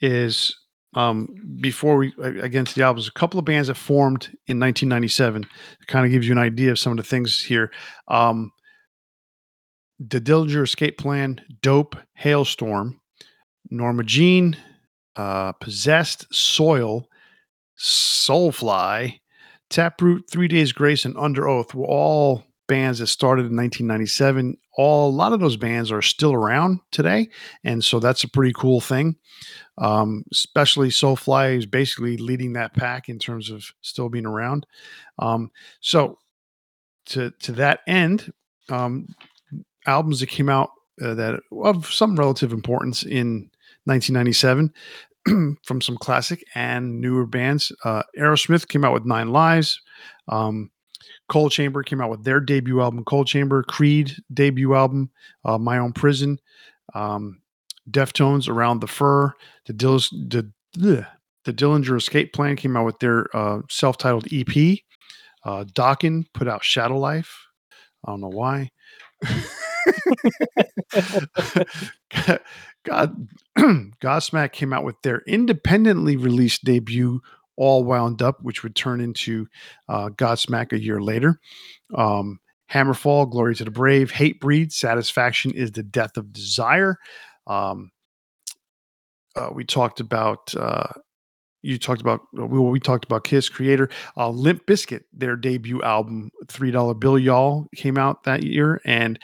is 0.01 0.55
um, 0.95 1.29
before 1.61 1.97
we 1.97 2.13
again 2.21 2.65
to 2.65 2.75
the 2.75 2.83
albums, 2.83 3.09
a 3.09 3.13
couple 3.13 3.39
of 3.39 3.47
bands 3.47 3.69
that 3.69 3.77
formed 3.77 4.25
in 4.47 4.61
1997. 4.61 5.45
It 5.45 5.87
kind 5.87 6.05
of 6.05 6.13
gives 6.13 6.27
you 6.27 6.33
an 6.33 6.39
idea 6.39 6.73
of 6.73 6.79
some 6.79 6.93
of 6.93 6.99
the 6.99 7.05
things 7.05 7.41
here. 7.41 7.71
Um, 8.09 8.51
the 10.01 10.21
Dillinger 10.21 10.65
Escape 10.65 10.99
Plan, 10.99 11.41
Dope, 11.63 11.97
Halestorm, 12.21 12.99
Norma 13.71 14.03
Jean, 14.03 14.57
uh, 15.17 15.53
Possessed, 15.53 16.33
Soil, 16.35 17.09
Soulfly, 17.79 19.21
Taproot, 19.71 20.29
Three 20.31 20.49
Days 20.49 20.73
Grace, 20.73 21.05
and 21.05 21.17
Under 21.17 21.49
Oath 21.49 21.75
were 21.75 21.87
all 21.87 22.45
bands 22.67 22.99
that 22.99 23.09
started 23.09 23.43
in 23.43 23.57
1997, 23.57 24.57
all 24.77 25.09
a 25.09 25.11
lot 25.11 25.33
of 25.33 25.41
those 25.41 25.57
bands 25.57 25.93
are 25.93 26.03
still 26.03 26.33
around 26.33 26.81
today, 26.91 27.29
and 27.63 27.85
so 27.85 28.01
that's 28.01 28.25
a 28.25 28.29
pretty 28.29 28.53
cool 28.55 28.81
thing. 28.81 29.17
Um, 29.79 30.25
especially 30.33 30.89
Soulfly 30.89 31.59
is 31.59 31.67
basically 31.67 32.17
leading 32.17 32.55
that 32.55 32.75
pack 32.75 33.09
in 33.09 33.19
terms 33.19 33.51
of 33.51 33.65
still 33.83 34.09
being 34.09 34.27
around. 34.27 34.67
Um, 35.19 35.51
so 35.81 36.19
to 37.07 37.31
to 37.41 37.53
that 37.53 37.81
end, 37.87 38.33
um, 38.69 39.09
albums 39.87 40.21
that 40.21 40.29
came 40.29 40.49
out 40.49 40.71
uh, 41.03 41.15
that 41.15 41.41
of 41.53 41.93
some 41.93 42.17
relative 42.17 42.53
importance 42.53 43.05
in 43.05 43.51
1997 43.87 44.73
from 45.65 45.81
some 45.81 45.97
classic 45.97 46.45
and 46.55 47.01
newer 47.01 47.27
bands. 47.27 47.73
Uh, 47.85 48.03
Aerosmith 48.19 48.69
came 48.69 48.85
out 48.85 48.93
with 48.93 49.05
Nine 49.05 49.31
Lives. 49.31 49.81
Um, 50.29 50.71
Coal 51.29 51.51
Chamber 51.51 51.83
came 51.83 52.01
out 52.01 52.11
with 52.11 52.25
their 52.25 52.41
debut 52.41 52.81
album, 52.81 53.05
Coal 53.05 53.25
Chamber. 53.25 53.63
Creed 53.63 54.13
debut 54.33 54.75
album, 54.75 55.11
uh, 55.45 55.59
My 55.59 55.79
Own 55.79 55.93
Prison. 55.93 56.39
Um, 56.95 57.41
Deftones, 57.91 58.49
Around 58.49 58.81
the 58.81 58.87
Fur. 58.87 59.33
The, 59.67 59.73
Dills, 59.73 60.11
the, 60.11 60.51
the, 60.75 61.07
the 61.45 61.53
Dillinger 61.53 61.97
Escape 61.97 62.33
Plan 62.33 62.57
came 62.57 62.77
out 62.77 62.87
with 62.87 62.99
their 62.99 63.35
uh, 63.37 63.61
self-titled 63.71 64.27
EP. 64.33 64.79
Uh, 65.45 65.65
Dokken 65.65 66.27
put 66.33 66.49
out 66.49 66.65
Shadow 66.65 66.99
Life. 66.99 67.47
I 68.07 68.13
don't 68.13 68.21
know 68.21 68.29
why. 68.29 68.71
God, 72.85 73.29
Godsmack 73.59 74.53
came 74.53 74.73
out 74.73 74.85
with 74.85 75.01
their 75.03 75.23
independently 75.27 76.17
released 76.17 76.65
debut, 76.65 77.21
All 77.57 77.85
Wound 77.85 78.23
Up, 78.23 78.43
which 78.43 78.63
would 78.63 78.77
turn 78.77 79.01
into 79.01 79.47
uh, 79.89 80.11
Godsmack 80.11 80.73
a 80.73 80.81
year 80.81 81.01
later. 81.01 81.41
Um, 81.95 82.41
Hammerfall, 82.71 83.31
Glory 83.31 83.55
to 83.57 83.65
the 83.65 83.71
Brave, 83.71 84.13
Hatebreed, 84.13 84.73
Satisfaction 84.73 85.53
is 85.53 85.73
the 85.73 85.83
Death 85.83 86.17
of 86.17 86.33
Desire. 86.33 86.99
Um, 87.47 87.91
uh, 89.37 89.51
we 89.53 89.65
talked 89.65 90.01
about 90.01 90.55
uh, 90.55 90.87
you 91.63 91.79
talked 91.79 92.01
about 92.01 92.21
uh, 92.39 92.47
we, 92.47 92.59
we 92.59 92.81
talked 92.81 93.05
about 93.05 93.25
Kiss 93.25 93.49
Kreator 93.49 93.91
uh, 94.17 94.29
Limp 94.29 94.67
Bizkit 94.67 95.03
their 95.13 95.37
debut 95.37 95.83
album, 95.83 96.31
Three 96.49 96.71
Dollar 96.71 96.95
Bill 96.95 97.19
Y'all, 97.19 97.67
came 97.75 97.99
out 97.99 98.25
that 98.25 98.45
year, 98.45 98.81
and 98.85 99.19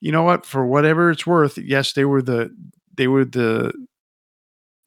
you 0.00 0.10
know 0.10 0.22
what? 0.22 0.44
For 0.46 0.66
whatever 0.66 1.10
it's 1.10 1.26
worth, 1.26 1.58
yes, 1.58 1.92
they 1.92 2.04
were 2.04 2.22
the 2.22 2.50
they 2.96 3.08
were 3.08 3.24
the 3.24 3.72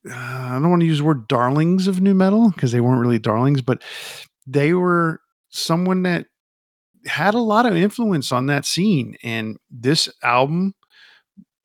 uh, 0.09 0.13
I 0.13 0.59
don't 0.61 0.69
want 0.69 0.81
to 0.81 0.87
use 0.87 0.99
the 0.99 1.03
word 1.05 1.27
darlings 1.27 1.87
of 1.87 2.01
nu 2.01 2.13
metal 2.13 2.51
because 2.51 2.71
they 2.71 2.81
weren't 2.81 3.01
really 3.01 3.19
darlings, 3.19 3.61
but 3.61 3.81
they 4.45 4.73
were 4.73 5.19
someone 5.49 6.03
that 6.03 6.27
had 7.05 7.33
a 7.33 7.39
lot 7.39 7.65
of 7.65 7.75
influence 7.75 8.31
on 8.31 8.47
that 8.47 8.65
scene. 8.65 9.15
And 9.23 9.57
this 9.69 10.09
album, 10.23 10.73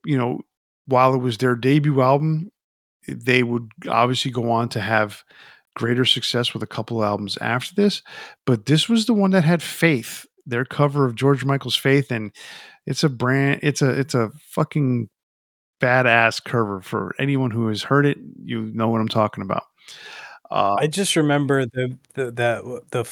you 0.05 0.17
know, 0.17 0.41
while 0.87 1.15
it 1.15 1.19
was 1.19 1.39
their 1.39 1.55
debut 1.55 2.01
album, 2.01 2.51
they 3.09 3.43
would 3.43 3.71
obviously 3.89 4.31
go 4.31 4.51
on 4.51 4.69
to 4.71 4.81
have 4.81 5.23
greater 5.77 6.05
success 6.05 6.53
with 6.53 6.63
a 6.63 6.67
couple 6.67 7.03
of 7.03 7.07
albums 7.07 7.39
after 7.41 7.75
this, 7.75 8.03
but 8.45 8.67
this 8.67 8.89
was 8.89 9.07
the 9.07 9.15
one 9.15 9.31
that 9.31 9.45
had 9.45 9.63
Faith, 9.63 10.27
their 10.47 10.65
cover 10.65 11.07
of 11.07 11.15
George 11.15 11.45
Michael's 11.45 11.77
Faith, 11.77 12.11
and 12.11 12.33
it's 12.87 13.05
a 13.05 13.09
brand, 13.09 13.61
it's 13.63 13.83
a 13.83 13.91
it's 13.91 14.15
a 14.15 14.31
fucking 14.51 15.09
badass 15.81 16.43
cover 16.43 16.81
for 16.81 17.15
anyone 17.19 17.51
who 17.51 17.69
has 17.69 17.83
heard 17.83 18.07
it. 18.07 18.19
You 18.45 18.71
know 18.75 18.89
what 18.89 19.01
I'm 19.01 19.09
talking 19.09 19.43
about. 19.43 19.65
Uh, 20.51 20.77
I 20.79 20.87
just 20.87 21.17
remember 21.17 21.67
the 21.67 21.97
the 22.15 22.31
that 22.33 22.83
the 22.91 23.05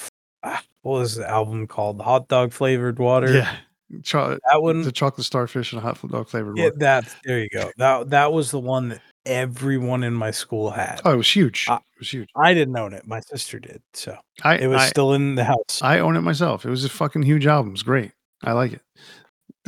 ah, 0.43 0.63
what 0.83 0.99
was 0.99 1.17
the 1.17 1.29
album 1.29 1.67
called? 1.67 1.99
The 1.99 2.05
hot 2.05 2.29
dog 2.29 2.53
flavored 2.53 2.99
water. 2.99 3.33
Yeah. 3.33 3.57
Cho- 4.03 4.39
that 4.51 4.63
one, 4.63 4.83
the 4.83 4.93
chocolate 4.93 5.25
starfish 5.25 5.73
and 5.73 5.81
hot 5.81 5.99
dog 6.11 6.29
flavored. 6.29 6.59
Yeah, 6.59 6.71
that 6.77 7.15
there 7.25 7.41
you 7.41 7.49
go. 7.49 7.71
That 7.79 8.11
that 8.11 8.33
was 8.33 8.51
the 8.51 8.61
one 8.61 8.91
that 8.91 9.01
everyone 9.25 10.03
in 10.03 10.13
my 10.13 10.31
school 10.31 10.71
had. 10.71 11.01
Oh, 11.05 11.13
it 11.13 11.17
was 11.17 11.35
huge. 11.35 11.67
I, 11.69 11.77
it 11.77 11.99
was 11.99 12.11
huge. 12.11 12.29
I 12.37 12.53
didn't 12.53 12.77
own 12.77 12.93
it. 12.93 13.07
My 13.07 13.21
sister 13.21 13.59
did. 13.59 13.81
So 13.95 14.17
I, 14.43 14.57
it 14.57 14.67
was 14.67 14.83
I, 14.83 14.87
still 14.89 15.15
in 15.15 15.37
the 15.37 15.45
house. 15.45 15.81
I 15.81 16.01
own 16.01 16.17
it 16.17 16.21
myself. 16.21 16.67
It 16.67 16.71
was 16.71 16.85
a 16.85 16.91
fucking 16.91 17.23
huge 17.23 17.47
album. 17.47 17.73
It's 17.73 17.83
great. 17.83 18.13
I 18.43 18.53
like 18.53 18.73
it. 18.73 18.83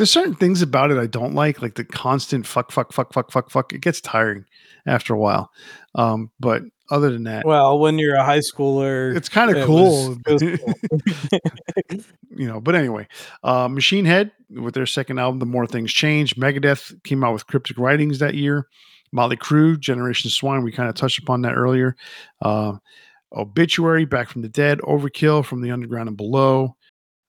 There's 0.01 0.11
certain 0.11 0.35
things 0.35 0.63
about 0.63 0.91
it 0.91 0.97
I 0.97 1.07
don't 1.07 1.35
like, 1.35 1.61
like 1.61 1.75
the 1.75 1.85
constant 1.85 2.47
fuck, 2.47 2.73
fuck, 2.73 2.91
fuck, 2.91 3.13
fuck, 3.13 3.31
fuck, 3.31 3.51
fuck. 3.51 3.75
It 3.75 3.83
gets 3.83 4.01
tiring 4.01 4.47
after 4.87 5.13
a 5.13 5.19
while. 5.19 5.51
Um, 5.95 6.31
but 6.41 6.63
other 6.91 7.11
than 7.11 7.25
that, 7.25 7.45
well, 7.45 7.79
when 7.79 7.99
you're 7.99 8.15
a 8.17 8.25
high 8.25 8.39
schooler, 8.39 9.15
it's 9.15 9.29
kind 9.29 9.51
of 9.51 9.59
it 9.59 9.67
cool. 9.67 10.17
Was, 10.27 10.41
cool. 10.41 11.39
you 12.31 12.49
know, 12.49 12.63
but 12.63 12.75
anyway, 12.75 13.09
uh, 13.45 13.69
Machine 13.69 14.07
Head 14.07 14.33
with 14.49 14.73
their 14.73 14.87
second 14.87 15.19
album, 15.19 15.39
The 15.39 15.45
More 15.45 15.67
Things 15.67 15.93
Change. 15.93 16.35
Megadeth 16.37 17.05
came 17.05 17.23
out 17.23 17.35
with 17.35 17.47
Cryptic 17.47 17.77
Writings 17.77 18.21
that 18.21 18.35
year. 18.35 18.69
Motley 19.13 19.37
Crue, 19.37 19.79
Generation 19.79 20.31
Swine, 20.31 20.63
we 20.63 20.73
kind 20.73 20.89
of 20.89 20.95
touched 20.95 21.19
upon 21.19 21.43
that 21.43 21.57
earlier. 21.57 21.95
Uh, 22.41 22.79
Obituary, 23.37 24.07
Back 24.07 24.31
from 24.31 24.41
the 24.41 24.49
Dead, 24.49 24.79
Overkill 24.79 25.45
from 25.45 25.61
the 25.61 25.73
Underground 25.73 26.09
and 26.09 26.17
Below, 26.17 26.75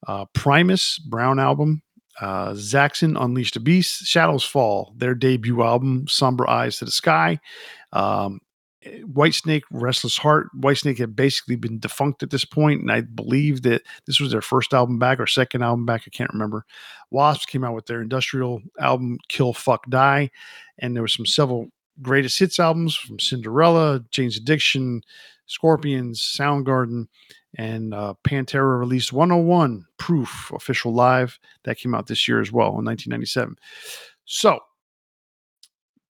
uh, 0.07 0.23
Primus, 0.34 0.99
Brown 0.99 1.38
Album, 1.38 1.81
uh, 2.22 2.56
Saxon, 2.56 3.18
Unleash 3.18 3.52
the 3.52 3.60
Beast, 3.60 4.06
Shadows 4.06 4.43
Fall, 4.43 4.93
their 4.95 5.15
debut 5.15 5.64
album, 5.64 6.07
Somber 6.07 6.49
Eyes 6.49 6.77
to 6.77 6.85
the 6.85 6.91
Sky. 6.91 7.39
Um, 7.91 8.39
Whitesnake, 8.85 9.64
Restless 9.72 10.18
Heart. 10.18 10.48
Whitesnake 10.60 10.98
had 10.98 11.15
basically 11.15 11.56
been 11.56 11.80
defunct 11.80 12.23
at 12.23 12.31
this 12.31 12.45
point, 12.45 12.81
and 12.81 12.91
I 12.91 13.02
believe 13.02 13.61
that 13.64 13.84
this 14.07 14.19
was 14.19 14.31
their 14.31 14.41
first 14.41 14.73
album 14.73 14.98
back 14.98 15.19
or 15.19 15.27
second 15.27 15.61
album 15.61 15.85
back. 15.85 16.03
I 16.06 16.10
can't 16.10 16.34
remember. 16.34 16.65
Wasps 17.11 17.45
came 17.45 17.64
out 17.64 17.76
with 17.76 17.85
their 17.85 18.02
industrial 18.02 18.61
album, 18.80 19.19
Kill 19.27 19.53
Fuck 19.53 19.88
Die, 19.89 20.30
and 20.80 20.95
there 20.95 21.03
were 21.03 21.07
some 21.07 21.27
several 21.27 21.68
greatest 22.02 22.39
hits 22.39 22.60
albums 22.60 22.95
from 22.95 23.19
Cinderella, 23.19 24.03
Jane's 24.10 24.38
Addiction, 24.38 25.02
Scorpions, 25.46 26.22
Soundgarden, 26.22 27.08
and 27.56 27.94
uh, 27.94 28.14
Pantera 28.24 28.80
released 28.80 29.14
101 29.14 29.86
Proof 29.98 30.52
official 30.54 30.94
live 30.94 31.38
that 31.64 31.78
came 31.78 31.94
out 31.94 32.08
this 32.08 32.28
year 32.28 32.42
as 32.42 32.52
well 32.52 32.70
in 32.80 32.86
1997. 32.86 33.56
So 34.26 34.60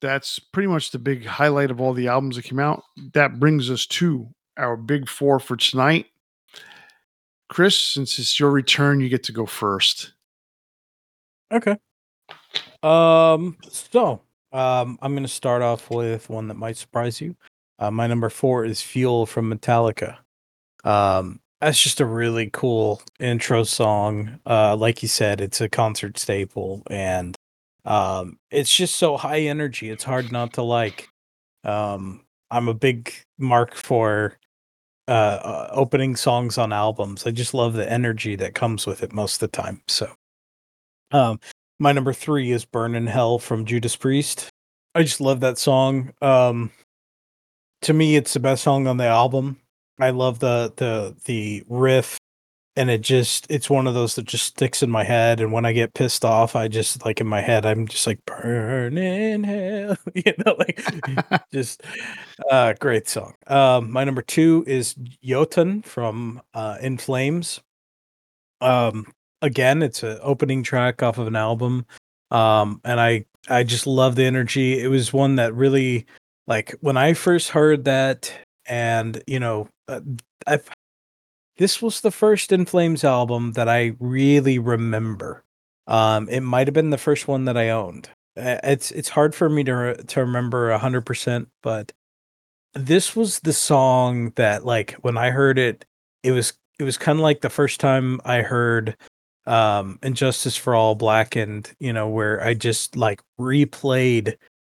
that's 0.02 0.40
pretty 0.40 0.68
much 0.68 0.92
the 0.92 1.00
big 1.00 1.26
highlight 1.26 1.72
of 1.72 1.80
all 1.80 1.94
the 1.94 2.08
albums 2.08 2.36
that 2.36 2.44
came 2.44 2.60
out. 2.60 2.84
That 3.14 3.40
brings 3.40 3.70
us 3.70 3.86
to 3.88 4.28
our 4.58 4.76
big 4.76 5.08
four 5.08 5.40
for 5.40 5.56
tonight. 5.56 6.08
Chris, 7.50 7.78
since 7.78 8.18
it's 8.18 8.40
your 8.40 8.52
return, 8.52 9.02
you 9.02 9.10
get 9.10 9.24
to 9.24 9.32
go 9.32 9.46
first. 9.46 10.14
Okay. 11.52 11.78
Um. 12.82 13.58
So, 13.70 14.22
um, 14.54 14.98
I'm 15.02 15.14
going 15.14 15.24
to 15.24 15.28
start 15.28 15.62
off 15.62 15.90
with 15.90 16.30
one 16.30 16.48
that 16.48 16.56
might 16.56 16.78
surprise 16.78 17.20
you. 17.20 17.36
Uh, 17.82 17.90
my 17.90 18.06
number 18.06 18.30
four 18.30 18.64
is 18.64 18.82
"Fuel" 18.84 19.26
from 19.26 19.52
Metallica. 19.52 20.20
Um, 20.84 21.40
that's 21.60 21.82
just 21.82 22.00
a 22.00 22.06
really 22.06 22.50
cool 22.54 23.02
intro 23.20 23.64
song. 23.64 24.40
Uh, 24.46 24.76
like 24.76 25.02
you 25.02 25.08
said, 25.08 25.42
it's 25.42 25.62
a 25.62 25.68
concert 25.68 26.20
staple, 26.20 26.84
and 26.92 27.36
um, 27.84 28.38
it's 28.52 28.74
just 28.74 28.96
so 28.98 29.18
high 29.18 29.42
energy. 29.42 29.90
It's 29.90 30.04
hard 30.04 30.32
not 30.32 30.54
to 30.54 30.62
like. 30.62 31.10
Um, 31.64 32.24
I'm 32.52 32.68
a 32.68 32.74
big 32.76 33.14
mark 33.40 33.74
for 33.76 34.38
uh, 35.08 35.12
uh, 35.12 35.70
opening 35.72 36.16
songs 36.16 36.60
on 36.60 36.72
albums. 36.72 37.26
I 37.26 37.32
just 37.32 37.56
love 37.56 37.74
the 37.74 37.92
energy 37.92 38.36
that 38.36 38.54
comes 38.54 38.86
with 38.86 39.02
it 39.02 39.12
most 39.12 39.42
of 39.42 39.52
the 39.52 39.58
time. 39.58 39.82
So, 39.88 40.14
um, 41.12 41.40
my 41.80 41.94
number 41.94 42.14
three 42.14 42.52
is 42.52 42.64
"Burn 42.64 42.94
in 42.94 43.08
Hell" 43.08 43.40
from 43.40 43.66
Judas 43.66 43.96
Priest. 43.96 44.50
I 44.94 45.02
just 45.02 45.22
love 45.22 45.40
that 45.40 45.58
song. 45.58 46.14
Um, 46.22 46.72
to 47.82 47.94
me, 47.94 48.16
it's 48.16 48.34
the 48.34 48.40
best 48.40 48.64
song 48.64 48.88
on 48.88 48.98
the 48.98 49.06
album. 49.06 49.58
I 50.00 50.10
love 50.10 50.40
the 50.40 50.74
the 50.76 51.16
the 51.26 51.64
riff 51.68 52.18
and 52.76 52.90
it 52.90 53.02
just 53.02 53.46
it's 53.50 53.70
one 53.70 53.88
of 53.88 53.94
those 53.94 54.16
that 54.16 54.26
just 54.26 54.46
sticks 54.46 54.82
in 54.82 54.90
my 54.90 55.04
head 55.04 55.40
and 55.42 55.52
when 55.52 55.66
i 55.66 55.74
get 55.74 55.94
pissed 55.94 56.24
off 56.24 56.56
i 56.56 56.68
just 56.68 57.04
like 57.06 57.20
in 57.20 57.28
my 57.28 57.42
head 57.42 57.66
i'm 57.66 57.86
just 57.88 58.08
like 58.08 58.24
burning 58.26 59.44
hell 59.44 59.98
you 60.16 60.34
know 60.46 60.56
like 60.58 60.80
just 61.54 61.84
uh 62.50 62.74
great 62.80 63.08
song. 63.08 63.34
Um 63.48 63.92
my 63.92 64.04
number 64.04 64.22
two 64.22 64.64
is 64.68 64.96
jotun 65.24 65.82
from 65.82 66.42
uh 66.54 66.78
in 66.82 66.98
flames. 66.98 67.62
Um 68.62 69.12
again 69.42 69.82
it's 69.82 70.04
an 70.04 70.20
opening 70.22 70.64
track 70.64 71.04
off 71.04 71.18
of 71.18 71.28
an 71.28 71.36
album. 71.36 71.86
Um 72.32 72.80
and 72.86 73.00
i 73.00 73.26
i 73.50 73.64
just 73.64 73.86
love 73.86 74.16
the 74.16 74.26
energy. 74.26 74.82
It 74.82 74.88
was 74.88 75.12
one 75.12 75.36
that 75.36 75.54
really 75.54 76.06
like 76.52 76.76
when 76.82 76.98
i 76.98 77.14
first 77.14 77.50
heard 77.50 77.86
that 77.86 78.32
and 78.68 79.24
you 79.28 79.40
know 79.40 79.68
uh, 79.88 80.02
i've 80.48 80.70
this 81.62 81.80
was 81.80 82.02
the 82.02 82.10
first 82.10 82.52
In 82.52 82.66
Flames 82.66 83.04
album 83.04 83.52
that 83.52 83.70
I 83.70 83.94
really 84.00 84.58
remember. 84.58 85.44
Um, 85.86 86.28
it 86.28 86.42
might 86.42 86.66
have 86.66 86.74
been 86.74 86.90
the 86.90 86.98
first 86.98 87.28
one 87.28 87.46
that 87.46 87.56
I 87.56 87.70
owned. 87.70 88.10
It's 88.36 88.90
it's 88.90 89.10
hard 89.10 89.36
for 89.36 89.48
me 89.48 89.64
to 89.66 89.94
to 89.96 90.20
remember 90.22 90.76
hundred 90.76 91.06
percent, 91.06 91.50
but 91.62 91.92
this 92.74 93.16
was 93.16 93.42
the 93.42 93.54
song 93.54 94.32
that 94.38 94.66
like 94.66 94.94
when 95.02 95.18
I 95.18 95.30
heard 95.30 95.60
it, 95.60 95.86
it 96.24 96.32
was 96.32 96.54
it 96.80 96.84
was 96.84 96.98
kind 96.98 97.20
of 97.20 97.24
like 97.24 97.42
the 97.42 97.50
first 97.50 97.80
time 97.80 98.20
I 98.26 98.42
heard 98.42 98.98
um 99.46 100.00
and 100.02 100.16
Justice 100.16 100.58
for 100.58 100.74
All 100.74 100.96
Blackened, 100.96 101.76
you 101.80 101.94
know, 101.94 102.10
where 102.10 102.44
I 102.44 102.56
just 102.56 102.96
like 102.96 103.22
replayed 103.40 104.36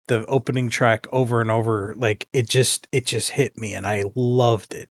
the 0.09 0.25
opening 0.27 0.69
track 0.71 1.07
over 1.13 1.41
and 1.41 1.51
over 1.51 1.95
like 1.97 2.29
it 2.33 2.49
just 2.49 2.89
it 2.93 3.07
just 3.07 3.31
hit 3.31 3.57
me 3.59 3.75
and 3.75 3.87
I 3.87 4.05
loved 4.15 4.75
it. 4.75 4.91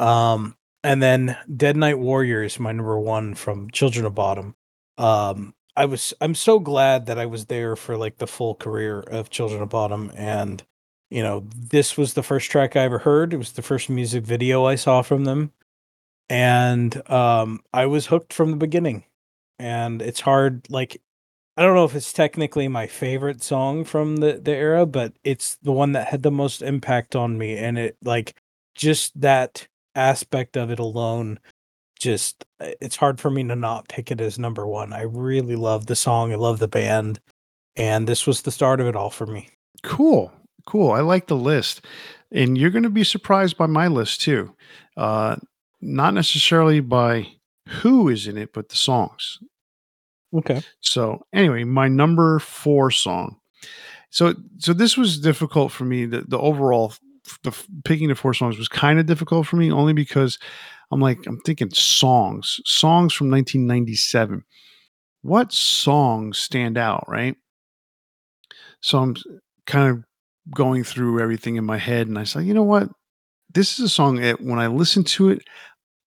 Um 0.00 0.56
and 0.84 1.02
then 1.02 1.36
Dead 1.56 1.76
Night 1.76 1.98
Warriors 1.98 2.58
my 2.60 2.72
number 2.72 2.98
1 2.98 3.34
from 3.34 3.70
Children 3.70 4.06
of 4.06 4.14
Bodom 4.14 4.54
Um 4.98 5.54
I 5.76 5.86
was 5.86 6.14
I'm 6.20 6.34
so 6.34 6.58
glad 6.60 7.06
that 7.06 7.18
I 7.18 7.26
was 7.26 7.46
there 7.46 7.76
for 7.76 7.96
like 7.96 8.18
the 8.18 8.26
full 8.26 8.54
career 8.54 9.00
of 9.00 9.30
Children 9.30 9.62
of 9.62 9.68
Bodom 9.70 10.12
and 10.16 10.62
you 11.10 11.22
know, 11.22 11.46
this 11.54 11.98
was 11.98 12.14
the 12.14 12.22
first 12.22 12.50
track 12.50 12.74
I 12.74 12.80
ever 12.84 12.98
heard. 13.00 13.34
It 13.34 13.36
was 13.36 13.52
the 13.52 13.62
first 13.62 13.90
music 13.90 14.24
video 14.24 14.64
I 14.64 14.76
saw 14.76 15.02
from 15.02 15.24
them. 15.24 15.52
And 16.30 17.08
um 17.10 17.60
I 17.72 17.86
was 17.86 18.06
hooked 18.06 18.32
from 18.32 18.50
the 18.50 18.56
beginning. 18.56 19.04
And 19.58 20.02
it's 20.02 20.20
hard 20.20 20.68
like 20.70 21.00
I 21.56 21.62
don't 21.62 21.74
know 21.74 21.84
if 21.84 21.94
it's 21.94 22.12
technically 22.12 22.68
my 22.68 22.86
favorite 22.86 23.42
song 23.42 23.84
from 23.84 24.16
the 24.16 24.40
the 24.42 24.52
era, 24.52 24.86
but 24.86 25.12
it's 25.24 25.56
the 25.56 25.72
one 25.72 25.92
that 25.92 26.08
had 26.08 26.22
the 26.22 26.30
most 26.30 26.62
impact 26.62 27.14
on 27.14 27.36
me 27.38 27.56
and 27.56 27.78
it 27.78 27.96
like 28.02 28.36
just 28.74 29.20
that 29.20 29.66
aspect 29.94 30.56
of 30.56 30.70
it 30.70 30.78
alone 30.78 31.38
just 31.98 32.44
eh, 32.60 32.74
it's 32.80 32.96
hard 32.96 33.20
for 33.20 33.30
me 33.30 33.44
to 33.44 33.56
not 33.56 33.88
pick 33.88 34.10
it 34.10 34.20
as 34.20 34.38
number 34.38 34.66
1. 34.66 34.92
I 34.92 35.02
really 35.02 35.56
love 35.56 35.86
the 35.86 35.96
song. 35.96 36.32
I 36.32 36.36
love 36.36 36.58
the 36.58 36.68
band 36.68 37.20
and 37.76 38.06
this 38.06 38.26
was 38.26 38.42
the 38.42 38.50
start 38.50 38.80
of 38.80 38.86
it 38.86 38.96
all 38.96 39.10
for 39.10 39.26
me. 39.26 39.48
Cool. 39.82 40.32
Cool. 40.66 40.92
I 40.92 41.00
like 41.00 41.26
the 41.26 41.36
list. 41.36 41.84
And 42.30 42.56
you're 42.56 42.70
going 42.70 42.82
to 42.82 42.90
be 42.90 43.04
surprised 43.04 43.56
by 43.56 43.66
my 43.66 43.88
list 43.88 44.22
too. 44.22 44.54
Uh, 44.96 45.36
not 45.80 46.14
necessarily 46.14 46.80
by 46.80 47.28
who 47.68 48.08
is 48.08 48.26
in 48.26 48.38
it, 48.38 48.52
but 48.52 48.68
the 48.68 48.76
songs. 48.76 49.38
Okay. 50.34 50.62
So 50.80 51.24
anyway, 51.32 51.64
my 51.64 51.88
number 51.88 52.38
four 52.38 52.90
song. 52.90 53.36
So 54.10 54.34
so 54.58 54.72
this 54.72 54.96
was 54.96 55.20
difficult 55.20 55.72
for 55.72 55.84
me. 55.84 56.06
The 56.06 56.22
the 56.26 56.38
overall 56.38 56.94
the 57.44 57.52
picking 57.84 58.08
the 58.08 58.14
four 58.14 58.34
songs 58.34 58.58
was 58.58 58.68
kind 58.68 58.98
of 58.98 59.06
difficult 59.06 59.46
for 59.46 59.56
me, 59.56 59.70
only 59.70 59.92
because 59.92 60.38
I'm 60.90 61.00
like 61.00 61.26
I'm 61.26 61.40
thinking 61.40 61.70
songs, 61.70 62.60
songs 62.64 63.14
from 63.14 63.30
1997. 63.30 64.44
What 65.22 65.52
songs 65.52 66.38
stand 66.38 66.76
out, 66.76 67.04
right? 67.08 67.36
So 68.80 68.98
I'm 68.98 69.16
kind 69.66 69.90
of 69.90 70.04
going 70.54 70.84
through 70.84 71.20
everything 71.20 71.56
in 71.56 71.64
my 71.64 71.78
head, 71.78 72.08
and 72.08 72.18
I 72.18 72.24
said, 72.24 72.44
you 72.44 72.54
know 72.54 72.64
what? 72.64 72.88
This 73.54 73.78
is 73.78 73.84
a 73.84 73.88
song 73.88 74.16
that 74.16 74.40
when 74.40 74.58
I 74.58 74.66
listen 74.66 75.04
to 75.04 75.30
it, 75.30 75.42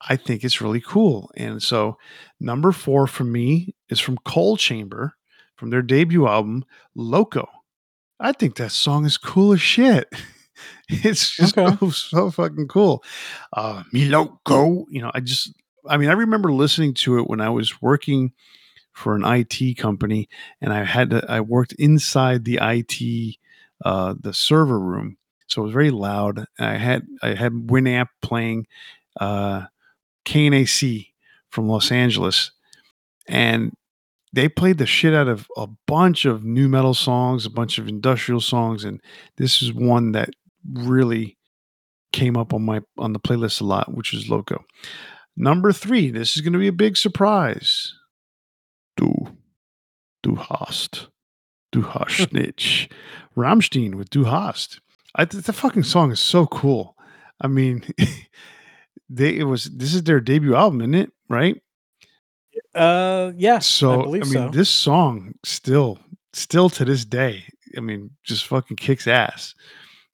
I 0.02 0.16
think 0.18 0.44
it's 0.44 0.62
really 0.62 0.82
cool. 0.82 1.32
And 1.38 1.62
so, 1.62 1.98
number 2.40 2.72
four 2.72 3.08
for 3.08 3.24
me 3.24 3.75
is 3.90 4.00
from 4.00 4.18
Coal 4.26 4.58
Chamber 4.58 5.16
from 5.56 5.70
their 5.70 5.82
debut 5.82 6.28
album, 6.28 6.66
Loco. 6.96 7.48
I 8.20 8.32
think 8.32 8.56
that 8.58 8.72
song 8.72 9.06
is 9.06 9.18
cool 9.18 9.54
as 9.54 9.62
shit. 9.62 10.08
It's 10.88 11.36
just 11.36 11.58
Okay. 11.58 11.76
so, 11.82 11.90
so 11.92 12.32
fucking 12.32 12.70
cool. 12.70 13.04
Uh, 13.52 13.84
Me 13.92 14.06
Loco, 14.06 14.86
you 14.90 15.02
know, 15.02 15.12
I 15.14 15.20
just, 15.20 15.52
I 15.90 15.98
mean, 15.98 16.08
I 16.10 16.14
remember 16.14 16.54
listening 16.54 16.94
to 16.96 17.18
it 17.20 17.28
when 17.28 17.42
I 17.42 17.50
was 17.50 17.82
working 17.82 18.32
for 18.94 19.16
an 19.16 19.26
IT 19.26 19.78
company 19.78 20.30
and 20.62 20.72
I 20.72 20.86
had 20.86 21.10
to, 21.10 21.26
I 21.30 21.42
worked 21.42 21.74
inside 21.74 22.46
the 22.46 22.60
IT, 22.62 23.36
uh, 23.84 24.16
the 24.18 24.34
server 24.34 24.80
room. 24.80 25.18
So 25.48 25.62
it 25.62 25.66
was 25.66 25.74
very 25.74 25.92
loud. 25.92 26.46
And 26.58 26.68
I 26.70 26.78
had, 26.78 27.06
I 27.22 27.34
had 27.34 27.52
Winamp 27.52 28.08
playing, 28.22 28.66
uh, 29.20 29.66
KNAC 30.26 31.08
from 31.50 31.68
Los 31.68 31.92
Angeles, 31.92 32.52
and 33.28 33.74
they 34.34 34.50
played 34.50 34.78
the 34.78 34.86
shit 34.86 35.14
out 35.14 35.28
of 35.28 35.48
a 35.56 35.68
bunch 35.88 36.26
of 36.26 36.44
nu 36.44 36.68
metal 36.68 36.94
songs, 36.94 37.46
a 37.46 37.50
bunch 37.50 37.78
of 37.78 37.88
industrial 37.88 38.42
songs, 38.42 38.84
and 38.84 39.02
this 39.38 39.62
is 39.62 39.74
one 39.74 40.12
that 40.12 40.30
really 40.74 41.38
came 42.12 42.38
up 42.38 42.54
on 42.54 42.64
my 42.64 42.82
on 42.98 43.14
the 43.14 43.20
playlist 43.20 43.62
a 43.62 43.64
lot, 43.64 43.94
which 43.94 44.14
is 44.14 44.30
Loco. 44.30 44.64
Number 45.38 45.72
three, 45.72 46.12
this 46.12 46.36
is 46.36 46.42
going 46.42 46.54
to 46.54 46.60
be 46.60 46.68
a 46.68 46.74
big 46.74 46.98
surprise. 46.98 47.94
Du, 48.96 49.14
du 50.24 50.36
hast, 50.36 51.08
du 51.72 51.82
hast 51.82 52.32
nicht. 52.34 52.92
Rammstein 53.36 53.96
with 53.96 54.10
Du 54.10 54.24
hast. 54.24 54.80
I 55.16 55.26
the 55.26 55.54
fucking 55.54 55.84
song 55.84 56.12
is 56.12 56.20
so 56.20 56.46
cool. 56.48 56.96
I 57.42 57.48
mean, 57.48 57.84
they 59.10 59.38
it 59.38 59.44
was 59.44 59.66
this 59.66 59.94
is 59.94 60.04
their 60.04 60.20
debut 60.20 60.56
album, 60.56 60.82
isn't 60.82 60.96
it? 60.96 61.12
Right? 61.30 61.62
Uh 62.76 63.32
yeah, 63.38 63.56
I 63.56 63.60
So 63.60 64.04
believe 64.04 64.24
I 64.24 64.26
mean, 64.26 64.34
so. 64.34 64.50
this 64.52 64.70
song 64.70 65.34
still, 65.44 65.98
still 66.34 66.70
to 66.72 66.86
this 66.86 67.06
day, 67.06 67.44
I 67.78 67.80
mean, 67.80 68.12
just 68.24 68.48
fucking 68.48 68.78
kicks 68.78 69.08
ass. 69.08 69.56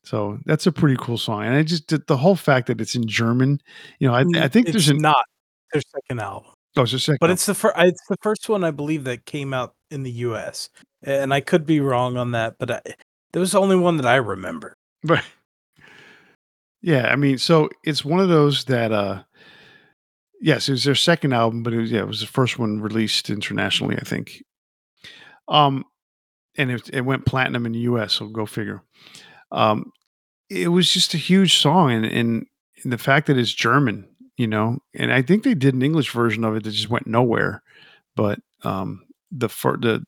So 0.03 0.39
that's 0.45 0.67
a 0.67 0.71
pretty 0.71 0.97
cool 0.99 1.17
song, 1.17 1.43
and 1.43 1.55
I 1.55 1.63
just 1.63 1.87
did 1.87 2.05
the 2.07 2.17
whole 2.17 2.35
fact 2.35 2.67
that 2.67 2.81
it's 2.81 2.95
in 2.95 3.07
German. 3.07 3.59
You 3.99 4.07
know, 4.07 4.15
I, 4.15 4.21
I 4.21 4.23
Mm, 4.25 4.51
think 4.51 4.65
there's 4.71 4.87
it's 4.87 4.89
an 4.89 5.01
not 5.01 5.25
their 5.73 5.81
second 5.81 6.19
album. 6.19 6.51
oh, 6.77 6.81
it's 6.83 6.93
a 6.93 6.99
second, 6.99 7.17
But 7.19 7.27
album. 7.27 7.33
it's 7.33 7.45
the 7.45 7.53
first. 7.55 7.75
It's 7.77 8.07
the 8.09 8.17
first 8.21 8.49
one 8.49 8.63
I 8.63 8.71
believe 8.71 9.03
that 9.05 9.25
came 9.25 9.53
out 9.53 9.75
in 9.91 10.03
the 10.03 10.11
U.S. 10.11 10.69
And 11.03 11.33
I 11.33 11.39
could 11.41 11.65
be 11.65 11.79
wrong 11.79 12.17
on 12.17 12.31
that, 12.31 12.55
but 12.59 12.71
I, 12.71 12.81
that 13.33 13.39
was 13.39 13.51
the 13.53 13.59
only 13.61 13.75
one 13.75 13.97
that 13.97 14.05
I 14.05 14.15
remember. 14.15 14.75
Right. 15.03 15.23
Yeah, 16.81 17.07
I 17.11 17.15
mean, 17.15 17.37
so 17.37 17.69
it's 17.83 18.03
one 18.03 18.19
of 18.19 18.29
those 18.29 18.65
that 18.65 18.91
uh 18.91 19.23
yes, 20.41 20.67
it 20.67 20.73
was 20.73 20.83
their 20.83 20.95
second 20.95 21.33
album, 21.33 21.63
but 21.63 21.73
it 21.73 21.77
was 21.77 21.91
yeah, 21.91 22.01
it 22.01 22.07
was 22.07 22.19
the 22.21 22.27
first 22.27 22.59
one 22.59 22.81
released 22.81 23.29
internationally, 23.29 23.95
I 23.97 24.03
think. 24.03 24.43
Um 25.47 25.85
and 26.57 26.69
it, 26.71 26.89
it 26.91 27.01
went 27.01 27.25
platinum 27.25 27.65
in 27.65 27.71
the 27.71 27.79
US, 27.79 28.13
so 28.13 28.27
go 28.27 28.45
figure. 28.45 28.81
Um 29.51 29.91
it 30.49 30.67
was 30.67 30.91
just 30.91 31.13
a 31.13 31.17
huge 31.17 31.57
song 31.57 31.91
and 31.91 32.05
and, 32.05 32.45
and 32.83 32.91
the 32.93 32.97
fact 32.97 33.27
that 33.27 33.37
it's 33.37 33.53
German, 33.53 34.07
you 34.37 34.47
know, 34.47 34.79
and 34.93 35.13
I 35.13 35.21
think 35.21 35.43
they 35.43 35.53
did 35.53 35.73
an 35.73 35.81
English 35.81 36.11
version 36.11 36.43
of 36.43 36.55
it 36.55 36.63
that 36.63 36.71
just 36.71 36.89
went 36.89 37.07
nowhere. 37.07 37.63
But 38.15 38.39
um 38.63 39.03
the 39.31 39.49
fir- 39.49 39.77
the 39.77 40.03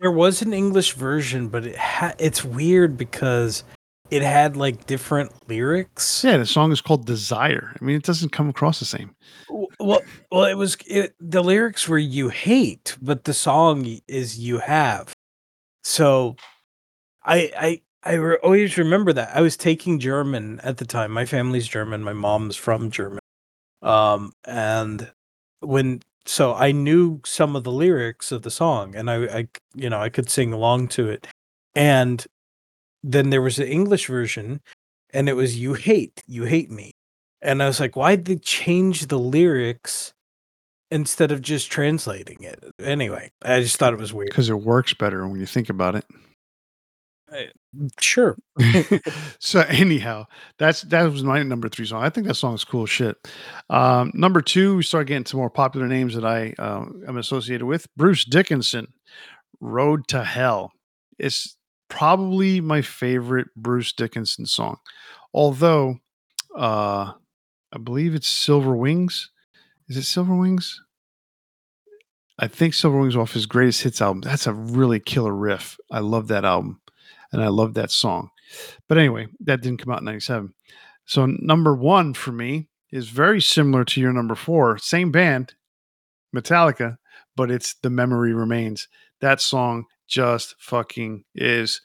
There 0.00 0.12
was 0.12 0.42
an 0.42 0.52
English 0.52 0.92
version, 0.92 1.48
but 1.48 1.66
it 1.66 1.76
ha- 1.76 2.14
it's 2.20 2.44
weird 2.44 2.96
because 2.96 3.64
it 4.10 4.22
had 4.22 4.56
like 4.56 4.86
different 4.86 5.32
lyrics. 5.48 6.24
yeah, 6.24 6.36
the 6.36 6.46
song 6.46 6.72
is 6.72 6.80
called 6.80 7.06
Desire. 7.06 7.74
I 7.80 7.84
mean, 7.84 7.96
it 7.96 8.04
doesn't 8.04 8.30
come 8.30 8.48
across 8.48 8.78
the 8.78 8.84
same. 8.84 9.14
Well, 9.78 10.00
well, 10.30 10.44
it 10.44 10.56
was 10.56 10.76
it, 10.86 11.14
the 11.20 11.42
lyrics 11.42 11.88
were 11.88 11.98
"you 11.98 12.28
hate," 12.28 12.96
but 13.00 13.24
the 13.24 13.34
song 13.34 13.98
is 14.08 14.38
"you 14.38 14.58
have." 14.58 15.12
So, 15.84 16.36
I 17.24 17.50
I 17.58 17.82
I 18.02 18.14
re- 18.14 18.38
always 18.42 18.78
remember 18.78 19.12
that 19.12 19.30
I 19.34 19.40
was 19.40 19.56
taking 19.56 19.98
German 19.98 20.60
at 20.60 20.78
the 20.78 20.86
time. 20.86 21.12
My 21.12 21.26
family's 21.26 21.68
German. 21.68 22.02
My 22.02 22.12
mom's 22.12 22.56
from 22.56 22.90
German. 22.90 23.20
Um, 23.82 24.32
and 24.44 25.10
when 25.60 26.02
so 26.26 26.54
I 26.54 26.72
knew 26.72 27.20
some 27.24 27.56
of 27.56 27.64
the 27.64 27.72
lyrics 27.72 28.32
of 28.32 28.42
the 28.42 28.50
song, 28.50 28.94
and 28.94 29.10
I 29.10 29.24
I 29.26 29.48
you 29.74 29.90
know 29.90 30.00
I 30.00 30.08
could 30.08 30.30
sing 30.30 30.52
along 30.52 30.88
to 30.88 31.08
it, 31.08 31.26
and 31.74 32.26
then 33.02 33.30
there 33.30 33.42
was 33.42 33.58
an 33.58 33.68
English 33.68 34.06
version, 34.06 34.60
and 35.12 35.28
it 35.28 35.34
was 35.34 35.58
"you 35.58 35.74
hate, 35.74 36.22
you 36.26 36.44
hate 36.44 36.70
me." 36.70 36.92
And 37.40 37.62
I 37.62 37.66
was 37.66 37.80
like, 37.80 37.96
why'd 37.96 38.24
they 38.24 38.36
change 38.36 39.06
the 39.06 39.18
lyrics 39.18 40.12
instead 40.90 41.30
of 41.30 41.42
just 41.42 41.70
translating 41.70 42.42
it? 42.42 42.64
Anyway, 42.80 43.30
I 43.44 43.60
just 43.60 43.76
thought 43.76 43.92
it 43.92 44.00
was 44.00 44.12
weird. 44.12 44.30
Because 44.30 44.50
it 44.50 44.60
works 44.60 44.94
better 44.94 45.26
when 45.26 45.38
you 45.38 45.46
think 45.46 45.68
about 45.68 45.94
it. 45.94 46.04
Sure. 48.00 48.36
so 49.38 49.60
anyhow, 49.68 50.26
that's 50.58 50.82
that 50.82 51.02
was 51.04 51.22
my 51.22 51.42
number 51.42 51.68
three 51.68 51.86
song. 51.86 52.02
I 52.02 52.08
think 52.08 52.26
that 52.26 52.34
song 52.34 52.54
is 52.54 52.64
cool 52.64 52.86
shit. 52.86 53.16
Um, 53.68 54.10
number 54.14 54.40
two, 54.40 54.76
we 54.76 54.82
start 54.82 55.06
getting 55.06 55.24
to 55.24 55.36
more 55.36 55.50
popular 55.50 55.86
names 55.86 56.14
that 56.14 56.24
I 56.24 56.54
uh, 56.58 56.86
am 57.06 57.18
associated 57.18 57.66
with. 57.66 57.86
Bruce 57.96 58.24
Dickinson, 58.24 58.88
"Road 59.60 60.08
to 60.08 60.24
Hell." 60.24 60.72
It's 61.18 61.57
probably 61.88 62.60
my 62.60 62.82
favorite 62.82 63.48
Bruce 63.56 63.92
Dickinson 63.92 64.46
song, 64.46 64.78
although 65.32 65.98
uh, 66.56 67.12
I 67.72 67.78
believe 67.82 68.14
it's 68.14 68.28
Silver 68.28 68.76
Wings. 68.76 69.30
Is 69.88 69.96
it 69.96 70.04
Silver 70.04 70.34
Wings? 70.34 70.80
I 72.38 72.46
think 72.46 72.74
Silver 72.74 73.00
Wings 73.00 73.16
off 73.16 73.32
his 73.32 73.46
greatest 73.46 73.82
hits 73.82 74.00
album. 74.00 74.20
That's 74.20 74.46
a 74.46 74.52
really 74.52 75.00
killer 75.00 75.34
riff. 75.34 75.78
I 75.90 76.00
love 76.00 76.28
that 76.28 76.44
album 76.44 76.80
and 77.32 77.42
I 77.42 77.48
love 77.48 77.74
that 77.74 77.90
song. 77.90 78.30
But 78.88 78.98
anyway, 78.98 79.26
that 79.40 79.60
didn't 79.60 79.82
come 79.82 79.92
out 79.92 80.00
in 80.00 80.06
97. 80.06 80.54
So 81.04 81.26
number 81.26 81.74
one 81.74 82.14
for 82.14 82.32
me 82.32 82.68
is 82.90 83.08
very 83.08 83.40
similar 83.40 83.84
to 83.84 84.00
your 84.00 84.12
number 84.12 84.34
four. 84.34 84.78
Same 84.78 85.10
band, 85.10 85.54
Metallica, 86.34 86.98
but 87.36 87.50
it's 87.50 87.74
The 87.82 87.90
Memory 87.90 88.32
Remains. 88.32 88.88
That 89.20 89.40
song 89.40 89.86
just 90.08 90.54
fucking 90.58 91.24
is 91.34 91.80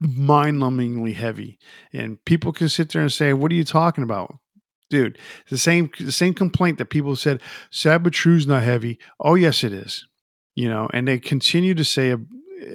mind 0.00 0.60
numbingly 0.60 1.14
heavy. 1.14 1.58
And 1.92 2.22
people 2.24 2.52
can 2.52 2.68
sit 2.68 2.90
there 2.90 3.02
and 3.02 3.12
say, 3.12 3.32
What 3.32 3.50
are 3.52 3.56
you 3.56 3.64
talking 3.64 4.04
about? 4.04 4.36
dude. 4.92 5.18
The 5.48 5.58
same 5.58 5.90
the 5.98 6.12
same 6.12 6.34
complaint 6.34 6.78
that 6.78 6.90
people 6.90 7.16
said 7.16 7.40
True's 8.12 8.46
not 8.46 8.62
heavy. 8.62 8.98
Oh 9.18 9.34
yes, 9.34 9.64
it 9.64 9.72
is. 9.72 10.06
You 10.54 10.68
know, 10.68 10.88
and 10.92 11.08
they 11.08 11.18
continue 11.18 11.74
to 11.74 11.84
say 11.84 12.14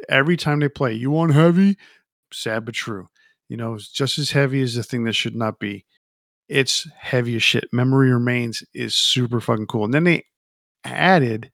every 0.09 0.35
time 0.35 0.59
they 0.59 0.67
play, 0.67 0.93
"You 0.93 1.11
want 1.11 1.35
heavy?" 1.35 1.77
Sad 2.33 2.65
but 2.65 2.73
true. 2.73 3.07
You 3.47 3.55
know, 3.55 3.75
it's 3.75 3.87
just 3.87 4.17
as 4.17 4.31
heavy 4.31 4.61
as 4.61 4.73
the 4.73 4.83
thing 4.83 5.03
that 5.03 5.13
should 5.13 5.35
not 5.35 5.59
be. 5.59 5.85
It's 6.49 6.89
heavy 6.97 7.35
as 7.35 7.43
shit. 7.43 7.71
Memory 7.71 8.11
Remains 8.11 8.63
is 8.73 8.95
super 8.95 9.39
fucking 9.39 9.67
cool. 9.67 9.85
And 9.85 9.93
then 9.93 10.05
they 10.05 10.25
added 10.83 11.51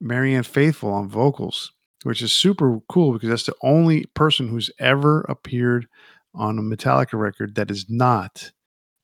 Marianne 0.00 0.42
Faithfull 0.42 0.92
on 0.92 1.08
vocals, 1.08 1.72
which 2.02 2.22
is 2.22 2.32
super 2.32 2.80
cool 2.88 3.12
because 3.12 3.28
that's 3.28 3.46
the 3.46 3.54
only 3.62 4.06
person 4.14 4.48
who's 4.48 4.70
ever 4.78 5.22
appeared 5.28 5.86
on 6.34 6.58
a 6.58 6.62
Metallica 6.62 7.18
record 7.18 7.54
that 7.54 7.70
is 7.70 7.86
not 7.88 8.52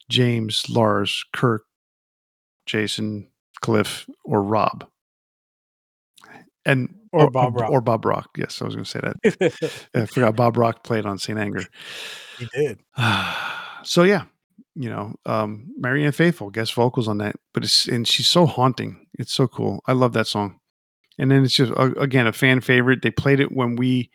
James, 0.09 0.69
Lars, 0.69 1.25
Kirk, 1.33 1.65
Jason, 2.67 3.29
Cliff, 3.61 4.07
or 4.25 4.43
Rob. 4.43 4.87
And 6.65 6.95
Or 7.13 7.31
Bob 7.31 7.57
Rock. 7.57 7.71
Or 7.71 7.81
Bob 7.81 8.05
Rock. 8.05 8.31
Yes, 8.37 8.61
I 8.63 8.67
was 8.67 8.75
going 8.75 8.85
to 8.85 8.91
say 8.91 9.01
that. 9.01 9.85
I 9.95 10.07
forgot 10.07 10.37
Bob 10.37 10.57
Rock 10.57 10.85
played 10.85 11.07
on 11.07 11.19
St. 11.19 11.39
Anger. 11.39 11.65
he 12.39 12.47
did. 12.55 12.79
so 13.83 14.05
yeah, 14.05 14.25
you 14.75 14.89
know, 14.89 15.15
um, 15.27 15.73
Marianne 15.77 16.13
Faithfull 16.13 16.51
guest 16.51 16.75
vocals 16.75 17.09
on 17.09 17.19
that, 17.19 17.37
but 17.53 17.65
it's 17.65 17.89
and 17.89 18.07
she's 18.07 18.29
so 18.29 18.47
haunting. 18.47 19.07
It's 19.19 19.33
so 19.33 19.49
cool. 19.49 19.83
I 19.87 19.93
love 19.93 20.13
that 20.13 20.27
song. 20.27 20.61
And 21.19 21.31
then 21.31 21.45
it's 21.45 21.55
just 21.55 21.73
uh, 21.73 21.93
again 21.99 22.27
a 22.27 22.33
fan 22.33 22.61
favorite. 22.61 23.03
They 23.03 23.11
played 23.11 23.41
it 23.41 23.53
when 23.53 23.77
we 23.77 24.11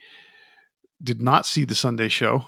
did 1.02 1.22
not 1.22 1.46
see 1.46 1.64
the 1.64 1.76
Sunday 1.76 2.08
show 2.08 2.46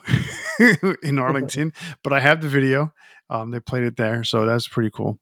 in 1.04 1.20
Arlington, 1.20 1.74
but 2.04 2.14
I 2.14 2.20
have 2.20 2.42
the 2.42 2.50
video. 2.50 2.94
Um, 3.30 3.52
they 3.52 3.60
played 3.60 3.84
it 3.84 3.98
there, 3.98 4.24
so 4.24 4.46
that's 4.46 4.68
pretty 4.68 4.90
cool. 4.90 5.20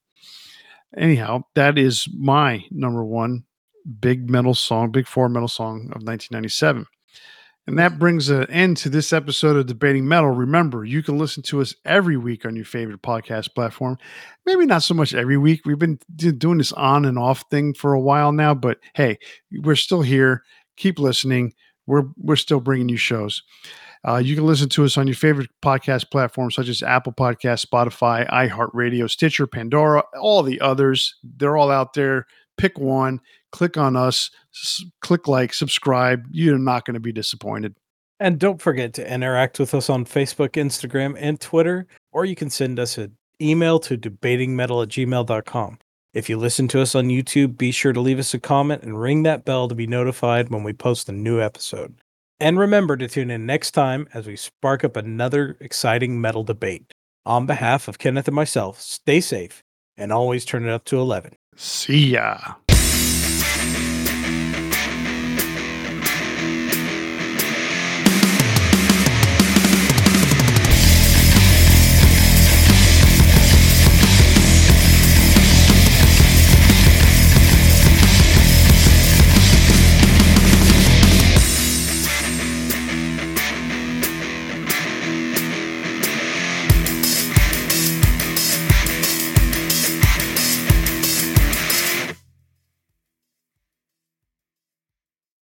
Anyhow, 0.96 1.42
that 1.54 1.76
is 1.76 2.08
my 2.16 2.64
number 2.70 3.04
one 3.04 3.44
big 4.00 4.30
metal 4.30 4.54
song, 4.54 4.90
big 4.90 5.06
four 5.06 5.28
metal 5.28 5.48
song 5.48 5.90
of 5.94 6.02
1997. 6.02 6.86
And 7.68 7.78
that 7.78 7.98
brings 7.98 8.30
an 8.30 8.50
end 8.50 8.78
to 8.78 8.88
this 8.88 9.12
episode 9.12 9.58
of 9.58 9.66
Debating 9.66 10.08
Metal. 10.08 10.30
Remember, 10.30 10.86
you 10.86 11.02
can 11.02 11.18
listen 11.18 11.42
to 11.42 11.60
us 11.60 11.74
every 11.84 12.16
week 12.16 12.46
on 12.46 12.56
your 12.56 12.64
favorite 12.64 13.02
podcast 13.02 13.54
platform. 13.54 13.98
Maybe 14.46 14.64
not 14.64 14.82
so 14.82 14.94
much 14.94 15.12
every 15.12 15.36
week. 15.36 15.66
We've 15.66 15.78
been 15.78 15.98
doing 16.16 16.56
this 16.56 16.72
on 16.72 17.04
and 17.04 17.18
off 17.18 17.44
thing 17.50 17.74
for 17.74 17.92
a 17.92 18.00
while 18.00 18.32
now, 18.32 18.54
but 18.54 18.78
hey, 18.94 19.18
we're 19.52 19.76
still 19.76 20.00
here. 20.00 20.44
Keep 20.78 20.98
listening. 20.98 21.52
We're 21.86 22.04
we're 22.16 22.36
still 22.36 22.60
bringing 22.60 22.88
you 22.88 22.96
shows. 22.96 23.42
Uh, 24.02 24.16
you 24.16 24.34
can 24.34 24.46
listen 24.46 24.70
to 24.70 24.86
us 24.86 24.96
on 24.96 25.06
your 25.06 25.16
favorite 25.16 25.50
podcast 25.62 26.10
platforms 26.10 26.54
such 26.54 26.70
as 26.70 26.82
Apple 26.82 27.12
Podcast, 27.12 27.66
Spotify, 27.66 28.26
iHeartRadio, 28.30 29.10
Stitcher, 29.10 29.46
Pandora, 29.46 30.02
all 30.18 30.42
the 30.42 30.58
others. 30.62 31.16
They're 31.22 31.58
all 31.58 31.70
out 31.70 31.92
there. 31.92 32.24
Pick 32.56 32.78
one 32.78 33.20
click 33.52 33.76
on 33.76 33.96
us, 33.96 34.30
s- 34.54 34.84
click 35.00 35.28
like, 35.28 35.52
subscribe. 35.52 36.26
You're 36.30 36.58
not 36.58 36.84
going 36.84 36.94
to 36.94 37.00
be 37.00 37.12
disappointed. 37.12 37.74
And 38.20 38.38
don't 38.38 38.60
forget 38.60 38.92
to 38.94 39.12
interact 39.12 39.58
with 39.60 39.74
us 39.74 39.88
on 39.88 40.04
Facebook, 40.04 40.50
Instagram, 40.50 41.16
and 41.18 41.40
Twitter, 41.40 41.86
or 42.12 42.24
you 42.24 42.34
can 42.34 42.50
send 42.50 42.78
us 42.80 42.98
an 42.98 43.16
email 43.40 43.78
to 43.80 43.96
debatingmetal 43.96 44.82
at 44.82 44.88
gmail.com. 44.88 45.78
If 46.14 46.28
you 46.28 46.36
listen 46.36 46.66
to 46.68 46.80
us 46.80 46.94
on 46.94 47.08
YouTube, 47.08 47.56
be 47.56 47.70
sure 47.70 47.92
to 47.92 48.00
leave 48.00 48.18
us 48.18 48.34
a 48.34 48.40
comment 48.40 48.82
and 48.82 49.00
ring 49.00 49.22
that 49.22 49.44
bell 49.44 49.68
to 49.68 49.74
be 49.74 49.86
notified 49.86 50.48
when 50.48 50.64
we 50.64 50.72
post 50.72 51.08
a 51.08 51.12
new 51.12 51.40
episode. 51.40 51.94
And 52.40 52.58
remember 52.58 52.96
to 52.96 53.08
tune 53.08 53.30
in 53.30 53.46
next 53.46 53.72
time 53.72 54.08
as 54.14 54.26
we 54.26 54.34
spark 54.36 54.82
up 54.84 54.96
another 54.96 55.56
exciting 55.60 56.20
metal 56.20 56.42
debate. 56.44 56.92
On 57.26 57.46
behalf 57.46 57.88
of 57.88 57.98
Kenneth 57.98 58.26
and 58.26 58.34
myself, 58.34 58.80
stay 58.80 59.20
safe 59.20 59.62
and 59.96 60.10
always 60.12 60.44
turn 60.44 60.64
it 60.66 60.70
up 60.72 60.84
to 60.86 60.98
11. 60.98 61.34
See 61.56 62.12
ya. 62.12 62.38